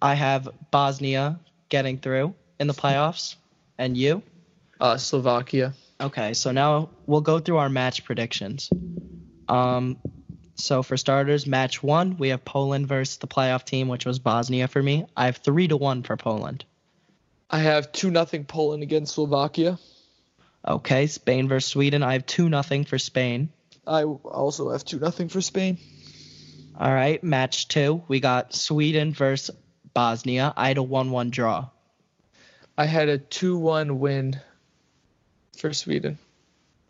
I 0.00 0.14
have 0.14 0.48
Bosnia 0.70 1.40
getting 1.68 1.98
through 1.98 2.34
in 2.60 2.66
the 2.66 2.74
playoffs, 2.74 3.36
and 3.78 3.96
you? 3.96 4.22
Uh, 4.80 4.96
Slovakia. 4.96 5.72
Okay, 6.00 6.34
so 6.34 6.52
now 6.52 6.90
we'll 7.06 7.22
go 7.22 7.38
through 7.38 7.56
our 7.56 7.68
match 7.68 8.04
predictions. 8.04 8.70
Um, 9.48 9.96
so 10.56 10.82
for 10.82 10.96
starters, 10.96 11.46
match 11.46 11.82
one, 11.82 12.16
we 12.16 12.28
have 12.28 12.44
Poland 12.44 12.86
versus 12.86 13.16
the 13.16 13.26
playoff 13.26 13.64
team, 13.64 13.88
which 13.88 14.06
was 14.06 14.18
Bosnia 14.18 14.68
for 14.68 14.82
me. 14.82 15.06
I 15.16 15.26
have 15.26 15.38
three 15.38 15.68
to 15.68 15.76
one 15.76 16.02
for 16.02 16.16
Poland. 16.16 16.64
I 17.50 17.58
have 17.58 17.92
two 17.92 18.10
nothing 18.10 18.44
Poland 18.44 18.82
against 18.82 19.14
Slovakia. 19.14 19.78
Okay, 20.66 21.06
Spain 21.06 21.48
versus 21.48 21.70
Sweden. 21.70 22.02
I 22.02 22.14
have 22.14 22.26
two 22.26 22.48
nothing 22.48 22.84
for 22.84 22.98
Spain. 22.98 23.50
I 23.86 24.04
also 24.04 24.70
have 24.70 24.84
two 24.84 24.98
nothing 24.98 25.28
for 25.28 25.40
Spain. 25.40 25.78
All 26.78 26.92
right, 26.92 27.22
match 27.22 27.68
two. 27.68 28.02
We 28.08 28.20
got 28.20 28.54
Sweden 28.54 29.12
versus 29.12 29.54
Bosnia. 29.92 30.52
I 30.56 30.68
had 30.68 30.78
a 30.78 30.82
one-one 30.82 31.30
draw. 31.30 31.68
I 32.76 32.86
had 32.86 33.08
a 33.08 33.18
two-one 33.18 34.00
win 34.00 34.40
for 35.56 35.72
Sweden. 35.72 36.18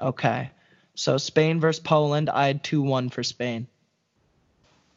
Okay, 0.01 0.51
so 0.95 1.17
Spain 1.19 1.61
versus 1.61 1.83
Poland. 1.83 2.31
I 2.31 2.47
had 2.47 2.63
two-one 2.65 3.11
for 3.11 3.23
Spain. 3.23 3.67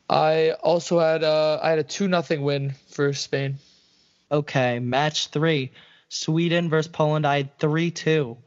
I 0.09 0.51
also 0.51 0.99
had 0.99 1.23
a 1.23 1.59
I 1.61 1.69
had 1.69 1.79
a 1.79 1.83
two 1.83 2.07
nothing 2.07 2.41
win 2.41 2.73
for 2.89 3.13
Spain. 3.13 3.57
Okay, 4.31 4.79
match 4.79 5.27
three. 5.27 5.71
Sweden 6.09 6.69
versus 6.69 6.91
Poland. 6.91 7.25
I 7.25 7.37
had 7.37 7.57
three 7.59 7.91
two 7.91 8.37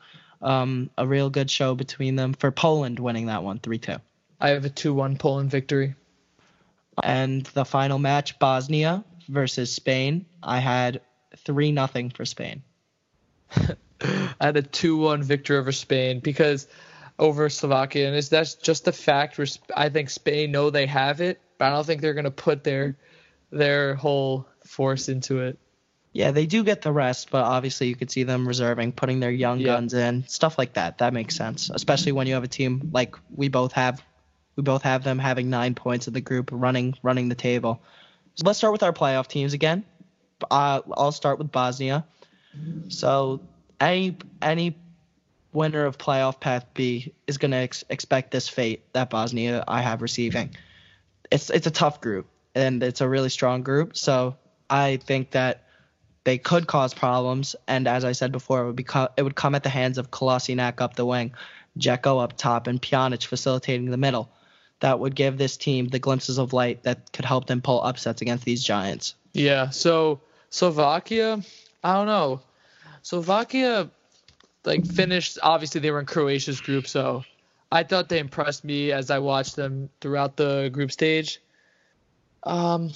um, 0.43 0.91
a 0.97 1.07
real 1.07 1.31
good 1.31 1.51
show 1.51 1.75
between 1.75 2.17
them 2.17 2.33
for 2.33 2.51
Poland 2.51 2.99
winning 2.99 3.27
that 3.27 3.43
one 3.43 3.59
3 3.59 3.79
2. 3.79 3.97
I 4.41 4.51
have 4.51 4.65
a 4.65 4.71
2 4.71 4.95
1 4.95 5.17
Poland 5.17 5.51
victory. 5.51 5.95
And 7.03 7.45
the 7.47 7.65
final 7.65 7.99
match, 7.99 8.39
Bosnia 8.39 9.05
versus 9.29 9.73
Spain, 9.73 10.27
I 10.43 10.59
had 10.59 11.01
3 11.37 11.73
nothing 11.73 12.11
for 12.11 12.25
Spain. 12.25 12.63
I 13.57 14.35
had 14.41 14.57
a 14.57 14.63
2 14.63 14.97
1 14.97 15.23
victory 15.23 15.59
over 15.59 15.73
Spain 15.73 16.21
because 16.21 16.67
over 17.21 17.49
Slovakia. 17.51 18.09
And 18.09 18.17
is 18.17 18.31
that's 18.31 18.55
just 18.55 18.85
the 18.87 18.93
fact 18.93 19.39
I 19.77 19.91
think 19.91 20.11
Spain 20.11 20.51
know 20.51 20.71
they 20.71 20.87
have 20.87 21.21
it, 21.21 21.41
but 21.59 21.67
I 21.67 21.71
don't 21.71 21.87
think 21.87 22.01
they're 22.01 22.15
going 22.15 22.25
to 22.25 22.33
put 22.33 22.65
their 22.65 22.97
their 23.51 23.95
whole 23.95 24.49
force 24.65 25.09
into 25.09 25.41
it. 25.41 25.59
Yeah, 26.13 26.33
they 26.33 26.47
do 26.47 26.65
get 26.65 26.83
the 26.83 26.91
rest, 26.91 27.31
but 27.31 27.45
obviously 27.45 27.87
you 27.87 27.95
could 27.95 28.11
see 28.11 28.25
them 28.25 28.49
reserving, 28.49 28.93
putting 28.93 29.21
their 29.21 29.31
young 29.31 29.61
yeah. 29.61 29.67
guns 29.67 29.95
in, 29.95 30.27
stuff 30.27 30.59
like 30.59 30.73
that. 30.73 30.99
That 30.99 31.13
makes 31.13 31.37
sense, 31.37 31.71
especially 31.73 32.11
when 32.11 32.27
you 32.27 32.35
have 32.35 32.43
a 32.43 32.49
team 32.49 32.91
like 32.93 33.15
we 33.33 33.49
both 33.49 33.73
have. 33.73 34.03
We 34.57 34.65
both 34.65 34.83
have 34.83 35.05
them 35.05 35.21
having 35.21 35.49
nine 35.51 35.75
points 35.77 36.09
in 36.09 36.15
the 36.15 36.21
group, 36.21 36.51
running 36.53 36.95
running 37.03 37.29
the 37.29 37.37
table. 37.37 37.83
So 38.35 38.43
let's 38.47 38.59
start 38.59 38.73
with 38.73 38.83
our 38.83 38.93
playoff 38.93 39.29
teams 39.29 39.53
again. 39.53 39.85
Uh, 40.51 40.81
I'll 40.97 41.13
start 41.13 41.39
with 41.39 41.53
Bosnia. 41.53 42.07
So 42.89 43.41
any 43.81 44.17
any 44.43 44.77
winner 45.53 45.85
of 45.85 45.99
playoff 45.99 46.41
path 46.41 46.67
B 46.75 47.13
is 47.27 47.39
going 47.39 47.51
to 47.51 47.57
ex- 47.59 47.85
expect 47.91 48.31
this 48.31 48.49
fate 48.49 48.85
that 48.93 49.11
Bosnia 49.11 49.65
I 49.67 49.83
have 49.83 50.03
receiving. 50.03 50.55
It's 51.31 51.51
it's 51.51 51.67
a 51.67 51.71
tough 51.71 52.01
group 52.01 52.27
and 52.55 52.83
it's 52.83 53.01
a 53.01 53.09
really 53.09 53.29
strong 53.29 53.63
group. 53.63 53.97
So 53.97 54.37
I 54.69 54.97
think 54.97 55.33
that 55.33 55.65
they 56.25 56.39
could 56.39 56.67
cause 56.67 56.93
problems, 56.93 57.57
and 57.67 57.89
as 57.89 58.05
I 58.05 58.13
said 58.13 58.31
before, 58.31 58.63
it 58.63 58.67
would 58.67 58.77
be 58.77 58.85
co- 58.85 59.09
it 59.17 59.23
would 59.23 59.35
come 59.35 59.55
at 59.55 59.63
the 59.63 59.71
hands 59.71 59.99
of 59.99 60.11
Kolasinac 60.11 60.81
up 60.81 60.95
the 60.95 61.07
wing, 61.07 61.35
Dzeko 61.79 62.23
up 62.23 62.37
top, 62.37 62.67
and 62.67 62.81
Pjanic 62.81 63.25
facilitating 63.25 63.91
the 63.91 63.97
middle. 63.97 64.31
That 64.81 64.99
would 64.99 65.15
give 65.15 65.37
this 65.37 65.57
team 65.57 65.89
the 65.89 65.99
glimpses 65.99 66.39
of 66.39 66.53
light 66.53 66.85
that 66.85 67.13
could 67.13 67.25
help 67.25 67.47
them 67.47 67.61
pull 67.61 67.83
upsets 67.83 68.23
against 68.23 68.45
these 68.45 68.65
giants. 68.65 69.15
Yeah. 69.33 69.71
So 69.71 70.21
Slovakia, 70.51 71.43
I 71.83 71.95
don't 71.95 72.07
know. 72.07 72.41
Slovakia, 73.03 73.91
like 74.65 74.87
finished. 74.87 75.39
Obviously, 75.43 75.81
they 75.81 75.91
were 75.91 76.01
in 76.01 76.07
Croatia's 76.07 76.61
group, 76.61 76.87
so 76.87 77.25
I 77.71 77.83
thought 77.83 78.09
they 78.09 78.19
impressed 78.19 78.65
me 78.65 78.93
as 78.93 79.11
I 79.11 79.19
watched 79.19 79.57
them 79.57 79.91
throughout 80.01 80.37
the 80.37 80.71
group 80.73 80.91
stage. 80.93 81.41
Um, 82.43 82.91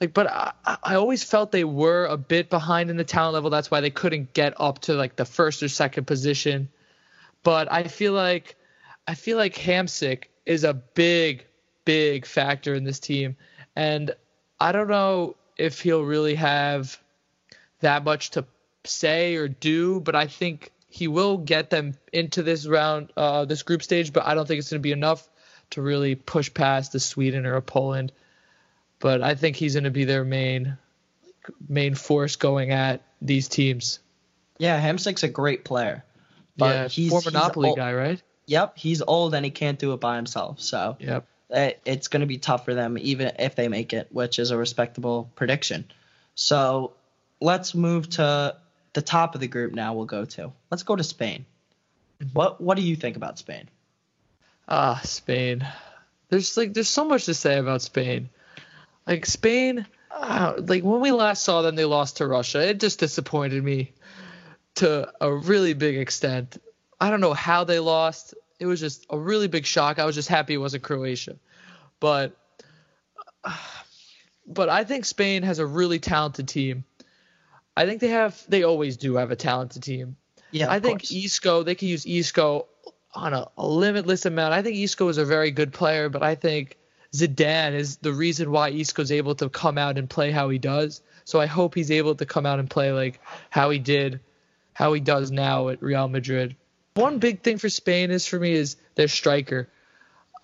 like, 0.00 0.14
but 0.14 0.28
I, 0.28 0.52
I 0.82 0.94
always 0.94 1.24
felt 1.24 1.52
they 1.52 1.64
were 1.64 2.06
a 2.06 2.16
bit 2.16 2.48
behind 2.48 2.90
in 2.90 2.96
the 2.96 3.04
talent 3.04 3.34
level. 3.34 3.50
That's 3.50 3.70
why 3.70 3.80
they 3.80 3.90
couldn't 3.90 4.32
get 4.32 4.60
up 4.60 4.80
to 4.80 4.94
like 4.94 5.16
the 5.16 5.24
first 5.24 5.62
or 5.62 5.68
second 5.68 6.06
position. 6.06 6.68
But 7.42 7.70
I 7.70 7.84
feel 7.84 8.12
like 8.12 8.56
I 9.06 9.14
feel 9.14 9.36
like 9.36 9.54
Hamsik 9.54 10.24
is 10.46 10.64
a 10.64 10.74
big, 10.74 11.44
big 11.84 12.24
factor 12.24 12.74
in 12.74 12.84
this 12.84 13.00
team, 13.00 13.36
and 13.74 14.14
I 14.60 14.72
don't 14.72 14.88
know 14.88 15.36
if 15.56 15.80
he'll 15.80 16.04
really 16.04 16.36
have 16.36 16.98
that 17.80 18.04
much 18.04 18.30
to 18.30 18.44
say 18.84 19.36
or 19.36 19.48
do, 19.48 20.00
but 20.00 20.14
I 20.14 20.26
think 20.26 20.70
he 20.88 21.08
will 21.08 21.38
get 21.38 21.70
them 21.70 21.94
into 22.12 22.42
this 22.42 22.66
round, 22.66 23.12
uh, 23.16 23.44
this 23.44 23.62
group 23.62 23.82
stage. 23.82 24.12
But 24.12 24.26
I 24.26 24.34
don't 24.34 24.46
think 24.46 24.58
it's 24.58 24.70
going 24.70 24.80
to 24.80 24.82
be 24.82 24.92
enough 24.92 25.28
to 25.70 25.82
really 25.82 26.14
push 26.14 26.52
past 26.52 26.92
the 26.92 27.00
Sweden 27.00 27.46
or 27.46 27.54
a 27.54 27.62
Poland 27.62 28.12
but 28.98 29.20
I 29.20 29.34
think 29.34 29.56
he's 29.56 29.74
going 29.74 29.82
to 29.82 29.90
be 29.90 30.04
their 30.04 30.22
main 30.24 30.78
main 31.68 31.96
force 31.96 32.36
going 32.36 32.70
at 32.70 33.02
these 33.20 33.48
teams. 33.48 33.98
Yeah, 34.58 34.80
Hamsik's 34.80 35.24
a 35.24 35.28
great 35.28 35.64
player. 35.64 36.04
But 36.56 36.66
yeah, 36.74 36.88
he's 36.88 37.10
former 37.10 37.30
he's 37.30 37.56
ol- 37.56 37.74
guy, 37.74 37.94
right? 37.94 38.22
Yep, 38.46 38.78
he's 38.78 39.02
old 39.02 39.34
and 39.34 39.44
he 39.44 39.50
can't 39.50 39.76
do 39.76 39.92
it 39.92 39.98
by 40.00 40.14
himself. 40.14 40.60
So 40.60 40.96
Yep. 41.00 41.26
it- 41.50 41.80
it's 41.84 42.06
going 42.06 42.20
to 42.20 42.26
be 42.28 42.38
tough 42.38 42.64
for 42.64 42.74
them, 42.74 42.96
even 42.96 43.32
if 43.40 43.56
they 43.56 43.66
make 43.66 43.92
it, 43.92 44.06
which 44.12 44.38
is 44.38 44.52
a 44.52 44.56
respectable 44.56 45.32
prediction. 45.34 45.90
So 46.36 46.92
let's 47.40 47.74
move 47.74 48.08
to 48.10 48.54
the 48.92 49.02
top 49.02 49.34
of 49.34 49.40
the 49.40 49.48
group 49.48 49.72
now. 49.72 49.94
We'll 49.94 50.06
go 50.06 50.24
to 50.24 50.52
let's 50.70 50.82
go 50.82 50.96
to 50.96 51.04
Spain. 51.04 51.46
What 52.32 52.60
what 52.60 52.76
do 52.76 52.82
you 52.82 52.96
think 52.96 53.16
about 53.16 53.38
Spain? 53.38 53.68
Ah, 54.68 55.00
Spain. 55.04 55.66
There's 56.28 56.56
like 56.56 56.74
there's 56.74 56.88
so 56.88 57.04
much 57.04 57.26
to 57.26 57.34
say 57.34 57.58
about 57.58 57.82
Spain. 57.82 58.28
Like 59.06 59.26
Spain, 59.26 59.86
ah, 60.10 60.54
like 60.56 60.82
when 60.84 61.00
we 61.00 61.12
last 61.12 61.42
saw 61.42 61.62
them, 61.62 61.74
they 61.74 61.84
lost 61.84 62.18
to 62.18 62.26
Russia. 62.26 62.68
It 62.68 62.80
just 62.80 63.00
disappointed 63.00 63.62
me 63.62 63.92
to 64.76 65.12
a 65.20 65.32
really 65.32 65.74
big 65.74 65.98
extent. 65.98 66.58
I 67.00 67.10
don't 67.10 67.20
know 67.20 67.34
how 67.34 67.64
they 67.64 67.80
lost. 67.80 68.34
It 68.60 68.66
was 68.66 68.78
just 68.78 69.06
a 69.10 69.18
really 69.18 69.48
big 69.48 69.66
shock. 69.66 69.98
I 69.98 70.04
was 70.04 70.14
just 70.14 70.28
happy 70.28 70.54
it 70.54 70.58
wasn't 70.58 70.84
Croatia, 70.84 71.36
but 71.98 72.36
but 74.46 74.68
I 74.68 74.84
think 74.84 75.04
Spain 75.04 75.42
has 75.42 75.58
a 75.58 75.66
really 75.66 75.98
talented 75.98 76.48
team. 76.48 76.84
I 77.76 77.86
think 77.86 78.00
they 78.00 78.08
have 78.08 78.42
they 78.48 78.62
always 78.62 78.96
do 78.96 79.16
have 79.16 79.30
a 79.30 79.36
talented 79.36 79.82
team. 79.82 80.16
Yeah, 80.50 80.70
I 80.70 80.80
think 80.80 81.00
course. 81.00 81.12
Isco, 81.12 81.62
they 81.62 81.74
can 81.74 81.88
use 81.88 82.04
Isco 82.04 82.66
on 83.14 83.32
a, 83.32 83.48
a 83.56 83.66
limitless 83.66 84.26
amount. 84.26 84.52
I 84.52 84.62
think 84.62 84.76
Isco 84.76 85.08
is 85.08 85.18
a 85.18 85.24
very 85.24 85.50
good 85.50 85.72
player, 85.72 86.08
but 86.08 86.22
I 86.22 86.34
think 86.34 86.76
Zidane 87.14 87.74
is 87.74 87.96
the 87.96 88.12
reason 88.12 88.50
why 88.50 88.70
Isco's 88.70 89.12
able 89.12 89.34
to 89.36 89.48
come 89.48 89.78
out 89.78 89.98
and 89.98 90.08
play 90.08 90.30
how 90.30 90.48
he 90.48 90.58
does. 90.58 91.02
So 91.24 91.40
I 91.40 91.46
hope 91.46 91.74
he's 91.74 91.90
able 91.90 92.14
to 92.16 92.26
come 92.26 92.46
out 92.46 92.58
and 92.58 92.68
play 92.68 92.92
like 92.92 93.20
how 93.50 93.70
he 93.70 93.78
did, 93.78 94.20
how 94.72 94.92
he 94.92 95.00
does 95.00 95.30
now 95.30 95.68
at 95.68 95.82
Real 95.82 96.08
Madrid. 96.08 96.56
One 96.94 97.18
big 97.18 97.42
thing 97.42 97.58
for 97.58 97.68
Spain 97.68 98.10
is 98.10 98.26
for 98.26 98.38
me 98.38 98.52
is 98.52 98.76
their 98.94 99.08
striker. 99.08 99.68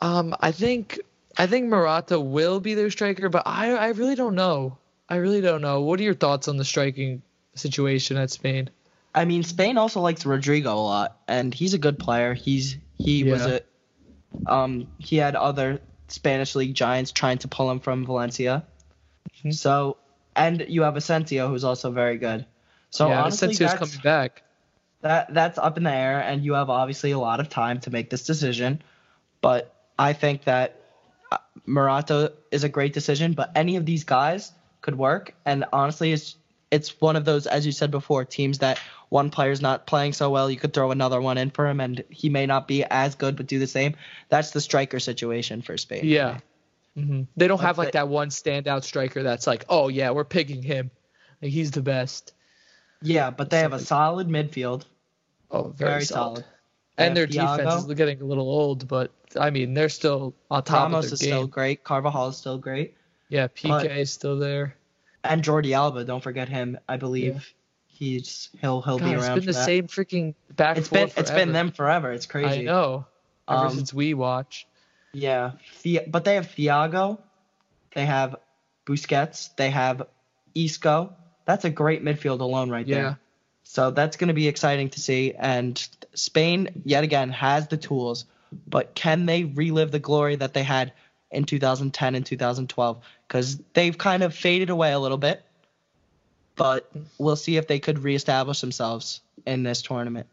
Um, 0.00 0.34
I 0.40 0.52
think 0.52 1.00
I 1.36 1.46
think 1.46 1.68
Morata 1.68 2.18
will 2.18 2.60
be 2.60 2.74
their 2.74 2.90
striker, 2.90 3.28
but 3.28 3.42
I 3.46 3.72
I 3.72 3.88
really 3.88 4.14
don't 4.14 4.34
know. 4.34 4.78
I 5.08 5.16
really 5.16 5.40
don't 5.40 5.62
know. 5.62 5.80
What 5.80 6.00
are 6.00 6.02
your 6.02 6.14
thoughts 6.14 6.48
on 6.48 6.56
the 6.56 6.64
striking 6.64 7.22
situation 7.54 8.16
at 8.16 8.30
Spain? 8.30 8.70
I 9.14 9.24
mean, 9.24 9.42
Spain 9.42 9.78
also 9.78 10.00
likes 10.00 10.26
Rodrigo 10.26 10.74
a 10.74 10.76
lot, 10.76 11.18
and 11.26 11.52
he's 11.54 11.74
a 11.74 11.78
good 11.78 11.98
player. 11.98 12.34
He's 12.34 12.76
he 12.98 13.24
was 13.24 13.46
a 13.46 13.62
um 14.46 14.88
he 14.98 15.16
had 15.16 15.34
other 15.34 15.80
Spanish 16.08 16.54
league 16.54 16.74
giants 16.74 17.10
trying 17.12 17.38
to 17.38 17.48
pull 17.48 17.70
him 17.70 17.80
from 17.80 18.04
Valencia. 18.04 18.64
Mhm. 19.42 19.54
So 19.54 19.96
and 20.36 20.64
you 20.68 20.82
have 20.82 20.96
Asensio 20.96 21.48
who's 21.48 21.64
also 21.64 21.90
very 21.90 22.18
good. 22.18 22.46
So 22.90 23.08
yeah, 23.08 23.22
honestly, 23.22 23.48
Asensio's 23.48 23.74
coming 23.74 24.00
back. 24.02 24.42
that 25.00 25.32
that's 25.32 25.58
up 25.58 25.78
in 25.78 25.84
the 25.84 25.92
air, 25.92 26.20
and 26.20 26.44
you 26.44 26.52
have 26.52 26.70
obviously 26.70 27.12
a 27.12 27.18
lot 27.18 27.40
of 27.40 27.48
time 27.48 27.80
to 27.80 27.90
make 27.90 28.10
this 28.10 28.24
decision. 28.26 28.82
But 29.40 29.74
I 29.98 30.12
think 30.12 30.44
that 30.44 30.80
uh, 31.32 31.38
Morata 31.66 32.34
is 32.50 32.64
a 32.64 32.68
great 32.68 32.92
decision, 32.92 33.32
but 33.32 33.52
any 33.54 33.76
of 33.76 33.86
these 33.86 34.04
guys 34.04 34.52
could 34.80 34.96
work. 34.96 35.34
And 35.44 35.64
honestly, 35.72 36.12
it's 36.12 36.36
it's 36.70 37.00
one 37.00 37.16
of 37.16 37.24
those, 37.24 37.46
as 37.46 37.64
you 37.64 37.72
said 37.72 37.90
before, 37.90 38.24
teams 38.24 38.58
that 38.58 38.78
one 39.08 39.30
player's 39.30 39.62
not 39.62 39.86
playing 39.86 40.12
so 40.12 40.28
well, 40.30 40.50
you 40.50 40.58
could 40.58 40.74
throw 40.74 40.90
another 40.90 41.18
one 41.20 41.38
in 41.38 41.50
for 41.50 41.66
him, 41.66 41.80
and 41.80 42.04
he 42.10 42.28
may 42.28 42.44
not 42.46 42.68
be 42.68 42.84
as 42.84 43.14
good, 43.14 43.36
but 43.36 43.46
do 43.46 43.58
the 43.58 43.66
same. 43.66 43.94
That's 44.28 44.50
the 44.50 44.60
striker 44.60 45.00
situation 45.00 45.62
for 45.62 45.78
Spain. 45.78 46.02
Yeah. 46.04 46.40
hmm 46.94 47.22
They 47.36 47.48
don't 47.48 47.60
have 47.60 47.78
like 47.78 47.92
that 47.92 48.08
one 48.08 48.28
standout 48.28 48.84
striker 48.84 49.22
that's 49.22 49.46
like, 49.46 49.64
oh 49.68 49.88
yeah, 49.88 50.10
we're 50.10 50.24
picking 50.24 50.62
him. 50.62 50.90
Like 51.40 51.52
he's 51.52 51.70
the 51.70 51.80
best. 51.82 52.34
Yeah, 53.00 53.30
but 53.30 53.48
they 53.50 53.60
have 53.60 53.72
a 53.72 53.78
solid 53.78 54.28
midfield, 54.28 54.84
Oh, 55.50 55.68
very, 55.68 55.90
very, 55.92 56.04
solid. 56.04 56.38
solid. 56.38 56.44
And 56.98 57.16
their 57.16 57.28
Thiago. 57.28 57.56
defense 57.56 57.84
is 57.86 57.94
getting 57.94 58.20
a 58.20 58.24
little 58.24 58.50
old, 58.50 58.88
but 58.88 59.12
I 59.38 59.48
mean 59.50 59.72
they're 59.72 59.88
still 59.88 60.34
on 60.50 60.64
top 60.64 60.82
Ramos 60.90 61.06
of 61.06 61.12
is 61.14 61.20
their 61.20 61.26
still 61.28 61.40
game. 61.42 61.50
great. 61.50 61.84
Carvajal 61.84 62.28
is 62.28 62.36
still 62.36 62.58
great. 62.58 62.94
Yeah, 63.28 63.48
Piqué 63.48 63.68
but- 63.68 63.86
is 63.90 64.10
still 64.12 64.38
there. 64.38 64.74
and 65.24 65.42
Jordi 65.42 65.72
Alba. 65.72 66.04
Don't 66.04 66.22
forget 66.22 66.48
him. 66.48 66.78
I 66.88 66.96
believe 66.96 67.52
he's 67.86 68.48
he'll 68.60 68.80
he'll 68.82 68.98
God, 68.98 69.04
be 69.06 69.12
it's 69.12 69.24
around. 69.24 69.34
been 69.34 69.42
for 69.42 69.46
the 69.46 69.52
that. 69.58 69.64
same 69.64 69.86
freaking 69.88 70.34
back 70.54 70.76
It's 70.78 70.88
been 70.88 71.08
forth 71.08 71.18
it's 71.18 71.30
been 71.30 71.52
them 71.52 71.72
forever. 71.72 72.12
It's 72.12 72.26
crazy. 72.26 72.60
I 72.60 72.62
know. 72.62 73.06
Ever 73.48 73.66
Um, 73.66 73.74
since 73.74 73.92
we 73.94 74.14
watch. 74.14 74.66
Yeah, 75.12 75.52
but 76.06 76.24
they 76.24 76.34
have 76.34 76.46
Thiago, 76.48 77.18
they 77.94 78.04
have 78.04 78.36
Busquets, 78.86 79.54
they 79.56 79.70
have 79.70 80.02
Isco. 80.54 81.14
That's 81.46 81.64
a 81.64 81.70
great 81.70 82.04
midfield 82.04 82.40
alone 82.40 82.68
right 82.70 82.86
there. 82.86 82.96
Yeah. 82.96 83.02
there. 83.02 83.18
So 83.64 83.90
that's 83.90 84.16
going 84.16 84.28
to 84.28 84.34
be 84.34 84.48
exciting 84.48 84.90
to 84.90 85.00
see. 85.00 85.32
And 85.32 85.86
Spain 86.14 86.82
yet 86.84 87.04
again 87.04 87.30
has 87.30 87.68
the 87.68 87.76
tools, 87.78 88.26
but 88.66 88.94
can 88.94 89.24
they 89.26 89.44
relive 89.44 89.90
the 89.90 89.98
glory 89.98 90.36
that 90.36 90.52
they 90.54 90.62
had 90.62 90.92
in 91.30 91.44
2010 91.44 92.14
and 92.14 92.24
2012? 92.24 92.98
Because 93.26 93.58
they've 93.74 93.96
kind 93.96 94.22
of 94.22 94.34
faded 94.34 94.70
away 94.70 94.92
a 94.92 94.98
little 94.98 95.18
bit. 95.18 95.42
But 96.56 96.90
we'll 97.18 97.36
see 97.36 97.56
if 97.56 97.66
they 97.68 97.78
could 97.78 98.00
reestablish 98.00 98.60
themselves 98.60 99.20
in 99.46 99.62
this 99.62 99.82
tournament. 99.82 100.26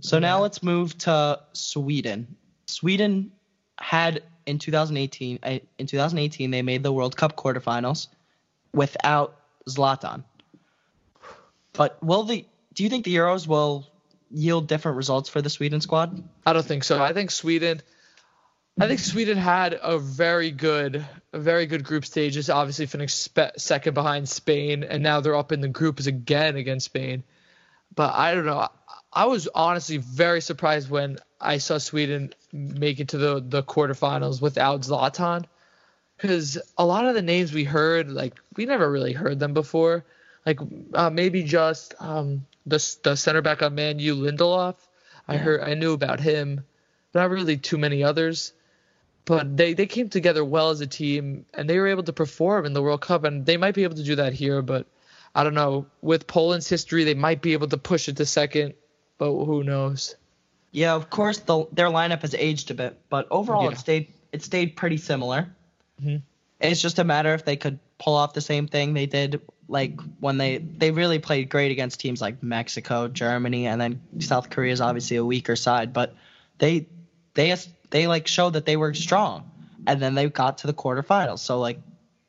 So 0.00 0.18
now 0.18 0.40
let's 0.40 0.62
move 0.62 0.96
to 0.98 1.40
Sweden. 1.52 2.36
Sweden 2.66 3.32
had 3.78 4.22
in 4.46 4.58
2018 4.58 5.38
uh, 5.42 5.58
in 5.78 5.86
2018 5.86 6.50
they 6.50 6.62
made 6.62 6.82
the 6.82 6.92
World 6.92 7.16
Cup 7.16 7.36
quarterfinals 7.36 8.08
without 8.72 9.36
Zlatan. 9.68 10.24
But 11.72 12.02
will 12.02 12.24
the 12.24 12.44
do 12.74 12.82
you 12.82 12.90
think 12.90 13.04
the 13.04 13.14
Euros 13.14 13.46
will 13.46 13.86
yield 14.30 14.68
different 14.68 14.96
results 14.96 15.28
for 15.28 15.40
the 15.40 15.50
Sweden 15.50 15.80
squad? 15.80 16.22
I 16.44 16.52
don't 16.52 16.64
think 16.64 16.84
so. 16.84 17.02
I 17.02 17.12
think 17.12 17.30
Sweden. 17.30 17.82
I 18.80 18.86
think 18.86 19.00
Sweden 19.00 19.38
had 19.38 19.76
a 19.82 19.98
very 19.98 20.52
good, 20.52 21.04
a 21.32 21.38
very 21.38 21.66
good 21.66 21.82
group 21.82 22.04
stages. 22.04 22.48
Obviously, 22.48 22.86
finished 22.86 23.36
second 23.56 23.94
behind 23.94 24.28
Spain, 24.28 24.84
and 24.84 25.02
now 25.02 25.20
they're 25.20 25.34
up 25.34 25.50
in 25.50 25.60
the 25.60 25.68
groups 25.68 26.06
again 26.06 26.54
against 26.56 26.86
Spain. 26.86 27.24
But 27.94 28.14
I 28.14 28.34
don't 28.34 28.46
know. 28.46 28.58
I- 28.58 28.68
I 29.10 29.24
was 29.24 29.48
honestly 29.54 29.96
very 29.96 30.42
surprised 30.42 30.90
when 30.90 31.18
I 31.40 31.58
saw 31.58 31.78
Sweden 31.78 32.34
make 32.52 33.00
it 33.00 33.08
to 33.08 33.18
the 33.18 33.40
the 33.40 33.62
quarterfinals 33.62 34.40
without 34.40 34.82
Zlatan, 34.82 35.46
because 36.16 36.58
a 36.76 36.84
lot 36.84 37.06
of 37.06 37.14
the 37.14 37.22
names 37.22 37.52
we 37.52 37.64
heard, 37.64 38.10
like 38.10 38.34
we 38.54 38.66
never 38.66 38.88
really 38.88 39.14
heard 39.14 39.40
them 39.40 39.54
before. 39.54 40.04
Like 40.44 40.60
uh, 40.92 41.08
maybe 41.10 41.42
just 41.42 41.94
um, 42.00 42.46
the 42.66 42.78
the 43.02 43.16
center 43.16 43.40
back 43.40 43.62
on 43.62 43.74
Man 43.74 43.98
U, 43.98 44.14
Lindelof. 44.14 44.76
I 45.26 45.36
heard 45.38 45.62
I 45.62 45.74
knew 45.74 45.94
about 45.94 46.20
him, 46.20 46.64
but 47.12 47.20
not 47.20 47.30
really 47.30 47.56
too 47.56 47.78
many 47.78 48.04
others. 48.04 48.52
But 49.28 49.56
they, 49.56 49.74
they 49.74 49.86
came 49.86 50.08
together 50.08 50.44
well 50.44 50.70
as 50.70 50.80
a 50.80 50.86
team, 50.86 51.44
and 51.54 51.68
they 51.68 51.78
were 51.78 51.88
able 51.88 52.02
to 52.04 52.12
perform 52.12 52.66
in 52.66 52.72
the 52.72 52.82
World 52.82 53.02
Cup, 53.02 53.24
and 53.24 53.44
they 53.44 53.56
might 53.56 53.74
be 53.74 53.84
able 53.84 53.96
to 53.96 54.02
do 54.02 54.16
that 54.16 54.32
here. 54.32 54.62
But 54.62 54.86
I 55.34 55.44
don't 55.44 55.54
know. 55.54 55.86
With 56.00 56.26
Poland's 56.26 56.68
history, 56.68 57.04
they 57.04 57.14
might 57.14 57.42
be 57.42 57.52
able 57.52 57.68
to 57.68 57.76
push 57.76 58.08
it 58.08 58.16
to 58.16 58.26
second, 58.26 58.74
but 59.18 59.32
who 59.32 59.62
knows? 59.62 60.16
Yeah, 60.72 60.94
of 60.94 61.10
course 61.10 61.38
the, 61.38 61.66
their 61.72 61.86
lineup 61.88 62.22
has 62.22 62.34
aged 62.34 62.70
a 62.70 62.74
bit, 62.74 62.98
but 63.08 63.26
overall 63.30 63.64
Yeah. 63.64 63.70
it 63.70 63.78
stayed 63.78 64.12
it 64.32 64.42
stayed 64.42 64.76
pretty 64.76 64.98
similar. 64.98 65.48
Mhm. 66.02 66.22
It's 66.60 66.82
just 66.82 66.98
a 66.98 67.04
matter 67.04 67.32
if 67.34 67.44
they 67.44 67.56
could 67.56 67.78
pull 67.98 68.14
off 68.14 68.34
the 68.34 68.40
same 68.42 68.68
thing 68.68 68.92
they 68.92 69.06
did 69.06 69.40
like 69.68 69.98
when 70.20 70.36
they 70.38 70.58
they 70.58 70.90
really 70.90 71.18
played 71.18 71.48
great 71.48 71.70
against 71.72 72.00
teams 72.00 72.20
like 72.20 72.42
Mexico, 72.42 73.08
Germany, 73.08 73.66
and 73.66 73.80
then 73.80 74.00
South 74.20 74.50
Korea 74.50 74.72
is 74.72 74.80
obviously 74.80 75.16
a 75.16 75.24
weaker 75.24 75.56
side, 75.56 75.92
but 75.92 76.14
they 76.58 76.86
they 77.34 77.50
they 77.90 78.06
like 78.06 78.26
showed 78.26 78.54
that 78.54 78.66
they 78.66 78.76
were 78.76 78.94
strong, 78.94 79.50
and 79.86 80.00
then 80.00 80.14
they 80.14 80.28
got 80.28 80.58
to 80.58 80.66
the 80.66 80.74
quarterfinals. 80.74 81.40
So 81.40 81.58
like, 81.60 81.80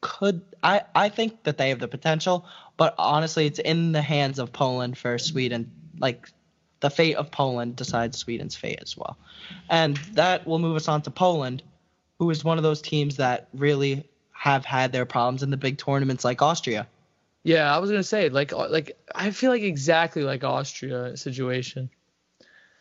could 0.02 0.42
I 0.64 0.82
I 0.96 1.10
think 1.10 1.44
that 1.44 1.58
they 1.58 1.70
have 1.70 1.80
the 1.80 1.88
potential, 1.88 2.46
but 2.78 2.96
honestly, 2.98 3.46
it's 3.46 3.60
in 3.60 3.92
the 3.92 4.02
hands 4.02 4.40
of 4.40 4.54
Poland 4.54 4.98
for 4.98 5.18
Sweden. 5.18 5.72
Like 6.00 6.30
the 6.80 6.90
fate 6.90 7.16
of 7.16 7.32
Poland 7.32 7.76
decides 7.76 8.18
Sweden's 8.18 8.56
fate 8.56 8.80
as 8.82 8.96
well. 8.96 9.18
And 9.70 9.98
that 10.14 10.48
will 10.48 10.60
move 10.60 10.76
us 10.76 10.88
on 10.88 11.02
to 11.04 11.12
Poland, 11.12 11.64
who 12.20 12.30
is 12.30 12.44
one 12.44 12.58
of 12.58 12.64
those 12.64 12.82
teams 12.82 13.18
that 13.18 13.50
really 13.54 14.08
have 14.32 14.64
had 14.64 14.92
their 14.92 15.06
problems 15.06 15.44
in 15.44 15.50
the 15.50 15.58
big 15.58 15.78
tournaments 15.78 16.24
like 16.24 16.42
Austria. 16.42 16.88
Yeah, 17.44 17.74
I 17.74 17.80
was 17.80 17.90
gonna 17.90 18.04
say 18.04 18.30
like 18.30 18.54
uh, 18.54 18.70
like 18.70 18.98
I 19.14 19.32
feel 19.32 19.52
like 19.52 19.64
exactly 19.64 20.24
like 20.24 20.44
Austria 20.44 21.18
situation. 21.18 21.90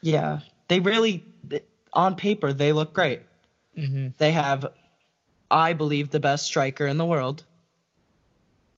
Yeah, 0.00 0.40
they 0.68 0.80
really 0.80 1.24
on 1.92 2.14
paper 2.16 2.52
they 2.52 2.72
look 2.72 2.92
great. 2.92 3.22
hmm 3.74 4.08
They 4.18 4.32
have 4.32 4.66
I 5.50 5.72
believe 5.72 6.10
the 6.10 6.20
best 6.20 6.44
striker 6.46 6.86
in 6.86 6.98
the 6.98 7.06
world. 7.06 7.44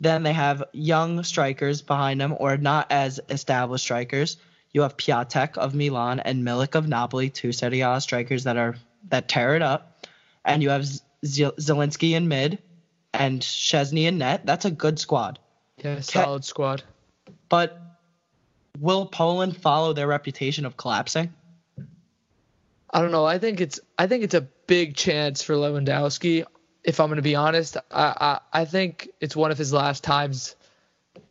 Then 0.01 0.23
they 0.23 0.33
have 0.33 0.63
young 0.73 1.23
strikers 1.25 1.83
behind 1.83 2.21
them 2.21 2.35
or 2.39 2.57
not 2.57 2.87
as 2.91 3.21
established 3.29 3.85
strikers. 3.85 4.37
You 4.73 4.83
have 4.83 4.97
Piatek 4.97 5.59
of 5.59 5.75
Milan 5.75 6.21
and 6.21 6.45
Milik 6.45 6.75
of 6.75 6.89
Napoli, 6.89 7.29
two 7.29 7.53
Serie 7.53 7.81
A 7.81 8.01
strikers 8.01 8.45
that 8.45 8.57
are 8.57 8.77
that 9.09 9.29
tear 9.29 9.57
it 9.57 9.63
up. 9.63 10.07
And 10.45 10.63
you 10.63 10.71
have 10.71 10.87
Z- 10.87 11.03
Z- 11.27 11.53
Zielinski 11.59 12.13
in 12.13 12.29
mid 12.29 12.59
and 13.13 13.41
Szczęsny 13.43 14.05
in 14.05 14.19
net. 14.19 14.47
That's 14.47 14.65
a 14.65 14.71
good 14.71 14.99
squad. 14.99 15.39
Yeah, 15.85 16.01
solid 16.01 16.45
squad. 16.45 16.83
But 17.49 17.79
will 18.79 19.07
Poland 19.07 19.57
follow 19.61 19.93
their 19.93 20.07
reputation 20.07 20.65
of 20.65 20.77
collapsing? 20.77 21.35
I 22.93 23.01
don't 23.01 23.13
know. 23.13 23.25
I 23.25 23.39
think 23.39 23.61
it's 23.61 23.81
I 23.97 24.07
think 24.07 24.25
it's 24.25 24.35
a 24.35 24.41
big 24.67 24.97
chance 24.97 25.43
for 25.43 25.55
Lewandowski. 25.55 26.45
If 26.83 26.99
I'm 26.99 27.09
going 27.09 27.17
to 27.17 27.23
be 27.23 27.37
honest, 27.37 27.77
I, 27.91 28.41
I 28.53 28.61
I 28.61 28.65
think 28.65 29.09
it's 29.21 29.37
one 29.37 29.51
of 29.51 29.59
his 29.59 29.73
last 29.73 30.03
times 30.03 30.57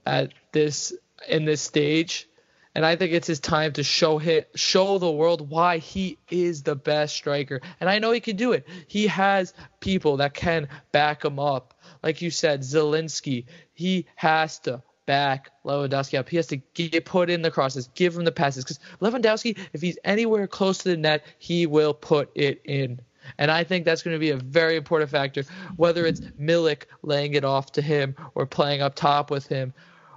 at 0.05 0.33
this 0.53 0.93
in 1.27 1.43
this 1.43 1.61
stage, 1.61 2.29
and 2.75 2.85
I 2.85 2.95
think 2.95 3.11
it's 3.11 3.27
his 3.27 3.41
time 3.41 3.73
to 3.73 3.83
show 3.83 4.19
hit 4.19 4.49
show 4.55 4.99
the 4.99 5.11
world 5.11 5.49
why 5.49 5.79
he 5.79 6.17
is 6.29 6.63
the 6.63 6.75
best 6.75 7.15
striker. 7.15 7.61
And 7.81 7.89
I 7.89 7.99
know 7.99 8.11
he 8.11 8.21
can 8.21 8.37
do 8.37 8.53
it. 8.53 8.65
He 8.87 9.07
has 9.07 9.53
people 9.81 10.17
that 10.17 10.33
can 10.33 10.69
back 10.93 11.25
him 11.25 11.39
up. 11.39 11.73
Like 12.01 12.21
you 12.21 12.31
said, 12.31 12.61
Zielinski. 12.61 13.45
He 13.73 14.05
has 14.15 14.59
to 14.59 14.81
back 15.09 15.49
Lewandowski 15.65 16.19
up. 16.19 16.29
He 16.29 16.37
has 16.37 16.45
to 16.45 16.57
get 16.57 17.03
put 17.03 17.31
in 17.31 17.41
the 17.41 17.49
crosses, 17.49 17.89
give 17.95 18.15
him 18.15 18.25
the 18.25 18.31
passes. 18.31 18.63
Because 18.63 18.79
Lewandowski, 19.01 19.57
if 19.73 19.81
he's 19.81 19.97
anywhere 20.03 20.45
close 20.45 20.77
to 20.77 20.89
the 20.89 20.97
net, 20.97 21.25
he 21.39 21.65
will 21.65 21.95
put 21.95 22.29
it 22.35 22.61
in. 22.63 23.01
And 23.39 23.49
I 23.49 23.63
think 23.63 23.85
that's 23.85 24.03
going 24.03 24.13
to 24.13 24.19
be 24.19 24.29
a 24.29 24.37
very 24.37 24.75
important 24.75 25.09
factor, 25.09 25.45
whether 25.77 26.05
it's 26.05 26.21
Milik 26.39 26.83
laying 27.01 27.33
it 27.33 27.43
off 27.43 27.71
to 27.71 27.81
him 27.81 28.15
or 28.35 28.45
playing 28.45 28.83
up 28.83 28.93
top 28.93 29.31
with 29.31 29.47
him, 29.47 29.73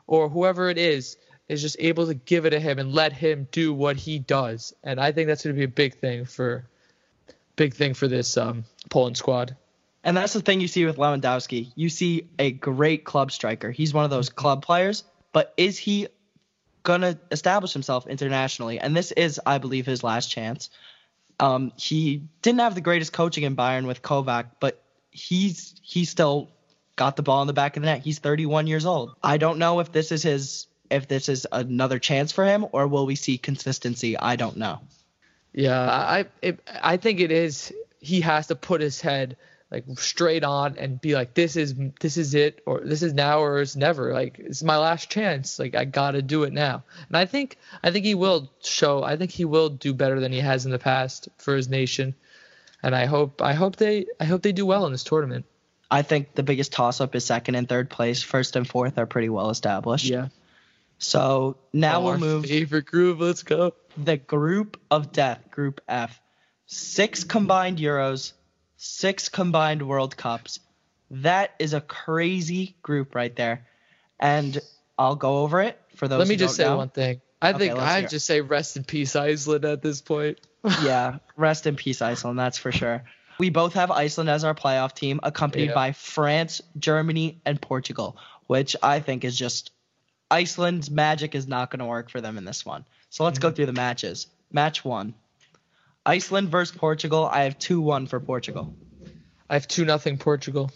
or 0.08 0.28
whoever 0.28 0.68
it 0.68 0.76
is 0.76 1.16
is 1.48 1.62
just 1.62 1.76
able 1.78 2.06
to 2.06 2.14
give 2.14 2.44
it 2.44 2.50
to 2.50 2.60
him 2.60 2.78
and 2.78 2.92
let 2.92 3.14
him 3.14 3.48
do 3.50 3.72
what 3.72 3.96
he 3.96 4.18
does. 4.18 4.74
And 4.84 5.00
I 5.00 5.10
think 5.10 5.26
that's 5.26 5.42
going 5.42 5.56
to 5.56 5.58
be 5.58 5.64
a 5.64 5.68
big 5.68 5.94
thing 5.94 6.26
for 6.26 6.66
big 7.56 7.72
thing 7.72 7.94
for 7.94 8.08
this 8.08 8.36
um, 8.36 8.64
Poland 8.90 9.16
squad. 9.16 9.56
And 10.04 10.16
that's 10.16 10.32
the 10.32 10.40
thing 10.40 10.60
you 10.60 10.68
see 10.68 10.84
with 10.84 10.96
Lewandowski. 10.96 11.72
You 11.76 11.88
see 11.88 12.28
a 12.38 12.50
great 12.50 13.04
club 13.04 13.30
striker. 13.30 13.70
He's 13.70 13.94
one 13.94 14.04
of 14.04 14.10
those 14.10 14.30
club 14.30 14.64
players, 14.64 15.04
but 15.32 15.54
is 15.56 15.78
he 15.78 16.08
going 16.82 17.02
to 17.02 17.18
establish 17.30 17.72
himself 17.72 18.06
internationally? 18.06 18.80
And 18.80 18.96
this 18.96 19.12
is, 19.12 19.40
I 19.46 19.58
believe, 19.58 19.86
his 19.86 20.02
last 20.02 20.30
chance. 20.30 20.70
Um, 21.38 21.72
he 21.76 22.22
didn't 22.42 22.60
have 22.60 22.74
the 22.74 22.80
greatest 22.80 23.12
coaching 23.12 23.44
in 23.44 23.56
Bayern 23.56 23.86
with 23.86 24.02
Kovac, 24.02 24.46
but 24.60 24.82
he's 25.10 25.74
he 25.82 26.04
still 26.04 26.50
got 26.96 27.16
the 27.16 27.22
ball 27.22 27.40
in 27.42 27.46
the 27.46 27.52
back 27.52 27.76
of 27.76 27.82
the 27.82 27.86
net. 27.86 28.02
He's 28.02 28.18
31 28.18 28.66
years 28.66 28.86
old. 28.86 29.14
I 29.22 29.38
don't 29.38 29.58
know 29.58 29.80
if 29.80 29.92
this 29.92 30.12
is 30.12 30.22
his 30.22 30.66
if 30.90 31.08
this 31.08 31.28
is 31.28 31.46
another 31.50 31.98
chance 31.98 32.32
for 32.32 32.44
him 32.44 32.66
or 32.72 32.86
will 32.86 33.06
we 33.06 33.14
see 33.14 33.38
consistency? 33.38 34.16
I 34.16 34.36
don't 34.36 34.56
know. 34.56 34.80
Yeah, 35.52 35.80
I 35.80 36.26
it, 36.40 36.60
I 36.82 36.96
think 36.96 37.20
it 37.20 37.30
is. 37.30 37.72
He 38.00 38.20
has 38.22 38.48
to 38.48 38.56
put 38.56 38.80
his 38.80 39.00
head 39.00 39.36
like 39.72 39.84
straight 39.98 40.44
on 40.44 40.76
and 40.76 41.00
be 41.00 41.14
like 41.14 41.32
this 41.32 41.56
is 41.56 41.74
this 41.98 42.18
is 42.18 42.34
it 42.34 42.60
or 42.66 42.82
this 42.84 43.02
is 43.02 43.14
now 43.14 43.40
or 43.40 43.62
it's 43.62 43.74
never 43.74 44.12
like 44.12 44.38
it's 44.38 44.62
my 44.62 44.76
last 44.76 45.10
chance. 45.10 45.58
Like 45.58 45.74
i 45.74 45.86
gotta 45.86 46.20
do 46.20 46.42
it 46.42 46.52
now. 46.52 46.84
And 47.08 47.16
i 47.16 47.24
think 47.24 47.56
i 47.82 47.90
think 47.90 48.04
he 48.04 48.14
will 48.14 48.52
show 48.62 49.02
i 49.02 49.16
think 49.16 49.30
he 49.30 49.46
will 49.46 49.70
do 49.70 49.94
better 49.94 50.20
than 50.20 50.30
he 50.30 50.40
has 50.40 50.66
in 50.66 50.72
the 50.72 50.78
past 50.78 51.30
for 51.38 51.56
his 51.56 51.70
nation. 51.70 52.14
And 52.82 52.94
i 52.94 53.06
hope 53.06 53.40
i 53.40 53.54
hope 53.54 53.76
they 53.76 54.06
i 54.20 54.26
hope 54.26 54.42
they 54.42 54.52
do 54.52 54.66
well 54.66 54.84
in 54.84 54.92
this 54.92 55.04
tournament. 55.04 55.46
I 55.90 56.02
think 56.02 56.34
the 56.34 56.42
biggest 56.42 56.72
toss 56.72 57.00
up 57.00 57.14
is 57.14 57.24
second 57.24 57.54
and 57.54 57.68
third 57.68 57.88
place. 57.88 58.22
First 58.22 58.56
and 58.56 58.68
fourth 58.68 58.98
are 58.98 59.06
pretty 59.06 59.28
well 59.30 59.50
established. 59.50 60.04
Yeah. 60.06 60.28
So 60.98 61.56
now 61.72 62.00
oh, 62.00 62.04
we'll 62.04 62.18
move 62.18 62.46
favorite 62.46 62.86
group 62.86 63.20
let's 63.20 63.42
go. 63.42 63.74
the 63.96 64.18
group 64.18 64.78
of 64.90 65.12
death 65.12 65.50
group 65.50 65.80
f. 65.88 66.20
Six 66.66 67.24
combined 67.24 67.78
euros 67.78 68.32
six 68.82 69.28
combined 69.28 69.86
World 69.86 70.16
Cups. 70.16 70.58
That 71.10 71.54
is 71.60 71.72
a 71.72 71.80
crazy 71.80 72.74
group 72.82 73.14
right 73.14 73.34
there. 73.36 73.64
And 74.18 74.58
I'll 74.98 75.14
go 75.14 75.38
over 75.38 75.62
it 75.62 75.78
for 75.94 76.08
those. 76.08 76.18
Let 76.18 76.28
me 76.28 76.36
just 76.36 76.56
say 76.56 76.64
know. 76.64 76.76
one 76.78 76.88
thing. 76.88 77.20
I 77.40 77.50
Okay, 77.50 77.58
think 77.68 77.78
I 77.78 78.02
just 78.02 78.26
say 78.26 78.40
rest 78.40 78.76
in 78.76 78.84
peace 78.84 79.14
Iceland 79.16 79.64
at 79.64 79.82
this 79.82 80.00
point. 80.00 80.40
yeah, 80.84 81.18
rest 81.36 81.66
in 81.66 81.76
peace, 81.76 82.02
Iceland. 82.02 82.38
That's 82.38 82.58
for 82.58 82.72
sure. 82.72 83.04
We 83.38 83.50
both 83.50 83.74
have 83.74 83.90
Iceland 83.90 84.30
as 84.30 84.44
our 84.44 84.54
playoff 84.54 84.94
team, 84.94 85.20
accompanied 85.22 85.66
Yeah. 85.68 85.74
by 85.74 85.92
France, 85.92 86.60
Germany, 86.78 87.40
and 87.44 87.60
Portugal, 87.60 88.16
which 88.46 88.76
I 88.82 89.00
think 89.00 89.24
is 89.24 89.36
just 89.36 89.70
Iceland's 90.30 90.90
magic 90.90 91.34
is 91.34 91.46
not 91.46 91.70
going 91.70 91.80
to 91.80 91.86
work 91.86 92.10
for 92.10 92.20
them 92.20 92.36
in 92.38 92.44
this 92.44 92.64
one. 92.64 92.84
So 93.10 93.24
let's 93.24 93.38
go 93.38 93.48
Mm-hmm. 93.48 93.56
through 93.56 93.66
the 93.66 93.72
matches. 93.72 94.26
Match 94.52 94.84
one 94.84 95.14
Iceland 96.04 96.48
versus 96.48 96.76
Portugal. 96.76 97.24
I 97.24 97.44
have 97.44 97.58
2 97.58 97.80
1 97.80 98.06
for 98.06 98.20
Portugal. 98.20 98.74
I 99.48 99.54
have 99.54 99.68
two 99.68 99.84
nothing 99.84 100.18
Portugal. 100.18 100.70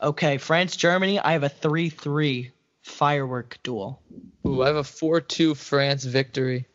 Okay, 0.00 0.38
France, 0.38 0.76
Germany. 0.76 1.18
I 1.18 1.32
have 1.32 1.42
a 1.42 1.48
3 1.48 1.88
3 1.88 2.50
firework 2.82 3.58
duel. 3.62 4.02
Ooh, 4.46 4.62
I 4.62 4.66
have 4.66 4.76
a 4.76 4.84
four 4.84 5.20
two 5.20 5.54
France 5.54 6.04
victory. 6.04 6.66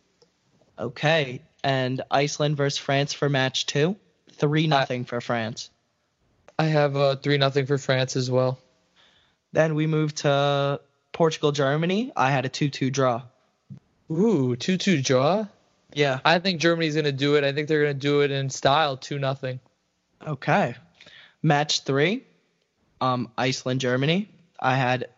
Okay, 0.79 1.41
and 1.63 2.01
Iceland 2.09 2.57
versus 2.57 2.77
France 2.77 3.13
for 3.13 3.29
match 3.29 3.65
two. 3.65 3.95
3 4.33 4.67
nothing 4.67 5.05
for 5.05 5.21
France. 5.21 5.69
I 6.59 6.65
have 6.65 6.95
a 6.95 7.15
three 7.15 7.37
nothing 7.37 7.65
for 7.65 7.77
France 7.77 8.15
as 8.15 8.31
well. 8.31 8.57
Then 9.51 9.75
we 9.75 9.87
move 9.87 10.13
to 10.15 10.81
Portugal, 11.11 11.51
Germany. 11.51 12.11
I 12.15 12.31
had 12.31 12.45
a 12.45 12.49
2 12.49 12.69
2 12.69 12.89
draw. 12.89 13.21
Ooh, 14.09 14.55
two 14.55 14.77
two 14.77 15.01
draw. 15.01 15.47
Yeah. 15.93 16.19
I 16.23 16.39
think 16.39 16.61
Germany's 16.61 16.95
gonna 16.95 17.11
do 17.11 17.35
it. 17.35 17.43
I 17.43 17.53
think 17.53 17.67
they're 17.67 17.81
gonna 17.81 17.93
do 17.93 18.21
it 18.21 18.31
in 18.31 18.49
style, 18.49 18.97
two 18.97 19.19
nothing. 19.19 19.59
Okay. 20.25 20.75
Match 21.41 21.81
three, 21.81 22.23
um, 23.01 23.31
Iceland, 23.37 23.81
Germany. 23.81 24.29
I 24.59 24.75
had 24.75 25.09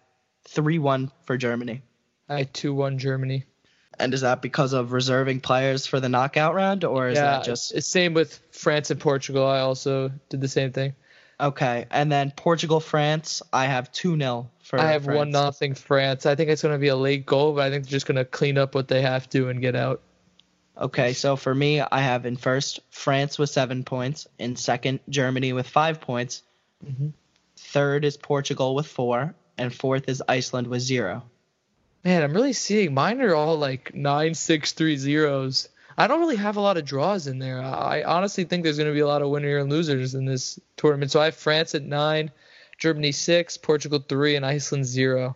3 0.49 0.79
1 0.79 1.11
for 1.25 1.37
Germany. 1.37 1.81
I 2.27 2.39
had 2.39 2.53
two 2.53 2.73
one 2.73 2.99
Germany. 2.99 3.45
And 3.99 4.13
is 4.13 4.21
that 4.21 4.41
because 4.41 4.73
of 4.73 4.93
reserving 4.93 5.41
players 5.41 5.85
for 5.85 5.99
the 5.99 6.07
knockout 6.07 6.55
round, 6.55 6.85
or 6.85 7.09
is 7.09 7.17
yeah, 7.17 7.31
that 7.31 7.43
just. 7.43 7.73
it's 7.73 7.87
same 7.87 8.13
with 8.13 8.39
France 8.51 8.91
and 8.91 8.99
Portugal. 8.99 9.45
I 9.45 9.59
also 9.59 10.11
did 10.29 10.39
the 10.39 10.47
same 10.47 10.71
thing. 10.71 10.93
Okay. 11.39 11.85
And 11.91 12.11
then 12.11 12.31
Portugal, 12.31 12.79
France. 12.79 13.41
I 13.51 13.65
have 13.65 13.91
2 13.91 14.17
0 14.17 14.49
for 14.63 14.79
I 14.79 14.91
have 14.91 15.05
France. 15.05 15.17
one 15.17 15.31
nothing 15.31 15.73
France. 15.73 16.25
I 16.25 16.35
think 16.35 16.49
it's 16.49 16.61
gonna 16.61 16.77
be 16.77 16.87
a 16.89 16.95
late 16.95 17.25
goal, 17.25 17.53
but 17.55 17.65
I 17.65 17.69
think 17.71 17.85
they're 17.85 17.91
just 17.91 18.05
gonna 18.05 18.25
clean 18.25 18.57
up 18.57 18.73
what 18.73 18.87
they 18.87 19.01
have 19.01 19.27
to 19.29 19.49
and 19.49 19.59
get 19.61 19.75
out. 19.75 20.01
Okay, 20.79 21.13
so 21.13 21.35
for 21.35 21.53
me, 21.53 21.81
I 21.81 21.99
have 21.99 22.25
in 22.25 22.37
first 22.37 22.79
France 22.89 23.37
with 23.37 23.49
seven 23.49 23.83
points. 23.83 24.27
In 24.37 24.55
second, 24.55 25.01
Germany 25.09 25.51
with 25.51 25.67
five 25.67 25.99
points. 25.99 26.41
Mhm. 26.85 27.11
Third 27.57 28.05
is 28.05 28.15
Portugal 28.15 28.75
with 28.75 28.87
four, 28.87 29.35
and 29.57 29.73
fourth 29.75 30.07
is 30.07 30.23
Iceland 30.27 30.67
with 30.67 30.81
zero. 30.81 31.23
Man, 32.05 32.23
I'm 32.23 32.33
really 32.33 32.53
seeing 32.53 32.93
mine 32.93 33.19
are 33.19 33.35
all 33.35 33.57
like 33.57 33.93
nine, 33.93 34.33
six, 34.33 34.71
three 34.71 34.95
zeros. 34.95 35.67
I 35.97 36.07
don't 36.07 36.21
really 36.21 36.37
have 36.37 36.55
a 36.55 36.61
lot 36.61 36.77
of 36.77 36.85
draws 36.85 37.27
in 37.27 37.39
there. 37.39 37.61
I 37.61 38.03
honestly 38.03 38.45
think 38.45 38.63
there's 38.63 38.77
going 38.77 38.87
to 38.87 38.93
be 38.93 39.01
a 39.01 39.07
lot 39.07 39.21
of 39.21 39.29
winners 39.29 39.61
and 39.61 39.69
losers 39.69 40.15
in 40.15 40.23
this 40.23 40.57
tournament. 40.77 41.11
So 41.11 41.19
I 41.19 41.25
have 41.25 41.35
France 41.35 41.75
at 41.75 41.83
nine, 41.83 42.31
Germany 42.77 43.11
six, 43.11 43.57
Portugal 43.57 43.99
three, 43.99 44.37
and 44.37 44.45
Iceland 44.45 44.85
zero. 44.85 45.35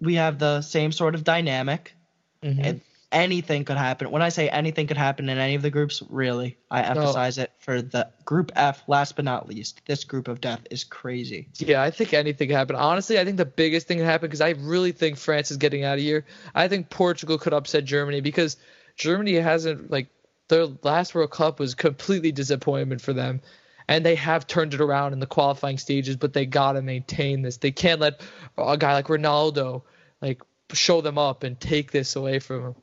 We 0.00 0.14
have 0.14 0.38
the 0.38 0.62
same 0.62 0.90
sort 0.90 1.14
of 1.14 1.22
dynamic. 1.22 1.94
Mhm. 2.42 2.64
And 2.64 2.80
anything 3.14 3.64
could 3.64 3.78
happen. 3.78 4.10
When 4.10 4.20
I 4.20 4.28
say 4.28 4.50
anything 4.50 4.88
could 4.88 4.98
happen 4.98 5.28
in 5.30 5.38
any 5.38 5.54
of 5.54 5.62
the 5.62 5.70
groups, 5.70 6.02
really, 6.10 6.58
I 6.70 6.82
emphasize 6.82 7.38
it 7.38 7.52
for 7.60 7.80
the 7.80 8.10
group 8.24 8.52
F. 8.56 8.82
Last 8.88 9.16
but 9.16 9.24
not 9.24 9.48
least, 9.48 9.80
this 9.86 10.04
group 10.04 10.28
of 10.28 10.40
death 10.40 10.60
is 10.70 10.84
crazy. 10.84 11.48
Yeah, 11.54 11.80
I 11.80 11.90
think 11.90 12.12
anything 12.12 12.48
can 12.48 12.56
happen. 12.56 12.76
Honestly, 12.76 13.18
I 13.18 13.24
think 13.24 13.36
the 13.36 13.46
biggest 13.46 13.86
thing 13.86 13.98
can 13.98 14.06
happen 14.06 14.26
because 14.26 14.40
I 14.40 14.50
really 14.50 14.92
think 14.92 15.16
France 15.16 15.50
is 15.50 15.56
getting 15.56 15.84
out 15.84 15.94
of 15.94 16.00
here. 16.00 16.26
I 16.54 16.68
think 16.68 16.90
Portugal 16.90 17.38
could 17.38 17.54
upset 17.54 17.84
Germany 17.84 18.20
because 18.20 18.56
Germany 18.96 19.34
hasn't 19.34 19.90
like 19.90 20.08
their 20.48 20.66
last 20.82 21.14
World 21.14 21.30
Cup 21.30 21.60
was 21.60 21.74
completely 21.74 22.32
disappointment 22.32 23.00
for 23.00 23.12
them. 23.12 23.40
And 23.86 24.04
they 24.04 24.14
have 24.14 24.46
turned 24.46 24.72
it 24.74 24.80
around 24.80 25.12
in 25.12 25.20
the 25.20 25.26
qualifying 25.26 25.78
stages, 25.78 26.16
but 26.16 26.32
they 26.32 26.46
gotta 26.46 26.80
maintain 26.82 27.42
this. 27.42 27.58
They 27.58 27.70
can't 27.70 28.00
let 28.00 28.22
a 28.56 28.78
guy 28.78 28.94
like 28.94 29.06
Ronaldo 29.06 29.82
like 30.22 30.42
show 30.72 31.02
them 31.02 31.18
up 31.18 31.42
and 31.42 31.60
take 31.60 31.92
this 31.92 32.16
away 32.16 32.38
from 32.38 32.62
them. 32.62 32.74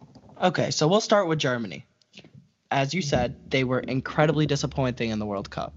Okay, 0.42 0.72
so 0.72 0.88
we'll 0.88 1.02
start 1.02 1.28
with 1.28 1.40
Germany. 1.40 1.86
As 2.72 2.94
you 2.94 3.02
said, 3.02 3.52
they 3.52 3.64
were 3.64 3.80
incredibly 3.80 4.46
disappointing 4.46 5.10
in 5.12 5.20
the 5.20 5.26
World 5.26 5.50
Cup. 5.50 5.74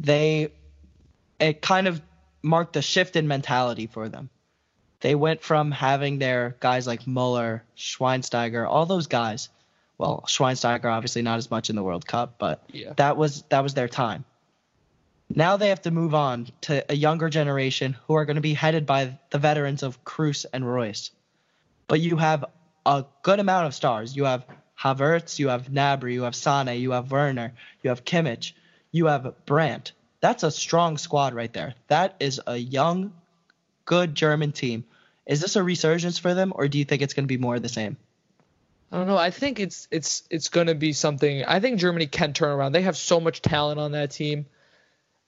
They 0.00 0.52
it 1.38 1.60
kind 1.62 1.86
of 1.86 2.00
marked 2.42 2.76
a 2.76 2.82
shift 2.82 3.14
in 3.16 3.28
mentality 3.28 3.86
for 3.86 4.08
them. 4.08 4.30
They 5.00 5.14
went 5.14 5.42
from 5.42 5.70
having 5.70 6.18
their 6.18 6.56
guys 6.60 6.86
like 6.86 7.06
Muller, 7.06 7.64
Schweinsteiger, 7.76 8.66
all 8.68 8.86
those 8.86 9.06
guys. 9.06 9.48
Well, 9.98 10.24
Schweinsteiger 10.26 10.84
obviously 10.86 11.22
not 11.22 11.38
as 11.38 11.50
much 11.50 11.70
in 11.70 11.76
the 11.76 11.82
World 11.82 12.06
Cup, 12.06 12.36
but 12.38 12.64
Yeah. 12.68 12.94
that 12.96 13.16
was 13.16 13.42
that 13.50 13.62
was 13.62 13.74
their 13.74 13.88
time. 13.88 14.24
Now 15.34 15.56
they 15.56 15.68
have 15.68 15.82
to 15.82 15.90
move 15.90 16.14
on 16.14 16.48
to 16.62 16.84
a 16.90 16.94
younger 16.96 17.28
generation 17.28 17.96
who 18.06 18.14
are 18.14 18.24
going 18.24 18.36
to 18.36 18.42
be 18.42 18.54
headed 18.54 18.86
by 18.86 19.18
the 19.30 19.38
veterans 19.38 19.82
of 19.82 20.02
Kroos 20.04 20.46
and 20.52 20.66
Reus. 20.66 21.10
But 21.86 22.00
you 22.00 22.16
have 22.16 22.44
a 22.84 23.04
good 23.22 23.40
amount 23.40 23.66
of 23.66 23.74
stars. 23.74 24.16
You 24.16 24.24
have 24.24 24.44
Havertz, 24.78 25.38
you 25.38 25.48
have 25.48 25.68
Gnabry, 25.68 26.14
you 26.14 26.22
have 26.22 26.34
Sane, 26.34 26.80
you 26.80 26.92
have 26.92 27.10
Werner, 27.10 27.52
you 27.82 27.90
have 27.90 28.04
Kimmich, 28.04 28.52
you 28.90 29.06
have 29.06 29.34
Brandt. 29.46 29.92
That's 30.20 30.42
a 30.42 30.50
strong 30.50 30.98
squad 30.98 31.34
right 31.34 31.52
there. 31.52 31.74
That 31.88 32.16
is 32.20 32.40
a 32.46 32.56
young, 32.56 33.12
good 33.84 34.14
German 34.14 34.52
team. 34.52 34.84
Is 35.26 35.40
this 35.40 35.56
a 35.56 35.62
resurgence 35.62 36.18
for 36.18 36.34
them, 36.34 36.52
or 36.54 36.68
do 36.68 36.78
you 36.78 36.84
think 36.84 37.02
it's 37.02 37.14
going 37.14 37.24
to 37.24 37.28
be 37.28 37.38
more 37.38 37.56
of 37.56 37.62
the 37.62 37.68
same? 37.68 37.96
I 38.90 38.98
don't 38.98 39.06
know. 39.06 39.16
I 39.16 39.30
think 39.30 39.58
it's 39.58 39.88
it's 39.90 40.24
it's 40.30 40.48
going 40.48 40.66
to 40.66 40.74
be 40.74 40.92
something. 40.92 41.44
I 41.44 41.60
think 41.60 41.78
Germany 41.80 42.06
can 42.06 42.32
turn 42.32 42.50
around. 42.50 42.72
They 42.72 42.82
have 42.82 42.96
so 42.96 43.20
much 43.20 43.40
talent 43.40 43.80
on 43.80 43.92
that 43.92 44.10
team, 44.10 44.46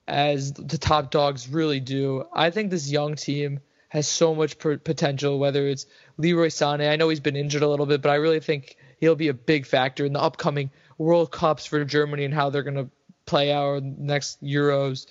as 0.07 0.53
the 0.53 0.79
top 0.79 1.11
dogs 1.11 1.49
really 1.49 1.81
do. 1.81 2.25
I 2.33 2.51
think 2.51 2.71
this 2.71 2.91
young 2.91 3.15
team 3.15 3.61
has 3.95 4.09
so 4.09 4.35
much 4.35 4.59
potential. 4.59 5.39
Whether 5.39 5.69
it's 5.69 5.87
Leroy 6.19 6.49
Sané, 6.49 6.91
I 6.91 6.97
know 6.97 7.09
he's 7.09 7.21
been 7.21 7.37
injured 7.37 7.63
a 7.63 7.69
little 7.69 7.87
bit, 7.87 8.03
but 8.03 8.11
I 8.11 8.17
really 8.17 8.41
think 8.41 8.77
he'll 8.99 9.15
be 9.15 9.29
a 9.29 9.35
big 9.35 9.67
factor 9.67 10.05
in 10.05 10.13
the 10.13 10.21
upcoming 10.21 10.71
World 10.99 11.31
Cups 11.31 11.65
for 11.65 11.83
Germany 11.85 12.25
and 12.25 12.35
how 12.35 12.51
they're 12.51 12.65
going 12.65 12.75
to 12.75 12.91
play 13.25 13.53
our 13.53 13.81
next 13.81 14.43
Euros. 14.43 15.07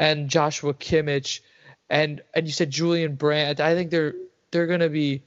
And 0.00 0.28
Joshua 0.28 0.74
Kimmich, 0.74 1.40
and 1.88 2.20
and 2.34 2.46
you 2.46 2.52
said 2.52 2.70
Julian 2.70 3.14
Brandt. 3.14 3.60
I 3.60 3.74
think 3.74 3.90
they're 3.90 4.14
they're 4.50 4.66
going 4.66 4.80
to 4.80 4.88
be 4.88 5.22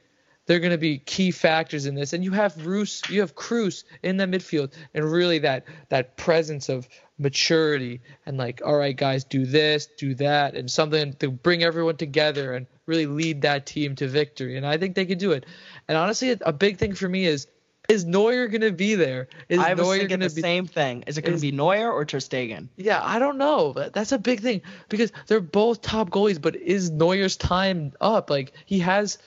they're 0.45 0.59
going 0.59 0.71
to 0.71 0.77
be 0.77 0.97
key 0.97 1.31
factors 1.31 1.85
in 1.85 1.95
this. 1.95 2.11
And 2.11 2.25
you 2.25 2.31
have 2.31 2.65
Roos, 2.65 3.01
you 3.09 3.21
have 3.21 3.35
Kroos 3.35 3.85
in 4.03 4.17
the 4.17 4.25
midfield, 4.25 4.73
and 4.93 5.09
really 5.09 5.39
that 5.39 5.65
that 5.87 6.17
presence 6.17 6.67
of 6.67 6.89
maturity 7.21 8.01
and 8.25 8.37
like, 8.37 8.61
all 8.65 8.75
right, 8.75 8.95
guys, 8.95 9.23
do 9.23 9.45
this, 9.45 9.87
do 9.97 10.15
that, 10.15 10.55
and 10.55 10.69
something 10.69 11.13
to 11.13 11.29
bring 11.29 11.63
everyone 11.63 11.97
together 11.97 12.53
and 12.53 12.67
really 12.85 13.05
lead 13.05 13.43
that 13.43 13.65
team 13.65 13.95
to 13.95 14.07
victory. 14.07 14.57
And 14.57 14.65
I 14.65 14.77
think 14.77 14.95
they 14.95 15.05
can 15.05 15.17
do 15.17 15.31
it. 15.31 15.45
And 15.87 15.97
honestly, 15.97 16.35
a 16.41 16.51
big 16.51 16.77
thing 16.77 16.93
for 16.93 17.07
me 17.07 17.25
is 17.25 17.47
is 17.89 18.05
Neuer 18.05 18.47
going 18.47 18.61
to 18.61 18.71
be 18.71 18.95
there? 18.95 19.27
Is 19.49 19.59
I 19.59 19.73
was 19.73 19.85
Neuer 19.85 19.97
thinking 19.97 20.19
the 20.19 20.29
be, 20.29 20.41
same 20.41 20.65
thing. 20.65 21.03
Is 21.07 21.17
it 21.17 21.23
going 21.23 21.35
to 21.35 21.41
be 21.41 21.51
Neuer 21.51 21.91
or 21.91 22.05
Ter 22.05 22.19
Stegen? 22.19 22.69
Yeah, 22.77 23.01
I 23.03 23.19
don't 23.19 23.37
know. 23.37 23.73
That's 23.73 24.11
a 24.11 24.19
big 24.19 24.39
thing 24.39 24.61
because 24.87 25.11
they're 25.27 25.41
both 25.41 25.81
top 25.81 26.09
goalies. 26.09 26.41
But 26.41 26.55
is 26.55 26.89
Neuer's 26.89 27.37
time 27.37 27.93
up? 27.99 28.29
Like 28.29 28.53
he 28.65 28.79
has 28.79 29.17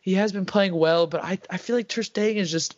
he 0.00 0.14
has 0.14 0.32
been 0.32 0.46
playing 0.46 0.74
well, 0.74 1.06
but 1.06 1.24
I 1.24 1.38
I 1.48 1.56
feel 1.56 1.76
like 1.76 1.88
Ter 1.88 2.02
Stegen 2.02 2.38
has 2.38 2.50
just 2.50 2.76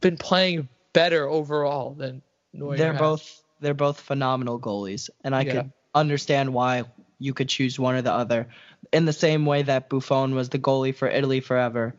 been 0.00 0.16
playing 0.16 0.68
better 0.92 1.28
overall 1.28 1.94
than 1.94 2.22
Neuer. 2.52 2.76
They're 2.76 2.92
has. 2.92 3.00
both 3.00 3.43
they're 3.60 3.74
both 3.74 4.00
phenomenal 4.00 4.58
goalies, 4.58 5.10
and 5.22 5.34
I 5.34 5.42
yeah. 5.42 5.52
could 5.52 5.72
understand 5.94 6.52
why 6.52 6.84
you 7.18 7.34
could 7.34 7.48
choose 7.48 7.78
one 7.78 7.94
or 7.94 8.02
the 8.02 8.12
other. 8.12 8.48
In 8.92 9.04
the 9.04 9.12
same 9.12 9.46
way 9.46 9.62
that 9.62 9.88
Buffon 9.88 10.34
was 10.34 10.48
the 10.48 10.58
goalie 10.58 10.94
for 10.94 11.08
Italy 11.08 11.40
forever, 11.40 11.94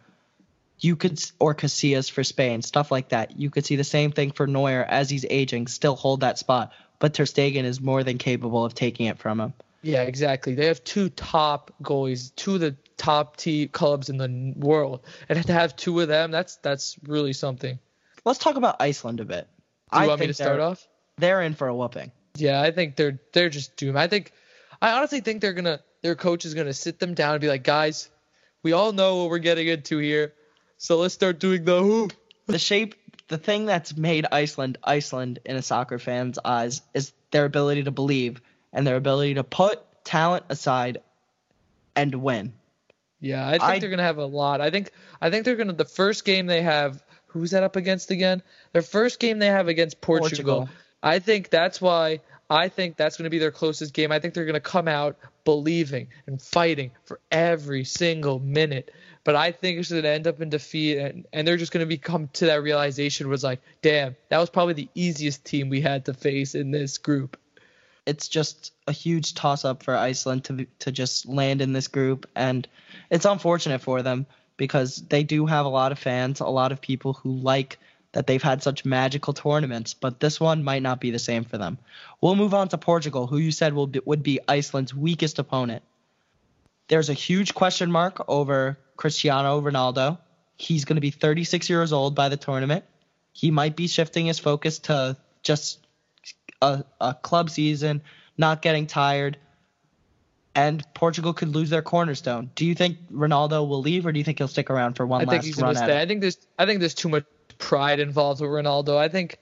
you 0.79 0.95
could 0.95 1.19
or 1.39 1.55
Casillas 1.55 2.11
for 2.11 2.23
Spain, 2.23 2.61
stuff 2.61 2.91
like 2.91 3.09
that. 3.09 3.39
You 3.39 3.49
could 3.49 3.65
see 3.65 3.75
the 3.75 3.83
same 3.83 4.11
thing 4.11 4.31
for 4.31 4.47
Neuer 4.47 4.83
as 4.83 5.09
he's 5.09 5.25
aging, 5.29 5.67
still 5.67 5.95
hold 5.95 6.21
that 6.21 6.37
spot, 6.37 6.73
but 6.99 7.13
Ter 7.13 7.23
Stegen 7.23 7.63
is 7.63 7.79
more 7.81 8.03
than 8.03 8.17
capable 8.17 8.65
of 8.65 8.73
taking 8.73 9.07
it 9.07 9.17
from 9.17 9.39
him. 9.39 9.53
Yeah, 9.81 10.01
exactly. 10.01 10.55
They 10.55 10.65
have 10.65 10.83
two 10.83 11.09
top 11.09 11.71
goalies, 11.81 12.35
two 12.35 12.55
of 12.55 12.59
the 12.59 12.75
top 12.97 13.37
T 13.37 13.67
clubs 13.67 14.09
in 14.09 14.17
the 14.17 14.53
world, 14.55 15.01
and 15.29 15.43
to 15.45 15.53
have 15.53 15.75
two 15.75 15.99
of 15.99 16.07
them, 16.07 16.31
that's 16.31 16.57
that's 16.57 16.97
really 17.03 17.33
something. 17.33 17.79
Let's 18.25 18.39
talk 18.39 18.55
about 18.55 18.77
Iceland 18.79 19.19
a 19.19 19.25
bit. 19.25 19.47
Do 19.91 19.99
you 19.99 20.05
I 20.05 20.07
want 20.07 20.19
me 20.19 20.27
to 20.27 20.33
start 20.33 20.59
off? 20.59 20.87
They're 21.17 21.41
in 21.41 21.53
for 21.53 21.67
a 21.67 21.75
whooping. 21.75 22.11
Yeah, 22.35 22.61
I 22.61 22.71
think 22.71 22.95
they're 22.95 23.19
they're 23.33 23.49
just 23.49 23.75
doomed. 23.77 23.97
I 23.97 24.07
think 24.07 24.31
I 24.81 24.91
honestly 24.91 25.21
think 25.21 25.41
they're 25.41 25.53
gonna 25.53 25.79
their 26.01 26.15
coach 26.15 26.45
is 26.45 26.53
gonna 26.53 26.73
sit 26.73 26.99
them 26.99 27.13
down 27.13 27.33
and 27.33 27.41
be 27.41 27.47
like, 27.47 27.63
guys, 27.63 28.09
we 28.63 28.73
all 28.73 28.91
know 28.91 29.17
what 29.17 29.29
we're 29.29 29.39
getting 29.39 29.67
into 29.67 29.97
here, 29.97 30.33
so 30.77 30.97
let's 30.97 31.13
start 31.13 31.39
doing 31.39 31.63
the 31.65 31.81
who. 31.81 32.09
The 32.47 32.59
shape, 32.59 32.93
the 33.27 33.39
thing 33.39 33.65
that's 33.65 33.97
made 33.97 34.27
Iceland 34.31 34.77
Iceland 34.83 35.39
in 35.45 35.55
a 35.55 35.63
soccer 35.63 35.97
fan's 35.97 36.37
eyes 36.45 36.83
is 36.93 37.11
their 37.31 37.45
ability 37.45 37.85
to 37.85 37.91
believe 37.91 38.39
and 38.71 38.85
their 38.85 38.97
ability 38.97 39.33
to 39.33 39.43
put 39.43 39.81
talent 40.03 40.45
aside 40.49 40.99
and 41.95 42.13
win. 42.13 42.53
Yeah, 43.19 43.47
I 43.47 43.53
think 43.53 43.63
I, 43.63 43.79
they're 43.79 43.89
gonna 43.89 44.03
have 44.03 44.19
a 44.19 44.25
lot. 44.25 44.61
I 44.61 44.69
think 44.69 44.91
I 45.19 45.31
think 45.31 45.43
they're 45.43 45.55
gonna 45.55 45.73
the 45.73 45.85
first 45.85 46.23
game 46.23 46.45
they 46.45 46.61
have. 46.61 47.03
Who's 47.27 47.49
that 47.51 47.63
up 47.63 47.75
against 47.75 48.11
again? 48.11 48.43
Their 48.73 48.83
first 48.83 49.19
game 49.19 49.39
they 49.39 49.47
have 49.47 49.67
against 49.67 50.01
Portugal. 50.01 50.57
Portugal. 50.57 50.69
I 51.05 51.19
think 51.19 51.49
that's 51.49 51.79
why 51.79 52.19
I 52.49 52.67
think 52.67 52.97
that's 52.97 53.15
going 53.15 53.23
to 53.25 53.29
be 53.29 53.39
their 53.39 53.51
closest 53.51 53.93
game. 53.93 54.11
I 54.11 54.19
think 54.19 54.33
they're 54.33 54.45
going 54.45 54.55
to 54.55 54.59
come 54.59 54.87
out 54.87 55.17
believing 55.45 56.07
and 56.27 56.41
fighting 56.41 56.91
for 57.05 57.19
every 57.31 57.85
single 57.85 58.39
minute. 58.39 58.91
But 59.23 59.35
I 59.35 59.51
think 59.51 59.79
it's 59.79 59.89
going 59.89 60.03
to 60.03 60.09
end 60.09 60.27
up 60.27 60.41
in 60.41 60.49
defeat, 60.49 60.97
and, 60.97 61.25
and 61.31 61.47
they're 61.47 61.57
just 61.57 61.71
going 61.71 61.83
to 61.83 61.87
be 61.87 61.97
come 61.97 62.27
to 62.33 62.47
that 62.47 62.61
realization 62.61 63.29
was 63.29 63.43
like, 63.43 63.61
damn, 63.81 64.15
that 64.29 64.39
was 64.39 64.49
probably 64.49 64.73
the 64.73 64.89
easiest 64.95 65.45
team 65.45 65.69
we 65.69 65.81
had 65.81 66.05
to 66.05 66.13
face 66.13 66.55
in 66.55 66.71
this 66.71 66.97
group 66.97 67.37
it's 68.05 68.27
just 68.27 68.73
a 68.87 68.91
huge 68.91 69.33
toss 69.33 69.65
up 69.65 69.83
for 69.83 69.95
Iceland 69.95 70.43
to 70.45 70.67
to 70.79 70.91
just 70.91 71.25
land 71.25 71.61
in 71.61 71.73
this 71.73 71.87
group, 71.87 72.29
and 72.35 72.67
it's 73.09 73.25
unfortunate 73.25 73.81
for 73.81 74.01
them 74.01 74.25
because 74.57 74.97
they 75.09 75.23
do 75.23 75.45
have 75.45 75.65
a 75.65 75.69
lot 75.69 75.91
of 75.91 75.99
fans, 75.99 76.39
a 76.39 76.45
lot 76.45 76.71
of 76.71 76.81
people 76.81 77.13
who 77.13 77.31
like 77.31 77.79
that 78.15 78.27
they've 78.27 78.41
had 78.41 78.63
such 78.63 78.85
magical 78.85 79.33
tournaments, 79.33 79.93
but 79.93 80.21
this 80.21 80.39
one 80.39 80.63
might 80.63 80.81
not 80.81 81.01
be 81.01 81.11
the 81.11 81.19
same 81.19 81.43
for 81.43 81.57
them. 81.57 81.77
We'll 82.21 82.37
move 82.37 82.53
on 82.53 82.69
to 82.69 82.77
Portugal, 82.77 83.27
who 83.27 83.37
you 83.37 83.51
said 83.51 83.73
will 83.73 83.87
be, 83.87 83.99
would 84.05 84.23
be 84.23 84.39
Iceland's 84.47 84.95
weakest 84.95 85.37
opponent. 85.37 85.83
There's 86.87 87.09
a 87.09 87.13
huge 87.13 87.53
question 87.53 87.91
mark 87.91 88.23
over 88.29 88.79
Cristiano 88.95 89.59
Ronaldo. 89.59 90.17
He's 90.55 90.85
going 90.85 90.95
to 90.95 91.01
be 91.01 91.11
36 91.11 91.69
years 91.69 91.91
old 91.91 92.15
by 92.15 92.29
the 92.29 92.37
tournament. 92.37 92.85
He 93.33 93.51
might 93.51 93.75
be 93.75 93.87
shifting 93.87 94.27
his 94.27 94.39
focus 94.39 94.79
to 94.79 95.17
just 95.43 95.85
a, 96.61 96.85
a 97.01 97.15
club 97.15 97.49
season, 97.49 98.01
not 98.37 98.61
getting 98.61 98.87
tired, 98.87 99.37
and 100.55 100.81
Portugal 100.93 101.33
could 101.33 101.53
lose 101.53 101.69
their 101.69 101.81
cornerstone. 101.81 102.49
Do 102.55 102.65
you 102.65 102.75
think 102.75 103.11
Ronaldo 103.11 103.67
will 103.67 103.81
leave, 103.81 104.05
or 104.05 104.13
do 104.13 104.19
you 104.19 104.23
think 104.23 104.37
he'll 104.37 104.47
stick 104.47 104.69
around 104.69 104.93
for 104.93 105.05
one 105.05 105.19
I 105.19 105.23
last 105.25 105.31
think 105.31 105.43
he's 105.43 105.61
run? 105.61 105.75
Stay. 105.75 105.99
I 105.99 106.05
think 106.05 106.21
there's 106.21 106.37
I 106.57 106.65
think 106.65 106.79
there's 106.79 106.93
too 106.93 107.09
much 107.09 107.25
pride 107.57 107.99
involved 107.99 108.41
with 108.41 108.49
Ronaldo. 108.49 108.97
I 108.97 109.09
think 109.09 109.39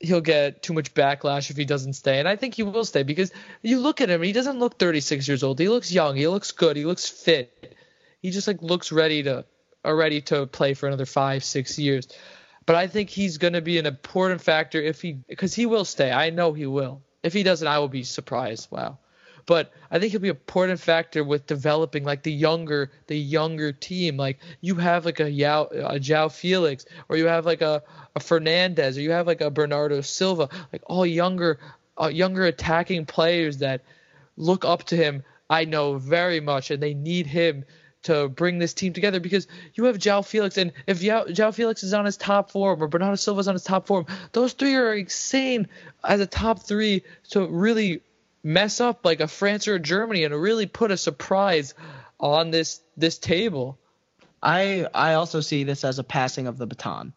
he'll 0.00 0.20
get 0.20 0.62
too 0.62 0.72
much 0.72 0.92
backlash 0.94 1.50
if 1.50 1.56
he 1.56 1.64
doesn't 1.64 1.94
stay, 1.94 2.18
and 2.18 2.28
I 2.28 2.36
think 2.36 2.54
he 2.54 2.62
will 2.62 2.84
stay 2.84 3.02
because 3.02 3.32
you 3.62 3.80
look 3.80 4.00
at 4.00 4.10
him, 4.10 4.22
he 4.22 4.32
doesn't 4.32 4.58
look 4.58 4.78
36 4.78 5.26
years 5.26 5.42
old. 5.42 5.58
He 5.58 5.68
looks 5.68 5.92
young. 5.92 6.16
He 6.16 6.26
looks 6.28 6.52
good. 6.52 6.76
He 6.76 6.84
looks 6.84 7.08
fit. 7.08 7.74
He 8.20 8.30
just 8.30 8.46
like 8.46 8.62
looks 8.62 8.92
ready 8.92 9.22
to 9.22 9.44
uh, 9.84 9.92
ready 9.92 10.20
to 10.22 10.46
play 10.46 10.74
for 10.74 10.86
another 10.86 11.06
five 11.06 11.44
six 11.44 11.78
years. 11.78 12.08
But 12.66 12.74
I 12.74 12.88
think 12.88 13.10
he's 13.10 13.38
going 13.38 13.52
to 13.52 13.60
be 13.60 13.78
an 13.78 13.86
important 13.86 14.40
factor 14.40 14.80
if 14.80 15.00
he, 15.00 15.12
because 15.12 15.54
he 15.54 15.66
will 15.66 15.84
stay. 15.84 16.10
I 16.10 16.30
know 16.30 16.52
he 16.52 16.66
will. 16.66 17.02
If 17.22 17.32
he 17.32 17.44
doesn't, 17.44 17.66
I 17.66 17.78
will 17.78 17.88
be 17.88 18.02
surprised. 18.02 18.68
Wow. 18.72 18.98
But 19.46 19.72
I 19.90 19.98
think 19.98 20.10
he'll 20.10 20.20
be 20.20 20.28
an 20.28 20.36
important 20.36 20.80
factor 20.80 21.22
with 21.22 21.46
developing 21.46 22.02
like 22.02 22.24
the 22.24 22.32
younger, 22.32 22.90
the 23.06 23.16
younger 23.16 23.72
team. 23.72 24.16
Like 24.16 24.38
you 24.60 24.74
have 24.74 25.04
like 25.04 25.20
a 25.20 25.30
Yao, 25.30 25.64
a 25.66 26.00
João 26.00 26.32
Felix, 26.32 26.84
or 27.08 27.16
you 27.16 27.26
have 27.26 27.46
like 27.46 27.62
a, 27.62 27.82
a 28.16 28.20
Fernandes, 28.20 28.96
or 28.96 29.00
you 29.00 29.12
have 29.12 29.28
like 29.28 29.40
a 29.40 29.50
Bernardo 29.50 30.00
Silva, 30.00 30.48
like 30.72 30.82
all 30.86 31.06
younger, 31.06 31.60
uh, 32.00 32.08
younger 32.08 32.44
attacking 32.44 33.06
players 33.06 33.58
that 33.58 33.82
look 34.36 34.64
up 34.64 34.82
to 34.84 34.96
him. 34.96 35.22
I 35.48 35.64
know 35.64 35.96
very 35.96 36.40
much, 36.40 36.72
and 36.72 36.82
they 36.82 36.94
need 36.94 37.28
him 37.28 37.64
to 38.02 38.28
bring 38.28 38.58
this 38.58 38.74
team 38.74 38.92
together 38.92 39.20
because 39.20 39.46
you 39.74 39.84
have 39.84 39.98
João 39.98 40.24
Felix, 40.26 40.58
and 40.58 40.72
if 40.88 41.00
João 41.00 41.54
Felix 41.54 41.84
is 41.84 41.94
on 41.94 42.04
his 42.04 42.16
top 42.16 42.50
form 42.50 42.82
or 42.82 42.88
Bernardo 42.88 43.16
Silva 43.16 43.40
is 43.40 43.48
on 43.48 43.54
his 43.54 43.64
top 43.64 43.86
form, 43.86 44.06
those 44.32 44.52
three 44.54 44.74
are 44.74 44.94
insane 44.94 45.68
as 46.02 46.20
a 46.20 46.26
top 46.26 46.60
three 46.60 47.04
to 47.30 47.46
really 47.46 48.02
mess 48.46 48.80
up 48.80 49.04
like 49.04 49.20
a 49.20 49.26
France 49.26 49.66
or 49.66 49.74
a 49.74 49.80
Germany 49.80 50.22
and 50.22 50.32
really 50.32 50.66
put 50.66 50.92
a 50.92 50.96
surprise 50.96 51.74
on 52.20 52.52
this 52.52 52.80
this 52.96 53.18
table. 53.18 53.78
I 54.40 54.86
I 54.94 55.14
also 55.14 55.40
see 55.40 55.64
this 55.64 55.84
as 55.84 55.98
a 55.98 56.04
passing 56.04 56.46
of 56.46 56.56
the 56.56 56.66
baton 56.66 57.12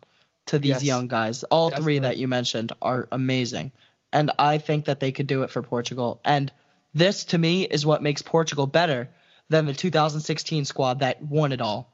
to 0.48 0.58
these 0.58 0.70
yes, 0.70 0.84
young 0.84 1.08
guys. 1.08 1.44
All 1.44 1.70
definitely. 1.70 1.84
three 1.84 2.00
that 2.00 2.18
you 2.18 2.28
mentioned 2.28 2.72
are 2.82 3.08
amazing. 3.12 3.72
And 4.12 4.32
I 4.40 4.58
think 4.58 4.86
that 4.86 5.00
they 5.00 5.12
could 5.12 5.28
do 5.28 5.44
it 5.44 5.52
for 5.52 5.62
Portugal. 5.62 6.20
And 6.26 6.52
this 6.96 7.26
to 7.26 7.38
me 7.38 7.64
is 7.64 7.86
what 7.86 8.02
makes 8.02 8.24
Portugal 8.24 8.66
better 8.66 9.10
than 9.50 9.68
the 9.68 9.74
2016 9.74 10.66
squad 10.66 11.00
that 11.00 11.22
won 11.22 11.52
it 11.52 11.62
all. 11.62 11.94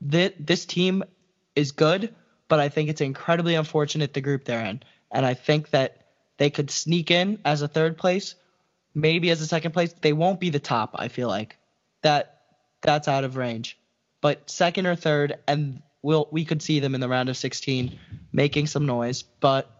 This, 0.00 0.32
this 0.40 0.64
team 0.64 1.04
is 1.54 1.72
good, 1.72 2.14
but 2.48 2.58
I 2.58 2.70
think 2.70 2.88
it's 2.88 3.02
incredibly 3.02 3.54
unfortunate 3.54 4.14
the 4.14 4.22
group 4.22 4.44
they're 4.44 4.64
in. 4.64 4.82
And 5.10 5.26
I 5.26 5.34
think 5.34 5.70
that 5.70 6.06
they 6.38 6.48
could 6.48 6.70
sneak 6.70 7.10
in 7.10 7.38
as 7.44 7.60
a 7.60 7.68
third 7.68 7.98
place, 7.98 8.34
maybe 8.96 9.30
as 9.30 9.40
a 9.40 9.46
second 9.46 9.72
place. 9.72 9.92
They 9.92 10.14
won't 10.14 10.40
be 10.40 10.50
the 10.50 10.58
top, 10.58 10.96
I 10.98 11.08
feel 11.08 11.28
like. 11.28 11.58
That 12.02 12.40
that's 12.80 13.06
out 13.06 13.22
of 13.22 13.36
range. 13.36 13.78
But 14.20 14.50
second 14.50 14.86
or 14.86 14.96
third 14.96 15.38
and 15.46 15.82
we'll 16.02 16.28
we 16.32 16.44
could 16.44 16.62
see 16.62 16.80
them 16.80 16.94
in 16.94 17.00
the 17.00 17.08
round 17.08 17.28
of 17.28 17.36
16 17.36 17.98
making 18.32 18.66
some 18.66 18.86
noise, 18.86 19.22
but 19.22 19.70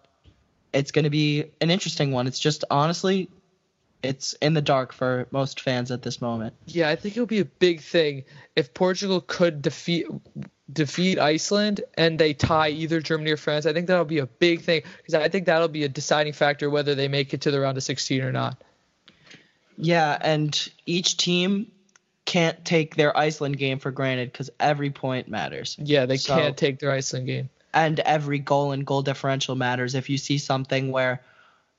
it's 0.73 0.93
going 0.93 1.05
to 1.05 1.11
be 1.11 1.47
an 1.61 1.71
interesting 1.71 2.13
one. 2.13 2.27
It's 2.27 2.39
just 2.39 2.65
honestly 2.71 3.31
it's 4.03 4.35
in 4.35 4.53
the 4.53 4.63
dark 4.63 4.93
for 4.93 5.27
most 5.31 5.61
fans 5.61 5.91
at 5.91 6.03
this 6.03 6.21
moment. 6.21 6.55
Yeah, 6.67 6.91
I 6.91 6.97
think 6.97 7.17
it 7.17 7.21
would 7.21 7.29
be 7.29 7.41
a 7.41 7.47
big 7.47 7.81
thing 7.81 8.25
if 8.55 8.75
Portugal 8.75 9.21
could 9.21 9.63
defeat 9.63 10.07
defeat 10.71 11.19
Iceland 11.19 11.81
and 11.95 12.19
they 12.19 12.35
tie 12.35 12.69
either 12.69 13.01
Germany 13.01 13.31
or 13.31 13.37
France. 13.37 13.67
I 13.67 13.73
think 13.73 13.87
that'll 13.87 14.05
be 14.05 14.19
a 14.19 14.27
big 14.27 14.61
thing 14.61 14.83
because 14.99 15.15
I 15.15 15.29
think 15.29 15.47
that'll 15.47 15.69
be 15.69 15.85
a 15.85 15.89
deciding 15.89 16.35
factor 16.35 16.69
whether 16.69 16.95
they 16.95 17.09
make 17.09 17.33
it 17.33 17.43
to 17.43 17.51
the 17.51 17.61
round 17.61 17.77
of 17.77 17.85
16 17.85 18.23
or 18.23 18.33
not. 18.33 18.63
Yeah, 19.77 20.17
and 20.21 20.71
each 20.87 21.17
team 21.17 21.71
can't 22.25 22.65
take 22.65 22.97
their 22.97 23.17
Iceland 23.17 23.57
game 23.57 23.79
for 23.79 23.91
granted 23.91 24.33
because 24.33 24.51
every 24.59 24.91
point 24.91 25.29
matters. 25.29 25.77
Yeah, 25.79 26.07
they 26.07 26.17
so, 26.17 26.37
can't 26.37 26.57
take 26.57 26.79
their 26.79 26.91
Iceland 26.91 27.27
game. 27.27 27.51
and 27.73 28.01
every 28.01 28.39
goal 28.39 28.73
and 28.73 28.87
goal 28.87 29.03
differential 29.03 29.55
matters. 29.55 29.95
If 29.95 30.11
you 30.11 30.19
see 30.19 30.39
something 30.39 30.91
where 30.91 31.23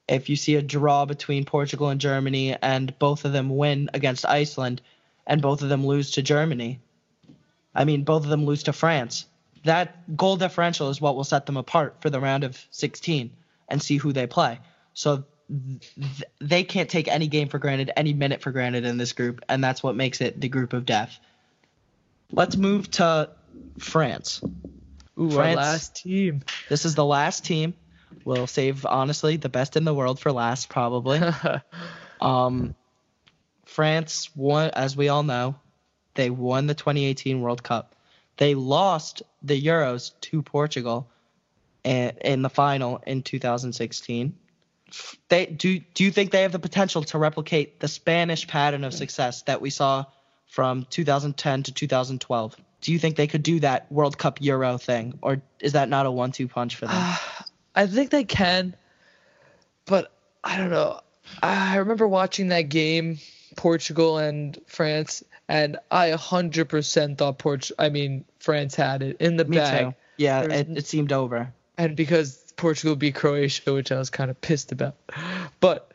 if 0.08 0.30
you 0.30 0.36
see 0.36 0.56
a 0.56 0.62
draw 0.62 1.06
between 1.06 1.44
Portugal 1.44 1.90
and 1.90 2.00
Germany 2.00 2.56
and 2.62 2.98
both 2.98 3.26
of 3.26 3.34
them 3.34 3.50
win 3.58 3.90
against 3.94 4.26
Iceland 4.26 4.82
and 5.26 5.42
both 5.42 5.62
of 5.62 5.70
them 5.70 5.86
lose 5.86 6.12
to 6.12 6.22
Germany, 6.22 6.80
I 7.76 7.84
mean, 7.84 8.04
both 8.04 8.24
of 8.24 8.30
them 8.30 8.46
lose 8.46 8.64
to 8.64 8.74
France, 8.74 9.26
that 9.66 10.16
goal 10.16 10.38
differential 10.38 10.90
is 10.90 11.02
what 11.02 11.16
will 11.16 11.24
set 11.24 11.46
them 11.46 11.58
apart 11.58 11.98
for 12.00 12.10
the 12.10 12.22
round 12.22 12.44
of 12.44 12.64
16 12.72 13.32
and 13.68 13.82
see 13.82 13.98
who 13.98 14.14
they 14.14 14.28
play. 14.28 14.60
So 14.94 15.26
th- 15.50 16.24
they 16.40 16.64
can't 16.64 16.90
take 16.90 17.08
any 17.08 17.28
game 17.28 17.50
for 17.50 17.60
granted, 17.60 17.92
any 17.96 18.14
minute 18.14 18.42
for 18.42 18.52
granted 18.52 18.86
in 18.86 18.98
this 18.98 19.14
group, 19.14 19.44
and 19.50 19.64
that's 19.64 19.82
what 19.82 19.96
makes 19.96 20.22
it 20.22 20.40
the 20.40 20.50
group 20.50 20.74
of 20.74 20.86
death. 20.86 21.18
Let's 22.32 22.56
move 22.56 22.92
to 22.92 23.30
France. 23.80 24.42
Ooh, 25.20 25.32
France- 25.32 25.58
our 25.58 25.64
last 25.64 25.96
team. 25.96 26.44
This 26.70 26.86
is 26.86 26.96
the 26.96 27.06
last 27.06 27.46
team. 27.46 27.74
We'll 28.26 28.48
save 28.48 28.86
honestly 28.86 29.38
the 29.38 29.50
best 29.50 29.78
in 29.78 29.86
the 29.86 29.94
world 29.94 30.20
for 30.20 30.32
last, 30.32 30.70
probably. 30.70 31.22
um, 32.22 32.76
France 33.66 34.30
won, 34.36 34.72
as 34.72 34.96
we 34.98 35.10
all 35.10 35.24
know, 35.24 35.56
they 36.16 36.30
won 36.30 36.68
the 36.68 36.74
2018 36.74 37.42
World 37.42 37.64
Cup. 37.64 37.96
They 38.38 38.56
lost 38.56 39.24
the 39.44 39.60
Euros 39.60 40.12
to 40.22 40.42
Portugal 40.42 41.10
in, 41.84 42.12
in 42.22 42.42
the 42.42 42.50
final 42.50 43.02
in 43.06 43.24
2016. 43.24 44.36
They 45.30 45.46
do. 45.46 45.80
Do 45.80 46.04
you 46.04 46.12
think 46.12 46.32
they 46.32 46.44
have 46.44 46.52
the 46.52 46.60
potential 46.60 47.04
to 47.04 47.18
replicate 47.18 47.80
the 47.80 47.88
Spanish 47.88 48.48
pattern 48.48 48.84
of 48.84 48.94
success 48.94 49.42
that 49.44 49.62
we 49.62 49.70
saw 49.70 50.06
from 50.48 50.86
2010 50.90 51.64
to 51.64 51.72
2012? 51.74 52.56
Do 52.80 52.92
you 52.94 53.00
think 53.00 53.16
they 53.16 53.28
could 53.28 53.44
do 53.44 53.60
that 53.62 53.92
World 53.92 54.18
Cup 54.18 54.40
Euro 54.42 54.78
thing, 54.78 55.18
or 55.22 55.42
is 55.60 55.74
that 55.74 55.90
not 55.90 56.06
a 56.06 56.12
one-two 56.12 56.48
punch 56.48 56.76
for 56.76 56.86
them? 56.86 56.96
Ah, 56.96 57.46
I 57.76 57.88
think 57.88 58.12
they 58.12 58.24
can, 58.24 58.76
but 59.86 60.12
I 60.44 60.58
don't 60.58 60.70
know. 60.70 61.02
I 61.42 61.78
remember 61.78 62.08
watching 62.08 62.50
that 62.50 62.70
game, 62.70 63.18
Portugal 63.56 64.20
and 64.20 64.58
France, 64.68 65.24
and 65.50 65.78
I 65.92 66.12
100% 66.12 67.18
thought 67.18 67.40
Port. 67.40 67.72
I 67.78 67.90
mean, 67.90 68.26
France 68.40 68.76
had 68.76 69.02
it 69.02 69.18
in 69.20 69.36
the 69.38 69.46
Me 69.46 69.58
bag, 69.58 69.88
too. 69.88 69.96
Yeah, 70.18 70.42
it, 70.42 70.70
it 70.70 70.88
seemed 70.88 71.12
over. 71.12 71.54
and 71.78 71.96
because 71.96 72.47
Portugal 72.58 72.96
beat 72.96 73.16
Croatia, 73.16 73.74
which 73.74 73.92
I 73.92 73.98
was 73.98 74.10
kind 74.10 74.30
of 74.30 74.42
pissed 74.42 74.72
about, 74.72 74.96
but. 75.60 75.92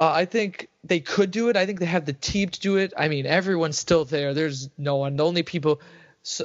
Uh, 0.00 0.10
I 0.10 0.24
think 0.24 0.68
they 0.82 0.98
could 0.98 1.30
do 1.30 1.50
it. 1.50 1.56
I 1.56 1.66
think 1.66 1.78
they 1.78 1.86
have 1.86 2.04
the 2.04 2.12
team 2.12 2.48
to 2.48 2.60
do 2.60 2.78
it. 2.78 2.92
I 2.96 3.06
mean, 3.06 3.26
everyone's 3.26 3.78
still 3.78 4.04
there. 4.04 4.34
There's 4.34 4.68
no 4.76 4.96
one. 4.96 5.14
The 5.14 5.24
only 5.24 5.44
people, 5.44 5.80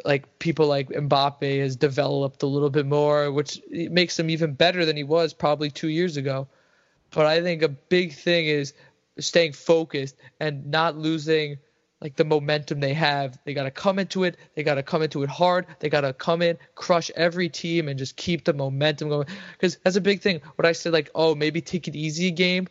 like 0.06 0.38
people 0.38 0.68
like 0.68 0.90
Mbappe, 0.90 1.60
has 1.60 1.76
developed 1.76 2.44
a 2.44 2.45
little 2.45 2.69
bit 2.69 2.86
more, 2.86 3.31
which 3.31 3.60
makes 3.68 4.19
him 4.19 4.30
even 4.30 4.53
better 4.53 4.86
than 4.86 4.95
he 4.95 5.03
was 5.03 5.34
probably 5.34 5.72
two 5.72 5.88
years 5.88 6.15
ago. 6.15 6.48
But 7.10 7.26
I 7.26 7.41
think 7.41 7.64
a 7.64 7.69
big 7.69 8.14
thing 8.14 8.45
is 8.45 8.73
staying 9.18 9.53
focused 9.53 10.15
and 10.40 10.68
not 10.68 10.95
losing 10.95 11.57
like 12.02 12.16
the 12.16 12.24
momentum 12.24 12.80
they 12.80 12.94
have. 12.94 13.38
They 13.44 13.54
got 13.54 13.64
to 13.64 13.72
come 13.72 14.00
into 14.00 14.24
it. 14.24 14.38
They 14.56 14.64
got 14.64 14.76
to 14.76 14.84
come 14.84 15.02
into 15.02 15.24
it 15.24 15.30
hard. 15.30 15.66
They 15.80 15.90
got 15.90 16.02
to 16.02 16.14
come 16.14 16.42
in, 16.42 16.58
crush 16.76 17.12
every 17.16 17.50
team, 17.50 17.88
and 17.88 18.00
just 18.00 18.16
keep 18.16 18.46
the 18.46 18.54
momentum 18.54 19.10
going. 19.10 19.28
Because 19.54 19.78
that's 19.84 19.96
a 19.96 20.02
big 20.02 20.22
thing. 20.22 20.42
What 20.56 20.66
I 20.66 20.72
said, 20.72 20.94
like, 20.94 21.10
oh, 21.14 21.36
maybe 21.36 21.62
take 21.62 21.88
it 21.88 21.96
easy 21.96 22.32
game. 22.32 22.68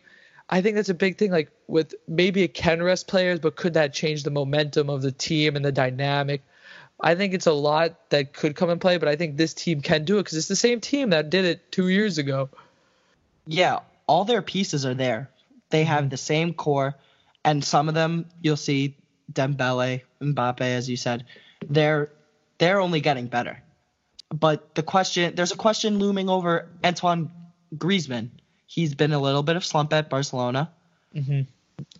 I 0.49 0.61
think 0.61 0.75
that's 0.75 0.89
a 0.89 0.95
big 0.95 1.17
thing. 1.17 1.31
Like 1.31 1.51
with 1.67 1.93
maybe 2.07 2.41
it 2.41 2.53
can 2.53 2.81
rest 2.81 3.07
players, 3.07 3.39
but 3.39 3.55
could 3.55 3.75
that 3.75 3.93
change 3.93 4.23
the 4.23 4.31
momentum 4.31 4.89
of 4.89 5.01
the 5.01 5.11
team 5.11 5.55
and 5.55 5.63
the 5.63 5.71
dynamic? 5.71 6.41
I 6.99 7.15
think 7.15 7.33
it's 7.33 7.47
a 7.47 7.53
lot 7.53 8.09
that 8.09 8.33
could 8.33 8.55
come 8.55 8.69
in 8.69 8.79
play, 8.79 8.97
but 8.97 9.07
I 9.07 9.15
think 9.15 9.37
this 9.37 9.53
team 9.53 9.81
can 9.81 10.03
do 10.03 10.17
it 10.17 10.23
because 10.23 10.37
it's 10.37 10.47
the 10.47 10.55
same 10.55 10.81
team 10.81 11.11
that 11.11 11.29
did 11.29 11.45
it 11.45 11.71
two 11.71 11.87
years 11.87 12.17
ago. 12.17 12.49
Yeah, 13.45 13.79
all 14.05 14.25
their 14.25 14.41
pieces 14.41 14.85
are 14.85 14.95
there. 14.95 15.29
They 15.69 15.83
have 15.85 16.01
mm-hmm. 16.01 16.09
the 16.09 16.17
same 16.17 16.53
core, 16.53 16.95
and 17.45 17.63
some 17.63 17.87
of 17.87 17.95
them 17.95 18.25
you'll 18.41 18.57
see 18.57 18.97
Dembele, 19.31 20.01
Mbappe, 20.21 20.61
as 20.61 20.89
you 20.89 20.97
said, 20.97 21.25
they're 21.67 22.11
they're 22.57 22.79
only 22.79 23.01
getting 23.01 23.27
better. 23.27 23.61
But 24.29 24.75
the 24.75 24.83
question, 24.83 25.35
there's 25.35 25.51
a 25.51 25.57
question 25.57 25.97
looming 25.97 26.29
over 26.29 26.69
Antoine 26.83 27.31
Griezmann. 27.75 28.29
He's 28.67 28.93
been 28.93 29.13
a 29.13 29.19
little 29.19 29.43
bit 29.43 29.55
of 29.55 29.65
slump 29.65 29.93
at 29.93 30.09
Barcelona. 30.09 30.71
Mm-hmm. 31.15 31.41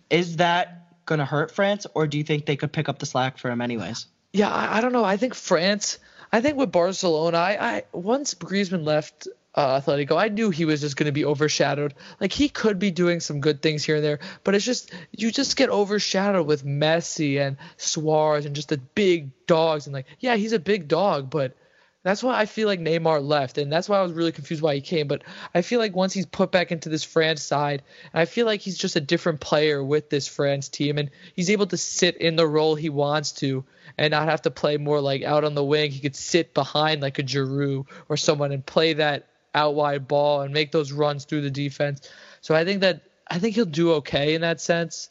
Is 0.08 0.36
that 0.36 1.04
gonna 1.06 1.24
hurt 1.24 1.50
France, 1.50 1.86
or 1.94 2.06
do 2.06 2.18
you 2.18 2.24
think 2.24 2.46
they 2.46 2.56
could 2.56 2.72
pick 2.72 2.88
up 2.88 2.98
the 2.98 3.06
slack 3.06 3.38
for 3.38 3.50
him 3.50 3.60
anyways? 3.60 4.06
Yeah, 4.32 4.50
I, 4.50 4.78
I 4.78 4.80
don't 4.80 4.92
know. 4.92 5.04
I 5.04 5.16
think 5.16 5.34
France. 5.34 5.98
I 6.32 6.40
think 6.40 6.56
with 6.56 6.70
Barcelona, 6.70 7.38
I, 7.38 7.76
I 7.76 7.82
once 7.92 8.34
Griezmann 8.34 8.84
left 8.84 9.26
uh, 9.60 9.80
Atletico, 9.80 10.16
I 10.16 10.28
knew 10.28 10.50
he 10.50 10.64
was 10.64 10.80
just 10.80 10.96
going 10.96 11.06
to 11.06 11.12
be 11.12 11.24
overshadowed. 11.24 11.94
Like 12.18 12.32
he 12.32 12.48
could 12.48 12.78
be 12.78 12.90
doing 12.90 13.20
some 13.20 13.40
good 13.40 13.60
things 13.60 13.84
here 13.84 13.96
and 13.96 14.04
there, 14.04 14.20
but 14.42 14.54
it's 14.54 14.64
just 14.64 14.90
you 15.12 15.30
just 15.30 15.56
get 15.56 15.68
overshadowed 15.68 16.46
with 16.46 16.64
Messi 16.64 17.38
and 17.38 17.58
Suarez 17.76 18.46
and 18.46 18.56
just 18.56 18.70
the 18.70 18.78
big 18.78 19.30
dogs. 19.46 19.86
And 19.86 19.94
like, 19.94 20.06
yeah, 20.18 20.36
he's 20.36 20.52
a 20.52 20.58
big 20.58 20.88
dog, 20.88 21.28
but 21.28 21.56
that's 22.02 22.22
why 22.22 22.38
I 22.38 22.46
feel 22.46 22.66
like 22.66 22.80
Neymar 22.80 23.22
left, 23.22 23.58
and 23.58 23.70
that's 23.70 23.86
why 23.86 23.98
I 23.98 24.02
was 24.02 24.12
really 24.12 24.32
confused 24.32 24.62
why 24.62 24.74
he 24.74 24.80
came. 24.80 25.06
But 25.06 25.22
I 25.54 25.60
feel 25.60 25.78
like 25.78 25.94
once 25.94 26.14
he's 26.14 26.24
put 26.24 26.50
back 26.50 26.72
into 26.72 26.88
this 26.88 27.04
France 27.04 27.42
side, 27.42 27.82
I 28.14 28.24
feel 28.24 28.46
like 28.46 28.62
he's 28.62 28.78
just 28.78 28.96
a 28.96 29.02
different 29.02 29.40
player 29.40 29.84
with 29.84 30.08
this 30.08 30.26
France 30.26 30.70
team, 30.70 30.96
and 30.96 31.10
he's 31.34 31.50
able 31.50 31.66
to 31.66 31.76
sit 31.76 32.16
in 32.16 32.36
the 32.36 32.46
role 32.46 32.74
he 32.74 32.88
wants 32.88 33.32
to, 33.32 33.64
and 33.98 34.12
not 34.12 34.28
have 34.28 34.42
to 34.42 34.50
play 34.50 34.78
more 34.78 35.02
like 35.02 35.22
out 35.22 35.44
on 35.44 35.54
the 35.54 35.64
wing. 35.64 35.90
He 35.90 36.00
could 36.00 36.16
sit 36.16 36.54
behind 36.54 37.02
like 37.02 37.18
a 37.18 37.22
Giroud 37.22 37.84
or 38.08 38.16
someone 38.16 38.52
and 38.52 38.64
play 38.64 38.94
that 38.94 39.26
out 39.54 39.74
wide 39.74 40.08
ball 40.08 40.42
and 40.42 40.52
make 40.52 40.72
those 40.72 40.92
runs 40.92 41.24
through 41.24 41.42
the 41.42 41.50
defense. 41.50 42.08
So 42.40 42.54
I 42.54 42.64
think 42.64 42.80
that 42.80 43.02
I 43.28 43.38
think 43.38 43.54
he'll 43.54 43.64
do 43.64 43.92
okay 43.94 44.34
in 44.34 44.40
that 44.40 44.60
sense, 44.60 45.10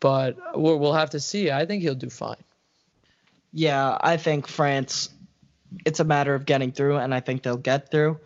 but 0.00 0.36
we'll, 0.54 0.78
we'll 0.78 0.92
have 0.92 1.10
to 1.10 1.20
see. 1.20 1.50
I 1.50 1.66
think 1.66 1.82
he'll 1.82 1.94
do 1.94 2.10
fine. 2.10 2.36
Yeah, 3.52 3.96
I 4.00 4.16
think 4.18 4.46
France. 4.46 5.10
It's 5.84 6.00
a 6.00 6.04
matter 6.04 6.34
of 6.34 6.46
getting 6.46 6.72
through, 6.72 6.96
and 6.96 7.14
I 7.14 7.20
think 7.20 7.42
they'll 7.42 7.56
get 7.56 7.90
through. 7.90 8.20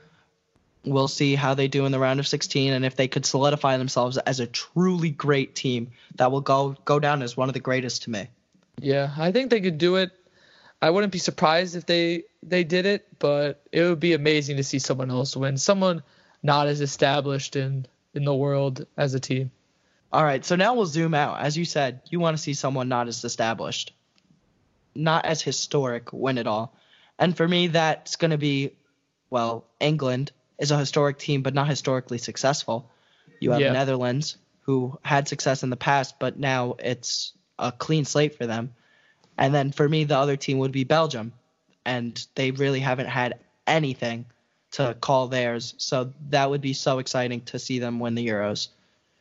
We'll 0.85 1.09
see 1.09 1.35
how 1.35 1.55
they 1.55 1.69
do 1.69 1.85
in 1.85 1.93
the 1.93 1.99
round 1.99 2.21
of 2.21 2.27
16, 2.27 2.73
and 2.73 2.85
if 2.85 2.97
they 2.97 3.09
could 3.09 3.27
solidify 3.27 3.77
themselves 3.77 4.19
as 4.19 4.41
a 4.41 4.47
truly 4.47 5.11
great 5.11 5.55
team, 5.55 5.91
that 6.17 6.33
will 6.33 6.41
go 6.41 6.77
go 6.85 6.99
down 6.99 7.23
as 7.23 7.37
one 7.37 7.49
of 7.49 7.55
the 7.55 7.61
greatest 7.61 8.05
to 8.05 8.11
me. 8.11 8.29
Yeah, 8.81 9.13
I 9.17 9.31
think 9.31 9.51
they 9.51 9.61
could 9.61 9.79
do 9.79 9.97
it. 9.97 10.11
I 10.83 10.91
wouldn't 10.91 11.13
be 11.13 11.19
surprised 11.19 11.77
if 11.77 11.87
they 11.87 12.25
they 12.43 12.65
did 12.65 12.87
it, 12.87 13.07
but 13.19 13.63
it 13.71 13.83
would 13.83 14.01
be 14.01 14.15
amazing 14.15 14.57
to 14.57 14.65
see 14.65 14.79
someone 14.79 15.11
else 15.11 15.37
win. 15.37 15.59
Someone 15.59 16.03
not 16.43 16.69
as 16.69 16.81
established 16.81 17.57
in 17.57 17.87
in 18.15 18.25
the 18.25 18.35
world 18.35 18.87
as 18.97 19.15
a 19.15 19.21
team. 19.21 19.51
All 20.13 20.25
right, 20.25 20.45
so 20.45 20.57
now 20.57 20.75
we'll 20.75 20.87
zoom 20.87 21.15
out. 21.15 21.41
As 21.41 21.57
you 21.57 21.65
said, 21.65 22.01
you 22.11 22.19
want 22.19 22.37
to 22.37 22.43
see 22.43 22.55
someone 22.55 22.89
not 22.89 23.07
as 23.07 23.23
established, 23.25 23.93
not 24.95 25.25
as 25.25 25.41
historic 25.41 26.13
win 26.13 26.39
it 26.39 26.49
all. 26.49 26.75
And 27.17 27.37
for 27.37 27.47
me, 27.47 27.69
that's 27.69 28.17
going 28.17 28.33
to 28.33 28.39
be, 28.39 28.73
well, 29.29 29.67
England 29.79 30.33
is 30.59 30.73
a 30.73 30.79
historic 30.79 31.19
team, 31.19 31.43
but 31.43 31.55
not 31.55 31.69
historically 31.69 32.19
successful. 32.19 32.91
You 33.39 33.53
have 33.53 33.61
Yeah. 33.61 33.73
Netherlands, 33.73 34.37
who 34.63 34.99
had 35.03 35.29
success 35.29 35.63
in 35.63 35.71
the 35.71 35.77
past, 35.77 36.19
but 36.19 36.39
now 36.39 36.75
it's 36.81 37.33
a 37.59 37.71
clean 37.71 38.05
slate 38.05 38.37
for 38.37 38.47
them. 38.47 38.75
And 39.41 39.55
then 39.55 39.73
for 39.73 39.89
me, 39.89 40.05
the 40.05 40.19
other 40.19 40.37
team 40.37 40.59
would 40.59 40.71
be 40.71 40.85
Belgium, 40.85 41.33
and 41.87 42.25
they 42.35 42.51
really 42.51 42.79
haven't 42.79 43.09
had 43.09 43.41
anything 43.67 44.27
to 44.73 44.95
call 45.01 45.29
theirs. 45.29 45.75
So 45.79 46.13
that 46.29 46.51
would 46.51 46.61
be 46.61 46.75
so 46.75 46.99
exciting 46.99 47.41
to 47.47 47.59
see 47.59 47.79
them 47.79 47.99
win 47.99 48.15
the 48.15 48.27
Euros. 48.29 48.69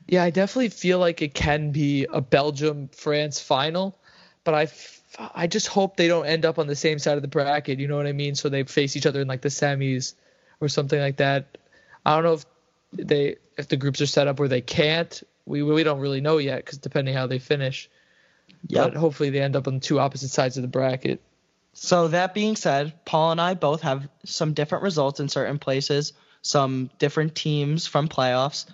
Yeah, 0.07 0.23
I 0.23 0.29
definitely 0.29 0.69
feel 0.69 0.99
like 0.99 1.21
it 1.21 1.33
can 1.33 1.71
be 1.71 2.05
a 2.11 2.19
Belgium 2.19 2.89
France 2.89 3.39
final, 3.39 3.97
but 4.43 4.53
I 4.53 4.63
f- 4.63 5.01
I 5.33 5.47
just 5.47 5.67
hope 5.67 5.95
they 5.95 6.07
don't 6.07 6.25
end 6.25 6.45
up 6.45 6.59
on 6.59 6.67
the 6.67 6.75
same 6.75 6.99
side 6.99 7.15
of 7.15 7.21
the 7.21 7.27
bracket. 7.27 7.79
You 7.79 7.87
know 7.87 7.97
what 7.97 8.05
I 8.05 8.11
mean? 8.11 8.35
So 8.35 8.49
they 8.49 8.63
face 8.63 8.95
each 8.97 9.05
other 9.05 9.21
in 9.21 9.27
like 9.27 9.41
the 9.41 9.49
semis 9.49 10.13
or 10.59 10.67
something 10.67 10.99
like 10.99 11.17
that. 11.17 11.57
I 12.05 12.15
don't 12.15 12.23
know 12.23 12.33
if 12.33 12.45
they 12.93 13.37
if 13.57 13.69
the 13.69 13.77
groups 13.77 14.01
are 14.01 14.05
set 14.05 14.27
up 14.27 14.39
where 14.39 14.49
they 14.49 14.61
can't. 14.61 15.23
We 15.45 15.63
we 15.63 15.83
don't 15.83 15.99
really 15.99 16.21
know 16.21 16.37
yet 16.39 16.65
because 16.65 16.77
depending 16.77 17.15
how 17.15 17.27
they 17.27 17.39
finish. 17.39 17.89
Yep. 18.68 18.94
But 18.94 18.99
hopefully 18.99 19.30
they 19.30 19.41
end 19.41 19.56
up 19.56 19.68
on 19.68 19.80
two 19.80 19.99
opposite 19.99 20.30
sides 20.30 20.57
of 20.57 20.61
the 20.61 20.68
bracket. 20.68 21.22
So 21.73 22.10
that 22.10 22.34
being 22.34 22.56
said, 22.56 22.94
Paul 23.06 23.31
and 23.31 23.40
I 23.40 23.53
both 23.53 23.81
have 23.81 24.07
some 24.26 24.53
different 24.53 24.84
results 24.84 25.19
in 25.19 25.30
certain 25.30 25.60
places, 25.60 26.14
some 26.41 26.90
different 26.99 27.36
teams 27.36 27.88
from 27.88 28.07
playoffs. 28.07 28.65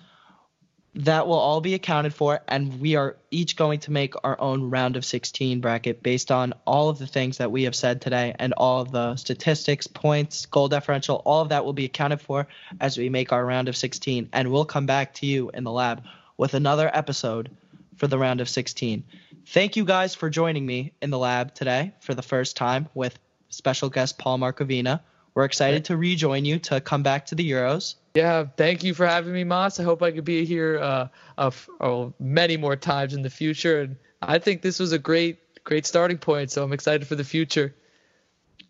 That 1.00 1.26
will 1.26 1.34
all 1.34 1.60
be 1.60 1.74
accounted 1.74 2.14
for, 2.14 2.40
and 2.48 2.80
we 2.80 2.96
are 2.96 3.18
each 3.30 3.54
going 3.56 3.80
to 3.80 3.92
make 3.92 4.14
our 4.24 4.40
own 4.40 4.70
round 4.70 4.96
of 4.96 5.04
16 5.04 5.60
bracket 5.60 6.02
based 6.02 6.32
on 6.32 6.54
all 6.66 6.88
of 6.88 6.98
the 6.98 7.06
things 7.06 7.36
that 7.36 7.52
we 7.52 7.64
have 7.64 7.74
said 7.74 8.00
today 8.00 8.34
and 8.38 8.54
all 8.54 8.80
of 8.80 8.92
the 8.92 9.14
statistics, 9.16 9.86
points, 9.86 10.46
goal 10.46 10.68
differential, 10.68 11.20
all 11.26 11.42
of 11.42 11.50
that 11.50 11.66
will 11.66 11.74
be 11.74 11.84
accounted 11.84 12.22
for 12.22 12.48
as 12.80 12.96
we 12.96 13.10
make 13.10 13.30
our 13.30 13.44
round 13.44 13.68
of 13.68 13.76
16. 13.76 14.30
And 14.32 14.50
we'll 14.50 14.64
come 14.64 14.86
back 14.86 15.12
to 15.14 15.26
you 15.26 15.50
in 15.52 15.64
the 15.64 15.70
lab 15.70 16.02
with 16.38 16.54
another 16.54 16.90
episode 16.90 17.50
for 17.96 18.06
the 18.06 18.18
round 18.18 18.40
of 18.40 18.48
16. 18.48 19.04
Thank 19.48 19.76
you 19.76 19.84
guys 19.84 20.12
for 20.12 20.28
joining 20.28 20.66
me 20.66 20.92
in 21.00 21.10
the 21.10 21.18
lab 21.18 21.54
today 21.54 21.94
for 22.00 22.14
the 22.14 22.22
first 22.22 22.56
time 22.56 22.88
with 22.94 23.16
special 23.48 23.88
guest 23.88 24.18
Paul 24.18 24.38
Markovina. 24.38 25.00
We're 25.34 25.44
excited 25.44 25.84
to 25.84 25.96
rejoin 25.96 26.44
you 26.44 26.58
to 26.60 26.80
come 26.80 27.04
back 27.04 27.26
to 27.26 27.36
the 27.36 27.48
Euros. 27.48 27.94
Yeah, 28.14 28.46
thank 28.56 28.82
you 28.82 28.92
for 28.92 29.06
having 29.06 29.32
me, 29.32 29.44
Moss. 29.44 29.78
I 29.78 29.84
hope 29.84 30.02
I 30.02 30.10
could 30.10 30.24
be 30.24 30.44
here 30.44 30.80
uh, 30.80 31.08
uh, 31.38 31.52
oh, 31.80 32.12
many 32.18 32.56
more 32.56 32.74
times 32.74 33.14
in 33.14 33.22
the 33.22 33.30
future. 33.30 33.82
And 33.82 33.96
I 34.20 34.40
think 34.40 34.62
this 34.62 34.80
was 34.80 34.90
a 34.90 34.98
great, 34.98 35.38
great 35.62 35.86
starting 35.86 36.18
point. 36.18 36.50
So 36.50 36.64
I'm 36.64 36.72
excited 36.72 37.06
for 37.06 37.14
the 37.14 37.22
future. 37.22 37.72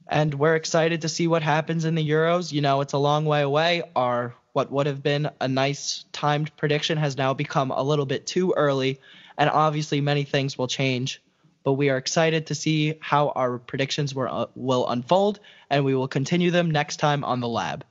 And 0.07 0.35
we're 0.35 0.57
excited 0.57 1.03
to 1.03 1.09
see 1.09 1.27
what 1.27 1.43
happens 1.43 1.87
in 1.87 1.95
the 1.95 2.07
Euros. 2.07 2.53
You 2.53 2.61
know, 2.61 2.83
it's 2.83 2.93
a 2.93 2.99
long 2.99 3.25
way 3.25 3.41
away. 3.41 3.83
Our 3.97 4.35
what 4.53 4.71
would 4.73 4.87
have 4.87 5.03
been 5.03 5.31
a 5.41 5.49
nice 5.49 6.05
timed 6.13 6.55
prediction 6.57 6.99
has 6.99 7.17
now 7.17 7.35
become 7.35 7.71
a 7.71 7.83
little 7.83 8.07
bit 8.07 8.27
too 8.27 8.55
early, 8.57 9.01
and 9.39 9.51
obviously 9.51 10.01
many 10.01 10.25
things 10.25 10.57
will 10.57 10.69
change 10.69 11.21
but 11.67 11.73
we 11.73 11.91
are 11.91 11.97
excited 11.97 12.47
to 12.47 12.55
see 12.55 12.95
how 13.01 13.31
our 13.31 13.59
predictions 13.59 14.15
were, 14.15 14.29
uh, 14.29 14.47
will 14.55 14.89
unfold, 14.89 15.41
and 15.69 15.85
we 15.85 15.97
will 15.97 16.07
continue 16.07 16.53
them 16.53 16.71
next 16.71 16.99
time 16.99 17.25
on 17.25 17.41
the 17.41 17.49
lab. 17.49 17.85